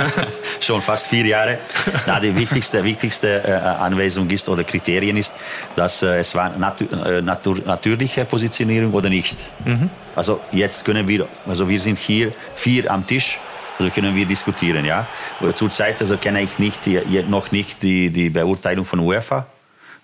Schon 0.60 0.82
fast 0.82 1.08
vier 1.08 1.26
Jahre. 1.26 1.60
Na, 2.06 2.20
die 2.20 2.36
wichtigste, 2.38 2.84
wichtigste 2.84 3.43
äh, 3.43 3.52
Anweisung 3.52 4.30
ist 4.30 4.48
oder 4.50 4.64
Kriterien 4.64 5.18
ist, 5.18 5.34
dass 5.76 6.02
äh, 6.02 6.20
es 6.20 6.34
war 6.36 6.50
natu 6.58 6.86
äh, 6.86 7.22
natur 7.22 7.58
natürliche 7.66 8.26
Positionierung 8.26 8.93
oder 8.93 9.10
nicht. 9.10 9.38
Mhm. 9.66 9.89
Also 10.16 10.39
jetzt 10.52 10.86
können 10.86 11.08
wir, 11.08 11.28
also 11.48 11.68
wir 11.70 11.80
sind 11.80 11.98
hier 11.98 12.32
vier 12.56 12.89
am 12.89 13.06
Tisch. 13.06 13.39
Also 13.80 13.91
können 13.91 14.16
wir 14.16 14.26
diskutieren, 14.26 14.86
ja. 14.86 15.06
Zurzeit 15.54 16.02
also 16.02 16.18
kenne 16.18 16.41
ich 16.41 16.58
nicht, 16.58 16.88
noch 17.30 17.52
nicht 17.52 17.84
die, 17.84 18.10
die 18.10 18.30
Beurteilung 18.30 18.86
von 18.86 19.00
UEFA. 19.00 19.45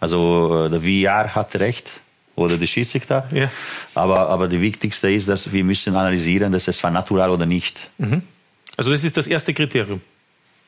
Also 0.04 0.66
äh, 0.66 0.70
der 0.70 0.82
VR 0.82 1.34
hat 1.34 1.56
recht 1.56 1.90
oder 2.36 2.58
der 2.58 2.68
Schiedsrichter. 2.68 3.26
Ja. 3.32 3.50
Aber, 3.96 4.28
aber 4.28 4.50
das 4.50 4.60
Wichtigste 4.60 5.10
ist, 5.10 5.30
dass 5.30 5.54
wir 5.54 5.64
müssen 5.64 5.96
analysieren, 5.96 6.52
dass 6.52 6.68
es 6.68 6.84
war 6.84 6.92
natural 6.92 7.30
oder 7.30 7.46
nicht. 7.46 7.90
Mhm. 8.00 8.22
Also 8.76 8.92
das 8.92 9.06
ist 9.06 9.16
das 9.16 9.28
erste 9.28 9.54
Kriterium. 9.54 10.02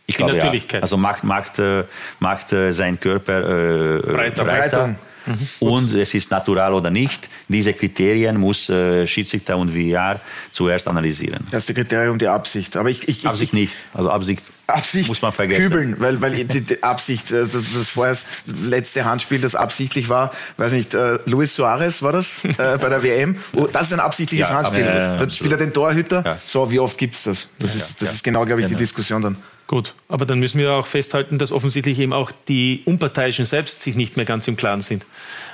Ich 0.07 0.15
Die 0.15 0.19
glaube, 0.19 0.37
Natürlichkeit. 0.37 0.79
Ja. 0.79 0.83
Also 0.83 0.95
macht, 0.95 1.25
macht, 1.25 1.59
äh, 1.59 1.83
macht 2.19 2.53
äh, 2.53 2.71
sein 2.71 2.97
Körper 2.97 3.39
äh, 3.39 3.99
breiter. 3.99 4.45
breiter. 4.45 4.95
Mhm. 5.25 5.47
Und 5.59 5.93
es 5.93 6.13
ist 6.13 6.31
natural 6.31 6.73
oder 6.73 6.89
nicht. 6.89 7.29
Diese 7.47 7.73
Kriterien 7.73 8.37
muss 8.37 8.69
äh, 8.69 9.07
Schiedsrichter 9.07 9.57
und 9.57 9.71
VR 9.71 10.19
zuerst 10.51 10.87
analysieren. 10.87 11.45
Erste 11.51 11.73
Kriterium 11.73 12.17
die 12.17 12.27
Absicht. 12.27 12.77
Aber 12.77 12.89
ich, 12.89 13.07
ich, 13.07 13.27
Absicht 13.27 13.53
ich, 13.53 13.59
nicht. 13.59 13.73
Also 13.93 14.09
Absicht, 14.09 14.43
Absicht 14.67 15.07
muss 15.07 15.21
man 15.21 15.31
vergessen. 15.31 15.63
Kübeln, 15.63 15.95
weil, 15.99 16.21
weil 16.21 16.45
die, 16.45 16.61
die 16.61 16.83
Absicht, 16.83 17.31
äh, 17.31 17.45
das, 17.45 17.73
das 17.73 17.89
vorerst 17.89 18.27
letzte 18.63 19.05
Handspiel, 19.05 19.39
das 19.39 19.55
absichtlich 19.55 20.09
war, 20.09 20.31
weiß 20.57 20.71
nicht, 20.71 20.93
äh, 20.93 21.19
Luis 21.25 21.55
Suarez 21.55 22.01
war 22.01 22.11
das 22.11 22.43
äh, 22.43 22.53
bei 22.57 22.89
der 22.89 23.03
WM. 23.03 23.37
Oh, 23.53 23.67
das 23.71 23.87
ist 23.87 23.93
ein 23.93 23.99
absichtliches 23.99 24.49
ja, 24.49 24.55
Handspiel. 24.55 24.83
Aber, 24.83 25.15
äh, 25.15 25.25
da 25.25 25.29
spielt 25.29 25.51
er 25.51 25.57
den 25.57 25.73
Torhüter. 25.73 26.23
Ja. 26.25 26.39
So, 26.45 26.71
wie 26.71 26.79
oft 26.79 26.97
gibt 26.97 27.15
es 27.15 27.23
das? 27.23 27.49
Das, 27.59 27.73
ja, 27.73 27.81
ist, 27.81 28.01
das 28.01 28.13
ist 28.13 28.23
genau, 28.23 28.45
glaube 28.45 28.61
ich, 28.61 28.67
die 28.67 28.75
Diskussion 28.75 29.21
dann. 29.21 29.37
Gut, 29.67 29.95
aber 30.09 30.27
dann 30.27 30.39
müssen 30.39 30.59
wir 30.59 30.73
auch 30.73 30.85
festhalten, 30.85 31.39
dass 31.39 31.51
offensichtlich 31.51 31.99
eben 31.99 32.13
auch 32.13 32.31
die 32.47 32.83
Unparteiischen 32.85 33.45
selbst 33.45 33.81
sich 33.81 33.95
nicht 33.95 34.15
mehr 34.15 34.25
ganz 34.25 34.47
im 34.47 34.55
Klaren 34.55 34.81
sind. 34.81 35.05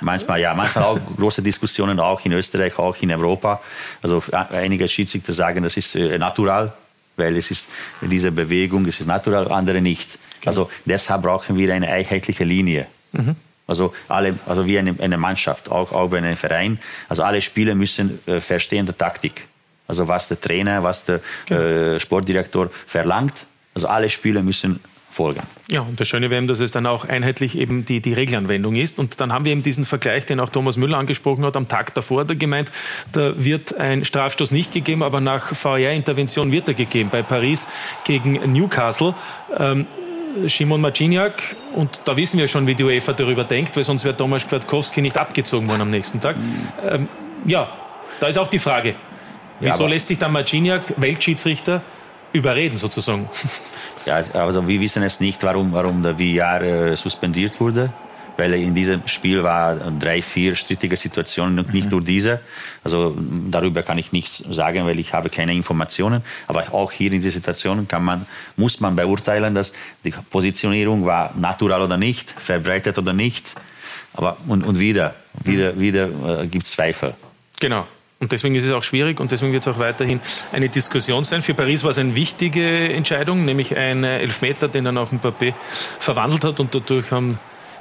Manchmal 0.02 0.40
ja, 0.40 0.52
manchmal 0.54 0.84
auch 0.84 0.98
große 1.16 1.40
Diskussionen 1.40 1.98
auch 1.98 2.22
in 2.24 2.32
Österreich, 2.32 2.78
auch 2.78 2.94
in 3.00 3.10
Europa. 3.10 3.62
Also 4.02 4.22
einige 4.50 4.86
Schiedsrichter 4.86 5.32
sagen, 5.32 5.62
das 5.62 5.78
ist 5.78 5.94
äh, 5.94 6.18
natural, 6.18 6.74
weil 7.16 7.36
es 7.38 7.50
ist 7.50 7.66
diese 8.02 8.30
Bewegung, 8.30 8.84
es 8.86 9.00
ist 9.00 9.06
natural, 9.06 9.50
andere 9.50 9.80
nicht. 9.80 10.18
Also 10.44 10.70
deshalb 10.84 11.22
brauchen 11.22 11.56
wir 11.56 11.72
eine 11.72 11.88
einheitliche 11.88 12.44
Linie. 12.44 12.88
Mhm. 13.12 13.34
Also 13.66 13.94
alle, 14.08 14.38
also 14.44 14.66
wie 14.66 14.78
eine, 14.78 14.94
eine 14.98 15.16
Mannschaft, 15.16 15.70
auch, 15.70 15.90
auch 15.92 16.10
bei 16.10 16.18
einem 16.18 16.36
Verein. 16.36 16.78
Also 17.08 17.22
alle 17.22 17.40
Spieler 17.40 17.74
müssen 17.74 18.18
äh, 18.26 18.40
verstehen 18.40 18.84
die 18.84 18.92
Taktik. 18.92 19.44
Also 19.88 20.06
was 20.06 20.28
der 20.28 20.38
Trainer, 20.38 20.82
was 20.82 21.06
der 21.06 21.20
genau. 21.46 21.60
äh, 21.60 22.00
Sportdirektor 22.00 22.70
verlangt 22.86 23.46
also 23.74 23.88
alle 23.88 24.10
Spieler 24.10 24.42
müssen 24.42 24.80
folgen. 25.12 25.42
Ja, 25.70 25.82
und 25.82 26.00
das 26.00 26.08
Schöne 26.08 26.30
wäre 26.30 26.38
eben, 26.38 26.48
dass 26.48 26.60
es 26.60 26.72
dann 26.72 26.86
auch 26.86 27.06
einheitlich 27.06 27.58
eben 27.58 27.84
die, 27.84 28.00
die 28.00 28.14
Regelanwendung 28.14 28.76
ist. 28.76 28.98
Und 28.98 29.20
dann 29.20 29.32
haben 29.32 29.44
wir 29.44 29.52
eben 29.52 29.62
diesen 29.62 29.84
Vergleich, 29.84 30.24
den 30.24 30.40
auch 30.40 30.48
Thomas 30.48 30.76
Müller 30.76 30.96
angesprochen 30.96 31.44
hat, 31.44 31.54
am 31.56 31.68
Tag 31.68 31.94
davor 31.94 32.20
hat 32.20 32.30
er 32.30 32.36
gemeint, 32.36 32.72
da 33.12 33.32
wird 33.36 33.76
ein 33.78 34.04
Strafstoß 34.04 34.52
nicht 34.52 34.72
gegeben, 34.72 35.02
aber 35.02 35.20
nach 35.20 35.54
VR-Intervention 35.54 36.50
wird 36.50 36.68
er 36.68 36.74
gegeben 36.74 37.10
bei 37.12 37.22
Paris 37.22 37.66
gegen 38.04 38.32
Newcastle. 38.52 39.14
Ähm, 39.58 39.86
Simon 40.46 40.80
Marciniak, 40.80 41.56
und 41.74 42.00
da 42.06 42.16
wissen 42.16 42.38
wir 42.38 42.48
schon, 42.48 42.66
wie 42.66 42.74
die 42.74 42.84
UEFA 42.84 43.12
darüber 43.12 43.44
denkt, 43.44 43.76
weil 43.76 43.84
sonst 43.84 44.04
wäre 44.04 44.16
Tomasz 44.16 44.48
Kwiatkowski 44.48 45.02
nicht 45.02 45.18
abgezogen 45.18 45.68
worden 45.68 45.82
am 45.82 45.90
nächsten 45.90 46.22
Tag. 46.22 46.36
Ähm, 46.88 47.06
ja, 47.44 47.70
da 48.18 48.28
ist 48.28 48.38
auch 48.38 48.48
die 48.48 48.58
Frage, 48.58 48.94
wieso 49.60 49.82
Ja, 49.82 49.88
lässt 49.88 50.08
sich 50.08 50.18
dann 50.18 50.32
Marciniak, 50.32 50.82
Weltschiedsrichter, 50.96 51.82
überreden 52.32 52.76
sozusagen? 52.76 53.28
Ja, 54.04 54.16
also 54.32 54.66
wir 54.66 54.80
wissen 54.80 55.04
es 55.04 55.20
nicht, 55.20 55.44
warum, 55.44 55.72
warum 55.72 56.02
der 56.02 56.16
VR 56.16 56.60
äh, 56.60 56.96
suspendiert 56.96 57.60
wurde. 57.60 57.92
Weil 58.36 58.54
in 58.54 58.74
diesem 58.74 59.06
Spiel 59.06 59.44
war 59.44 59.76
drei, 59.76 60.22
vier 60.22 60.56
strittige 60.56 60.96
Situationen 60.96 61.58
und 61.60 61.72
nicht 61.72 61.88
nur 61.88 62.00
diese. 62.00 62.40
Also 62.82 63.16
darüber 63.48 63.84
kann 63.84 63.98
ich 63.98 64.10
nichts 64.10 64.38
sagen, 64.50 64.86
weil 64.86 64.98
ich 64.98 65.12
habe 65.12 65.28
keine 65.28 65.54
Informationen. 65.54 66.22
Aber 66.48 66.72
auch 66.72 66.90
hier 66.90 67.12
in 67.12 67.20
dieser 67.20 67.30
Situation 67.30 67.86
kann 67.86 68.04
man, 68.04 68.26
muss 68.56 68.80
man 68.80 68.96
beurteilen, 68.96 69.54
dass 69.54 69.72
die 70.04 70.10
Positionierung 70.10 71.04
war 71.04 71.32
natural 71.36 71.82
oder 71.82 71.96
nicht, 71.96 72.30
verbreitet 72.32 72.98
oder 72.98 73.12
nicht. 73.12 73.54
Aber 74.14 74.36
und, 74.48 74.66
und 74.66 74.80
wieder, 74.80 75.14
wieder, 75.44 75.78
wieder 75.78 76.40
äh, 76.42 76.46
gibt 76.46 76.66
es 76.66 76.72
Zweifel. 76.72 77.14
Genau. 77.60 77.86
Und 78.22 78.30
deswegen 78.30 78.54
ist 78.54 78.64
es 78.64 78.70
auch 78.70 78.84
schwierig 78.84 79.18
und 79.18 79.32
deswegen 79.32 79.52
wird 79.52 79.66
es 79.66 79.74
auch 79.74 79.80
weiterhin 79.80 80.20
eine 80.52 80.68
Diskussion 80.68 81.24
sein. 81.24 81.42
Für 81.42 81.54
Paris 81.54 81.82
war 81.82 81.90
es 81.90 81.98
eine 81.98 82.14
wichtige 82.14 82.92
Entscheidung, 82.92 83.44
nämlich 83.44 83.76
ein 83.76 84.04
Elfmeter, 84.04 84.68
den 84.68 84.84
dann 84.84 84.96
auch 84.96 85.10
Mbappé 85.10 85.54
verwandelt 85.98 86.44
hat 86.44 86.60
und 86.60 86.72
dadurch 86.72 87.10
haben 87.10 87.40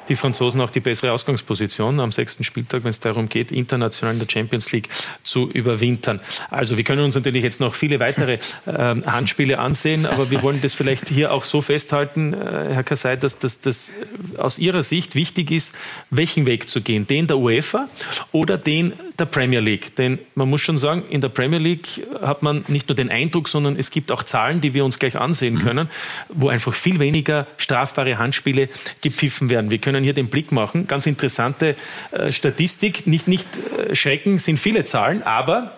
die 0.10 0.16
Franzosen 0.16 0.60
auch 0.62 0.72
die 0.72 0.80
bessere 0.80 1.12
Ausgangsposition 1.12 2.00
am 2.00 2.12
sechsten 2.12 2.44
Spieltag, 2.44 2.84
wenn 2.84 2.90
es 2.90 3.00
darum 3.00 3.30
geht, 3.30 3.52
international 3.52 4.14
in 4.16 4.20
der 4.20 4.28
Champions 4.28 4.72
League 4.72 4.90
zu 5.22 5.50
überwintern. 5.52 6.20
Also 6.50 6.76
wir 6.76 6.84
können 6.84 7.04
uns 7.04 7.14
natürlich 7.14 7.44
jetzt 7.44 7.60
noch 7.60 7.76
viele 7.76 8.00
weitere 8.00 8.40
äh, 8.66 8.96
Handspiele 9.06 9.60
ansehen, 9.60 10.08
aber 10.08 10.32
wir 10.32 10.42
wollen 10.42 10.60
das 10.60 10.74
vielleicht 10.74 11.08
hier 11.10 11.32
auch 11.32 11.44
so 11.44 11.62
festhalten, 11.62 12.34
äh, 12.34 12.74
Herr 12.74 12.84
Kassai, 12.84 13.16
dass 13.16 13.38
das 13.38 13.94
aus 14.38 14.58
Ihrer 14.58 14.82
Sicht 14.82 15.14
wichtig 15.14 15.52
ist, 15.52 15.76
welchen 16.10 16.48
Weg 16.48 16.68
zu 16.68 16.82
gehen, 16.82 17.06
den 17.06 17.28
der 17.28 17.38
UEFA 17.38 17.88
oder 18.32 18.58
den 18.58 18.94
der 19.22 19.26
Premier 19.26 19.62
League. 19.62 19.96
Denn 19.96 20.20
man 20.36 20.50
muss 20.50 20.62
schon 20.62 20.78
sagen, 20.78 21.04
in 21.10 21.22
der 21.22 21.30
Premier 21.30 21.60
League 21.60 22.06
hat 22.22 22.44
man 22.44 22.66
nicht 22.68 22.90
nur 22.90 22.96
den 22.96 23.10
Eindruck, 23.10 23.48
sondern 23.48 23.78
es 23.78 23.92
gibt 23.92 24.12
auch 24.12 24.24
Zahlen, 24.24 24.60
die 24.60 24.74
wir 24.74 24.84
uns 24.84 25.00
gleich 25.00 25.16
ansehen 25.16 25.60
können, 25.60 25.90
wo 26.28 26.50
einfach 26.50 26.74
viel 26.74 27.00
weniger 27.00 27.48
strafbare 27.58 28.18
Handspiele 28.18 28.68
gepfiffen 29.02 29.50
werden. 29.50 29.70
Wir 29.70 29.78
können 29.78 30.04
hier 30.04 30.14
den 30.14 30.28
Blick 30.28 30.52
machen. 30.52 30.88
Ganz 30.88 31.06
interessante 31.06 31.76
äh, 32.12 32.32
Statistik. 32.32 33.08
Nicht, 33.08 33.28
nicht 33.28 33.48
äh, 33.90 33.96
schrecken, 33.96 34.40
sind 34.40 34.60
viele 34.60 34.84
Zahlen, 34.84 35.24
aber 35.24 35.78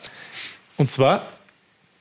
und 0.77 0.89
zwar 0.89 1.27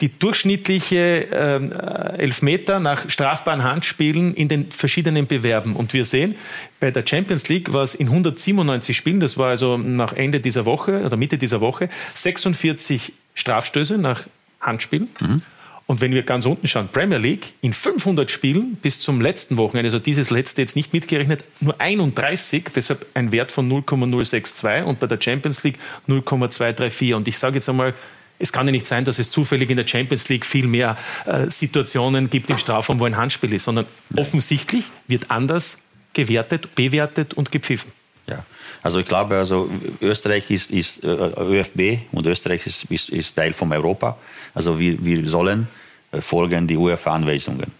die 0.02 0.18
durchschnittliche 0.18 1.28
ähm, 1.32 1.72
Elfmeter 1.72 2.80
nach 2.80 3.08
strafbaren 3.08 3.62
Handspielen 3.62 4.34
in 4.34 4.48
den 4.48 4.70
verschiedenen 4.72 5.28
Bewerben. 5.28 5.76
Und 5.76 5.94
wir 5.94 6.04
sehen, 6.04 6.34
bei 6.80 6.90
der 6.90 7.06
Champions 7.06 7.48
League 7.48 7.72
war 7.72 7.84
es 7.84 7.94
in 7.94 8.08
197 8.08 8.96
Spielen, 8.96 9.20
das 9.20 9.38
war 9.38 9.50
also 9.50 9.78
nach 9.78 10.12
Ende 10.12 10.40
dieser 10.40 10.64
Woche 10.64 11.04
oder 11.04 11.16
Mitte 11.16 11.38
dieser 11.38 11.60
Woche, 11.60 11.88
46 12.14 13.12
Strafstöße 13.34 13.96
nach 13.96 14.24
Handspielen. 14.60 15.08
Mhm. 15.20 15.42
Und 15.86 16.00
wenn 16.00 16.12
wir 16.12 16.22
ganz 16.22 16.46
unten 16.46 16.66
schauen, 16.66 16.88
Premier 16.90 17.18
League, 17.18 17.54
in 17.60 17.72
500 17.72 18.30
Spielen 18.30 18.76
bis 18.76 18.98
zum 18.98 19.20
letzten 19.20 19.56
Wochenende, 19.56 19.86
also 19.86 19.98
dieses 20.00 20.30
letzte 20.30 20.62
jetzt 20.62 20.74
nicht 20.74 20.92
mitgerechnet, 20.92 21.44
nur 21.60 21.80
31, 21.80 22.70
deshalb 22.74 23.06
ein 23.14 23.30
Wert 23.30 23.52
von 23.52 23.68
0,062 23.68 24.84
und 24.84 24.98
bei 24.98 25.06
der 25.06 25.20
Champions 25.20 25.62
League 25.62 25.78
0,234. 26.08 27.14
Und 27.14 27.28
ich 27.28 27.38
sage 27.38 27.56
jetzt 27.56 27.68
einmal, 27.68 27.94
es 28.42 28.52
kann 28.52 28.66
ja 28.66 28.72
nicht 28.72 28.86
sein, 28.86 29.04
dass 29.04 29.18
es 29.18 29.30
zufällig 29.30 29.70
in 29.70 29.76
der 29.76 29.86
Champions 29.86 30.28
League 30.28 30.44
viel 30.44 30.66
mehr 30.66 30.98
äh, 31.26 31.48
Situationen 31.48 32.28
gibt 32.28 32.50
im 32.50 32.58
Strafraum, 32.58 32.98
wo 32.98 33.04
ein 33.04 33.16
Handspiel 33.16 33.52
ist, 33.52 33.64
sondern 33.64 33.86
offensichtlich 34.16 34.86
wird 35.06 35.30
anders 35.30 35.78
gewertet, 36.12 36.74
bewertet 36.74 37.34
und 37.34 37.52
gepfiffen. 37.52 37.92
Ja, 38.26 38.44
also 38.82 38.98
ich 38.98 39.06
glaube, 39.06 39.36
also 39.36 39.70
Österreich 40.00 40.50
ist, 40.50 40.72
ist 40.72 41.04
äh, 41.04 41.06
ÖFB 41.06 42.00
und 42.10 42.26
Österreich 42.26 42.66
ist, 42.66 42.84
ist, 42.84 43.08
ist, 43.10 43.34
Teil 43.34 43.52
von 43.52 43.72
Europa. 43.72 44.18
Also 44.54 44.78
wir, 44.78 45.02
wir 45.04 45.28
sollen 45.28 45.68
äh, 46.10 46.20
folgen 46.20 46.66
die 46.66 46.76
UEFA-Anweisungen. 46.76 47.72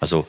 Also 0.00 0.26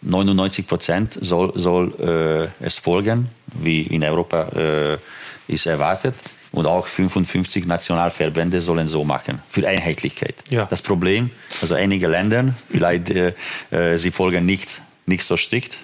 99 0.00 0.66
Prozent 0.66 1.18
soll, 1.20 1.52
soll 1.54 2.50
äh, 2.60 2.64
es 2.64 2.78
folgen, 2.78 3.28
wie 3.46 3.82
in 3.82 4.02
Europa 4.02 4.48
äh, 4.48 4.98
ist 5.48 5.66
erwartet. 5.66 6.14
Und 6.52 6.66
auch 6.66 6.86
55 6.86 7.66
Nationalverbände 7.66 8.60
sollen 8.60 8.86
so 8.86 9.04
machen, 9.04 9.40
für 9.48 9.66
Einheitlichkeit. 9.66 10.34
Ja. 10.50 10.66
Das 10.66 10.82
Problem, 10.82 11.30
also 11.62 11.74
einige 11.74 12.08
Länder, 12.08 12.54
vielleicht 12.70 13.08
äh, 13.10 13.32
äh, 13.70 13.96
sie 13.96 14.10
folgen 14.10 14.44
nicht, 14.44 14.82
nicht 15.06 15.24
so 15.24 15.36
strikt. 15.36 15.78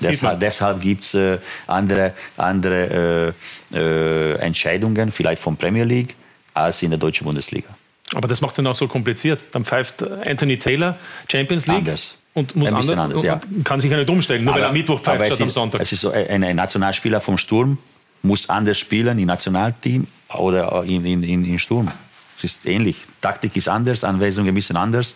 Deshalb, 0.00 0.38
deshalb 0.38 0.80
gibt 0.80 1.02
es 1.02 1.14
äh, 1.14 1.38
andere, 1.66 2.14
andere 2.36 3.34
äh, 3.72 3.76
äh, 3.76 4.34
Entscheidungen, 4.38 5.10
vielleicht 5.10 5.42
von 5.42 5.56
Premier 5.56 5.84
League, 5.84 6.14
als 6.54 6.82
in 6.82 6.90
der 6.90 6.98
deutschen 6.98 7.24
Bundesliga. 7.24 7.68
Aber 8.14 8.28
das 8.28 8.40
macht 8.40 8.52
es 8.52 8.56
dann 8.56 8.66
auch 8.68 8.74
so 8.74 8.88
kompliziert. 8.88 9.42
Dann 9.50 9.64
pfeift 9.64 10.02
Anthony 10.02 10.58
Taylor 10.58 10.96
Champions 11.30 11.66
League. 11.66 11.78
Anders. 11.78 12.14
Und 12.34 12.54
muss 12.54 12.72
anders, 12.72 12.90
anders, 12.90 13.24
ja. 13.24 13.40
und 13.50 13.64
kann 13.64 13.80
sich 13.80 13.90
ja 13.90 13.96
nicht 13.96 14.08
umstellen, 14.08 14.44
nur 14.44 14.54
weil 14.54 14.62
er 14.62 14.68
am 14.68 14.74
Mittwoch 14.74 15.00
pfeift 15.00 15.22
aber 15.22 15.26
statt 15.26 15.42
am 15.42 15.50
Sonntag. 15.50 15.80
Es 15.80 15.90
ist 15.90 16.02
so, 16.02 16.10
ein, 16.10 16.44
ein 16.44 16.54
Nationalspieler 16.54 17.20
vom 17.20 17.36
Sturm 17.36 17.78
muss 18.22 18.48
anders 18.48 18.78
spielen 18.78 19.18
im 19.18 19.26
Nationalteam 19.26 20.06
oder 20.36 20.84
in, 20.84 21.04
in, 21.04 21.22
in, 21.22 21.44
in 21.44 21.58
Sturm. 21.58 21.88
Es 22.36 22.44
ist 22.44 22.66
ähnlich. 22.66 22.96
Taktik 23.20 23.56
ist 23.56 23.68
anders, 23.68 24.04
Anweisung 24.04 24.46
ein 24.46 24.54
bisschen 24.54 24.76
anders. 24.76 25.14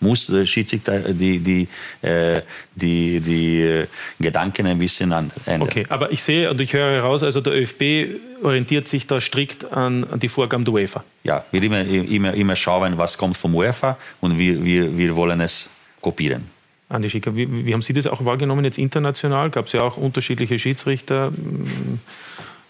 Muss 0.00 0.26
der 0.26 0.46
Schiedsrichter 0.46 0.98
die, 1.12 1.38
die, 1.38 1.68
äh, 2.06 2.42
die, 2.74 3.20
die 3.20 3.60
äh, 3.60 3.86
Gedanken 4.18 4.66
ein 4.66 4.78
bisschen 4.78 5.12
an, 5.12 5.30
ändern. 5.46 5.68
Okay, 5.68 5.86
aber 5.88 6.10
ich 6.10 6.22
sehe 6.22 6.50
und 6.50 6.60
ich 6.60 6.72
höre 6.72 6.90
heraus, 6.90 7.22
also 7.22 7.40
der 7.40 7.52
ÖFB 7.54 8.18
orientiert 8.42 8.88
sich 8.88 9.06
da 9.06 9.20
strikt 9.20 9.72
an, 9.72 10.04
an 10.04 10.18
die 10.18 10.28
Vorgaben 10.28 10.64
der 10.64 10.74
UEFA. 10.74 11.04
Ja, 11.22 11.44
wir 11.52 11.62
immer, 11.62 11.80
immer, 11.82 12.34
immer 12.34 12.56
schauen, 12.56 12.98
was 12.98 13.16
kommt 13.16 13.36
vom 13.36 13.54
UEFA 13.54 13.96
und 14.20 14.38
wir, 14.38 14.64
wir, 14.64 14.96
wir 14.98 15.14
wollen 15.14 15.40
es 15.40 15.68
kopieren. 16.00 16.46
Andi 16.92 17.08
Schicker, 17.08 17.34
wie, 17.34 17.64
wie 17.66 17.72
haben 17.72 17.82
Sie 17.82 17.94
das 17.94 18.06
auch 18.06 18.24
wahrgenommen 18.24 18.64
jetzt 18.64 18.78
international? 18.78 19.50
Gab 19.50 19.66
es 19.66 19.72
ja 19.72 19.82
auch 19.82 19.96
unterschiedliche 19.96 20.58
Schiedsrichter. 20.58 21.32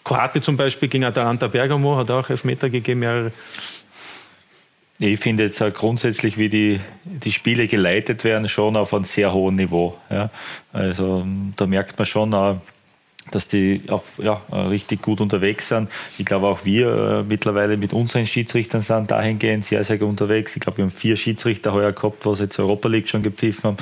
Kroate 0.04 0.40
zum 0.40 0.56
Beispiel 0.56 0.88
gegen 0.88 1.04
Atalanta 1.04 1.46
Bergamo 1.48 1.96
hat 1.96 2.10
auch 2.10 2.28
Elfmeter 2.28 2.70
gegeben, 2.70 3.00
mehrere. 3.00 3.32
Ich 4.98 5.18
finde 5.18 5.44
jetzt 5.44 5.60
auch 5.62 5.72
grundsätzlich, 5.72 6.38
wie 6.38 6.48
die, 6.48 6.80
die 7.04 7.32
Spiele 7.32 7.66
geleitet 7.66 8.22
werden, 8.24 8.48
schon 8.48 8.76
auf 8.76 8.94
einem 8.94 9.04
sehr 9.04 9.32
hohen 9.32 9.56
Niveau. 9.56 9.96
Ja. 10.10 10.30
Also 10.72 11.26
da 11.56 11.66
merkt 11.66 11.98
man 11.98 12.06
schon, 12.06 12.32
äh, 12.32 12.54
dass 13.30 13.48
die 13.48 13.82
auf, 13.88 14.18
ja, 14.18 14.40
äh, 14.50 14.56
richtig 14.56 15.02
gut 15.02 15.20
unterwegs 15.20 15.68
sind. 15.68 15.88
Ich 16.18 16.24
glaube 16.24 16.46
auch 16.48 16.64
wir 16.64 16.88
äh, 16.88 17.22
mittlerweile 17.22 17.76
mit 17.76 17.92
unseren 17.92 18.26
Schiedsrichtern 18.26 18.82
sind 18.82 19.10
dahingehend 19.10 19.64
sehr, 19.64 19.84
sehr 19.84 19.98
gut 19.98 20.08
unterwegs. 20.08 20.54
Ich 20.56 20.60
glaube, 20.60 20.78
wir 20.78 20.84
haben 20.84 20.90
vier 20.90 21.16
Schiedsrichter 21.16 21.72
heuer 21.72 21.92
gehabt, 21.92 22.26
was 22.26 22.40
jetzt 22.40 22.58
Europa 22.58 22.88
League 22.88 23.08
schon 23.08 23.22
gepfiffen 23.22 23.64
haben. 23.64 23.76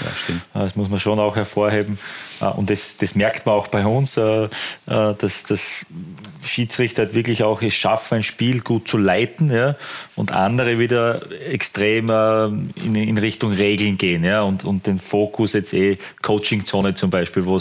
Äh, 0.55 0.59
Das 0.65 0.77
muss 0.77 0.89
man 0.89 1.01
schon 1.01 1.19
auch 1.19 1.37
hervorheben. 1.37 1.99
Äh, 2.41 2.47
Und 2.47 2.71
das, 2.71 2.97
das 2.97 3.15
merkt 3.15 3.47
man 3.47 3.55
auch 3.57 3.69
bei 3.69 3.85
uns, 3.85 4.17
äh, 4.17 4.45
äh, 4.45 4.49
dass, 4.87 5.45
dass 5.45 5.87
Schiedsrichter 6.45 7.03
halt 7.03 7.15
wirklich 7.15 7.43
auch 7.43 7.61
es 7.63 7.75
schaffen, 7.75 8.17
ein 8.17 8.23
Spiel 8.23 8.61
gut 8.61 8.89
zu 8.89 8.99
leiten 8.99 9.51
ja, 9.51 9.77
und 10.17 10.33
andere 10.33 10.79
wieder 10.79 11.21
extrem 11.47 12.09
in, 12.09 12.95
in 12.95 13.19
Richtung 13.19 13.53
Regeln 13.53 13.99
gehen 13.99 14.25
ja, 14.25 14.43
und, 14.43 14.65
und 14.65 14.87
den 14.87 14.99
Fokus 14.99 15.53
jetzt 15.53 15.75
eh 15.75 15.99
Coaching-Zone 16.23 16.95
zum 16.95 17.11
Beispiel, 17.11 17.45
wo 17.45 17.59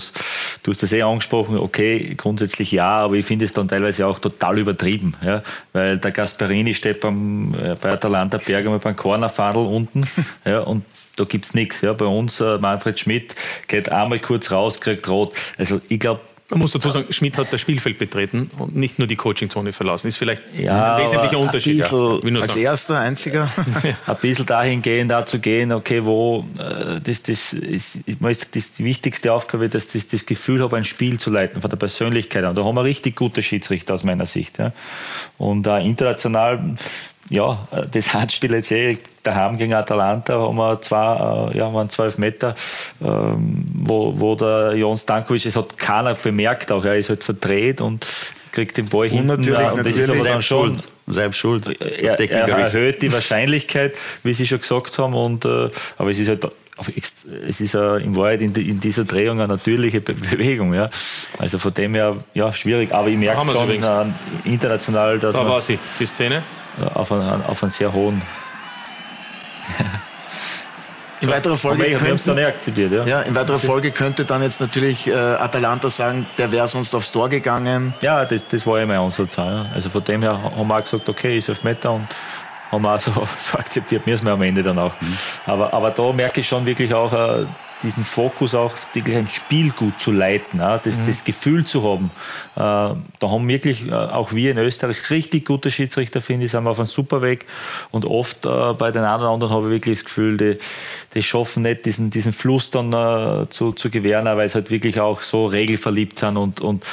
du 0.63 0.71
hast 0.71 0.83
das 0.83 0.93
eh 0.93 1.01
angesprochen, 1.01 1.57
okay, 1.69 2.15
grundsätzlich 2.17 2.71
ja, 2.71 2.89
aber 2.89 3.15
ich 3.15 3.25
finde 3.25 3.45
es 3.45 3.53
dann 3.53 3.67
teilweise 3.67 4.07
auch 4.07 4.19
total 4.19 4.57
übertrieben, 4.57 5.13
ja, 5.23 5.43
weil 5.71 5.97
der 5.97 6.11
Gasparini 6.11 6.73
steht 6.73 6.99
beim, 6.99 7.53
äh, 7.53 7.75
bei 7.79 7.91
Atalanta 7.91 8.39
Bergamo 8.39 8.79
beim 8.79 8.95
Cornerfadel 8.95 9.65
unten 9.65 10.03
ja, 10.45 10.61
und 10.61 10.83
da 11.15 11.25
gibt's 11.25 11.53
nichts. 11.53 11.81
Ja. 11.81 11.93
Bei 11.93 12.05
uns, 12.05 12.39
äh, 12.39 12.57
Manfred 12.57 12.99
Schmidt, 12.99 13.35
geht 13.67 13.91
einmal 13.91 14.19
kurz 14.19 14.51
raus, 14.51 14.79
kriegt 14.79 15.07
rot. 15.09 15.33
Also 15.57 15.81
ich 15.89 15.99
glaube, 15.99 16.21
Man 16.49 16.59
muss 16.59 16.71
dazu 16.71 16.89
sagen, 16.89 17.05
Schmidt 17.13 17.37
hat 17.37 17.53
das 17.53 17.61
Spielfeld 17.61 17.99
betreten 17.99 18.49
und 18.57 18.75
nicht 18.75 18.97
nur 18.97 19.07
die 19.07 19.15
Coachingzone 19.15 19.71
verlassen. 19.71 20.07
Ist 20.07 20.17
vielleicht 20.17 20.41
Ja, 20.57 20.95
ein 20.95 21.03
wesentlicher 21.03 21.33
aber 21.33 21.41
ein 21.43 21.47
Unterschied. 21.47 21.77
bisschen- 21.77 22.35
ja. 22.35 22.41
Als 22.41 22.53
sagen. 22.53 22.61
erster, 22.63 22.99
einziger. 22.99 23.49
ein 24.07 24.15
bisschen 24.19 24.45
dahingehend 24.47 25.11
da 25.11 25.25
zu 25.27 25.39
gehen, 25.39 25.71
okay, 25.71 26.03
wo 26.05 26.45
äh, 26.57 26.99
das, 27.01 27.21
das 27.21 27.53
ist, 27.53 27.99
ich 28.07 28.17
das 28.19 28.39
ist 28.55 28.79
die 28.79 28.83
wichtigste 28.83 29.31
Aufgabe, 29.31 29.69
dass 29.69 29.89
das, 29.89 30.07
das 30.07 30.25
Gefühl 30.25 30.63
habe, 30.63 30.75
ein 30.77 30.85
Spiel 30.85 31.19
zu 31.19 31.29
leiten, 31.29 31.61
von 31.61 31.69
der 31.69 31.77
Persönlichkeit 31.77 32.43
an. 32.43 32.55
Da 32.55 32.63
haben 32.63 32.75
wir 32.75 32.83
richtig 32.83 33.15
gute 33.15 33.43
Schiedsrichter 33.43 33.93
aus 33.93 34.03
meiner 34.03 34.25
Sicht. 34.25 34.57
Ja. 34.57 34.71
Und 35.37 35.67
äh, 35.67 35.81
international 35.85 36.73
ja, 37.29 37.67
das 37.91 38.13
Handspiel 38.13 38.53
jetzt 38.53 38.71
eh 38.71 38.97
daheim 39.23 39.57
gegen 39.57 39.73
Atalanta 39.73 40.39
haben 40.39 40.57
wir 40.57 40.81
zwei, 40.81 41.51
äh, 41.53 41.57
ja, 41.57 41.73
waren 41.73 41.89
zwölf 41.89 42.17
Meter, 42.17 42.55
ähm, 43.01 43.65
wo, 43.73 44.19
wo 44.19 44.35
der 44.35 44.73
Jon 44.75 44.97
Stankovic, 44.97 45.45
es 45.45 45.55
hat 45.55 45.77
keiner 45.77 46.15
bemerkt, 46.15 46.71
auch 46.71 46.83
er 46.83 46.97
ist 46.97 47.09
halt 47.09 47.23
verdreht 47.23 47.81
und 47.81 48.05
kriegt 48.51 48.77
den 48.77 48.87
Ball 48.87 49.09
hinten. 49.09 49.27
natürlich, 49.27 49.71
und 49.71 49.85
das 49.85 49.95
ist 49.95 50.09
aber 50.09 50.23
dann 50.23 50.41
schon 50.41 50.69
Schuld. 50.69 50.83
Selbst 51.07 51.37
schuld. 51.37 51.81
er, 51.81 52.19
er 52.19 52.47
erhöht 52.47 53.01
die 53.01 53.11
Wahrscheinlichkeit, 53.11 53.95
wie 54.21 54.33
Sie 54.33 54.45
schon 54.45 54.61
gesagt 54.61 54.95
haben. 54.99 55.15
Und, 55.15 55.43
äh, 55.43 55.69
aber 55.97 56.11
es 56.11 56.19
ist 56.19 56.29
halt 56.29 56.47
es 57.47 57.59
ist 57.59 57.73
äh, 57.73 57.97
in 57.97 58.15
Wahrheit 58.15 58.41
in, 58.41 58.53
in, 58.53 58.79
dieser 58.79 59.03
Drehung 59.03 59.39
eine 59.39 59.47
natürliche 59.49 60.01
Be 60.01 60.13
Bewegung. 60.13 60.73
Ja. 60.73 60.89
Also 61.37 61.57
von 61.59 61.73
dem 61.73 61.95
her 61.95 62.17
ja, 62.33 62.53
schwierig. 62.53 62.93
Aber 62.93 63.07
ich 63.07 63.17
merke 63.17 63.51
schon 63.51 63.69
äh, 63.69 64.05
international, 64.45 65.19
dass 65.19 65.33
da 65.33 65.43
man 65.43 65.51
war 65.51 65.61
sie, 65.61 65.79
die 65.99 66.05
Szene. 66.05 66.43
Auf 66.93 67.11
einen, 67.11 67.43
auf 67.43 67.63
einen 67.63 67.71
sehr 67.71 67.93
hohen 67.93 68.21
in 71.21 71.29
weiterer 71.29 71.57
Folge 71.57 71.83
wir 71.83 72.13
es 72.15 72.23
dann 72.23 72.37
eh 72.37 72.45
akzeptiert, 72.45 72.91
ja. 72.91 73.05
ja. 73.05 73.21
In 73.21 73.35
weiterer 73.35 73.59
Folge 73.59 73.91
könnte 73.91 74.25
dann 74.25 74.41
jetzt 74.41 74.61
natürlich 74.61 75.07
äh, 75.07 75.13
Atalanta 75.13 75.89
sagen, 75.89 76.25
der 76.37 76.51
wäre 76.51 76.67
sonst 76.67 76.95
aufs 76.95 77.11
Tor 77.11 77.27
gegangen. 77.29 77.93
Ja, 78.01 78.23
das, 78.25 78.47
das 78.47 78.65
war 78.65 78.79
ja 78.79 78.85
mein 78.85 78.99
Ansatz. 78.99 79.35
Ja. 79.35 79.65
Also 79.73 79.89
von 79.89 80.03
dem 80.03 80.21
her 80.21 80.41
haben 80.41 80.67
wir 80.67 80.77
auch 80.77 80.83
gesagt, 80.83 81.09
okay, 81.09 81.37
ist 81.37 81.49
Elfmeter 81.49 81.91
und 81.91 82.07
haben 82.71 82.83
wir 82.83 82.95
auch 82.95 82.99
so, 82.99 83.11
so 83.37 83.57
akzeptiert, 83.57 84.07
müssen 84.07 84.25
wir 84.25 84.33
am 84.33 84.41
Ende 84.41 84.63
dann 84.63 84.79
auch. 84.79 84.93
Mhm. 84.99 85.17
Aber, 85.45 85.73
aber 85.73 85.91
da 85.91 86.13
merke 86.13 86.39
ich 86.41 86.47
schon 86.47 86.65
wirklich 86.65 86.93
auch, 86.93 87.11
äh, 87.11 87.45
diesen 87.83 88.03
Fokus 88.03 88.55
auch 88.55 88.73
wirklich 88.93 89.15
ein 89.15 89.29
Spiel 89.29 89.71
gut 89.71 89.99
zu 89.99 90.11
leiten, 90.11 90.59
das, 90.59 90.99
mhm. 90.99 91.07
das 91.07 91.23
Gefühl 91.23 91.65
zu 91.65 91.83
haben. 91.83 92.11
Äh, 92.55 92.59
da 92.59 92.97
haben 93.21 93.47
wirklich 93.47 93.87
äh, 93.87 93.93
auch 93.93 94.33
wir 94.33 94.51
in 94.51 94.57
Österreich 94.57 95.09
richtig 95.09 95.45
gute 95.45 95.71
Schiedsrichter, 95.71 96.21
finde 96.21 96.45
ich, 96.45 96.51
sind 96.51 96.63
wir 96.63 96.71
auf 96.71 96.79
einem 96.79 96.87
super 96.87 97.21
Weg. 97.21 97.45
Und 97.91 98.05
oft 98.05 98.45
äh, 98.45 98.73
bei 98.73 98.91
den 98.91 99.03
anderen, 99.03 99.33
anderen 99.33 99.53
habe 99.53 99.67
ich 99.67 99.71
wirklich 99.71 99.99
das 99.99 100.05
Gefühl, 100.05 100.37
die, 100.37 100.57
die 101.13 101.23
schaffen 101.23 101.63
nicht 101.63 101.85
diesen, 101.85 102.09
diesen 102.09 102.33
Fluss 102.33 102.71
dann 102.71 102.89
zu, 103.49 103.71
zu 103.71 103.89
gewähren, 103.89 104.25
weil 104.25 104.49
sie 104.49 104.55
halt 104.55 104.71
wirklich 104.71 104.99
auch 104.99 105.21
so 105.21 105.45
regelverliebt 105.45 106.19
sind 106.19 106.37
und, 106.37 106.61
und 106.61 106.83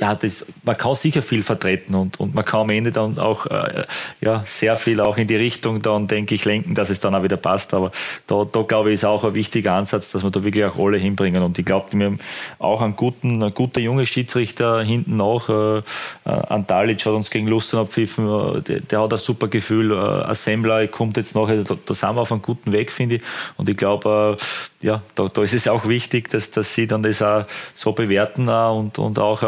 ja, 0.00 0.14
das, 0.14 0.46
man 0.62 0.78
kann 0.78 0.94
sicher 0.94 1.20
viel 1.20 1.42
vertreten 1.42 1.94
und, 1.94 2.18
und 2.18 2.34
man 2.34 2.44
kann 2.44 2.60
am 2.60 2.70
Ende 2.70 2.90
dann 2.90 3.18
auch 3.18 3.44
äh, 3.46 3.84
ja, 4.22 4.42
sehr 4.46 4.76
viel 4.76 4.98
auch 5.00 5.18
in 5.18 5.28
die 5.28 5.36
Richtung 5.36 5.82
dann, 5.82 6.06
denke 6.06 6.34
ich, 6.34 6.46
lenken, 6.46 6.74
dass 6.74 6.88
es 6.88 7.00
dann 7.00 7.14
auch 7.14 7.22
wieder 7.22 7.36
passt. 7.36 7.74
Aber 7.74 7.92
da, 8.26 8.46
da 8.50 8.62
glaube 8.62 8.88
ich, 8.88 8.94
ist 8.94 9.04
auch 9.04 9.24
ein 9.24 9.34
wichtiger 9.34 9.74
Ansatz, 9.74 10.10
dass 10.10 10.22
wir 10.22 10.30
da 10.30 10.42
wirklich 10.42 10.64
auch 10.64 10.78
alle 10.78 10.96
hinbringen. 10.96 11.42
Und 11.42 11.58
ich 11.58 11.66
glaube, 11.66 11.88
wir 11.92 12.06
haben 12.06 12.18
auch 12.58 12.80
einen 12.80 12.96
guten, 12.96 13.42
einen 13.42 13.52
guten 13.52 13.80
junge 13.80 14.06
Schiedsrichter 14.06 14.82
hinten 14.82 15.18
nach. 15.18 15.50
Äh, 15.50 15.78
äh 15.78 15.82
Antalic 16.24 17.04
hat 17.04 17.12
uns 17.12 17.30
gegen 17.30 17.46
Lustenau 17.46 17.82
abpfiffen, 17.82 18.26
äh, 18.26 18.60
der, 18.62 18.80
der, 18.80 19.02
hat 19.02 19.12
ein 19.12 19.18
super 19.18 19.48
Gefühl. 19.48 19.92
Äh, 19.92 19.96
Assembler 19.96 20.86
kommt 20.88 21.18
jetzt 21.18 21.34
nachher, 21.34 21.62
da, 21.62 21.76
da 21.84 21.94
sind 21.94 22.14
wir 22.14 22.22
auf 22.22 22.32
einem 22.32 22.40
guten 22.40 22.72
Weg, 22.72 22.90
finde 22.90 23.16
ich. 23.16 23.22
Und 23.58 23.68
ich 23.68 23.76
glaube, 23.76 24.38
äh, 24.82 24.86
ja, 24.86 25.02
da, 25.14 25.28
da 25.28 25.42
ist 25.42 25.52
es 25.52 25.68
auch 25.68 25.86
wichtig, 25.86 26.30
dass, 26.30 26.50
dass 26.52 26.72
sie 26.72 26.86
dann 26.86 27.02
das 27.02 27.20
auch 27.20 27.44
so 27.74 27.92
bewerten 27.92 28.48
äh, 28.48 28.70
und, 28.70 28.98
und 28.98 29.18
auch 29.18 29.42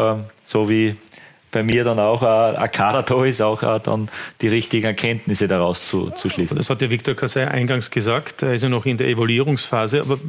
so 0.45 0.69
wie 0.69 0.95
bei 1.53 1.63
mir 1.63 1.85
dann 1.85 1.99
auch 1.99 2.21
ein 2.21 2.71
Kader 2.71 3.03
da 3.03 3.23
ist, 3.23 3.41
auch 3.41 3.79
dann 3.79 4.09
die 4.41 4.49
richtigen 4.49 4.87
Erkenntnisse 4.87 5.47
daraus 5.47 5.87
zu, 5.87 6.09
zu 6.09 6.29
schließen. 6.29 6.57
Das 6.57 6.69
hat 6.69 6.81
der 6.81 6.89
Viktor 6.89 7.15
Kassai 7.15 7.47
eingangs 7.47 7.91
gesagt. 7.91 8.41
Er 8.41 8.55
ist 8.55 8.63
ja 8.63 8.69
noch 8.69 8.85
in 8.85 8.97
der 8.97 9.07
Evaluierungsphase, 9.07 10.01
aber, 10.01 10.19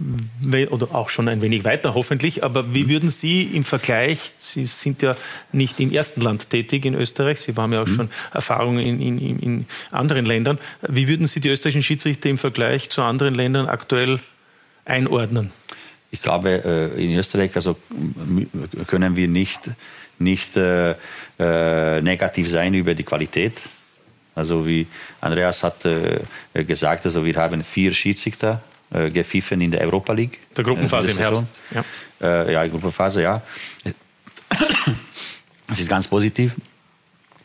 oder 0.71 0.95
auch 0.95 1.09
schon 1.09 1.27
ein 1.29 1.43
wenig 1.43 1.65
weiter 1.65 1.95
hoffentlich. 1.95 2.45
Aber 2.45 2.75
wie 2.75 2.89
würden 2.89 3.11
Sie 3.11 3.43
im 3.43 3.65
Vergleich, 3.65 4.33
Sie 4.39 4.67
sind 4.67 5.03
ja 5.03 5.17
nicht 5.51 5.81
im 5.81 5.91
ersten 5.91 6.21
Land 6.21 6.51
tätig 6.51 6.85
in 6.85 6.95
Österreich, 6.95 7.41
Sie 7.41 7.55
haben 7.55 7.73
ja 7.73 7.83
auch 7.83 7.87
mhm. 7.87 7.97
schon 7.97 8.11
Erfahrungen 8.33 8.81
in, 8.81 9.01
in, 9.01 9.39
in 9.39 9.67
anderen 9.91 10.27
Ländern. 10.27 10.59
Wie 10.83 11.09
würden 11.09 11.27
Sie 11.27 11.41
die 11.41 11.49
österreichischen 11.49 11.83
Schiedsrichter 11.83 12.29
im 12.29 12.39
Vergleich 12.39 12.91
zu 12.91 13.03
anderen 13.03 13.35
Ländern 13.35 13.67
aktuell 13.67 14.21
einordnen? 14.85 15.51
Ich 16.11 16.23
glaube, 16.23 16.93
äh, 16.97 17.05
in 17.05 17.19
Österreich 17.19 17.57
also, 17.57 17.77
können 18.87 19.17
wir 19.17 19.27
nicht 19.27 19.71
nicht 20.19 20.57
äh, 20.57 20.95
äh, 21.39 22.01
negativ 22.01 22.51
sein 22.51 22.75
über 22.75 22.95
die 22.95 23.05
Qualität. 23.05 23.61
Also 24.35 24.67
wie 24.67 24.87
Andreas 25.21 25.63
hat 25.63 25.85
äh, 25.85 26.21
gesagt, 26.65 27.07
also 27.07 27.25
wir 27.25 27.37
haben 27.37 27.63
vier 27.63 27.95
Schiedsrichter 27.95 28.63
äh, 28.93 29.11
gepfiffen 29.11 29.61
in 29.61 29.71
der 29.71 29.83
Europa 29.83 30.13
League. 30.13 30.39
Der 30.57 30.65
Gruppenphase 30.65 31.11
im 31.11 31.19
Herbst. 31.19 31.47
Ja, 31.73 31.85
äh, 32.21 32.53
ja 32.53 32.67
Gruppenphase, 32.67 33.23
ja. 33.23 33.43
Es 35.71 35.81
ist 35.81 35.89
ganz 35.89 36.07
positiv. 36.07 36.57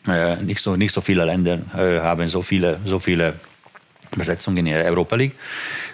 Äh, 0.06 0.36
nicht, 0.36 0.60
so, 0.60 0.76
nicht 0.76 0.94
so 0.94 1.00
viele 1.00 1.24
Länder 1.24 1.58
äh, 1.76 2.00
haben 2.00 2.28
so 2.28 2.42
viele, 2.42 2.80
so 2.84 2.98
viele 2.98 3.34
Besetzungen 4.16 4.58
in 4.58 4.66
der 4.66 4.84
Europa 4.84 5.16
League. 5.16 5.34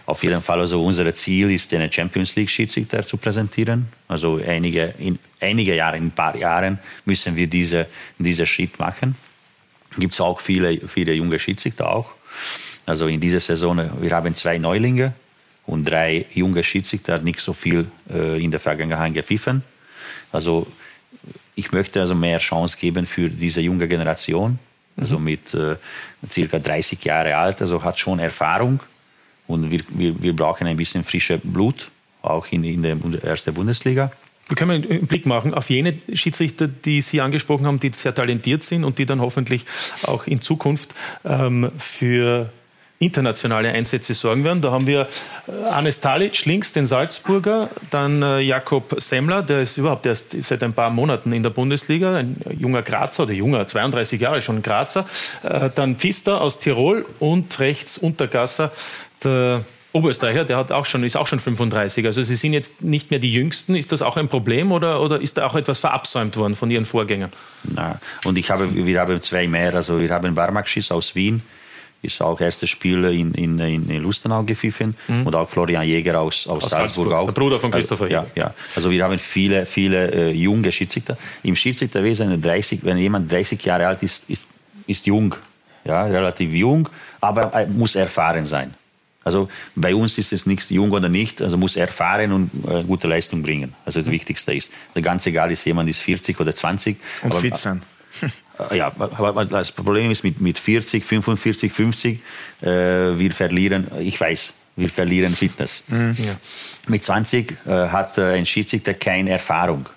Auf 0.06 0.22
jeden 0.22 0.40
Fall, 0.40 0.60
also 0.60 0.84
unser 0.84 1.12
Ziel 1.14 1.50
ist, 1.50 1.72
den 1.72 1.90
Champions 1.90 2.36
League 2.36 2.48
Schiedsrichter 2.48 3.04
zu 3.04 3.16
präsentieren. 3.16 3.88
Also 4.06 4.40
einige, 4.46 4.94
in 5.00 5.18
einige 5.40 5.74
Jahre, 5.74 5.96
in 5.96 6.06
ein 6.06 6.10
paar 6.12 6.36
Jahren 6.36 6.78
müssen 7.04 7.34
wir 7.34 7.48
diese, 7.48 7.86
diesen 8.16 8.46
Schritt 8.46 8.78
machen. 8.78 9.16
Gibt 9.98 10.14
es 10.14 10.20
auch 10.20 10.38
viele, 10.40 10.78
viele 10.86 11.12
junge 11.12 11.40
Schiedsrichter 11.40 11.90
auch. 11.90 12.12
Also 12.86 13.08
in 13.08 13.18
dieser 13.18 13.40
Saison, 13.40 13.90
wir 14.00 14.10
haben 14.12 14.36
zwei 14.36 14.58
Neulinge 14.58 15.12
und 15.66 15.84
drei 15.84 16.26
junge 16.32 16.62
Schiedsrichter, 16.62 17.18
nicht 17.18 17.40
so 17.40 17.52
viel 17.52 17.86
äh, 18.08 18.40
in 18.42 18.52
der 18.52 18.60
Vergangenheit 18.60 19.12
gepfiffen. 19.12 19.62
Also 20.30 20.68
ich 21.56 21.72
möchte 21.72 22.00
also 22.00 22.14
mehr 22.14 22.38
Chance 22.38 22.76
geben 22.80 23.06
für 23.06 23.28
diese 23.28 23.60
junge 23.60 23.88
Generation. 23.88 24.60
Also 24.96 25.18
mhm. 25.18 25.24
mit 25.24 25.52
äh, 25.52 25.76
circa 26.30 26.60
30 26.60 27.02
Jahre 27.04 27.36
alt, 27.36 27.60
also 27.60 27.82
hat 27.82 27.98
schon 27.98 28.20
Erfahrung 28.20 28.78
und 29.46 29.70
wir, 29.70 29.80
wir, 29.88 30.22
wir 30.22 30.34
brauchen 30.34 30.66
ein 30.66 30.76
bisschen 30.76 31.04
frische 31.04 31.38
Blut, 31.38 31.90
auch 32.22 32.46
in, 32.50 32.64
in 32.64 32.82
der 32.82 32.96
ersten 33.22 33.54
Bundesliga. 33.54 34.10
Wir 34.48 34.56
können 34.56 34.84
einen 34.84 35.06
Blick 35.06 35.26
machen 35.26 35.54
auf 35.54 35.70
jene 35.70 35.98
Schiedsrichter, 36.12 36.68
die 36.68 37.00
Sie 37.00 37.20
angesprochen 37.20 37.66
haben, 37.66 37.80
die 37.80 37.90
sehr 37.90 38.14
talentiert 38.14 38.62
sind 38.62 38.84
und 38.84 38.98
die 38.98 39.06
dann 39.06 39.20
hoffentlich 39.20 39.66
auch 40.04 40.26
in 40.26 40.40
Zukunft 40.40 40.94
ähm, 41.24 41.70
für 41.78 42.50
internationale 42.98 43.70
Einsätze 43.72 44.14
sorgen 44.14 44.44
werden. 44.44 44.62
Da 44.62 44.70
haben 44.70 44.86
wir 44.86 45.08
äh, 45.48 45.68
Anes 45.70 46.00
Talic 46.00 46.46
links, 46.46 46.72
den 46.72 46.86
Salzburger, 46.86 47.68
dann 47.90 48.22
äh, 48.22 48.40
Jakob 48.40 48.94
Semmler, 48.98 49.42
der 49.42 49.60
ist 49.60 49.76
überhaupt 49.76 50.06
erst 50.06 50.40
seit 50.42 50.62
ein 50.62 50.72
paar 50.72 50.90
Monaten 50.90 51.32
in 51.32 51.42
der 51.42 51.50
Bundesliga, 51.50 52.16
ein 52.16 52.40
junger 52.58 52.82
Grazer 52.82 53.24
oder 53.24 53.34
junger, 53.34 53.66
32 53.66 54.20
Jahre 54.20 54.40
schon 54.40 54.62
Grazer, 54.62 55.06
äh, 55.42 55.68
dann 55.74 55.96
Pfister 55.96 56.40
aus 56.40 56.58
Tirol 56.58 57.04
und 57.18 57.58
rechts 57.58 57.98
Untergasser 57.98 58.72
der 59.24 59.64
Oberösterreicher, 59.96 60.44
der 60.44 60.58
hat 60.58 60.72
auch 60.72 60.84
schon, 60.84 61.02
ist 61.04 61.16
auch 61.16 61.26
schon 61.26 61.40
35. 61.40 62.04
Also 62.04 62.22
Sie 62.22 62.36
sind 62.36 62.52
jetzt 62.52 62.82
nicht 62.82 63.10
mehr 63.10 63.18
die 63.18 63.32
Jüngsten. 63.32 63.74
Ist 63.74 63.92
das 63.92 64.02
auch 64.02 64.16
ein 64.16 64.28
Problem 64.28 64.70
oder, 64.70 65.00
oder 65.00 65.20
ist 65.20 65.38
da 65.38 65.46
auch 65.46 65.54
etwas 65.54 65.78
verabsäumt 65.78 66.36
worden 66.36 66.54
von 66.54 66.70
Ihren 66.70 66.84
Vorgängern? 66.84 67.32
Na, 67.64 67.98
und 68.24 68.36
ich 68.36 68.50
habe, 68.50 68.68
wir 68.74 69.00
haben 69.00 69.22
zwei 69.22 69.48
mehr. 69.48 69.74
Also 69.74 69.98
wir 69.98 70.10
haben 70.10 70.34
Barmakschis 70.34 70.90
aus 70.90 71.14
Wien, 71.14 71.40
ist 72.02 72.20
auch 72.20 72.40
erstes 72.40 72.68
Spiel 72.68 73.04
in, 73.04 73.32
in, 73.32 73.58
in 73.58 74.02
Lustenau 74.02 74.42
gepfiffen 74.42 74.94
mhm. 75.08 75.26
und 75.26 75.34
auch 75.34 75.48
Florian 75.48 75.86
Jäger 75.86 76.20
aus, 76.20 76.46
aus, 76.46 76.64
aus 76.64 76.70
Salzburg, 76.70 77.08
Salzburg, 77.08 77.12
auch. 77.12 77.24
Der 77.26 77.32
Bruder 77.32 77.58
von 77.58 77.70
Christopher 77.70 78.04
also, 78.04 78.14
ja, 78.14 78.26
ja. 78.34 78.54
Also 78.74 78.90
wir 78.90 79.02
haben 79.02 79.18
viele, 79.18 79.64
viele 79.64 80.10
äh, 80.12 80.30
junge 80.32 80.70
Schiedsrichter. 80.72 81.16
Im 81.42 81.56
Schiedsrichterwesen, 81.56 82.40
30, 82.40 82.80
wenn 82.84 82.98
jemand 82.98 83.32
30 83.32 83.64
Jahre 83.64 83.86
alt 83.86 84.02
ist, 84.02 84.28
ist, 84.28 84.46
ist 84.86 85.06
jung, 85.06 85.34
ja, 85.84 86.04
relativ 86.04 86.52
jung, 86.52 86.88
aber 87.20 87.44
er 87.44 87.66
muss 87.66 87.94
erfahren 87.94 88.44
sein. 88.44 88.74
Also 89.26 89.48
bei 89.74 89.92
uns 89.92 90.18
ist 90.18 90.32
es 90.32 90.46
nicht 90.46 90.70
jung 90.70 90.92
oder 90.92 91.08
nicht, 91.08 91.42
also 91.42 91.56
muss 91.56 91.74
erfahren 91.74 92.30
und 92.30 92.50
äh, 92.70 92.84
gute 92.84 93.08
Leistung 93.08 93.42
bringen. 93.42 93.74
Also 93.84 94.00
das 94.00 94.08
Wichtigste 94.08 94.54
ist. 94.54 94.70
Also 94.94 95.02
ganz 95.02 95.26
egal 95.26 95.50
ist, 95.50 95.64
jemand 95.66 95.90
ist 95.90 95.98
40 95.98 96.38
oder 96.38 96.54
20. 96.54 96.96
Und 97.22 97.32
aber, 97.32 97.40
fit 97.40 97.56
sein. 97.56 97.82
Äh, 98.70 98.78
ja, 98.78 98.92
aber 98.96 99.44
das 99.44 99.72
Problem 99.72 100.10
ist 100.10 100.24
mit, 100.24 100.40
mit 100.40 100.58
40, 100.58 101.04
45, 101.04 101.70
50, 101.72 102.20
äh, 102.62 102.66
wir 103.18 103.32
verlieren, 103.32 103.88
ich 104.00 104.18
weiß, 104.18 104.54
wir 104.76 104.88
verlieren 104.88 105.34
Fitness. 105.34 105.82
Mhm. 105.88 106.16
Ja. 106.16 106.36
Mit 106.86 107.04
20 107.04 107.52
äh, 107.66 107.70
hat 107.88 108.16
äh, 108.18 108.34
ein 108.34 108.46
Schiedsrichter 108.46 108.94
keine 108.94 109.30
Erfahrung. 109.30 109.88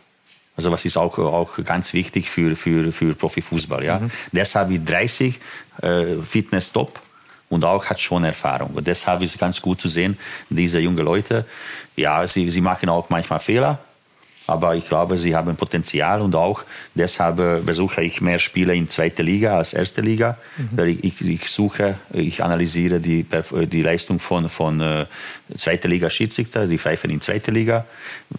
Also 0.57 0.71
was 0.71 0.83
ist 0.83 0.97
auch, 0.97 1.17
auch 1.19 1.63
ganz 1.63 1.93
wichtig 1.93 2.29
für, 2.29 2.55
für, 2.55 2.91
für 2.91 3.13
Profifußball. 3.13 3.85
Ja? 3.85 3.99
Mhm. 3.99 4.11
Deshalb 4.31 4.69
mit 4.69 4.89
30 4.89 5.39
äh, 5.81 6.15
Fitness 6.27 6.71
top 6.71 6.99
und 7.49 7.65
auch 7.65 7.85
hat 7.85 7.99
schon 7.99 8.23
Erfahrung. 8.23 8.71
Und 8.75 8.87
deshalb 8.87 9.21
ist 9.21 9.33
es 9.33 9.39
ganz 9.39 9.61
gut 9.61 9.81
zu 9.81 9.89
sehen, 9.89 10.17
diese 10.49 10.79
jungen 10.79 11.03
Leute, 11.03 11.45
ja, 11.95 12.25
sie, 12.27 12.49
sie 12.49 12.61
machen 12.61 12.89
auch 12.89 13.09
manchmal 13.09 13.39
Fehler, 13.39 13.79
aber 14.49 14.75
ich 14.75 14.87
glaube, 14.87 15.19
sie 15.19 15.35
haben 15.35 15.55
Potenzial 15.55 16.21
und 16.21 16.33
auch 16.33 16.63
deshalb 16.95 17.39
äh, 17.39 17.59
besuche 17.59 18.01
ich 18.01 18.19
mehr 18.19 18.39
Spiele 18.39 18.75
in 18.75 18.89
zweiter 18.89 19.21
Liga 19.21 19.57
als 19.57 19.73
erste 19.73 20.01
Liga. 20.01 20.37
Mhm. 20.57 20.99
Ich, 21.03 21.21
ich, 21.21 21.49
suche, 21.49 21.99
ich 22.13 22.43
analysiere 22.43 22.99
die, 22.99 23.25
die 23.67 23.81
Leistung 23.83 24.19
von, 24.19 24.49
von 24.49 24.81
äh, 24.81 25.05
zweiter 25.55 25.87
Liga 25.87 26.09
Schiedsrichter, 26.09 26.65
die 26.65 26.79
pfeifen 26.79 27.11
in 27.11 27.21
zweiter 27.21 27.51
Liga. 27.51 27.85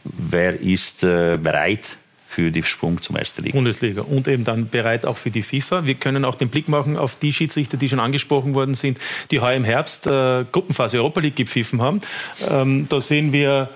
Wer 0.03 0.61
ist 0.61 1.05
äh, 1.05 1.39
bereit 1.41 1.97
für 2.31 2.53
den 2.53 2.63
Sprung 2.63 3.03
zum 3.03 3.17
ersten 3.17 3.43
Liga. 3.43 3.57
Bundesliga 3.57 4.03
und 4.03 4.29
eben 4.29 4.45
dann 4.45 4.69
bereit 4.69 5.05
auch 5.05 5.17
für 5.17 5.33
die 5.33 5.43
FIFA. 5.43 5.85
Wir 5.85 5.97
können 5.97 6.25
auch 6.25 6.37
den 6.37 6.49
Blick 6.49 6.69
machen 6.69 6.97
auf 6.97 7.17
die 7.17 7.33
Schiedsrichter, 7.33 7.77
die 7.77 7.89
schon 7.89 7.99
angesprochen 7.99 8.55
worden 8.55 8.75
sind, 8.75 8.99
die 9.33 9.41
heuer 9.41 9.57
im 9.57 9.65
Herbst 9.65 10.07
äh, 10.07 10.45
Gruppenphase 10.53 10.99
Europa 10.99 11.21
League 11.21 11.35
gepfiffen 11.35 11.83
haben. 11.83 12.01
Ähm, 12.49 12.87
da 12.89 13.01
sehen 13.01 13.33
wir 13.33 13.69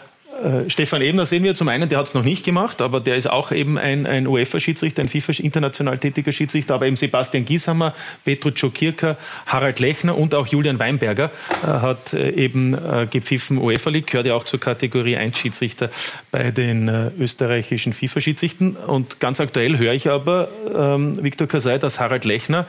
äh, 0.42 0.68
Stefan 0.68 1.02
Ebner 1.02 1.26
sehen 1.26 1.44
wir 1.44 1.54
zum 1.54 1.68
einen, 1.68 1.88
der 1.88 1.98
hat 1.98 2.06
es 2.06 2.14
noch 2.14 2.24
nicht 2.24 2.44
gemacht, 2.44 2.80
aber 2.82 3.00
der 3.00 3.16
ist 3.16 3.30
auch 3.30 3.52
eben 3.52 3.78
ein, 3.78 4.06
ein 4.06 4.26
UEFA-Schiedsrichter, 4.26 5.02
ein 5.02 5.08
FIFA 5.08 5.32
international 5.42 5.98
tätiger 5.98 6.32
Schiedsrichter, 6.32 6.74
aber 6.74 6.86
eben 6.86 6.96
Sebastian 6.96 7.44
Gieshammer, 7.44 7.94
Petro 8.24 8.50
Czokirka, 8.50 9.16
Harald 9.46 9.80
Lechner 9.80 10.16
und 10.16 10.34
auch 10.34 10.46
Julian 10.46 10.78
Weinberger 10.78 11.30
äh, 11.62 11.66
hat 11.66 12.14
äh, 12.14 12.30
eben 12.30 12.76
gepfiffen 13.10 13.58
UEFA 13.58 13.90
League, 13.90 14.08
gehört 14.08 14.26
ja 14.26 14.34
auch 14.34 14.44
zur 14.44 14.60
Kategorie 14.60 15.16
1 15.16 15.38
Schiedsrichter 15.38 15.90
bei 16.30 16.50
den 16.50 16.88
österreichischen 17.18 17.92
FIFA-Schiedsrichten. 17.92 18.76
Und 18.76 19.20
ganz 19.20 19.40
aktuell 19.40 19.78
höre 19.78 19.92
ich 19.92 20.08
aber, 20.08 20.48
ähm, 20.76 21.22
Viktor 21.22 21.46
Kasai, 21.46 21.78
dass 21.78 22.00
Harald 22.00 22.24
Lechner 22.24 22.66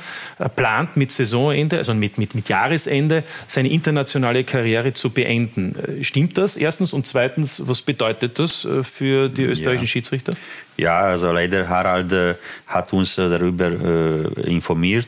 plant 0.56 0.98
mit 0.98 1.12
Saisonende, 1.12 1.78
also 1.78 1.94
mit, 1.94 2.18
mit, 2.18 2.36
mit 2.36 2.50
Jahresende, 2.50 3.24
seine 3.48 3.70
internationale 3.70 4.44
Karriere 4.44 4.94
zu 4.94 5.10
beenden. 5.10 5.76
Stimmt 6.02 6.38
das 6.38 6.58
erstens? 6.58 6.94
Und 6.94 7.08
zweitens, 7.08 7.55
was 7.66 7.82
bedeutet 7.82 8.38
das 8.40 8.66
äh, 8.66 8.84
für 8.84 9.30
die 9.30 9.44
österreichischen 9.44 9.86
ja. 9.86 9.90
Schiedsrichter? 9.90 10.34
Ja, 10.78 11.00
also 11.02 11.32
leider 11.32 11.68
Harald 11.68 12.12
äh, 12.12 12.36
hat 12.68 12.92
uns 12.94 13.18
äh, 13.18 13.30
darüber 13.30 13.68
informiert. 14.46 15.08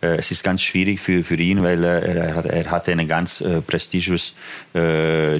Es 0.00 0.32
ist 0.32 0.42
ganz 0.42 0.62
schwierig 0.62 0.98
für, 0.98 1.22
für 1.22 1.36
ihn, 1.36 1.62
weil 1.62 1.84
er, 1.84 2.02
er 2.44 2.70
hatte 2.72 2.90
einen 2.90 3.06
ganz 3.06 3.40
äh, 3.40 3.60
prestigiös 3.60 4.34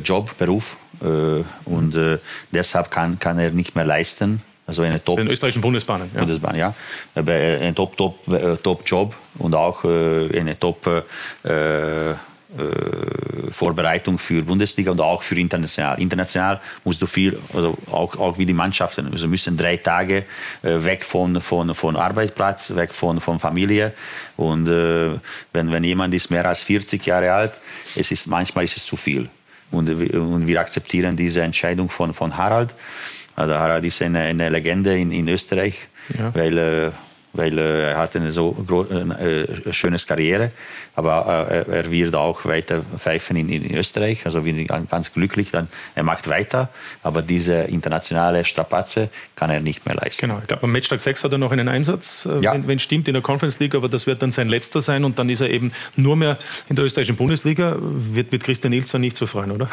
Job, 0.05 0.38
Beruf 0.38 0.76
und 1.64 1.98
deshalb 2.53 2.90
kann, 2.92 3.18
kann 3.18 3.40
er 3.40 3.50
nicht 3.50 3.74
mehr 3.74 3.84
leisten, 3.84 4.40
also 4.64 4.82
eine 4.82 5.03
Top. 5.03 5.16
Den 5.16 5.26
österreichischen 5.26 5.62
Bundesbahnen. 5.62 6.09
Ja. 6.14 6.20
Bundesbahn, 6.20 6.55
ja. 6.55 6.74
Ein 7.16 7.74
Top, 7.74 7.96
Top, 7.96 8.18
Top 8.62 8.82
Job 8.86 9.16
und 9.38 9.53
auch 9.57 9.82
eine 9.82 10.57
Top 10.61 10.86
äh, 11.42 12.14
Vorbereitung 13.50 14.18
für 14.18 14.42
Bundesliga 14.42 14.90
und 14.90 15.00
auch 15.00 15.22
für 15.22 15.38
international. 15.38 16.00
International 16.00 16.61
musst 16.84 17.00
du 17.00 17.07
viel, 17.07 17.38
also 17.55 17.76
auch, 17.90 18.18
auch 18.18 18.38
wie 18.38 18.46
die 18.46 18.53
Mannschaften, 18.53 19.09
also 19.11 19.28
müssen 19.28 19.57
drei 19.57 19.76
Tage 19.76 20.24
äh, 20.62 20.84
weg 20.84 21.05
von, 21.05 21.40
von, 21.40 21.74
von 21.74 21.96
Arbeitsplatz, 21.96 22.74
weg 22.74 22.92
von, 22.92 23.20
von 23.20 23.38
Familie. 23.38 23.92
Und 24.36 24.68
äh, 24.68 25.18
wenn, 25.53 25.72
wenn 25.72 25.84
jemand 25.84 26.12
ist 26.14 26.30
mehr 26.30 26.44
als 26.44 26.61
40 26.61 27.05
Jahre 27.07 27.32
alt, 27.32 27.53
es 27.96 28.11
ist, 28.11 28.26
manchmal 28.26 28.64
ist 28.64 28.76
es 28.76 28.84
zu 28.84 28.96
viel. 28.96 29.28
Und, 29.70 29.88
und 29.88 30.46
wir 30.46 30.61
akzeptieren 30.61 31.16
diese 31.16 31.42
Entscheidung 31.42 31.88
von, 31.88 32.12
von 32.12 32.36
Harald. 32.36 32.74
Also 33.34 33.55
Harald 33.55 33.84
ist 33.84 34.03
eine, 34.03 34.20
eine 34.20 34.50
Legende 34.50 34.98
in, 34.98 35.11
in 35.11 35.28
Österreich, 35.28 35.86
ja. 36.18 36.34
weil 36.34 36.59
äh, 36.59 36.90
weil 37.32 37.58
äh, 37.58 37.90
er 37.90 37.98
hat 37.98 38.14
eine 38.16 38.30
so 38.30 38.56
äh, 38.90 39.72
schönes 39.72 40.06
Karriere, 40.06 40.50
aber 40.94 41.48
äh, 41.50 41.70
er 41.70 41.90
wird 41.90 42.14
auch 42.14 42.44
weiter 42.44 42.82
pfeifen 42.82 43.36
in, 43.36 43.48
in 43.48 43.74
Österreich, 43.74 44.26
also 44.26 44.44
wir 44.44 44.54
sind 44.54 44.68
ganz 44.90 45.12
glücklich, 45.12 45.50
dann 45.50 45.68
er 45.94 46.02
macht 46.02 46.28
weiter, 46.28 46.68
aber 47.02 47.22
diese 47.22 47.54
internationale 47.54 48.44
Strapaze 48.44 49.08
kann 49.36 49.50
er 49.50 49.60
nicht 49.60 49.86
mehr 49.86 49.94
leisten. 49.94 50.28
Genau, 50.28 50.40
ich 50.40 50.46
glaube 50.46 50.64
am 50.64 50.72
Matchtag 50.72 51.00
6 51.00 51.24
hat 51.24 51.32
er 51.32 51.38
noch 51.38 51.52
einen 51.52 51.68
Einsatz, 51.68 52.26
äh, 52.26 52.40
ja. 52.40 52.52
wenn, 52.52 52.66
wenn 52.66 52.78
stimmt, 52.78 53.08
in 53.08 53.14
der 53.14 53.22
Conference 53.22 53.58
League, 53.58 53.74
aber 53.74 53.88
das 53.88 54.06
wird 54.06 54.22
dann 54.22 54.32
sein 54.32 54.48
letzter 54.48 54.82
sein 54.82 55.04
und 55.04 55.18
dann 55.18 55.28
ist 55.30 55.40
er 55.40 55.50
eben 55.50 55.72
nur 55.96 56.16
mehr 56.16 56.36
in 56.68 56.76
der 56.76 56.84
österreichischen 56.84 57.16
Bundesliga, 57.16 57.76
wird 57.80 58.32
mit 58.32 58.44
Christian 58.44 58.72
Nilsson 58.72 59.00
nicht 59.00 59.16
so 59.16 59.26
freuen, 59.26 59.52
oder? 59.52 59.68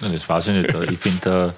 das 0.00 0.28
weiß 0.28 0.48
ich 0.48 0.54
nicht, 0.54 0.74
ich 0.90 0.98
finde 0.98 1.54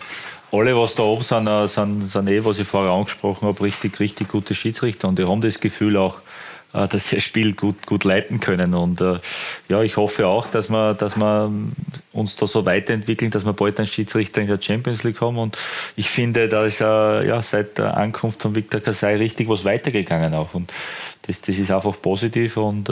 alle, 0.52 0.76
was 0.76 0.94
da 0.94 1.02
oben 1.04 1.22
sind, 1.22 1.46
äh, 1.46 1.68
sind, 1.68 2.10
sind 2.10 2.28
eh, 2.28 2.44
was 2.44 2.58
ich 2.58 2.66
vorher 2.66 2.92
angesprochen 2.92 3.46
habe, 3.46 3.62
richtig, 3.62 4.00
richtig 4.00 4.28
gute 4.28 4.54
Schiedsrichter 4.54 5.08
und 5.08 5.18
die 5.18 5.24
haben 5.24 5.40
das 5.40 5.60
Gefühl 5.60 5.96
auch, 5.96 6.18
äh, 6.72 6.86
dass 6.88 7.08
sie 7.08 7.16
das 7.16 7.24
Spiel 7.24 7.54
gut, 7.54 7.86
gut 7.86 8.04
leiten 8.04 8.40
können. 8.40 8.74
Und 8.74 9.00
äh, 9.00 9.18
ja, 9.68 9.82
ich 9.82 9.96
hoffe 9.96 10.26
auch, 10.26 10.46
dass 10.46 10.70
wir, 10.70 10.94
dass 10.94 11.16
wir 11.16 11.52
uns 12.12 12.36
da 12.36 12.46
so 12.46 12.64
weiterentwickeln, 12.64 13.30
dass 13.30 13.44
wir 13.44 13.52
bald 13.52 13.78
einen 13.78 13.88
Schiedsrichter 13.88 14.40
in 14.40 14.48
der 14.48 14.60
Champions 14.60 15.02
League 15.02 15.20
haben. 15.20 15.38
Und 15.38 15.56
ich 15.96 16.10
finde, 16.10 16.48
da 16.48 16.64
ist 16.64 16.80
ja, 16.80 17.42
seit 17.42 17.78
der 17.78 17.96
Ankunft 17.96 18.42
von 18.42 18.54
Viktor 18.54 18.80
Kasai 18.80 19.16
richtig 19.16 19.48
was 19.48 19.64
weitergegangen 19.64 20.34
auch. 20.34 20.54
Und 20.54 20.72
das, 21.26 21.40
das 21.40 21.58
ist 21.58 21.70
einfach 21.70 22.00
positiv 22.00 22.56
und 22.56 22.88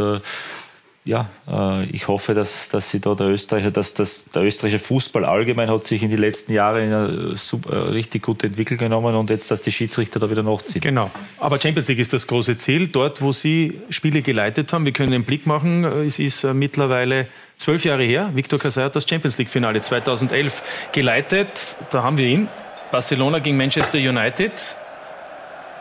ja, 1.05 1.27
äh, 1.51 1.85
ich 1.87 2.07
hoffe, 2.09 2.35
dass, 2.35 2.69
dass 2.69 2.91
sie 2.91 3.01
da 3.01 3.15
der 3.15 3.29
Österreicher, 3.29 3.71
dass, 3.71 3.95
dass 3.95 4.27
der 4.27 4.43
österreichische 4.43 4.85
Fußball 4.85 5.25
allgemein 5.25 5.71
hat 5.71 5.87
sich 5.87 6.03
in 6.03 6.11
die 6.11 6.17
letzten 6.17 6.53
Jahre 6.53 6.85
in 6.85 6.93
eine 6.93 7.37
super, 7.37 7.73
äh, 7.73 7.79
richtig 7.91 8.23
gute 8.23 8.49
Entwicklung 8.49 8.79
genommen 8.79 9.15
und 9.15 9.31
jetzt, 9.31 9.51
dass 9.51 9.63
die 9.63 9.73
Schiedsrichter 9.73 10.21
da 10.21 10.31
wieder 10.31 10.43
nachziehen. 10.43 10.83
Genau. 10.83 11.11
Aber 11.39 11.59
Champions 11.59 11.89
League 11.89 12.01
ist 12.01 12.13
das 12.13 12.27
große 12.27 12.59
Ziel. 12.59 12.89
Dort, 12.89 13.23
wo 13.23 13.33
Sie 13.33 13.81
Spiele 13.89 14.21
geleitet 14.21 14.73
haben, 14.73 14.85
wir 14.85 14.93
können 14.93 15.15
einen 15.15 15.25
Blick 15.25 15.47
machen. 15.47 15.85
Es 15.85 16.19
ist 16.19 16.45
äh, 16.45 16.53
mittlerweile 16.53 17.27
zwölf 17.57 17.85
Jahre 17.85 18.03
her. 18.03 18.31
Viktor 18.35 18.59
Kasai 18.59 18.85
hat 18.85 18.97
das 18.97 19.09
Champions 19.09 19.39
League 19.39 19.51
Finale 19.51 19.81
2011 19.81 20.63
geleitet. 20.93 21.77
Da 21.91 22.03
haben 22.03 22.19
wir 22.19 22.27
ihn. 22.27 22.49
Barcelona 22.91 23.39
gegen 23.39 23.57
Manchester 23.57 23.99
United. 23.99 24.53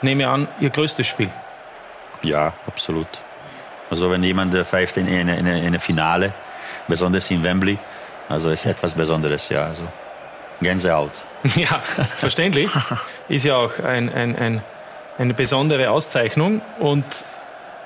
Nehme 0.01 0.30
an, 0.30 0.47
Ihr 0.61 0.70
größtes 0.70 1.05
Spiel. 1.05 1.30
Ja, 2.24 2.53
absolut. 2.65 3.07
Also 3.90 4.12
wenn 4.12 4.24
jemand 4.24 4.54
pfeift 4.66 4.98
in 4.98 5.08
eine, 5.08 5.38
in 5.38 5.48
eine 5.48 5.80
Finale, 5.80 6.34
besonders 6.88 7.30
in 7.32 7.44
Wembley, 7.44 7.78
also 8.30 8.50
ist 8.50 8.66
etwas 8.66 8.94
Besonderes, 8.94 9.50
ja. 9.50 9.66
Also 9.66 9.82
Gänsehaut. 10.62 11.12
Ja, 11.56 11.80
verständlich. 12.18 12.72
Ist 13.30 13.46
ja 13.46 13.56
auch 13.56 13.80
ein, 13.80 14.12
ein, 14.14 14.36
ein, 14.36 14.62
eine 15.18 15.34
besondere 15.34 15.92
Auszeichnung. 15.92 16.62
Und 16.80 17.06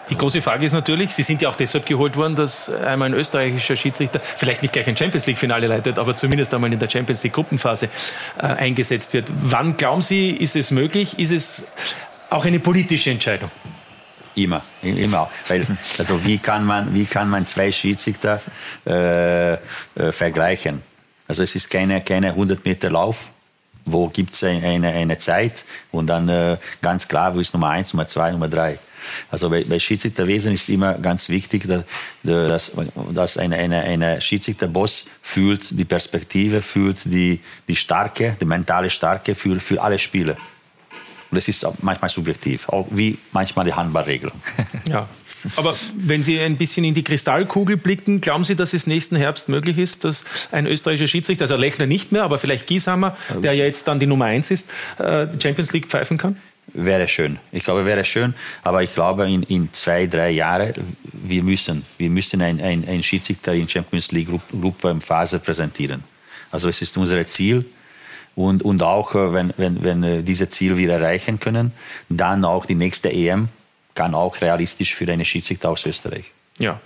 die 0.10 0.18
große 0.18 0.41
Frage 0.41 0.66
ist 0.66 0.74
natürlich, 0.74 1.14
Sie 1.14 1.24
sind 1.24 1.41
ja 1.41 1.49
auch 1.49 1.56
deshalb 1.56 1.86
geholt 1.86 2.16
worden, 2.16 2.36
dass 2.36 2.70
einmal 2.70 3.10
ein 3.10 3.14
österreichischer 3.14 3.76
Schiedsrichter 3.76 4.20
vielleicht 4.20 4.62
nicht 4.62 4.74
gleich 4.74 4.88
ein 4.88 4.97
Champions 4.97 5.26
League-Finale 5.28 5.68
leitet, 5.68 5.99
aber 5.99 6.16
zumindest 6.16 6.54
einmal 6.54 6.72
in 6.72 6.80
der 6.80 6.89
Champions 6.89 7.24
League-Gruppenphase 7.24 7.89
äh, 8.38 8.41
eingesetzt 8.45 9.14
wird. 9.14 9.28
Wann 9.30 9.78
glauben 9.78 10.02
Sie, 10.02 10.32
ist 10.32 10.56
es 10.56 10.72
möglich? 10.72 11.20
Ist 11.20 11.32
es 11.32 11.68
auch 12.30 12.45
eine 12.45 12.60
politische 12.60 13.12
Entscheidung? 13.12 13.52
Immer, 14.36 14.61
immer. 14.82 15.29
Weil, 15.47 15.65
also 15.97 16.23
wie 16.23 16.38
kann 16.38 16.65
man, 16.65 16.93
wie 16.93 17.05
kann 17.05 17.29
man 17.29 17.45
zwei 17.45 17.71
Schiedsrichter 17.71 18.41
äh, 18.86 19.53
äh, 19.53 19.57
vergleichen? 20.11 20.82
Also 21.27 21.43
es 21.43 21.55
ist 21.55 21.69
keine, 21.69 22.01
keine 22.01 22.29
100 22.29 22.63
Meter 22.65 22.89
Lauf, 22.89 23.32
wo 23.86 24.07
gibt 24.07 24.36
es 24.36 24.43
eine, 24.43 24.89
eine 24.89 25.17
Zeit 25.17 25.65
und 25.91 26.07
dann 26.07 26.29
äh, 26.29 26.57
ganz 26.82 27.07
klar, 27.07 27.36
wo 27.36 27.39
ist 27.39 27.53
Nummer 27.53 27.69
eins, 27.69 27.93
Nummer 27.93 28.07
zwei, 28.07 28.32
Nummer 28.32 28.47
drei. 28.47 28.79
Also 29.32 29.49
bei, 29.49 29.63
bei 29.63 29.79
Schiedsrichterwesen 29.79 30.53
ist 30.53 30.69
immer 30.69 30.93
ganz 30.95 31.29
wichtig, 31.29 31.67
dass, 31.67 31.84
dass, 32.23 32.71
dass 33.13 33.38
eine, 33.38 33.55
eine, 33.57 33.82
eine 33.82 34.21
Schiedsrichterboss 34.21 35.07
fühlt 35.21 35.67
die 35.71 35.86
Perspektive, 35.86 36.61
fühlt 36.61 36.97
die, 37.05 37.39
die 37.67 37.75
Starke, 37.75 38.38
die 38.39 38.45
mentale 38.45 38.89
Starke 38.89 39.36
für, 39.36 39.59
für 39.59 39.82
alle 39.82 39.99
Spieler. 39.99 40.38
Und 41.32 41.38
das 41.38 41.47
ist 41.47 41.65
manchmal 41.82 42.09
subjektiv, 42.09 42.67
auch 42.69 42.88
wie 42.91 43.17
manchmal 43.32 43.65
die 43.65 43.73
Handballregelung. 43.73 44.36
Ja. 44.89 45.07
Aber 45.55 45.75
wenn 45.95 46.21
Sie 46.23 46.39
ein 46.39 46.57
bisschen 46.57 46.84
in 46.84 46.93
die 46.93 47.03
Kristallkugel 47.03 47.77
blicken, 47.77 48.21
glauben 48.21 48.43
Sie, 48.43 48.55
dass 48.55 48.73
es 48.73 48.88
nächsten 48.88 49.15
Herbst 49.15 49.47
möglich 49.47 49.77
ist, 49.77 50.03
dass 50.03 50.25
ein 50.51 50.67
österreichischer 50.67 51.07
Schiedsrichter, 51.07 51.45
also 51.45 51.55
Lechner 51.55 51.88
nicht 51.88 52.11
mehr, 52.11 52.23
aber 52.23 52.38
vielleicht 52.38 52.67
Gieshammer, 52.67 53.17
der 53.41 53.53
ja 53.53 53.65
jetzt 53.65 53.88
dann 53.88 53.99
die 53.99 54.05
Nummer 54.05 54.25
eins 54.25 54.51
ist, 54.51 54.69
äh, 54.99 55.27
die 55.27 55.41
Champions 55.41 55.71
League 55.71 55.88
pfeifen 55.88 56.17
kann? 56.17 56.36
Wäre 56.73 57.07
schön. 57.07 57.38
Ich 57.51 57.63
glaube, 57.63 57.86
wäre 57.86 58.05
schön. 58.05 58.34
Aber 58.63 58.84
ich 58.84 58.93
glaube, 58.93 59.29
in, 59.29 59.43
in 59.43 59.71
zwei, 59.73 60.07
drei 60.07 60.32
Jahren, 60.32 60.73
wir 61.11 61.43
müssen, 61.43 61.84
wir 61.97 62.09
müssen 62.09 62.41
ein, 62.41 62.61
ein, 62.61 62.88
ein 62.88 63.03
Schiedsrichter 63.03 63.53
in 63.53 63.67
Champions 63.67 64.11
League 64.11 64.29
Gruppenphase 64.51 65.39
präsentieren. 65.39 66.03
Also 66.51 66.69
es 66.69 66.82
ist 66.82 66.97
unser 66.97 67.25
Ziel 67.25 67.65
und, 68.36 68.63
und 68.63 68.84
auch, 68.84 69.15
äh, 69.15 69.34
wenn, 69.34 69.53
wenn, 69.57 69.84
wenn 69.84 70.03
äh, 70.03 70.21
diese 70.23 70.49
Ziel 70.49 70.77
wir 70.77 70.91
erreichen 70.91 71.39
können, 71.39 71.71
dann 72.09 72.45
auch 72.45 72.65
die 72.65 72.75
nächste 72.75 73.11
EM 73.11 73.49
kann 73.95 74.15
auch 74.15 74.39
realistisch 74.41 74.95
für 74.95 75.11
eine 75.11 75.25
Schiedsrichter 75.25 75.69
aus 75.69 75.86
Österreich. 75.86 76.25
Ja, 76.57 76.79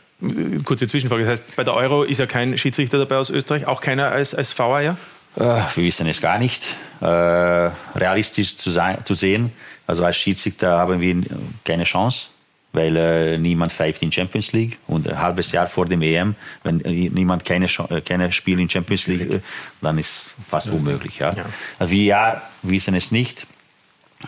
kurze 0.64 0.88
Zwischenfrage. 0.88 1.24
Das 1.24 1.42
heißt, 1.42 1.56
bei 1.56 1.64
der 1.64 1.76
Euro 1.76 2.04
ist 2.04 2.20
ja 2.20 2.26
kein 2.26 2.58
Schiedsrichter 2.58 2.98
dabei 2.98 3.18
aus 3.18 3.30
Österreich, 3.30 3.68
auch 3.68 3.82
keiner 3.82 4.12
als, 4.12 4.34
als 4.34 4.58
VAR, 4.58 4.82
ja? 4.82 4.98
Äh, 5.36 5.42
wir 5.42 5.84
wissen 5.84 6.08
es 6.08 6.22
gar 6.22 6.40
nicht. 6.40 6.64
Äh, 7.02 7.06
realistisch 7.06 8.58
zu, 8.58 8.72
sein, 8.72 9.00
zu 9.04 9.14
sehen, 9.16 9.52
also 9.86 10.04
als 10.04 10.18
Schiedsrichter 10.18 10.78
haben 10.78 11.00
wir 11.00 11.24
keine 11.64 11.84
Chance 11.84 12.28
weil 12.76 12.96
äh, 12.96 13.38
niemand 13.38 13.72
pfeift 13.72 14.02
in 14.02 14.12
Champions 14.12 14.52
League 14.52 14.78
und 14.88 15.08
ein 15.08 15.20
halbes 15.20 15.52
Jahr 15.52 15.68
vor 15.68 15.86
dem 15.86 16.02
EM, 16.02 16.36
wenn 16.64 16.84
äh, 16.84 17.10
niemand 17.10 17.46
keine, 17.46 17.66
äh, 17.66 18.02
keine 18.02 18.32
Spiel 18.32 18.60
in 18.60 18.70
Champions 18.70 19.08
League, 19.08 19.34
äh, 19.34 19.40
dann 19.82 19.98
ist 19.98 20.34
fast 20.48 20.68
unmöglich. 20.68 21.20
Ja. 21.20 21.34
ja. 21.34 21.46
Also 21.80 21.92
wir 21.92 22.04
ja, 22.04 22.42
wissen 22.64 22.96
es 22.96 23.12
nicht. 23.12 23.46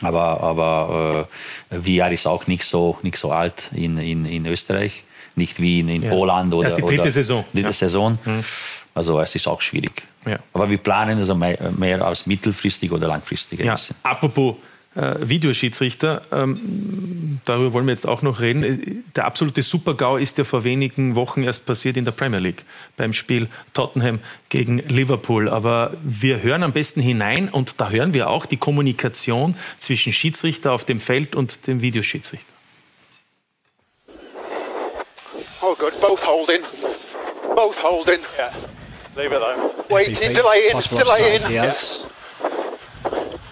Aber, 0.02 0.42
aber 0.42 1.28
äh, 1.70 1.80
VR 1.80 2.12
ist 2.12 2.28
auch 2.28 2.48
nicht 2.48 2.64
so, 2.64 2.98
nicht 3.02 3.18
so 3.18 3.32
alt 3.32 3.70
in, 3.74 3.98
in, 3.98 4.26
in 4.26 4.46
Österreich. 4.46 5.04
Nicht 5.36 5.62
wie 5.62 5.80
in, 5.82 5.90
in 5.90 6.02
Ja, 6.02 6.10
Poland 6.10 6.54
oder. 6.54 6.68
erst 6.68 6.78
die 6.78 6.82
dritte 6.82 7.12
Saison. 7.12 7.46
Dritte 7.54 7.68
Ja. 7.68 7.74
Saison. 7.74 8.18
Mhm. 8.26 8.44
Also 8.96 9.20
es 9.22 9.36
ist 9.36 9.48
auch 9.48 9.62
schwierig. 9.62 10.04
Ja. 10.26 10.40
Aber 10.54 10.70
wir 10.70 10.80
planen 10.80 11.20
also 11.20 11.36
mehr, 11.36 11.58
mehr 11.78 12.04
als 12.04 12.26
mittelfristig 12.26 12.92
oder 12.92 13.08
langfristig. 13.08 13.60
Ja, 13.60 13.78
apropos 14.04 14.56
äh, 14.98 15.16
Videoschiedsrichter, 15.30 16.24
ähm, 16.32 17.40
darüber 17.46 17.74
wollen 17.74 17.86
wir 17.86 17.94
jetzt 17.94 18.08
auch 18.08 18.22
noch 18.24 18.40
reden. 18.40 18.64
Äh, 18.64 18.78
Der 19.16 19.26
absolute 19.26 19.62
Super-GAU 19.62 20.18
ist 20.18 20.38
ja 20.38 20.44
vor 20.44 20.64
wenigen 20.64 21.16
Wochen 21.16 21.44
erst 21.44 21.66
passiert 21.66 21.98
in 21.98 22.06
der 22.06 22.12
Premier 22.12 22.40
League 22.40 22.66
beim 22.98 23.14
Spiel 23.14 23.48
Tottenham 23.74 24.20
gegen 24.50 24.80
Liverpool. 24.80 25.50
Aber 25.50 25.94
wir 26.04 26.42
hören 26.42 26.64
am 26.64 26.74
besten 26.74 27.02
hinein 27.02 27.50
und 27.50 27.80
da 27.80 27.90
hören 27.90 28.14
wir 28.14 28.30
auch 28.30 28.46
die 28.46 28.58
Kommunikation 28.58 29.56
zwischen 29.80 30.12
Schiedsrichter 30.14 30.72
auf 30.72 30.84
dem 30.84 31.00
Feld 31.00 31.36
und 31.36 31.68
dem 31.68 31.82
Videoschiedsrichter. 31.82 32.54
Oh, 35.62 35.76
good. 35.76 36.00
Both 36.00 36.26
holding. 36.26 36.62
Both 37.56 37.84
holding. 37.84 38.20
Yeah. 38.38 38.52
Leave 39.16 39.34
it 39.34 39.40
though. 39.40 39.96
Waiting, 39.96 40.34
delaying, 40.34 40.80
delaying. 40.92 41.52
Yes. 41.52 42.06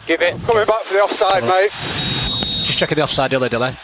Give 0.06 0.22
it. 0.22 0.40
Coming 0.44 0.66
back 0.66 0.84
for 0.84 0.94
the 0.94 1.00
offside, 1.02 1.44
mate. 1.44 1.72
Just 2.66 2.78
checking 2.78 2.96
the 2.96 3.04
offside 3.04 3.32
delay, 3.32 3.50
delay. 3.50 3.76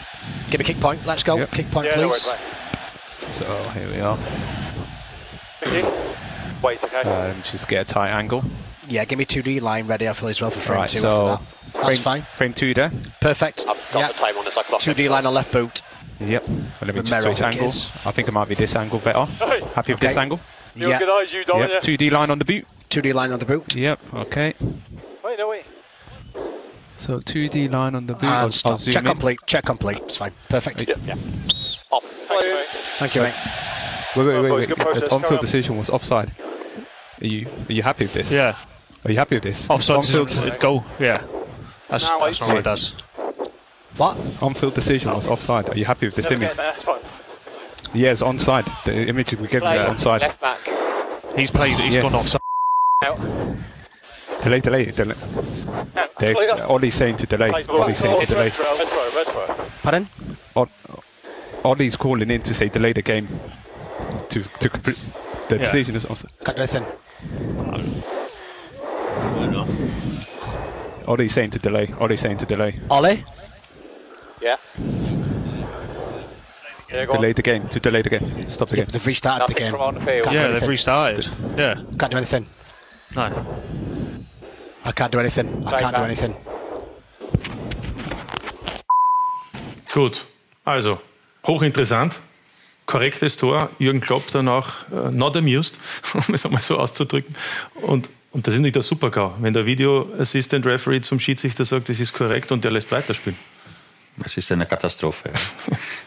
Give 0.50 0.58
me 0.58 0.64
kick 0.64 0.80
point. 0.80 1.04
Let's 1.06 1.22
go. 1.24 1.46
Kick 1.46 1.70
point, 1.70 1.86
Yeah, 1.88 1.96
no 1.96 2.08
please. 2.10 2.26
worries, 2.26 3.36
So 3.36 3.62
here 3.70 3.90
we 3.90 4.00
are. 4.00 4.18
Wait, 6.62 6.84
okay. 6.84 7.02
Um, 7.02 7.42
just 7.42 7.66
get 7.68 7.80
a 7.82 7.84
tight 7.84 8.10
angle. 8.10 8.44
Yeah, 8.88 9.04
give 9.04 9.18
me 9.18 9.24
2D 9.24 9.60
line 9.60 9.86
ready 9.86 10.08
I 10.08 10.12
feel, 10.12 10.28
as 10.28 10.40
well 10.40 10.50
for 10.50 10.60
frame 10.60 10.78
Right, 10.80 10.90
two 10.90 10.98
so 11.00 11.08
after 11.08 11.44
that. 11.44 11.72
That's 11.72 11.86
frame, 11.86 11.98
fine. 11.98 12.22
Frame 12.36 12.52
two 12.54 12.74
there. 12.74 12.90
Perfect. 13.20 13.64
I've 13.68 13.90
got 13.92 14.00
yeah. 14.00 14.06
the 14.08 14.14
time 14.14 14.36
on 14.38 14.44
this. 14.44 14.56
I 14.56 14.62
clocked 14.62 14.84
2D 14.84 15.08
line 15.08 15.26
on 15.26 15.34
left 15.34 15.50
boot. 15.52 15.82
Yep. 16.20 16.46
Well, 16.48 16.56
let 16.82 16.94
me 16.94 17.00
just 17.00 17.12
Romero, 17.12 17.32
switch 17.32 17.42
I 17.42 17.50
think 17.50 17.54
it 17.54 17.58
angles. 17.58 17.90
I 18.04 18.10
think 18.12 18.28
it 18.28 18.32
might 18.32 18.48
be 18.48 18.54
this 18.54 18.76
angle 18.76 18.98
better. 19.00 19.24
Happy 19.74 19.92
with 19.92 20.00
this 20.00 20.16
angle? 20.16 20.40
You 20.74 20.88
Yeah. 20.88 20.94
organise 21.00 21.32
you, 21.32 21.44
don't 21.44 21.60
Yep. 21.60 21.84
you? 21.86 21.96
2D 21.98 22.10
line 22.10 22.30
on 22.30 22.38
the 22.38 22.44
boot. 22.44 22.66
2D 22.90 23.12
line 23.12 23.32
on 23.32 23.38
the 23.38 23.44
boot. 23.46 23.74
Yep. 23.74 24.00
Okay. 24.14 24.54
Wait, 25.24 25.38
no, 25.38 25.48
wait. 25.48 25.64
So 27.02 27.18
2D 27.18 27.68
line 27.68 27.96
on 27.96 28.06
the 28.06 28.14
boot. 28.14 28.24
I'll, 28.30 28.44
And 28.46 28.62
I'll 28.64 28.76
zoom 28.76 28.92
Check 28.94 29.02
in. 29.02 29.08
complete. 29.08 29.40
Check 29.46 29.64
complete. 29.64 29.98
It's 29.98 30.18
fine. 30.18 30.32
Perfect. 30.48 30.86
Yeah. 30.86 31.16
Off. 31.90 32.04
Thank 32.28 32.44
you, 32.44 32.54
mate. 32.54 32.66
Thank 32.68 33.14
you. 33.16 33.22
Wait, 33.22 34.26
wait, 34.26 34.42
wait, 34.42 34.52
wait. 34.52 34.68
good 34.68 34.76
process, 34.76 35.08
The 35.08 35.14
on-field 35.14 35.40
decision 35.40 35.76
was 35.78 35.90
offside. 35.90 36.30
Are 37.20 37.26
you 37.26 37.48
are 37.68 37.72
you 37.72 37.82
happy 37.82 38.04
with 38.04 38.12
this? 38.12 38.30
Yeah. 38.30 38.56
Are 39.04 39.10
you 39.10 39.18
happy 39.18 39.34
with 39.34 39.42
this? 39.42 39.68
Offside 39.68 39.96
On-field 39.96 40.28
decision, 40.28 40.56
goal. 40.60 40.84
Yeah. 41.00 41.24
That's, 41.88 42.08
Now 42.08 42.20
that's 42.24 42.40
what 42.40 42.56
it 42.58 42.62
does. 42.64 42.92
What? 43.96 44.16
On-field 44.40 44.74
decision 44.74 45.12
was 45.12 45.26
offside. 45.26 45.68
Are 45.70 45.76
you 45.76 45.84
happy 45.84 46.06
with 46.06 46.14
this 46.14 46.30
Never 46.30 46.44
image? 46.44 46.48
get 46.50 46.56
there. 46.56 46.72
It's 46.76 46.84
fine. 46.84 47.00
Yeah, 47.94 48.12
it's 48.12 48.22
onside. 48.22 48.84
The 48.84 49.08
image 49.08 49.34
we 49.34 49.48
given 49.48 49.72
is 49.72 49.82
onside. 49.82 50.20
Left 50.20 50.40
back. 50.40 50.60
He's 51.36 51.50
played. 51.50 51.78
He's 51.80 51.94
Yeah. 51.94 52.02
gone 52.02 52.14
offside. 52.14 52.40
Out. 53.02 53.18
Delay, 54.42 54.60
delay, 54.60 54.84
delay. 54.86 55.14
Dave, 56.18 56.36
Clear. 56.36 56.64
Ollie's 56.68 56.94
saying 56.94 57.16
to 57.18 57.26
delay. 57.26 57.50
Plays 57.50 57.68
Ollie's 57.68 57.98
saying 57.98 58.20
to 58.20 58.26
delay. 58.26 58.50
Pardon? 59.82 60.08
Odd- 60.56 60.68
Ollie's 61.64 61.96
calling 61.96 62.30
in 62.30 62.42
to 62.42 62.54
say 62.54 62.68
delay 62.68 62.92
the 62.92 63.02
game 63.02 63.28
to 64.30 64.42
to 64.42 64.68
complete 64.68 64.98
the 65.48 65.56
Yeah. 65.56 65.62
decision 65.62 65.94
is 65.96 66.04
offside. 66.06 66.32
Can't 66.44 66.56
do 66.56 66.62
anything. 66.62 66.86
Ollie's 71.06 71.32
saying 71.32 71.50
to 71.50 71.58
delay. 71.58 71.92
Ollie's 71.98 72.20
saying 72.20 72.38
to 72.38 72.46
delay. 72.46 72.78
Ollie? 72.90 73.24
Yeah. 74.40 74.56
Yeah, 76.90 77.06
Delay 77.06 77.28
on. 77.28 77.34
the 77.34 77.42
game. 77.42 77.68
To 77.68 77.80
delay 77.80 78.02
the 78.02 78.10
game. 78.10 78.48
Stop 78.50 78.68
the 78.68 78.76
Yeah, 78.76 78.82
game. 78.84 78.90
they've 78.92 79.06
restarted 79.06 79.48
the 79.48 79.54
game. 79.58 79.70
from 79.72 79.80
on 79.80 79.94
the 79.94 80.00
field. 80.00 80.26
Yeah, 80.32 80.48
they've 80.48 80.68
restarted. 80.68 81.26
Yeah. 81.56 81.74
Can't 81.98 82.10
do 82.10 82.16
anything. 82.18 82.46
No. 83.16 83.46
I 84.84 84.92
can't 84.92 85.12
do 85.12 85.18
anything. 85.18 85.48
I 85.66 85.76
can't 85.78 85.96
do 85.96 86.02
anything. 86.02 86.34
Gut, 89.92 90.24
also 90.64 91.00
hochinteressant. 91.46 92.18
Korrektes 92.86 93.36
Tor. 93.36 93.70
Jürgen 93.78 94.00
Klopp 94.00 94.30
danach 94.32 94.90
äh, 94.90 95.10
not 95.10 95.36
amused, 95.36 95.76
um 96.14 96.34
es 96.34 96.44
einmal 96.44 96.62
so 96.62 96.78
auszudrücken. 96.78 97.34
Und, 97.74 98.08
und 98.32 98.46
das 98.46 98.54
ist 98.54 98.60
nicht 98.60 98.74
der 98.74 98.82
Super-GAU. 98.82 99.34
Wenn 99.40 99.52
der 99.52 99.66
Video 99.66 100.08
Assistant 100.18 100.66
Referee 100.66 101.00
zum 101.00 101.20
Schiedsrichter 101.20 101.64
sagt, 101.64 101.88
das 101.88 102.00
ist 102.00 102.12
korrekt 102.12 102.50
und 102.50 102.64
der 102.64 102.70
lässt 102.70 102.90
weiterspielen. 102.90 103.38
Das 104.16 104.36
ist 104.36 104.50
eine 104.52 104.66
Katastrophe. 104.66 105.30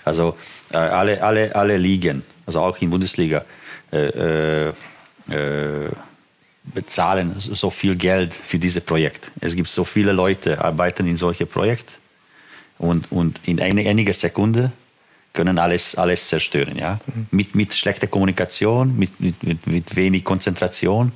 Also 0.03 0.37
äh, 0.71 0.77
alle, 0.77 1.23
alle, 1.23 1.55
alle 1.55 1.77
Ligen, 1.77 2.21
also 2.45 2.59
auch 2.59 2.77
in 2.77 2.91
Bundesliga, 2.91 3.43
äh, 3.91 4.67
äh, 4.67 4.73
äh, 5.31 5.89
bezahlen 6.73 7.35
so 7.37 7.69
viel 7.69 7.95
Geld 7.95 8.33
für 8.33 8.59
dieses 8.59 8.83
Projekt. 8.83 9.31
Es 9.39 9.55
gibt 9.55 9.69
so 9.69 9.83
viele 9.83 10.11
Leute, 10.11 10.63
arbeiten 10.63 11.07
in 11.07 11.17
solche 11.17 11.45
Projekte 11.45 11.93
und, 12.77 13.11
und 13.11 13.39
in 13.45 13.61
eine, 13.61 13.87
einiger 13.87 14.13
Sekunde 14.13 14.71
können 15.33 15.59
alles, 15.59 15.95
alles 15.95 16.27
zerstören. 16.27 16.77
Ja? 16.77 16.99
Mit, 17.31 17.55
mit 17.55 17.73
schlechter 17.73 18.07
Kommunikation, 18.07 18.97
mit, 18.97 19.19
mit, 19.19 19.43
mit, 19.43 19.67
mit 19.67 19.95
wenig 19.95 20.23
Konzentration. 20.23 21.11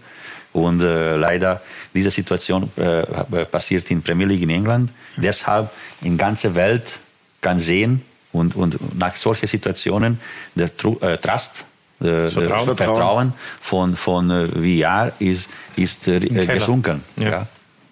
Und 0.52 0.82
äh, 0.82 1.16
leider, 1.16 1.62
diese 1.93 2.12
Situation 2.12 2.70
äh, 2.76 3.04
passiert 3.45 3.89
in 3.91 4.02
Premier 4.02 4.28
League 4.28 4.41
in 4.41 4.50
England. 4.50 4.91
Deshalb 5.16 5.72
in 6.02 6.18
ganzer 6.18 6.56
Welt 6.56 7.00
kann 7.41 7.60
sehen 7.60 8.02
und, 8.32 8.56
und 8.56 8.97
nach 8.97 9.16
solchen 9.16 9.47
Situationen 9.47 10.20
der 10.56 10.76
Tru 10.76 10.97
äh, 11.02 11.18
Trust, 11.18 11.62
äh, 11.62 11.69
Das 12.00 12.34
der 12.34 12.43
Vertrauen. 12.43 12.78
Vertrauen 12.78 13.34
von, 13.60 13.95
von 13.95 14.30
äh, 14.32 14.47
VR 14.47 15.12
ist, 15.20 15.50
ist 15.76 16.08
äh, 16.08 16.20
gesunken. 16.20 17.04
Ja. 17.20 17.30
Ja. 17.30 17.47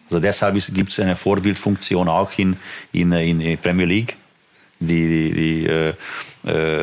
Also 0.09 0.19
deshalb 0.21 0.55
gibt 0.73 0.91
es 0.91 0.99
eine 0.99 1.15
Vorbildfunktion 1.17 2.07
auch 2.07 2.31
in, 2.37 2.55
in, 2.93 3.11
in 3.11 3.39
der 3.39 3.57
Premier 3.57 3.85
League, 3.85 4.15
die, 4.79 5.07
die, 5.07 5.31
die 5.33 5.65
äh, 5.67 5.89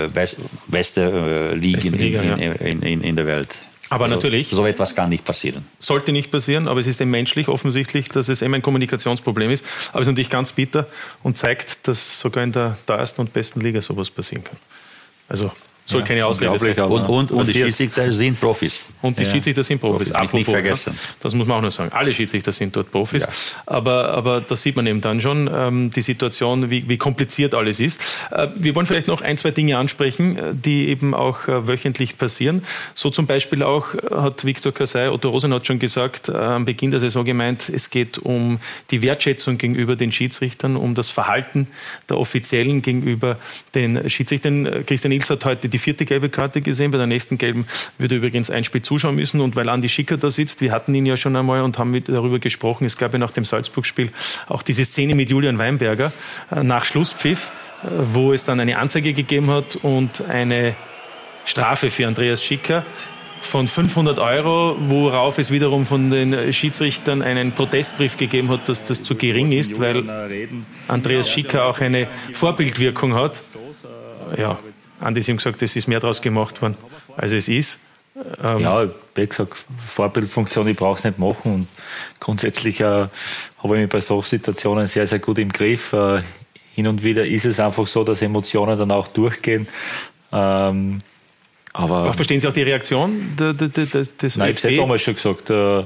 äh, 0.05 0.09
best, 0.09 0.37
beste 0.67 1.01
äh, 1.53 1.55
Liga, 1.55 1.77
Beste 1.79 1.89
in, 1.89 1.99
Liga, 1.99 2.23
in, 2.23 2.53
in, 2.53 2.83
in, 2.83 3.01
in 3.03 3.17
der 3.17 3.27
Welt. 3.27 3.49
Aber 3.89 4.05
also, 4.05 4.17
natürlich- 4.17 4.49
So 4.51 4.67
etwas 4.67 4.95
kann 4.95 5.09
nicht 5.09 5.25
passieren. 5.25 5.65
Sollte 5.79 6.13
nicht 6.13 6.31
passieren, 6.31 6.69
aber 6.69 6.81
es 6.81 6.87
ist 6.87 7.01
eben 7.01 7.11
menschlich 7.11 7.49
offensichtlich, 7.49 8.09
dass 8.09 8.29
es 8.29 8.43
eben 8.43 8.55
ein 8.55 8.63
Kommunikationsproblem 8.63 9.51
ist. 9.51 9.65
Aber 9.93 10.01
es 10.01 10.07
ist 10.07 10.13
natürlich 10.13 10.31
ganz 10.31 10.53
bitter 10.53 10.87
und 11.23 11.39
zeigt, 11.39 11.87
dass 11.89 12.19
sogar 12.21 12.45
in 12.45 12.53
der 12.53 12.77
teuersten 12.87 13.23
und 13.23 13.33
besten 13.33 13.61
Liga 13.61 13.81
sowas 13.81 14.11
passieren 14.11 14.45
kann. 14.45 14.57
Also 15.29 15.51
soll 15.87 16.01
Ja, 16.01 16.07
keine 16.07 16.27
Ausrede 16.27 16.59
sein. 16.59 16.85
Und- 16.85 17.05
und- 17.07 17.31
und 17.33 17.47
die. 17.47 17.53
Schiedsrichter 17.53 18.11
sind 18.11 18.41
Profis. 18.41 18.85
Und 19.03 19.19
die 19.19 19.25
Ja. 19.25 19.31
Schiedsrichter 19.31 19.63
sind 19.65 19.81
Profis. 19.81 20.11
Profis, 20.13 20.23
nicht- 20.23 20.35
nicht 20.35 20.51
vergessen. 20.51 20.93
ne? 20.93 20.99
das 21.21 21.35
muss 21.35 21.47
man 21.47 21.59
auch 21.59 21.63
noch 21.63 21.71
sagen. 21.71 21.91
Alle 21.93 22.13
Schiedsrichter 22.15 22.53
sind 22.53 22.75
dort 22.75 22.91
Profis. 22.91 23.27
Aber, 23.67 24.09
aber 24.11 24.41
da 24.41 24.57
sieht 24.57 24.77
man 24.77 24.87
eben 24.87 25.01
dann 25.01 25.21
schon 25.21 25.51
ähm, 25.53 25.91
die 25.91 26.01
Situation, 26.03 26.71
wie, 26.71 26.89
wie 26.89 26.97
kompliziert 26.97 27.55
alles 27.55 27.81
ist. 27.81 28.01
Äh, 28.31 28.49
wir 28.57 28.75
wollen 28.75 28.87
vielleicht 28.87 29.09
noch 29.09 29.21
ein, 29.21 29.37
zwei 29.37 29.51
Dinge 29.51 29.77
ansprechen, 29.79 30.37
äh, 30.39 30.43
die 30.55 30.89
eben 30.89 31.13
auch 31.15 31.49
äh, 31.49 31.69
wöchentlich 31.69 32.17
passieren. 32.17 32.63
So 32.95 33.11
zum 33.11 33.27
Beispiel 33.27 33.63
auch 33.63 33.95
äh, 33.95 33.99
hat 34.15 34.45
Viktor 34.45 34.73
Kasai, 34.73 35.11
Otto 35.11 35.29
Rosenhardt 35.29 35.67
schon 35.67 35.79
gesagt, 35.79 36.29
äh, 36.31 36.33
am 36.37 36.65
Beginn 36.65 36.91
der 36.93 37.01
Saison 37.01 37.25
gemeint, 37.25 37.69
es 37.69 37.91
geht 37.91 38.19
um 38.19 38.59
die 38.91 39.03
Wertschätzung 39.03 39.59
gegenüber 39.59 39.97
den 39.97 40.13
Schiedsrichtern, 40.13 40.77
um 40.77 40.95
das 40.95 41.11
Verhalten 41.11 41.69
der 42.09 42.19
Offiziellen 42.19 42.81
gegenüber 42.83 43.37
den 43.75 44.09
Schiedsrichtern. 44.09 44.85
Christian 44.87 45.13
Ilz 45.13 45.29
hat 45.31 45.45
heute 45.45 45.69
die 45.75 45.79
vierte 45.79 46.07
gelbe 46.07 46.31
Karte 46.31 46.63
gesehen. 46.63 46.93
Bei 46.93 46.99
der 46.99 47.07
nächsten 47.07 47.37
gelben 47.37 47.67
würde 47.99 48.15
er 48.15 48.19
übrigens 48.19 48.49
ein 48.49 48.65
Spiel 48.65 48.81
zuschauen 48.81 49.17
müssen. 49.17 49.41
Und 49.41 49.57
weil 49.57 49.69
Andi 49.69 49.89
Schicker 49.89 50.17
da 50.17 50.31
sitzt, 50.31 50.61
wir 50.61 50.73
hatten 50.73 50.95
ihn 50.95 51.05
ja 51.05 51.17
schon 51.17 51.37
einmal 51.37 51.61
und 51.63 51.79
haben 51.79 51.91
mit 51.91 52.09
darüber 52.09 52.39
gesprochen. 52.39 52.85
Es 52.85 52.97
gab 52.97 53.13
ja 53.13 53.19
nach 53.19 53.33
dem 53.33 53.45
Salzburg-Spiel 53.45 54.11
auch 54.49 54.63
diese 54.63 54.85
Szene 54.85 55.15
mit 55.15 55.29
Julian 55.29 55.59
Weinberger 55.59 56.13
äh, 56.51 56.63
nach 56.63 56.85
Schlusspfiff, 56.85 57.51
äh, 57.83 57.89
wo 58.13 58.33
es 58.33 58.45
dann 58.45 58.61
eine 58.61 58.79
Anzeige 58.79 59.13
gegeben 59.13 59.51
hat 59.51 59.77
und 59.77 60.25
eine 60.29 60.75
Strafe 61.45 61.91
für 61.91 62.07
Andreas 62.07 62.43
Schicker 62.43 62.85
von 63.41 63.69
500 63.69 64.19
Euro, 64.21 64.77
worauf 64.89 65.39
es 65.39 65.51
wiederum 65.51 65.85
von 65.85 66.11
den 66.11 66.53
Schiedsrichtern 66.53 67.21
einen 67.21 67.53
Protestbrief 67.53 68.17
gegeben 68.17 68.49
hat, 68.49 68.69
dass 68.69 68.85
das 68.85 69.03
zu 69.03 69.17
gering 69.17 69.53
ist, 69.53 69.81
weil 69.81 70.03
Andreas 70.89 71.29
Schicker 71.29 71.67
auch 71.67 71.81
eine 71.81 72.07
Vorbildwirkung 72.33 73.15
hat. 73.15 73.43
Ja, 74.39 74.59
Andi, 75.05 75.23
Sie 75.23 75.31
haben 75.33 75.37
gesagt, 75.39 75.63
es 75.63 75.77
ist 75.77 75.87
mehr 75.89 76.01
daraus 76.01 76.21
gemacht 76.23 76.61
worden, 76.63 76.77
als 77.17 77.33
es 77.33 77.49
ist. 77.49 77.79
Ähm, 78.43 78.61
ja, 78.61 78.87
wie 79.17 79.27
gesagt, 79.27 79.65
Vorbildfunktion, 79.87 80.69
ich 80.69 80.77
brauche 80.77 80.99
es 80.99 81.05
nicht 81.05 81.19
machen. 81.19 81.55
Und 81.55 81.69
grundsätzlich 82.21 82.81
äh, 82.81 82.85
habe 82.85 83.11
ich 83.65 83.71
mich 83.83 83.89
bei 83.89 84.01
solchen 84.01 84.29
Situationen 84.31 84.87
sehr, 84.87 85.07
sehr 85.07 85.19
gut 85.19 85.39
im 85.39 85.51
Griff. 85.53 85.93
Äh, 85.93 86.23
hin 86.75 86.87
und 86.87 87.03
wieder 87.03 87.25
ist 87.27 87.45
es 87.45 87.61
einfach 87.61 87.87
so, 87.87 88.03
dass 88.05 88.23
Emotionen 88.23 88.79
dann 88.79 88.91
auch 88.93 89.09
durchgehen. 89.09 89.67
Ähm, 90.33 90.99
aber 91.73 91.97
Aber 91.99 92.13
verstehen 92.13 92.41
Sie 92.41 92.47
auch 92.47 92.53
die 92.53 92.63
Reaktion 92.63 93.35
de, 93.39 93.53
de, 93.53 93.69
de, 93.69 93.85
des- 93.87 94.17
des 94.17 94.37
Nein, 94.37 94.51
ich 94.53 94.59
habe 94.59 94.69
ÖFB? 94.75 94.81
damals 94.81 95.03
schon 95.03 95.15
gesagt, 95.17 95.51
äh, 95.51 95.85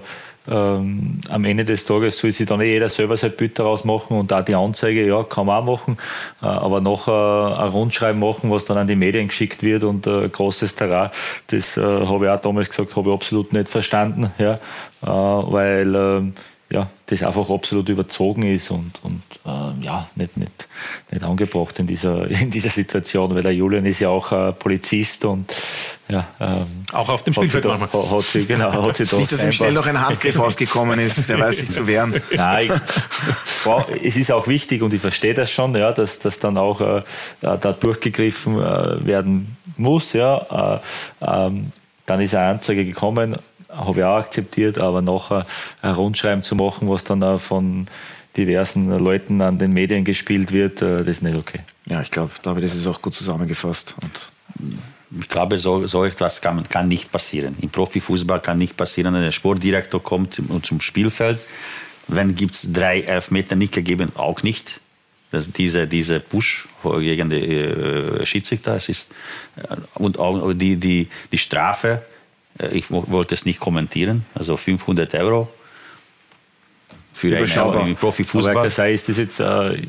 ähm, 0.51 1.21
am 1.29 1.45
Ende 1.45 1.65
des 1.65 1.85
Tages 1.85 2.19
soll 2.19 2.33
sich 2.33 2.47
dann 2.47 2.61
eh 2.61 2.73
jeder 2.73 2.89
selber 2.89 3.17
sein 3.17 3.33
Bild 3.37 3.59
daraus 3.59 3.85
machen 3.85 4.19
und 4.19 4.31
da 4.31 4.43
die 4.43 4.55
Anzeige, 4.55 5.07
ja, 5.07 5.23
kann 5.23 5.47
man 5.47 5.63
auch 5.63 5.79
machen, 5.79 5.99
äh, 6.43 6.47
aber 6.47 6.81
nachher 6.81 7.59
ein 7.61 7.69
Rundschreiben 7.71 8.21
machen, 8.21 8.51
was 8.51 8.65
dann 8.65 8.79
an 8.79 8.87
die 8.87 8.97
Medien 8.97 9.29
geschickt 9.29 9.63
wird 9.63 9.85
und 9.85 10.07
äh, 10.07 10.29
großes 10.29 10.75
Terrain, 10.75 11.11
das 11.49 11.77
äh, 11.77 11.83
habe 11.83 12.27
ich 12.27 12.31
auch 12.31 12.41
damals 12.41 12.69
gesagt, 12.69 12.97
habe 12.97 13.11
ich 13.11 13.15
absolut 13.15 13.53
nicht 13.53 13.69
verstanden, 13.69 14.33
ja, 14.39 14.55
äh, 14.55 14.59
weil 15.07 15.95
ähm, 15.95 16.35
ja, 16.71 16.91
das 17.07 17.23
einfach 17.23 17.49
absolut 17.49 17.89
überzogen 17.89 18.43
ist 18.43 18.71
und, 18.71 18.93
und 19.03 19.23
ähm, 19.47 19.81
ja, 19.81 20.07
nicht, 20.17 20.37
nicht, 20.37 20.69
nicht 21.11 21.25
angebracht 21.25 21.79
in 21.79 21.87
dieser, 21.87 22.29
in 22.29 22.51
dieser 22.51 22.69
Situation, 22.69 23.35
weil 23.35 23.43
der 23.43 23.55
Julian 23.55 23.87
ist 23.87 24.01
ja 24.01 24.11
auch 24.11 24.33
äh, 24.33 24.53
Polizist 24.53 25.25
und 25.25 25.55
ja, 26.09 26.27
ähm, 26.41 26.85
auch 26.93 27.09
auf 27.09 27.23
dem 27.23 27.33
Spielfeld 27.33 27.65
hat, 27.65 27.81
manchmal. 27.81 28.03
Hat, 28.03 28.11
hat 28.11 28.23
sie, 28.23 28.45
genau, 28.45 28.71
hat 28.71 28.97
sie 28.99 29.05
Nicht, 29.17 29.33
dass 29.33 29.43
ihm 29.43 29.53
schnell 29.53 29.73
noch 29.73 29.87
ein 29.87 29.99
Handgriff 29.99 30.39
ausgekommen 30.39 30.99
ist, 31.01 31.29
der 31.29 31.41
weiß 31.41 31.57
sich 31.57 31.71
zu 31.71 31.87
wehren. 31.87 32.21
Nein, 32.35 32.71
ich, 34.01 34.07
es 34.07 34.17
ist 34.17 34.31
auch 34.31 34.47
wichtig 34.47 34.83
und 34.83 34.93
ich 34.93 35.01
verstehe 35.01 35.35
das 35.35 35.51
schon, 35.51 35.75
ja, 35.75 35.93
dass, 35.93 36.19
dass 36.19 36.39
dann 36.39 36.59
auch 36.59 36.81
äh, 36.83 37.03
da 37.41 37.57
durchgegriffen 37.57 38.59
äh, 38.59 39.07
werden 39.07 39.57
muss. 39.79 40.13
Ja, 40.13 40.81
äh, 41.23 41.27
ähm, 41.27 41.73
dann 42.05 42.21
ist 42.21 42.35
eine 42.35 42.51
Anzeige 42.51 42.85
gekommen, 42.85 43.37
habe 43.69 44.01
ich 44.01 44.05
auch 44.05 44.17
akzeptiert, 44.17 44.79
aber 44.79 45.03
nachher 45.03 45.47
ein 45.83 45.95
Rundschreiben 45.95 46.43
zu 46.43 46.55
machen, 46.55 46.89
was 46.89 47.05
dann 47.05 47.23
auch 47.23 47.41
von 47.41 47.87
diversen 48.37 48.87
Leuten 48.99 49.43
an 49.43 49.59
den 49.59 49.73
Medien 49.73 50.05
gespielt 50.05 50.53
wird, 50.53 50.81
äh, 50.81 50.99
das 50.99 51.09
ist 51.09 51.23
nicht 51.23 51.37
okay. 51.37 51.61
Ja, 51.87 52.01
ich 52.01 52.11
glaube, 52.11 52.31
David, 52.43 52.65
das 52.65 52.75
ist 52.75 52.87
auch 52.87 53.03
gut 53.03 53.15
zusammengefasst. 53.15 53.97
Und 54.01 54.33
ich 55.21 55.29
glaube, 55.29 55.59
so, 55.59 55.87
so 55.87 56.05
etwas 56.05 56.41
kann, 56.41 56.69
kann 56.69 56.89
nicht 56.89 57.11
passieren. 57.11 57.57
Im 57.61 57.71
Profifußball 57.71 58.41
kann 58.41 58.59
nicht 58.59 58.77
passieren, 58.77 59.15
wenn 59.15 59.23
der 59.23 59.33
Sportdirektor 59.33 60.03
kommt 60.03 60.35
zum, 60.35 60.63
zum 60.63 60.81
Spielfeld. 60.81 61.41
Wenn 62.07 62.35
gibt 62.35 62.55
es 62.55 62.73
drei 62.73 63.01
Elfmeter 63.01 63.57
nicht 63.57 63.73
gegeben, 63.73 64.11
auch 64.15 64.43
nicht. 64.43 64.81
Das, 65.31 65.51
diese, 65.53 65.87
diese 65.87 66.21
Push 66.21 66.69
gegen 66.83 67.29
die 67.29 67.37
äh, 67.37 68.25
Schiedsrichter, 68.25 68.77
es 68.77 68.89
ist, 68.89 69.11
äh, 69.57 69.77
und 69.95 70.19
auch 70.19 70.55
die, 70.55 70.77
die, 70.77 71.09
die 71.31 71.39
Strafe, 71.39 71.89
äh, 71.89 72.18
ich 72.73 72.91
wollte 72.91 73.35
es 73.35 73.45
nicht 73.45 73.61
kommentieren, 73.61 74.25
also 74.35 74.57
500 74.57 75.15
Euro 75.15 75.49
für 77.13 77.37
einen 77.37 77.97
Profifußball. 77.97 78.57
Aber 78.57 78.71
sei, 78.71 78.95
ist 78.95 79.09
das 79.09 79.17
jetzt, 79.19 79.41
äh, 79.41 79.83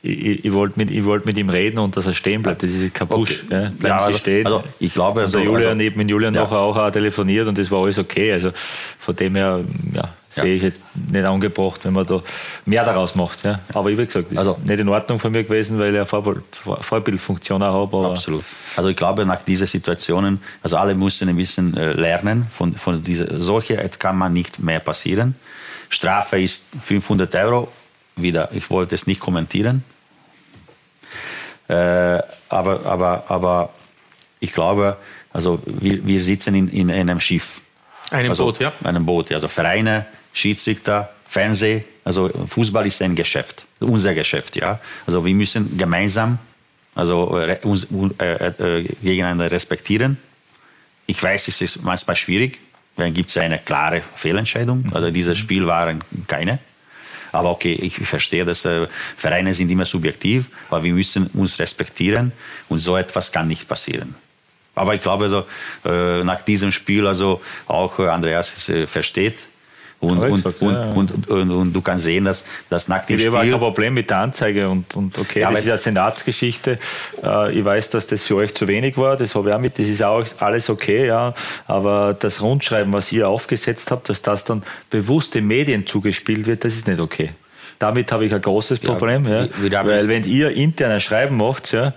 ich, 0.00 0.44
ich 0.44 0.52
wollte 0.52 0.78
mit, 0.78 1.04
wollt 1.04 1.26
mit 1.26 1.36
ihm 1.38 1.48
reden 1.48 1.78
und 1.78 1.96
dass 1.96 2.06
er 2.06 2.14
stehen 2.14 2.42
bleibt. 2.42 2.62
Das 2.62 2.70
ist 2.70 2.94
kein 2.94 3.08
Push. 3.08 3.42
Okay. 3.44 3.70
Ja, 3.82 3.88
ja, 3.88 3.98
also, 3.98 4.18
stehen. 4.18 4.46
Also 4.46 4.62
ich 4.78 4.94
glaube, 4.94 5.22
also, 5.22 5.38
der 5.38 5.46
Julian, 5.46 5.80
also, 5.80 5.96
mit 5.96 6.10
Julian 6.10 6.34
ja. 6.34 6.42
nachher 6.42 6.58
auch, 6.58 6.76
auch 6.76 6.90
telefoniert 6.90 7.48
und 7.48 7.58
das 7.58 7.70
war 7.70 7.82
alles 7.82 7.98
okay. 7.98 8.32
Also 8.32 8.50
von 8.54 9.16
dem 9.16 9.34
her 9.34 9.60
ja, 9.92 10.08
sehe 10.28 10.54
ich 10.54 10.62
jetzt 10.62 10.80
nicht 11.10 11.24
angebracht, 11.24 11.80
wenn 11.84 11.94
man 11.94 12.06
da 12.06 12.22
mehr 12.64 12.84
daraus 12.84 13.16
macht. 13.16 13.44
Ja. 13.44 13.58
Aber 13.74 13.90
ich 13.90 13.98
wie 13.98 14.06
gesagt, 14.06 14.30
das 14.30 14.38
also, 14.38 14.52
ist 14.52 14.68
nicht 14.68 14.78
in 14.78 14.88
Ordnung 14.88 15.18
von 15.18 15.32
mir 15.32 15.42
gewesen, 15.42 15.80
weil 15.80 15.90
ich 15.90 15.96
eine 15.96 16.06
Vorbild, 16.06 16.44
Vorbildfunktion 16.80 17.60
auch 17.64 17.92
habe. 17.92 18.10
Absolut. 18.10 18.44
Also 18.76 18.90
ich 18.90 18.96
glaube, 18.96 19.26
nach 19.26 19.42
diesen 19.42 19.66
Situationen, 19.66 20.40
also 20.62 20.76
alle 20.76 20.94
mussten 20.94 21.28
ein 21.28 21.36
bisschen 21.36 21.76
äh, 21.76 21.92
lernen 21.92 22.46
von, 22.52 22.76
von 22.76 23.02
dieser, 23.02 23.40
solche 23.40 23.76
kann 23.98 24.16
man 24.16 24.32
nicht 24.32 24.60
mehr 24.60 24.78
passieren. 24.78 25.34
Strafe 25.90 26.40
ist 26.40 26.66
500 26.82 27.34
Euro 27.34 27.68
wieder, 28.22 28.50
ich 28.52 28.70
wollte 28.70 28.94
es 28.94 29.06
nicht 29.06 29.20
kommentieren. 29.20 29.84
Äh, 31.68 31.74
aber, 32.48 32.86
aber, 32.86 33.24
aber 33.28 33.70
ich 34.40 34.52
glaube, 34.52 34.96
also 35.32 35.60
wir, 35.66 36.06
wir 36.06 36.22
sitzen 36.22 36.54
in, 36.54 36.68
in 36.68 36.90
einem 36.90 37.20
Schiff. 37.20 37.60
Einem 38.10 38.30
also, 38.30 38.44
Boot, 38.44 38.60
ja. 38.60 38.72
Einem 38.84 39.04
Boot, 39.04 39.32
also 39.32 39.48
Vereine, 39.48 40.06
Schiedsrichter, 40.32 41.10
Fernseh, 41.28 41.82
also 42.04 42.28
Fußball 42.28 42.86
ist 42.86 43.02
ein 43.02 43.14
Geschäft, 43.14 43.66
unser 43.80 44.14
Geschäft, 44.14 44.56
ja. 44.56 44.80
Also 45.06 45.26
wir 45.26 45.34
müssen 45.34 45.76
gemeinsam 45.76 46.38
also 46.94 47.38
uns 47.62 47.86
äh, 48.18 48.78
äh, 48.78 48.82
gegeneinander 49.02 49.50
respektieren. 49.50 50.18
Ich 51.06 51.22
weiß, 51.22 51.46
es 51.46 51.60
ist 51.60 51.82
manchmal 51.82 52.16
schwierig, 52.16 52.58
dann 52.96 53.14
gibt 53.14 53.30
es 53.30 53.38
eine 53.38 53.58
klare 53.58 54.02
Fehlentscheidung. 54.16 54.90
Also 54.92 55.12
dieses 55.12 55.38
Spiel 55.38 55.66
waren 55.66 56.02
keine. 56.26 56.58
Aber 57.32 57.50
okay, 57.50 57.72
ich 57.72 57.94
verstehe, 57.94 58.44
dass 58.44 58.64
äh, 58.64 58.86
Vereine 59.16 59.54
sind 59.54 59.70
immer 59.70 59.84
subjektiv, 59.84 60.46
aber 60.70 60.82
wir 60.82 60.92
müssen 60.92 61.26
uns 61.28 61.58
respektieren 61.58 62.32
und 62.68 62.80
so 62.80 62.96
etwas 62.96 63.32
kann 63.32 63.48
nicht 63.48 63.68
passieren. 63.68 64.14
Aber 64.74 64.94
ich 64.94 65.02
glaube, 65.02 65.24
also, 65.24 65.44
äh, 65.84 66.22
nach 66.24 66.42
diesem 66.42 66.72
Spiel, 66.72 67.06
also 67.06 67.40
auch 67.66 67.98
äh, 67.98 68.06
Andreas 68.06 68.68
äh, 68.68 68.86
versteht, 68.86 69.48
und, 70.00 70.18
und, 70.18 70.32
gesagt, 70.32 70.62
und, 70.62 70.72
ja. 70.72 70.90
Und, 70.92 71.28
und, 71.28 71.50
und, 71.50 71.72
du 71.72 71.80
kannst 71.80 72.04
sehen, 72.04 72.24
dass 72.24 72.44
das 72.70 72.86
dem 72.86 72.94
ich 72.96 73.02
Spiel... 73.04 73.18
Ich 73.18 73.26
habe 73.26 73.50
kein 73.50 73.58
Problem 73.58 73.94
mit 73.94 74.10
der 74.10 74.18
Anzeige 74.18 74.68
und, 74.68 74.94
und 74.94 75.18
okay, 75.18 75.40
ja, 75.40 75.50
das 75.50 75.60
ist 75.60 75.66
ja 75.66 75.76
Senatsgeschichte. 75.76 76.78
Äh, 77.22 77.58
ich 77.58 77.64
weiß, 77.64 77.90
dass 77.90 78.06
das 78.06 78.22
für 78.22 78.36
euch 78.36 78.54
zu 78.54 78.68
wenig 78.68 78.96
war, 78.96 79.16
das 79.16 79.34
habe 79.34 79.48
ich 79.48 79.54
auch 79.54 79.60
mit, 79.60 79.78
das 79.78 79.88
ist 79.88 80.02
auch 80.02 80.24
alles 80.38 80.70
okay, 80.70 81.06
ja. 81.06 81.34
Aber 81.66 82.14
das 82.18 82.40
Rundschreiben, 82.40 82.92
was 82.92 83.10
ihr 83.10 83.28
aufgesetzt 83.28 83.90
habt, 83.90 84.08
dass 84.08 84.22
das 84.22 84.44
dann 84.44 84.62
bewusst 84.90 85.34
den 85.34 85.46
Medien 85.46 85.86
zugespielt 85.86 86.46
wird, 86.46 86.64
das 86.64 86.74
ist 86.74 86.86
nicht 86.86 87.00
okay. 87.00 87.30
Damit 87.80 88.10
habe 88.10 88.24
ich 88.24 88.34
ein 88.34 88.42
großes 88.42 88.80
Problem, 88.80 89.26
ja, 89.26 89.44
ja. 89.44 89.86
weil 89.86 90.08
wenn 90.08 90.24
ihr 90.24 90.50
intern 90.50 90.90
ein 90.90 91.00
Schreiben 91.00 91.36
macht, 91.36 91.72
ja, 91.72 91.92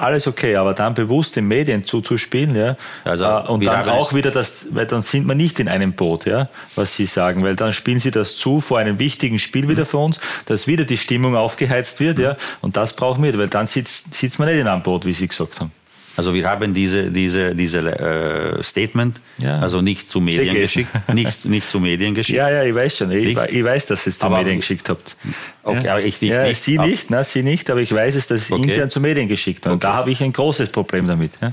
alles 0.00 0.26
okay, 0.26 0.56
aber 0.56 0.74
dann 0.74 0.94
bewusst 0.94 1.36
den 1.36 1.46
Medien 1.46 1.84
zuzuspielen, 1.84 2.56
ja, 2.56 2.76
also, 3.04 3.24
äh, 3.24 3.48
und 3.48 3.64
dann 3.64 3.88
auch 3.88 4.14
wieder 4.14 4.30
das, 4.30 4.68
weil 4.70 4.86
dann 4.86 5.02
sind 5.02 5.26
wir 5.26 5.34
nicht 5.34 5.60
in 5.60 5.68
einem 5.68 5.92
Boot, 5.92 6.26
ja, 6.26 6.48
was 6.74 6.94
Sie 6.94 7.06
sagen, 7.06 7.42
weil 7.44 7.56
dann 7.56 7.72
spielen 7.72 8.00
Sie 8.00 8.10
das 8.10 8.36
zu 8.36 8.60
vor 8.60 8.78
einem 8.78 8.98
wichtigen 8.98 9.38
Spiel 9.38 9.68
wieder 9.68 9.86
für 9.86 9.98
uns, 9.98 10.20
dass 10.46 10.66
wieder 10.66 10.84
die 10.84 10.98
Stimmung 10.98 11.36
aufgeheizt 11.36 12.00
wird, 12.00 12.18
ja, 12.18 12.36
und 12.60 12.76
das 12.76 12.94
brauchen 12.94 13.22
wir, 13.22 13.36
weil 13.38 13.48
dann 13.48 13.66
sitzt, 13.66 14.14
sitzt 14.14 14.38
man 14.38 14.48
nicht 14.48 14.58
in 14.58 14.66
einem 14.66 14.82
Boot, 14.82 15.04
wie 15.04 15.12
Sie 15.12 15.28
gesagt 15.28 15.60
haben. 15.60 15.72
Also 16.16 16.34
wir 16.34 16.48
haben 16.48 16.74
diese, 16.74 17.10
diese, 17.10 17.54
diese 17.54 17.78
äh, 17.78 18.62
Statement, 18.62 19.20
ja. 19.38 19.60
also 19.60 19.80
nicht 19.80 20.10
zu 20.10 20.20
Medien 20.20 20.54
geschickt, 20.54 20.90
nicht, 21.14 21.44
nicht 21.44 21.68
zu 21.68 21.80
Medien 21.80 22.14
geschickt. 22.14 22.36
Ja, 22.36 22.50
ja, 22.50 22.64
ich 22.64 22.74
weiß 22.74 22.96
schon, 22.96 23.10
ich, 23.12 23.36
ich 23.36 23.64
weiß, 23.64 23.86
dass 23.86 24.06
ihr 24.06 24.10
es 24.10 24.18
zu 24.18 24.26
aber, 24.26 24.38
Medien 24.38 24.58
geschickt 24.58 24.88
habt. 24.88 25.16
Okay, 25.62 25.84
ja. 25.84 25.92
aber 25.92 26.02
ich, 26.02 26.20
ich 26.20 26.30
ja, 26.30 26.44
nicht. 26.44 26.62
Sie 26.62 26.78
nicht, 26.78 27.10
ne, 27.10 27.22
Sie 27.24 27.42
nicht, 27.42 27.70
aber 27.70 27.80
ich 27.80 27.94
weiß 27.94 28.16
es, 28.16 28.26
dass 28.26 28.42
es 28.42 28.52
okay. 28.52 28.70
intern 28.70 28.90
zu 28.90 29.00
Medien 29.00 29.28
geschickt 29.28 29.64
wird. 29.64 29.72
Und 29.72 29.84
okay. 29.84 29.92
da 29.92 29.94
habe 29.94 30.10
ich 30.10 30.22
ein 30.22 30.32
großes 30.32 30.70
Problem 30.70 31.06
damit. 31.06 31.32
Ja. 31.40 31.52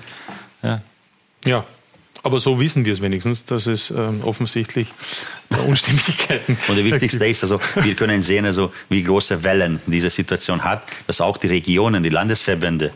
ja. 0.63 0.81
ja. 1.45 1.65
Aber 2.23 2.39
so 2.39 2.59
wissen 2.59 2.83
wir 2.83 2.93
es 2.93 3.01
wenigstens, 3.01 3.45
dass 3.45 3.67
es 3.67 3.91
ähm, 3.91 4.21
offensichtlich 4.23 4.89
Unstimmigkeiten 5.67 6.57
Und 6.67 6.77
das 6.77 6.83
Wichtigste 6.83 7.25
ist, 7.27 7.43
also, 7.43 7.61
wir 7.75 7.95
können 7.95 8.21
sehen, 8.21 8.45
also, 8.45 8.73
wie 8.89 9.03
große 9.03 9.43
Wellen 9.43 9.79
diese 9.85 10.09
Situation 10.09 10.63
hat, 10.63 10.83
dass 11.05 11.21
auch 11.21 11.37
die 11.37 11.47
Regionen, 11.47 12.03
die 12.03 12.09
Landesverbände 12.09 12.91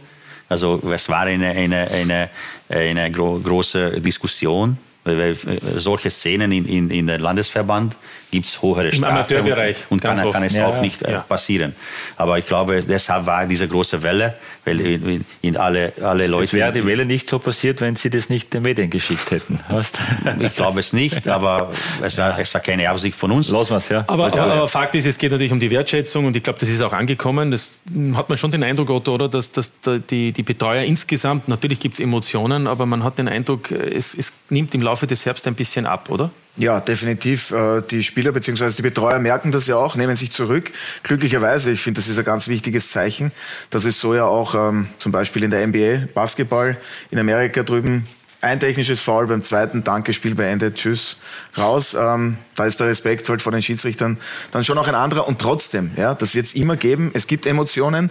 also 0.52 0.82
es 0.94 1.08
war 1.08 1.22
eine, 1.22 1.50
eine, 1.52 1.90
eine, 1.90 2.30
eine 2.70 3.12
gro 3.12 3.40
große 3.40 4.02
Diskussion, 4.02 4.78
weil 5.04 5.36
solche 5.78 6.12
Szenen 6.12 6.52
in, 6.52 6.66
in, 6.66 6.90
in 6.92 7.08
der 7.08 7.18
Landesverband 7.18 7.96
gibt 8.30 8.46
es 8.46 8.62
höhere 8.62 8.92
Strafen. 8.92 9.04
Im 9.04 9.18
Amateurbereich. 9.18 9.78
Und, 9.90 10.02
kann, 10.02 10.32
kann 10.32 10.44
es 10.44 10.54
ja, 10.54 10.68
auch 10.68 10.82
nicht 10.82 11.02
äh, 11.02 11.14
ja. 11.14 11.20
passieren. 11.20 11.76
Aber 12.18 12.38
ich 12.38 12.46
glaube, 12.46 12.82
deshalb 12.82 13.26
war 13.26 13.46
diese 13.46 13.68
große 13.68 14.04
Welle, 14.04 14.36
weil 14.64 14.80
in, 14.80 15.26
in 15.42 15.58
alle, 15.58 15.94
alle 16.02 16.28
Leute. 16.28 16.46
Es 16.46 16.54
wäre 16.54 16.72
die 16.72 16.86
Welle 16.86 17.06
nicht 17.06 17.28
so 17.28 17.40
passiert, 17.40 17.82
wenn 17.82 17.96
Sie 17.96 18.10
das 18.10 18.30
nicht 18.30 18.54
den 18.54 18.62
Medien 18.62 18.90
geschickt 18.90 19.32
hätten. 19.32 19.60
ich 20.40 20.56
glaube 20.56 20.80
es 20.80 20.94
nicht, 20.94 21.28
aber 21.28 21.72
es 22.02 22.18
war, 22.18 22.40
es 22.40 22.54
war 22.54 22.62
keine 22.62 22.90
Absicht 22.90 23.16
von 23.16 23.32
uns. 23.32 23.50
Lass 23.50 23.70
mal's, 23.70 23.90
ja. 23.90 24.06
Aber, 24.08 24.28
aber, 24.28 24.42
aber, 24.42 24.68
Fakt 24.68 24.96
ist, 24.96 25.08
es 25.08 25.18
geht 25.18 25.32
natürlich 25.32 25.52
um 25.52 25.60
die 25.60 25.72
Wertschätzung 25.72 26.26
und 26.26 26.36
ich 26.36 26.44
glaube, 26.44 26.60
das 26.60 26.70
ist 26.70 26.82
auch 26.82 26.94
angekommen. 26.94 27.52
Das 27.52 27.80
hat 28.14 28.30
man 28.30 28.38
schon 28.38 28.52
den 28.52 28.64
Eindruck, 28.64 28.92
Otto, 28.92 29.16
oder, 29.16 29.28
dass, 29.28 29.52
dass 29.52 29.74
die, 30.10 30.32
die 30.32 30.44
Betreuer 30.44 30.84
insgesamt, 30.84 31.48
natürlich 31.48 31.80
gibt 31.80 31.96
es 31.96 32.00
Emotionen, 32.00 32.68
aber 32.68 32.86
man 32.86 33.04
hat 33.04 33.18
den 33.18 33.28
Eindruck, 33.28 33.72
es, 33.72 34.14
es 34.14 34.32
nimmt 34.50 34.74
im 34.74 34.82
Laufe 34.82 34.91
des 35.00 35.26
Herbst 35.26 35.48
ein 35.48 35.56
bisschen 35.56 35.86
ab, 35.86 36.10
oder? 36.10 36.32
Ja, 36.58 36.80
definitiv. 36.80 37.52
Äh, 37.52 37.82
die 37.90 38.04
Spieler 38.04 38.32
bzw. 38.32 38.72
die 38.72 38.82
Betreuer 38.82 39.20
merken 39.20 39.52
das 39.52 39.68
ja 39.68 39.78
auch, 39.78 39.96
nehmen 39.96 40.16
sich 40.16 40.32
zurück. 40.32 40.72
Glücklicherweise, 41.04 41.72
ich 41.72 41.82
finde, 41.82 42.02
das 42.02 42.10
ist 42.10 42.20
ein 42.20 42.26
ganz 42.26 42.48
wichtiges 42.48 42.92
Zeichen. 42.92 43.32
Das 43.70 43.86
ist 43.86 44.00
so 44.00 44.14
ja 44.14 44.26
auch 44.26 44.56
ähm, 44.56 44.88
zum 44.98 45.12
Beispiel 45.12 45.44
in 45.44 45.52
der 45.52 45.66
NBA, 45.66 46.08
Basketball 46.14 46.78
in 47.10 47.20
Amerika 47.20 47.64
drüben 47.64 48.06
ein 48.42 48.60
technisches 48.60 49.00
Foul 49.00 49.28
beim 49.28 49.44
zweiten, 49.44 49.84
danke, 49.84 50.14
Spiel 50.14 50.34
beendet, 50.34 50.76
tschüss, 50.76 51.18
raus. 51.58 51.96
Ähm, 51.98 52.38
da 52.56 52.66
ist 52.66 52.80
der 52.80 52.88
Respekt 52.88 53.30
halt 53.30 53.42
vor 53.42 53.52
den 53.52 53.62
Schiedsrichtern 53.62 54.18
dann 54.52 54.64
schon 54.64 54.78
auch 54.78 54.88
ein 54.88 54.96
anderer. 54.96 55.28
Und 55.28 55.40
trotzdem, 55.40 55.92
ja, 55.96 56.16
das 56.16 56.34
wird 56.34 56.48
es 56.48 56.56
immer 56.56 56.76
geben. 56.76 57.12
Es 57.14 57.28
gibt 57.28 57.46
Emotionen. 57.46 58.10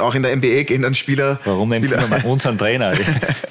Auch 0.00 0.14
in 0.14 0.22
der 0.22 0.34
NBA 0.34 0.64
gehen 0.64 0.82
dann 0.82 0.94
Spieler. 0.94 1.38
Warum 1.44 1.68
nennt 1.68 1.86
Spieler 1.86 2.06
man 2.08 2.22
unseren 2.22 2.58
Trainer? 2.58 2.92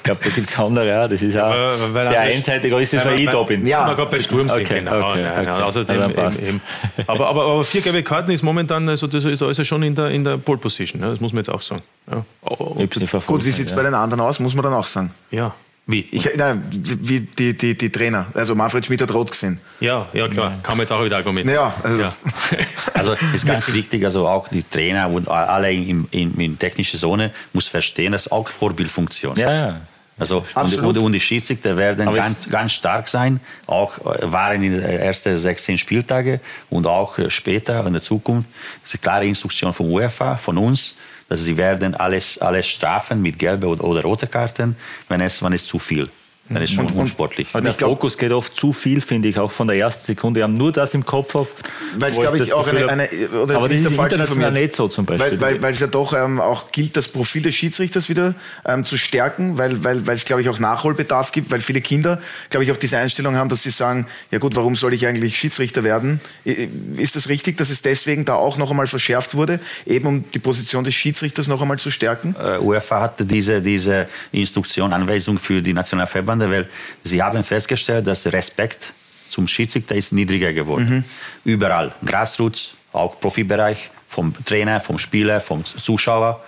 Ich 0.00 0.04
glaube, 0.04 0.24
da 0.24 0.30
gibt 0.30 0.48
es 0.48 0.58
andere, 0.58 0.88
ja. 0.88 1.08
Das 1.08 1.20
ist 1.20 1.36
auch 1.36 1.54
ja, 1.54 1.76
sehr 1.76 2.20
einseitig, 2.20 2.72
aber 2.72 2.80
ist 2.80 2.92
das, 2.94 3.04
weil 3.04 3.20
ich 3.20 3.28
da 3.28 3.42
bin? 3.42 3.66
Ja, 3.66 3.84
man 3.84 3.96
gerade 3.96 4.10
bei 4.10 4.22
Sturm 4.22 4.48
okay, 4.48 4.62
okay, 4.62 4.88
okay, 4.88 5.26
okay. 5.40 5.62
Außerdem, 5.62 6.10
eben, 6.10 6.38
eben. 6.48 6.60
Aber, 7.06 7.28
aber, 7.28 7.44
aber 7.44 7.64
vier 7.64 7.82
gelbe 7.82 8.02
Karten 8.02 8.30
ist 8.30 8.42
momentan, 8.42 8.88
also 8.88 9.06
das 9.06 9.26
ist 9.26 9.42
also 9.42 9.62
schon 9.62 9.82
in 9.82 9.94
der, 9.94 10.08
in 10.08 10.24
der 10.24 10.38
Pole 10.38 10.58
Position. 10.58 11.02
Ja, 11.02 11.10
das 11.10 11.20
muss 11.20 11.34
man 11.34 11.40
jetzt 11.40 11.50
auch 11.50 11.60
sagen. 11.60 11.82
Ja. 12.10 12.24
Gut, 13.26 13.44
wie 13.44 13.50
sieht 13.50 13.66
es 13.66 13.70
ja. 13.72 13.76
bei 13.76 13.82
den 13.82 13.94
anderen 13.94 14.20
aus, 14.20 14.40
muss 14.40 14.54
man 14.54 14.64
dann 14.64 14.72
auch 14.72 14.86
sagen. 14.86 15.12
Ja. 15.30 15.54
Wie? 15.90 16.06
Ich, 16.10 16.28
nein, 16.36 16.62
wie 16.70 17.20
die, 17.20 17.56
die, 17.56 17.76
die 17.76 17.90
Trainer. 17.90 18.26
Also 18.34 18.54
Manfred 18.54 18.86
Schmidt 18.86 19.02
hat 19.02 19.12
rot 19.12 19.30
gesehen. 19.30 19.60
Ja, 19.80 20.06
ja 20.12 20.28
klar. 20.28 20.58
Kann 20.62 20.76
man 20.76 20.84
jetzt 20.84 20.92
auch 20.92 21.04
wieder 21.04 21.16
argumentieren. 21.16 21.56
Ja, 21.56 21.74
also, 21.82 22.00
Ja. 22.00 22.12
Also 22.94 23.14
ist 23.34 23.46
ganz 23.46 23.72
wichtig, 23.72 24.04
also 24.04 24.28
auch 24.28 24.48
die 24.48 24.62
Trainer 24.62 25.08
und 25.08 25.26
alle 25.28 25.72
in, 25.72 26.06
in, 26.10 26.38
in 26.38 26.58
technischer 26.58 26.98
Zone 26.98 27.32
muss 27.54 27.66
verstehen, 27.66 28.12
dass 28.12 28.30
auch 28.30 28.48
Vorbildfunktion. 28.48 29.36
Ja, 29.36 29.52
ja. 29.52 29.80
Also 30.20 30.38
und, 30.38 30.56
Absolut. 30.56 30.98
und, 30.98 31.04
und 31.04 31.12
die 31.12 31.20
Schiedsrichter 31.20 31.78
werden 31.78 32.06
Aber 32.06 32.18
ganz, 32.18 32.46
ganz 32.48 32.72
stark 32.72 33.08
sein, 33.08 33.40
auch 33.66 33.98
äh, 33.98 34.30
waren 34.30 34.62
in 34.62 34.72
den 34.72 34.82
ersten 34.82 35.36
16 35.36 35.78
Spieltage 35.78 36.40
und 36.68 36.86
auch 36.86 37.18
äh, 37.18 37.30
später 37.30 37.86
in 37.86 37.94
der 37.94 38.02
Zukunft. 38.02 38.46
Das 38.82 38.92
ist 38.92 38.96
eine 38.96 39.02
klare 39.02 39.26
Instruktion 39.26 39.72
von 39.72 39.90
UEFA, 39.90 40.36
von 40.36 40.58
uns, 40.58 40.96
dass 41.30 41.44
sie 41.44 41.56
werden 41.56 41.94
alles, 41.94 42.38
alles 42.38 42.66
strafen 42.66 43.22
mit 43.22 43.38
gelbe 43.38 43.68
oder, 43.68 43.84
oder 43.84 44.02
rote 44.02 44.26
Karten, 44.26 44.76
wenn 45.08 45.20
es, 45.20 45.42
wenn 45.42 45.52
es 45.52 45.64
zu 45.64 45.78
viel, 45.78 46.08
wenn 46.50 46.62
es 46.62 46.70
schon 46.70 46.86
unsportlich. 46.86 47.48
Aber 47.52 47.62
der 47.62 47.70
Ich 47.70 47.76
glaub- 47.78 47.90
Fokus 47.90 48.18
geht 48.18 48.32
oft 48.32 48.54
zu 48.54 48.72
viel, 48.72 49.00
finde 49.00 49.28
ich, 49.28 49.38
auch 49.38 49.50
von 49.50 49.68
der 49.68 49.76
ersten 49.76 50.06
Sekunde. 50.06 50.40
Die 50.40 50.44
haben 50.44 50.54
nur 50.54 50.72
das 50.72 50.94
im 50.94 51.06
Kopf 51.06 51.34
auf. 51.34 51.48
Weil 51.96 52.10
es, 52.10 52.18
glaube 52.18 52.38
ich, 52.38 52.44
das 52.44 52.52
auch 52.52 52.66
eine, 52.66 52.88
eine 52.88 53.08
oder 53.42 53.56
aber 53.56 53.68
das 53.68 53.80
ist 53.80 53.92
international 53.92 54.52
nicht 54.52 54.74
so 54.74 54.88
zum 54.88 55.06
Beispiel. 55.06 55.32
Weil, 55.32 55.40
weil, 55.40 55.62
weil 55.62 55.72
es 55.72 55.80
ja 55.80 55.86
doch 55.86 56.12
ähm, 56.12 56.40
auch 56.40 56.72
gilt, 56.72 56.96
das 56.96 57.08
Profil 57.08 57.42
des 57.42 57.54
Schiedsrichters 57.54 58.08
wieder 58.08 58.34
ähm, 58.66 58.84
zu 58.84 58.96
stärken, 58.96 59.58
weil, 59.58 59.84
weil, 59.84 60.06
weil 60.06 60.16
es, 60.16 60.24
glaube 60.24 60.42
ich, 60.42 60.48
auch 60.48 60.58
Nachholbedarf 60.58 61.30
gibt, 61.32 61.50
weil 61.50 61.60
viele 61.60 61.80
Kinder, 61.80 62.20
glaube 62.50 62.64
ich, 62.64 62.72
auch 62.72 62.76
diese 62.76 62.98
Einstellung 62.98 63.36
haben, 63.36 63.48
dass 63.48 63.62
sie 63.62 63.70
sagen, 63.70 64.06
ja 64.30 64.38
gut, 64.38 64.56
warum 64.56 64.74
soll 64.74 64.92
ich 64.94 65.06
eigentlich 65.06 65.38
Schiedsrichter 65.38 65.84
werden? 65.84 66.20
Ist 66.44 67.14
das 67.16 67.28
richtig, 67.28 67.56
dass 67.58 67.70
es 67.70 67.82
deswegen 67.82 68.24
da 68.24 68.34
auch 68.34 68.58
noch 68.58 68.70
einmal 68.70 68.88
verschärft 68.88 69.34
wurde, 69.34 69.60
eben 69.86 70.06
um 70.06 70.30
die 70.32 70.38
Position 70.40 70.84
des 70.84 70.94
Schiedsrichters 70.94 71.46
noch 71.46 71.62
einmal 71.62 71.78
zu 71.78 71.90
stärken? 71.90 72.34
äh, 72.40 72.58
UEFA 72.58 73.00
hatte 73.00 73.24
diese, 73.24 73.60
diese 73.60 74.08
Instruktion, 74.32 74.92
Anweisung 74.92 75.38
für 75.38 75.62
die 75.62 75.72
Nationalverbände, 76.40 76.50
weil 76.50 76.68
sie 77.04 77.22
haben 77.22 77.44
festgestellt, 77.44 78.06
dass 78.06 78.22
der 78.24 78.32
Respekt 78.32 78.92
zum 79.28 79.46
Schiedsrichter 79.46 79.94
ist 79.94 80.12
niedriger 80.12 80.52
geworden. 80.52 81.04
Überall, 81.44 81.92
Grassroots, 82.04 82.74
auch 82.92 83.20
Profibereich, 83.20 83.90
vom 84.08 84.34
Trainer, 84.44 84.80
vom 84.80 84.98
Spieler, 84.98 85.40
vom 85.40 85.64
Zuschauer. 85.64 86.40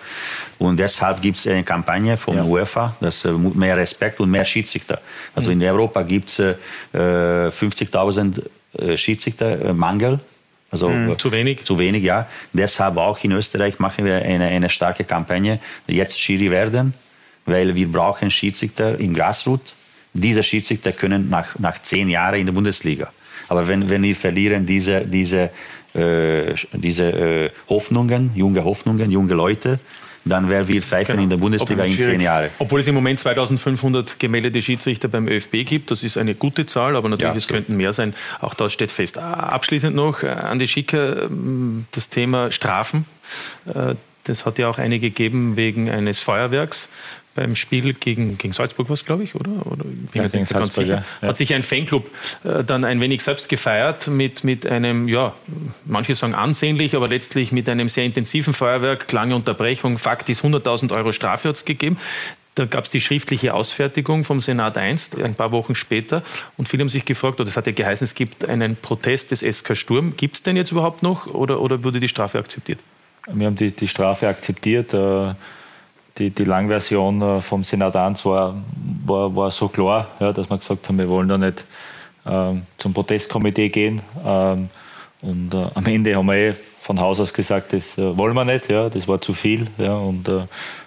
Und 0.59 0.79
deshalb 0.81 1.23
gibt 1.23 1.39
es 1.39 1.47
eine 1.47 1.63
Kampagne 1.63 2.17
von 2.17 2.41
UEFA, 2.41 2.97
dass 3.01 3.25
äh, 3.25 3.31
mehr 3.31 3.77
Respekt 3.77 4.19
und 4.19 4.31
mehr 4.31 4.45
Schiedsrichter. 4.45 5.01
Also 5.37 5.51
in 5.53 5.63
Europa 5.63 6.03
gibt 6.03 6.29
es 6.31 6.39
äh, 6.41 6.57
50.000 6.93 8.43
äh, 8.79 8.97
Schiedsrichtermangel. 8.97 10.19
Also 10.73 10.89
Mhm. 10.89 11.13
äh, 11.13 11.17
Zu 11.17 11.31
wenig? 11.31 11.65
Zu 11.65 11.79
wenig, 11.79 12.03
ja. 12.03 12.27
Deshalb 12.53 12.97
auch 12.97 13.23
in 13.23 13.31
Österreich 13.31 13.79
machen 13.79 14.05
wir 14.07 14.17
eine, 14.17 14.47
eine 14.47 14.69
starke 14.69 15.05
Kampagne, 15.05 15.61
jetzt 15.87 16.19
Schiri 16.19 16.51
werden, 16.51 16.95
weil 17.47 17.77
wir 17.77 17.87
brauchen 17.87 18.31
Schiedsrichter 18.33 18.99
im 18.99 19.15
Grassroot. 19.15 19.61
Diese 20.15 20.43
Schiedsrichter 20.43 20.93
können 20.93 21.31
nach, 21.31 21.59
nach 21.59 21.81
zehn 21.81 22.09
Jahren 22.09 22.41
in 22.41 22.47
der 22.47 22.53
Bundesliga. 22.53 23.13
Aber 23.49 23.67
wenn, 23.69 23.89
wenn 23.91 24.03
wir 24.03 24.15
verlieren 24.15 24.67
diese, 24.67 25.03
diese, 25.03 25.51
äh, 25.95 26.55
diese 26.73 27.05
äh, 27.05 27.51
Hoffnungen, 27.69 28.33
junge 28.35 28.65
Hoffnungen, 28.65 29.11
junge 29.11 29.35
Leute, 29.35 29.79
dann 30.25 30.49
werden 30.49 30.69
wir 30.69 30.81
pfeifen 30.83 31.19
in 31.19 31.29
der 31.31 31.37
Bundesliga 31.37 31.85
in 31.85 31.93
zehn 31.93 32.21
Jahren. 32.21 32.49
Obwohl 32.61 32.81
es 32.81 32.87
im 32.87 32.95
Moment 32.95 33.19
2500 33.19 34.21
gemeldete 34.21 34.63
Schiedsrichter 34.63 35.09
beim 35.09 35.27
ÖFB 35.27 35.65
gibt, 35.65 35.91
das 35.91 36.05
ist 36.05 36.17
eine 36.17 36.35
gute 36.35 36.65
Zahl, 36.67 36.95
aber 36.95 37.09
natürlich 37.09 37.33
Ja, 37.33 37.37
es 37.37 37.49
könnten 37.49 37.77
mehr 37.77 37.93
sein. 37.93 38.15
Auch 38.41 38.55
das 38.55 38.73
steht 38.73 38.93
fest. 38.93 39.19
Abschließend 39.19 39.97
noch, 39.97 40.23
äh, 40.23 40.29
Andi 40.29 40.69
Schicker, 40.69 41.25
ähm, 41.25 41.87
das 41.91 42.09
Thema 42.09 42.53
Strafen. 42.53 43.07
Äh, 43.67 43.95
Das 44.25 44.47
hat 44.47 44.57
ja 44.57 44.69
auch 44.69 44.79
eine 44.79 45.01
gegeben 45.01 45.57
wegen 45.57 45.91
eines 45.91 46.21
Feuerwerks 46.21 46.89
beim 47.35 47.57
Spiel 47.57 47.95
gegen, 47.95 48.37
gegen 48.39 48.53
Salzburg, 48.53 48.91
was 48.91 49.05
glaube 49.05 49.23
ich, 49.25 49.35
oder? 49.35 49.51
oder 49.67 49.85
ich 49.85 50.11
bin 50.11 50.23
Ja, 50.23 50.29
gegen 50.29 50.45
Salzburg, 50.45 50.73
sicher. 50.87 51.05
ja. 51.23 51.29
Hat 51.29 51.37
sich 51.37 51.55
ein 51.55 51.63
Fanclub 51.63 52.11
äh, 52.45 52.63
dann 52.65 52.85
ein 52.85 53.01
wenig 53.01 53.23
selbst 53.23 53.49
gefeiert 53.49 54.09
mit, 54.09 54.45
mit 54.45 54.67
einem, 54.67 55.09
ja, 55.09 55.33
manche 55.87 56.15
sagen 56.15 56.35
ansehnlich, 56.35 56.95
aber 56.95 57.09
letztlich 57.09 57.53
mit 57.53 57.69
einem 57.69 57.89
sehr 57.89 58.05
intensiven 58.05 58.53
Feuerwerk, 58.55 59.11
lange 59.13 59.35
Unterbrechung. 59.35 59.99
Fakt 59.99 60.29
ist, 60.29 60.45
100.000 60.45 60.95
Euro 60.95 61.13
Strafe 61.13 61.49
hat 61.49 61.57
es 61.57 61.65
gegeben. 61.65 61.97
Da 62.55 62.67
gab 62.67 62.85
es 62.85 62.91
die 62.91 63.01
schriftliche 63.01 63.55
Ausfertigung 63.55 64.25
vom 64.25 64.39
Senat 64.41 64.77
einst, 64.77 65.19
ein 65.19 65.35
paar 65.35 65.53
Wochen 65.53 65.75
später. 65.75 66.23
Und 66.59 66.69
viele 66.69 66.83
haben 66.83 66.91
sich 66.91 67.07
gefragt, 67.07 67.41
oder 67.41 67.49
es 67.49 67.57
hat 67.57 67.67
ja 67.67 67.73
geheißen, 67.73 68.05
es 68.05 68.15
gibt 68.15 68.47
einen 68.47 68.77
Protest 68.77 69.31
des 69.31 69.41
SK 69.41 69.75
Sturm. 69.75 70.19
Gibt 70.19 70.37
es 70.37 70.43
den 70.43 70.57
jetzt 70.57 70.71
überhaupt 70.71 71.03
noch 71.03 71.27
oder, 71.29 71.63
oder 71.63 71.83
wurde 71.83 71.99
die 71.99 72.09
Strafe 72.09 72.39
akzeptiert? 72.39 72.79
Wir 73.33 73.47
haben 73.47 73.57
die, 73.57 73.71
die 73.71 73.89
Strafe 73.89 74.29
akzeptiert. 74.29 74.93
äh, 74.93 75.33
Die, 76.19 76.31
die 76.31 76.45
Langversion 76.45 77.23
äh, 77.23 77.41
vom 77.41 77.65
Senat 77.65 77.97
1 77.97 78.25
war, 78.25 78.55
war, 79.07 79.35
war 79.35 79.51
so 79.51 79.69
klar, 79.69 80.09
ja, 80.21 80.33
dass 80.33 80.51
wir 80.51 80.59
gesagt 80.59 80.89
haben, 80.89 80.99
wir 80.99 81.09
wollen 81.09 81.29
da 81.29 81.39
nicht 81.39 81.65
ähm, 82.27 82.63
zum 82.77 82.93
Protestkomitee 82.93 83.71
gehen. 83.71 84.03
Ähm, 84.25 84.69
und 85.23 85.55
äh, 85.55 85.67
am 85.75 85.87
Ende 85.87 86.17
haben 86.17 86.27
wir 86.27 86.35
eh 86.35 86.55
von 86.55 87.01
Haus 87.01 87.21
aus 87.21 87.33
gesagt, 87.33 87.73
das 87.73 87.97
äh, 87.97 88.17
wollen 88.17 88.35
wir 88.35 88.45
nicht, 88.45 88.69
ja, 88.69 88.89
das 88.89 89.07
war 89.09 89.21
zu 89.21 89.35
viel. 89.35 89.67
Ja, 89.79 89.95
und 89.95 90.29
äh, 90.29 90.43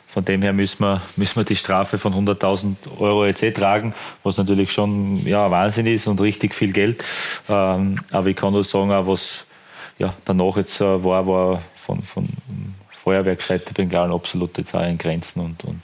von 0.08 0.24
dem 0.24 0.42
her 0.44 0.54
müssen 0.54 0.82
wir, 0.82 1.02
müssen 1.18 1.38
wir 1.38 1.44
die 1.44 1.56
Strafe 1.56 1.98
von 1.98 2.14
100.000 2.14 2.76
Euro 3.00 3.26
jetzt 3.26 3.44
eh 3.44 3.52
tragen, 3.52 3.94
was 4.24 4.38
natürlich 4.38 4.72
schon 4.72 5.18
ja, 5.26 5.50
Wahnsinn 5.52 5.88
ist 5.88 6.08
und 6.08 6.22
richtig 6.22 6.56
viel 6.56 6.72
Geld. 6.72 7.04
Ähm, 7.50 8.00
aber 8.12 8.28
ich 8.28 8.36
kann 8.36 8.54
nur 8.54 8.64
sagen, 8.64 8.92
auch 8.92 9.08
was 9.08 9.46
ja, 9.98 10.14
danach 10.26 10.58
jetzt 10.58 10.80
äh, 10.82 11.04
war, 11.04 11.26
war 11.28 11.62
von, 11.76 12.02
von 12.04 12.28
Feuerwerkseite 13.06 13.74
Bengalen 13.74 14.12
absolut 14.12 14.58
jetzt 14.58 14.76
auch 14.76 14.84
in 14.86 14.98
Grenzen 14.98 15.40
und, 15.40 15.64
und 15.64 15.82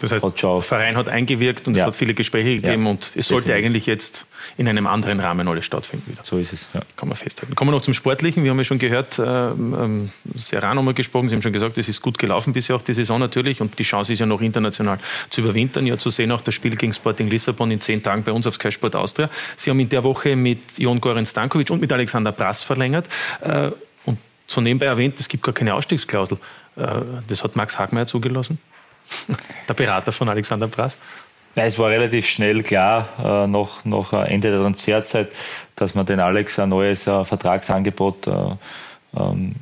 Das 0.00 0.10
heißt, 0.12 0.24
der 0.42 0.60
Verein 0.62 0.96
hat 0.96 1.08
eingewirkt 1.08 1.66
und 1.68 1.76
Ja. 1.76 1.84
es 1.84 1.86
hat 1.86 1.96
viele 1.96 2.12
Gespräche 2.14 2.56
gegeben 2.56 2.84
Ja, 2.84 2.90
und 2.90 3.12
es 3.14 3.28
sollte 3.28 3.46
definitiv. 3.46 3.64
eigentlich 3.66 3.86
jetzt 3.86 4.26
in 4.58 4.68
einem 4.68 4.86
anderen 4.88 5.20
Rahmen 5.20 5.46
alles 5.48 5.64
stattfinden 5.64 6.10
wieder. 6.12 6.22
So 6.24 6.36
ist 6.36 6.52
es. 6.52 6.68
Ja. 6.74 6.80
Kann 6.96 7.08
man 7.08 7.16
festhalten. 7.16 7.54
Kommen 7.54 7.70
wir 7.70 7.76
noch 7.76 7.80
zum 7.82 7.94
Sportlichen. 7.94 8.42
Wir 8.42 8.50
haben 8.50 8.58
ja 8.58 8.64
schon 8.64 8.80
gehört, 8.80 9.18
ähm, 9.18 9.74
ähm, 9.80 10.10
Serrano 10.34 10.82
mal 10.82 10.92
gesprochen. 10.94 11.28
Sie 11.28 11.36
haben 11.36 11.42
schon 11.42 11.52
gesagt, 11.54 11.78
es 11.78 11.88
ist 11.88 12.02
gut 12.02 12.18
gelaufen 12.18 12.52
bisher 12.52 12.74
auch 12.76 12.82
die 12.82 12.92
Saison 12.92 13.18
natürlich 13.20 13.60
und 13.62 13.78
die 13.78 13.84
Chance 13.84 14.12
ist 14.12 14.18
ja 14.18 14.26
noch 14.26 14.40
international 14.42 14.98
zu 15.30 15.40
überwintern. 15.42 15.86
Ja, 15.86 15.96
zu 15.96 16.10
sehen 16.10 16.32
auch 16.32 16.42
das 16.42 16.54
Spiel 16.54 16.74
gegen 16.76 16.92
Sporting 16.92 17.30
Lissabon 17.30 17.70
in 17.70 17.80
zehn 17.80 18.02
Tagen 18.02 18.24
bei 18.24 18.32
uns 18.32 18.46
auf 18.48 18.54
Sky 18.56 18.72
Sport 18.72 18.96
Austria. 18.96 19.30
Sie 19.56 19.70
haben 19.70 19.78
in 19.80 19.88
der 19.88 20.02
Woche 20.02 20.34
mit 20.36 20.76
Jon 20.76 21.00
Goran 21.00 21.24
Stankovic 21.24 21.70
und 21.70 21.80
mit 21.80 21.92
Alexander 21.92 22.32
Brass 22.32 22.62
verlängert. 22.64 23.06
Äh, 23.40 23.70
und 24.04 24.18
so 24.46 24.60
nebenbei 24.60 24.86
erwähnt, 24.86 25.18
es 25.18 25.28
gibt 25.28 25.42
gar 25.44 25.54
keine 25.54 25.72
Ausstiegsklausel. 25.74 26.36
Äh, 26.76 27.00
das 27.28 27.44
hat 27.44 27.56
Max 27.56 27.78
Hagmeier 27.78 28.06
zugelassen. 28.06 28.58
Der 29.68 29.74
Berater 29.74 30.12
von 30.12 30.28
Alexander 30.28 30.68
Brass. 30.68 30.98
Nein, 31.56 31.66
es 31.66 31.78
war 31.78 31.90
relativ 31.90 32.26
schnell 32.26 32.62
klar, 32.62 33.08
äh, 33.22 33.46
noch, 33.46 33.84
noch 33.84 34.12
äh, 34.12 34.24
Ende 34.24 34.50
der 34.50 34.60
Transferzeit, 34.60 35.28
dass 35.76 35.94
wir 35.94 36.02
den 36.02 36.18
Alex 36.18 36.58
ein 36.58 36.68
neues 36.68 37.04
Vertragsangebot 37.04 38.26
äh, 38.26 38.32
ähm, 39.16 39.54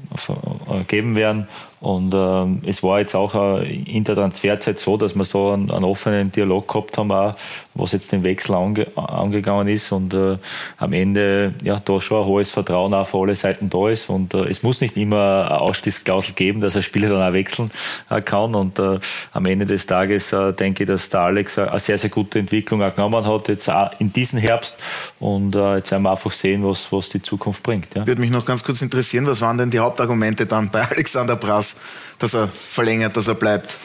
äh, 0.70 0.84
geben 0.84 1.14
werden. 1.16 1.46
Und 1.82 2.14
ähm, 2.14 2.62
es 2.64 2.84
war 2.84 3.00
jetzt 3.00 3.16
auch 3.16 3.34
äh, 3.34 3.74
in 3.74 4.04
der 4.04 4.14
Transferzeit 4.14 4.78
so, 4.78 4.96
dass 4.96 5.16
wir 5.16 5.24
so 5.24 5.50
einen, 5.50 5.68
einen 5.68 5.84
offenen 5.84 6.30
Dialog 6.30 6.68
gehabt 6.68 6.96
haben, 6.96 7.10
auch, 7.10 7.34
was 7.74 7.90
jetzt 7.90 8.12
den 8.12 8.22
Wechsel 8.22 8.54
ange, 8.54 8.86
angegangen 8.94 9.66
ist. 9.66 9.90
Und 9.90 10.14
äh, 10.14 10.38
am 10.76 10.92
Ende 10.92 11.54
ja 11.64 11.82
da 11.84 12.00
schon 12.00 12.20
ein 12.20 12.26
hohes 12.26 12.50
Vertrauen 12.50 12.94
auch 12.94 13.08
für 13.08 13.18
alle 13.18 13.34
Seiten 13.34 13.68
da 13.68 13.88
ist. 13.88 14.08
Und 14.10 14.32
äh, 14.32 14.44
es 14.44 14.62
muss 14.62 14.80
nicht 14.80 14.96
immer 14.96 15.46
eine 15.48 15.60
Ausstiegsklausel 15.60 16.34
geben, 16.34 16.60
dass 16.60 16.76
ein 16.76 16.84
Spieler 16.84 17.08
dann 17.08 17.28
auch 17.28 17.32
wechseln 17.32 17.72
äh, 18.10 18.20
kann. 18.22 18.54
Und 18.54 18.78
äh, 18.78 19.00
am 19.32 19.46
Ende 19.46 19.66
des 19.66 19.84
Tages 19.86 20.32
äh, 20.32 20.52
denke 20.52 20.84
ich, 20.84 20.88
dass 20.88 21.10
der 21.10 21.22
Alex 21.22 21.58
eine 21.58 21.80
sehr, 21.80 21.98
sehr 21.98 22.10
gute 22.10 22.38
Entwicklung 22.38 22.80
auch 22.80 22.94
genommen 22.94 23.26
hat, 23.26 23.48
jetzt 23.48 23.68
auch 23.68 23.90
in 23.98 24.12
diesem 24.12 24.38
Herbst. 24.38 24.78
Und 25.18 25.56
äh, 25.56 25.78
jetzt 25.78 25.90
werden 25.90 26.04
wir 26.04 26.12
einfach 26.12 26.30
sehen, 26.30 26.64
was, 26.64 26.92
was 26.92 27.08
die 27.08 27.22
Zukunft 27.22 27.64
bringt. 27.64 27.92
Ja. 27.96 28.06
Würde 28.06 28.20
mich 28.20 28.30
noch 28.30 28.46
ganz 28.46 28.62
kurz 28.62 28.82
interessieren, 28.82 29.26
was 29.26 29.40
waren 29.40 29.58
denn 29.58 29.70
die 29.70 29.80
Hauptargumente 29.80 30.46
dann 30.46 30.70
bei 30.70 30.82
Alexander 30.90 31.34
Brass, 31.34 31.71
dass 32.18 32.34
er 32.34 32.48
verlängert, 32.48 33.16
dass 33.16 33.28
er 33.28 33.34
bleibt? 33.34 33.76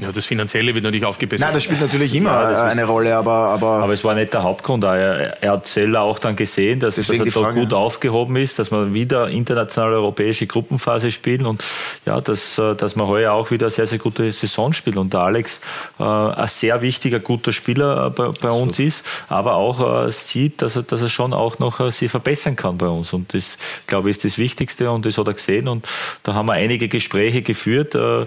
Ja, 0.00 0.12
das 0.12 0.24
Finanzielle 0.24 0.74
wird 0.74 0.84
natürlich 0.84 1.04
aufgebessert. 1.04 1.46
Nein, 1.46 1.54
das 1.54 1.64
spielt 1.64 1.80
natürlich 1.80 2.14
immer 2.14 2.30
Ja, 2.30 2.68
äh, 2.68 2.70
eine 2.70 2.84
Rolle, 2.84 3.14
aber, 3.16 3.32
aber, 3.32 3.82
Aber 3.82 3.92
es 3.92 4.02
war 4.02 4.14
nicht 4.14 4.32
der 4.32 4.42
Hauptgrund. 4.42 4.82
Er, 4.84 5.42
er 5.42 5.52
hat 5.52 5.66
selber 5.66 6.00
auch 6.00 6.18
dann 6.18 6.36
gesehen, 6.36 6.80
dass, 6.80 6.96
dass 6.96 7.10
er 7.10 7.24
da 7.24 7.30
Frage, 7.30 7.60
gut 7.60 7.72
ja. 7.72 7.78
aufgehoben 7.78 8.36
ist, 8.36 8.58
dass 8.58 8.70
wir 8.70 8.94
wieder 8.94 9.28
internationale 9.28 9.96
europäische 9.96 10.46
Gruppenphase 10.46 11.12
spielen 11.12 11.44
und 11.44 11.62
ja, 12.06 12.20
dass, 12.20 12.58
äh, 12.58 12.74
dass 12.74 12.96
wir 12.96 13.06
heuer 13.08 13.32
auch 13.32 13.50
wieder 13.50 13.66
eine 13.66 13.70
sehr, 13.72 13.86
sehr 13.86 13.98
gute 13.98 14.32
Saison 14.32 14.72
spielen. 14.72 14.96
Und 14.96 15.12
der 15.12 15.20
Alex 15.20 15.60
äh, 15.98 16.02
ein 16.02 16.48
sehr 16.48 16.80
wichtiger, 16.80 17.20
guter 17.20 17.52
Spieler 17.52 18.06
äh, 18.06 18.10
bei, 18.10 18.30
bei 18.40 18.50
uns 18.50 18.78
ist, 18.78 19.04
aber 19.28 19.56
auch 19.56 20.06
äh, 20.06 20.10
sieht, 20.10 20.62
dass 20.62 20.76
er, 20.76 20.82
dass 20.82 21.02
er 21.02 21.10
schon 21.10 21.34
auch 21.34 21.58
noch 21.58 21.80
äh, 21.80 21.90
sich 21.90 22.10
verbessern 22.10 22.56
kann 22.56 22.78
bei 22.78 22.88
uns. 22.88 23.12
Und 23.12 23.34
das, 23.34 23.58
glaube 23.86 24.08
ich, 24.08 24.16
ist 24.16 24.24
das 24.24 24.38
Wichtigste 24.38 24.90
und 24.90 25.04
das 25.04 25.18
hat 25.18 25.26
er 25.26 25.34
gesehen. 25.34 25.68
Und 25.68 25.86
da 26.22 26.34
haben 26.34 26.46
wir 26.46 26.54
einige 26.54 26.88
Gespräche 26.88 27.42
geführt, 27.42 27.94
äh, 27.94 28.26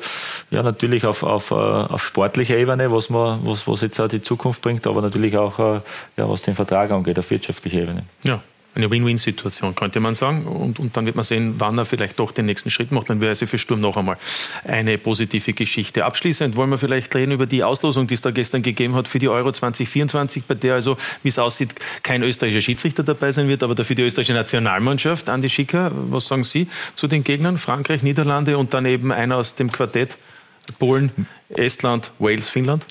ja, 0.52 0.62
natürlich 0.62 1.06
auf, 1.06 1.24
auf, 1.24 1.52
auf 1.64 2.06
sportlicher 2.06 2.58
Ebene, 2.58 2.92
was, 2.92 3.10
man, 3.10 3.46
was, 3.46 3.68
was 3.68 3.82
jetzt 3.82 4.00
auch 4.00 4.08
die 4.08 4.22
Zukunft 4.22 4.62
bringt, 4.62 4.88
aber 4.88 5.02
natürlich 5.02 5.38
auch, 5.38 5.60
äh, 5.60 5.82
ja, 6.18 6.30
was 6.30 6.42
den 6.42 6.56
Vertrag 6.56 6.92
angeht, 6.92 7.18
auf 7.20 7.30
wirtschaftlicher 7.30 7.82
Ebene. 7.82 8.04
Ja. 8.24 8.42
Eine 8.76 8.90
Win-Win-Situation, 8.90 9.76
könnte 9.76 10.00
man 10.00 10.16
sagen. 10.16 10.48
Und, 10.48 10.80
und 10.80 10.98
dann 10.98 11.06
wird 11.06 11.16
man 11.16 11.24
sehen, 11.24 11.56
wann 11.60 11.78
er 11.78 11.86
vielleicht 11.86 12.18
doch 12.18 12.32
den 12.32 12.48
nächsten 12.48 12.72
Schritt 12.72 12.92
macht. 12.92 13.08
Dann 13.08 13.22
wäre 13.22 13.34
es 13.34 13.40
für 13.40 13.60
Sturm 13.60 13.82
noch 13.82 13.98
einmal 13.98 14.18
eine 14.64 14.98
positive 14.98 15.54
Geschichte. 15.54 16.06
Abschließend 16.06 16.56
wollen 16.56 16.72
wir 16.72 16.80
vielleicht 16.80 17.14
reden 17.14 17.34
über 17.34 17.46
die 17.46 17.64
Auslosung, 17.64 18.08
die 18.08 18.16
es 18.16 18.22
da 18.22 18.32
gestern 18.32 18.64
gegeben 18.64 18.96
hat 18.96 19.08
für 19.08 19.20
die 19.20 19.30
Euro 19.30 19.52
2024, 19.52 20.46
bei 20.46 20.56
der 20.56 20.74
also, 20.74 20.98
wie 21.22 21.30
es 21.30 21.38
aussieht, 21.38 21.76
kein 22.02 22.24
österreichischer 22.24 22.62
Schiedsrichter 22.62 23.04
dabei 23.04 23.32
sein 23.32 23.48
wird, 23.48 23.62
aber 23.62 23.76
dafür 23.76 23.96
die 23.96 24.02
österreichische 24.02 24.34
Nationalmannschaft. 24.34 25.30
Andi 25.30 25.50
Schicker, 25.50 25.92
was 25.94 26.28
sagen 26.28 26.44
Sie 26.44 26.68
zu 26.96 27.08
den 27.08 27.24
Gegnern? 27.24 27.60
Frankreich, 27.60 28.02
Niederlande 28.02 28.58
und 28.58 28.74
dann 28.74 28.88
eben 28.88 29.12
einer 29.12 29.38
aus 29.38 29.54
dem 29.54 29.72
Quartett 29.72 30.18
Polen, 30.80 31.12
Estland, 31.50 32.12
Wales, 32.20 32.50
Finnland? 32.50 32.86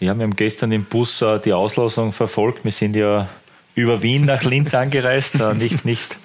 Ja, 0.00 0.14
wir 0.14 0.24
haben 0.24 0.36
gestern 0.36 0.72
im 0.72 0.84
Bus 0.84 1.22
äh, 1.22 1.38
die 1.40 1.52
Auslosung 1.52 2.12
verfolgt. 2.12 2.64
Wir 2.64 2.72
sind 2.72 2.94
ja 2.96 3.28
über 3.76 4.02
Wien 4.02 4.24
nach 4.24 4.42
Linz 4.42 4.74
angereist, 4.74 5.38
äh, 5.40 5.54
nicht, 5.54 5.84
nicht 5.84 6.16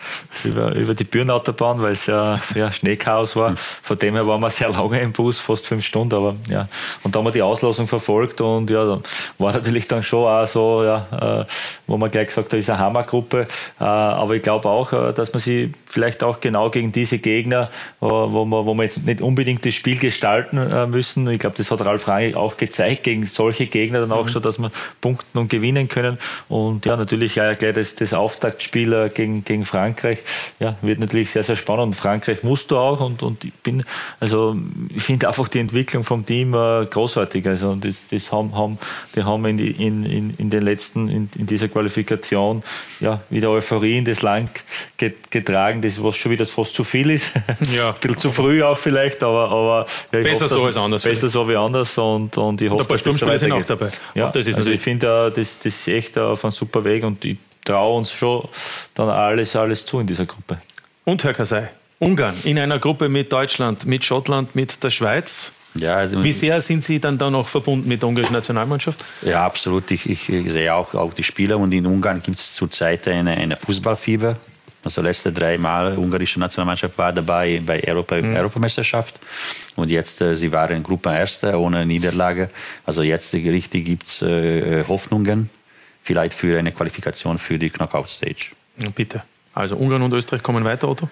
über, 0.43 0.73
über 0.73 0.93
die 0.93 1.03
Bürenautobahn, 1.03 1.81
weil 1.81 1.91
es 1.91 2.05
ja, 2.05 2.39
ja 2.55 2.71
Schneechaos 2.71 3.35
war. 3.35 3.55
Von 3.57 3.99
dem 3.99 4.15
her 4.15 4.25
waren 4.25 4.39
wir 4.39 4.49
sehr 4.49 4.69
lange 4.69 4.99
im 5.01 5.11
Bus, 5.11 5.39
fast 5.39 5.67
fünf 5.67 5.85
Stunden, 5.85 6.15
aber 6.15 6.35
ja. 6.49 6.67
Und 7.03 7.13
da 7.13 7.19
haben 7.19 7.25
wir 7.25 7.31
die 7.31 7.41
Auslosung 7.41 7.87
verfolgt 7.87 8.39
und 8.41 8.69
ja, 8.69 8.99
war 9.37 9.53
natürlich 9.53 9.87
dann 9.87 10.01
schon 10.01 10.25
auch 10.25 10.47
so, 10.47 10.83
ja, 10.83 11.41
äh, 11.41 11.45
wo 11.87 11.97
man 11.97 12.09
gleich 12.09 12.27
gesagt 12.27 12.51
hat, 12.51 12.59
ist 12.59 12.69
eine 12.69 12.79
Hammergruppe. 12.79 13.47
Äh, 13.79 13.83
aber 13.83 14.35
ich 14.35 14.41
glaube 14.41 14.69
auch, 14.69 14.91
äh, 14.93 15.13
dass 15.13 15.33
man 15.33 15.41
sie 15.41 15.73
vielleicht 15.91 16.23
auch 16.23 16.39
genau 16.39 16.69
gegen 16.69 16.91
diese 16.91 17.19
Gegner, 17.19 17.69
äh, 18.01 18.05
wo 18.05 18.45
man, 18.45 18.65
wo 18.65 18.81
jetzt 18.81 19.05
nicht 19.05 19.21
unbedingt 19.21 19.65
das 19.65 19.73
Spiel 19.73 19.97
gestalten 19.97 20.57
äh, 20.57 20.87
müssen. 20.87 21.27
Ich 21.29 21.39
glaube, 21.39 21.55
das 21.57 21.69
hat 21.69 21.81
Ralf 21.81 22.07
Rangnick 22.07 22.35
auch 22.35 22.57
gezeigt, 22.57 23.03
gegen 23.03 23.25
solche 23.25 23.67
Gegner 23.67 24.01
dann 24.01 24.11
auch 24.11 24.25
mhm. 24.25 24.29
schon, 24.29 24.41
dass 24.41 24.57
man 24.57 24.71
punkten 25.01 25.37
und 25.37 25.49
gewinnen 25.49 25.89
können. 25.89 26.17
Und 26.49 26.85
ja, 26.85 26.95
natürlich 26.95 27.35
ja 27.35 27.53
gleich 27.53 27.73
das, 27.73 27.95
das 27.95 28.13
Auftaktspiel 28.13 28.93
äh, 28.93 29.09
gegen, 29.09 29.43
gegen 29.43 29.65
Frankreich. 29.65 30.19
Ja, 30.59 30.75
wird 30.81 30.99
natürlich 30.99 31.31
sehr, 31.31 31.43
sehr 31.43 31.55
spannend. 31.55 31.87
Und 31.87 31.93
Frankreich 31.95 32.43
musst 32.43 32.71
du 32.71 32.77
auch. 32.77 33.01
Und, 33.01 33.23
und 33.23 33.43
ich 33.43 33.53
bin, 33.53 33.83
also 34.19 34.57
ich 34.95 35.03
finde 35.03 35.27
einfach 35.27 35.47
die 35.47 35.59
Entwicklung 35.59 36.03
vom 36.03 36.25
Team 36.25 36.53
äh, 36.53 36.85
großartig. 36.85 37.45
Also 37.47 37.75
das, 37.75 38.07
das 38.07 38.31
haben, 38.31 38.55
haben, 38.55 38.77
die 39.15 39.23
haben 39.23 39.45
in, 39.45 39.59
in, 39.59 40.05
in, 40.05 40.33
in 40.37 40.49
den 40.49 40.63
letzten, 40.63 41.09
in, 41.09 41.29
in 41.37 41.45
dieser 41.45 41.67
Qualifikation 41.67 42.63
ja 42.99 43.21
wieder 43.29 43.49
Euphorie 43.49 43.97
in 43.97 44.05
das 44.05 44.21
Land 44.21 44.49
getragen, 44.97 45.80
das 45.81 46.01
was 46.03 46.15
schon 46.15 46.31
wieder 46.31 46.45
fast 46.45 46.75
zu 46.75 46.83
viel 46.83 47.11
ist. 47.11 47.31
Ja. 47.75 47.89
Ein 47.89 47.95
bisschen 48.01 48.17
zu 48.17 48.31
früh 48.31 48.63
auch 48.63 48.77
vielleicht, 48.77 49.23
aber, 49.23 49.49
aber 49.49 49.85
ja, 50.11 50.23
besser 50.23 50.45
hoffe, 50.45 50.55
so 50.55 50.65
als 50.65 50.77
anders. 50.77 51.03
Besser 51.03 51.29
so 51.29 51.47
wie 51.47 51.55
anders 51.55 51.97
und, 51.97 52.37
und 52.37 52.61
ich 52.61 52.69
hoffe, 52.69 52.83
und 52.83 52.91
ein 52.91 53.17
paar 53.17 53.29
dass 53.29 53.41
sind 53.41 53.51
auch 53.51 53.63
dabei. 53.63 53.89
Ja, 54.15 54.27
auch 54.27 54.31
das 54.31 54.47
ist 54.47 54.57
also 54.57 54.71
ich 54.71 54.81
finde, 54.81 55.31
das, 55.35 55.59
das 55.59 55.65
ist 55.65 55.87
echt 55.87 56.17
auf 56.17 56.43
einem 56.43 56.51
super 56.51 56.83
Weg 56.83 57.03
und 57.03 57.23
ich 57.23 57.37
traue 57.63 57.97
uns 57.97 58.11
schon 58.11 58.47
dann 58.95 59.09
alles, 59.09 59.55
alles 59.55 59.85
zu 59.85 59.99
in 59.99 60.07
dieser 60.07 60.25
Gruppe. 60.25 60.57
Und 61.05 61.23
Herr 61.23 61.33
Kasai, 61.33 61.69
Ungarn 61.99 62.35
in 62.43 62.57
einer 62.57 62.79
Gruppe 62.79 63.09
mit 63.09 63.31
Deutschland, 63.31 63.85
mit 63.85 64.03
Schottland, 64.03 64.55
mit 64.55 64.83
der 64.83 64.89
Schweiz. 64.89 65.51
Ja, 65.75 65.97
also 65.97 66.21
Wie 66.23 66.31
sehr 66.31 66.59
sind 66.59 66.83
Sie 66.83 66.99
dann 66.99 67.17
da 67.17 67.29
noch 67.29 67.47
verbunden 67.47 67.87
mit 67.87 68.01
der 68.01 68.09
ungarischen 68.09 68.33
Nationalmannschaft? 68.33 69.03
Ja, 69.21 69.45
absolut. 69.45 69.89
Ich, 69.91 70.09
ich 70.09 70.25
sehe 70.25 70.73
auch, 70.73 70.93
auch 70.95 71.13
die 71.13 71.23
Spieler 71.23 71.57
und 71.57 71.73
in 71.73 71.85
Ungarn 71.85 72.21
gibt 72.21 72.39
es 72.39 72.55
zurzeit 72.55 73.07
eine, 73.07 73.31
eine 73.31 73.55
Fußballfieber. 73.55 74.35
Also 74.83 75.01
letzte 75.01 75.31
drei 75.31 75.57
Mal 75.57 75.97
ungarische 75.97 76.39
Nationalmannschaft 76.39 76.97
war 76.97 77.13
dabei 77.13 77.61
bei 77.65 77.83
Europa, 77.87 78.15
mhm. 78.15 78.35
Europameisterschaft 78.35 79.19
und 79.75 79.89
jetzt 79.89 80.21
äh, 80.21 80.35
sie 80.35 80.51
waren 80.51 80.81
Gruppenerste 80.81 81.59
ohne 81.59 81.85
Niederlage. 81.85 82.49
Also 82.85 83.03
jetzt 83.03 83.33
richtig 83.33 83.85
gibt 83.85 84.07
es 84.07 84.21
äh, 84.21 84.83
Hoffnungen 84.87 85.49
vielleicht 86.03 86.33
für 86.33 86.57
eine 86.57 86.71
Qualifikation 86.71 87.37
für 87.37 87.59
die 87.59 87.69
Knockout-Stage. 87.69 88.51
Ja, 88.77 88.89
bitte. 88.89 89.23
Also 89.53 89.75
Ungarn 89.75 90.01
und 90.01 90.13
Österreich 90.13 90.41
kommen 90.41 90.63
weiter, 90.63 90.89
Otto? 90.89 91.09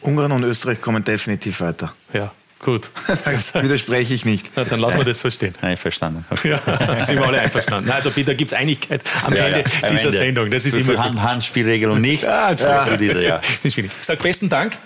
Ungarn 0.00 0.32
und 0.32 0.42
Österreich 0.42 0.80
kommen 0.80 1.04
definitiv 1.04 1.60
weiter. 1.60 1.94
Ja, 2.12 2.32
gut. 2.64 2.90
widerspreche 3.54 4.14
ich 4.14 4.24
nicht. 4.24 4.50
Na, 4.56 4.64
dann 4.64 4.80
lassen 4.80 4.98
wir 4.98 5.04
das 5.04 5.20
so 5.20 5.30
stehen. 5.30 5.54
Einverstanden. 5.60 6.24
Ja, 6.44 6.58
sind 7.04 7.18
wir 7.18 7.26
alle 7.26 7.40
einverstanden. 7.40 7.90
Also 7.90 8.10
Peter, 8.10 8.34
gibt 8.34 8.52
es 8.52 8.58
Einigkeit 8.58 9.02
am 9.24 9.34
ja, 9.34 9.46
Ende 9.46 9.64
ja, 9.80 9.88
dieser 9.88 10.04
Ende. 10.06 10.16
Sendung. 10.16 10.50
Das 10.50 10.66
ist 10.66 10.74
für 10.74 10.92
immer 10.92 11.04
Hand, 11.04 11.22
Handspielregelung 11.22 12.00
nicht. 12.00 12.24
Ah, 12.34 12.52
ja. 12.52 12.84
für 12.84 12.96
diese, 12.96 13.22
ja. 13.22 13.40
Ich 13.62 13.76
sage 14.00 14.22
besten 14.22 14.48
Dank. 14.48 14.76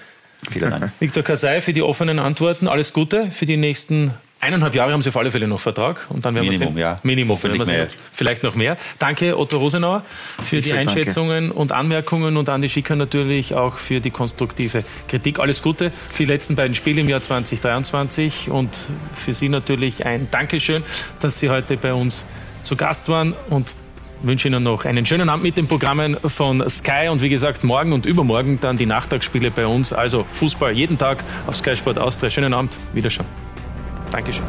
Vielen 0.50 0.70
Dank. 0.70 0.92
Viktor 1.00 1.22
Kasai 1.22 1.60
für 1.60 1.72
die 1.72 1.82
offenen 1.82 2.18
Antworten. 2.18 2.68
Alles 2.68 2.92
Gute 2.92 3.30
für 3.30 3.46
die 3.46 3.56
nächsten 3.56 4.12
Eineinhalb 4.40 4.74
Jahre 4.74 4.92
haben 4.92 5.02
Sie 5.02 5.08
auf 5.08 5.16
alle 5.16 5.32
Fälle 5.32 5.48
noch 5.48 5.58
Vertrag 5.58 6.06
und 6.10 6.24
dann 6.24 6.34
werden 6.36 6.48
Minimum, 6.48 6.76
wir 6.76 6.80
ja. 6.80 7.00
Minimum, 7.02 7.36
Hoffentlich 7.36 7.66
mehr. 7.66 7.88
Vielleicht 8.12 8.44
noch 8.44 8.54
mehr. 8.54 8.76
Danke 9.00 9.36
Otto 9.36 9.58
Rosenauer 9.58 10.04
für 10.42 10.58
ich 10.58 10.66
die 10.66 10.74
Einschätzungen 10.74 11.46
danke. 11.46 11.58
und 11.58 11.72
Anmerkungen 11.72 12.36
und 12.36 12.48
Andi 12.48 12.68
Schicker 12.68 12.94
natürlich 12.94 13.54
auch 13.56 13.78
für 13.78 13.98
die 13.98 14.10
konstruktive 14.10 14.84
Kritik. 15.08 15.40
Alles 15.40 15.60
Gute 15.60 15.90
für 16.06 16.24
die 16.24 16.32
letzten 16.32 16.54
beiden 16.54 16.76
Spiele 16.76 17.00
im 17.00 17.08
Jahr 17.08 17.20
2023 17.20 18.48
und 18.48 18.88
für 19.12 19.34
Sie 19.34 19.48
natürlich 19.48 20.06
ein 20.06 20.28
Dankeschön, 20.30 20.84
dass 21.18 21.40
Sie 21.40 21.50
heute 21.50 21.76
bei 21.76 21.92
uns 21.92 22.24
zu 22.62 22.76
Gast 22.76 23.08
waren 23.08 23.34
und 23.50 23.76
wünsche 24.22 24.46
Ihnen 24.46 24.62
noch 24.62 24.84
einen 24.84 25.04
schönen 25.04 25.28
Abend 25.28 25.42
mit 25.44 25.56
den 25.56 25.66
Programmen 25.66 26.16
von 26.16 26.68
Sky 26.68 27.08
und 27.10 27.22
wie 27.22 27.28
gesagt 27.28 27.64
morgen 27.64 27.92
und 27.92 28.06
übermorgen 28.06 28.60
dann 28.60 28.76
die 28.76 28.86
Nachtagsspiele 28.86 29.50
bei 29.50 29.66
uns. 29.66 29.92
Also 29.92 30.24
Fußball 30.30 30.72
jeden 30.72 30.96
Tag 30.96 31.24
auf 31.48 31.56
Sky 31.56 31.76
Sport 31.76 31.98
Austria. 31.98 32.30
Schönen 32.30 32.54
Abend, 32.54 32.78
Wiederschauen. 32.92 33.47
Dankeschön. 34.10 34.46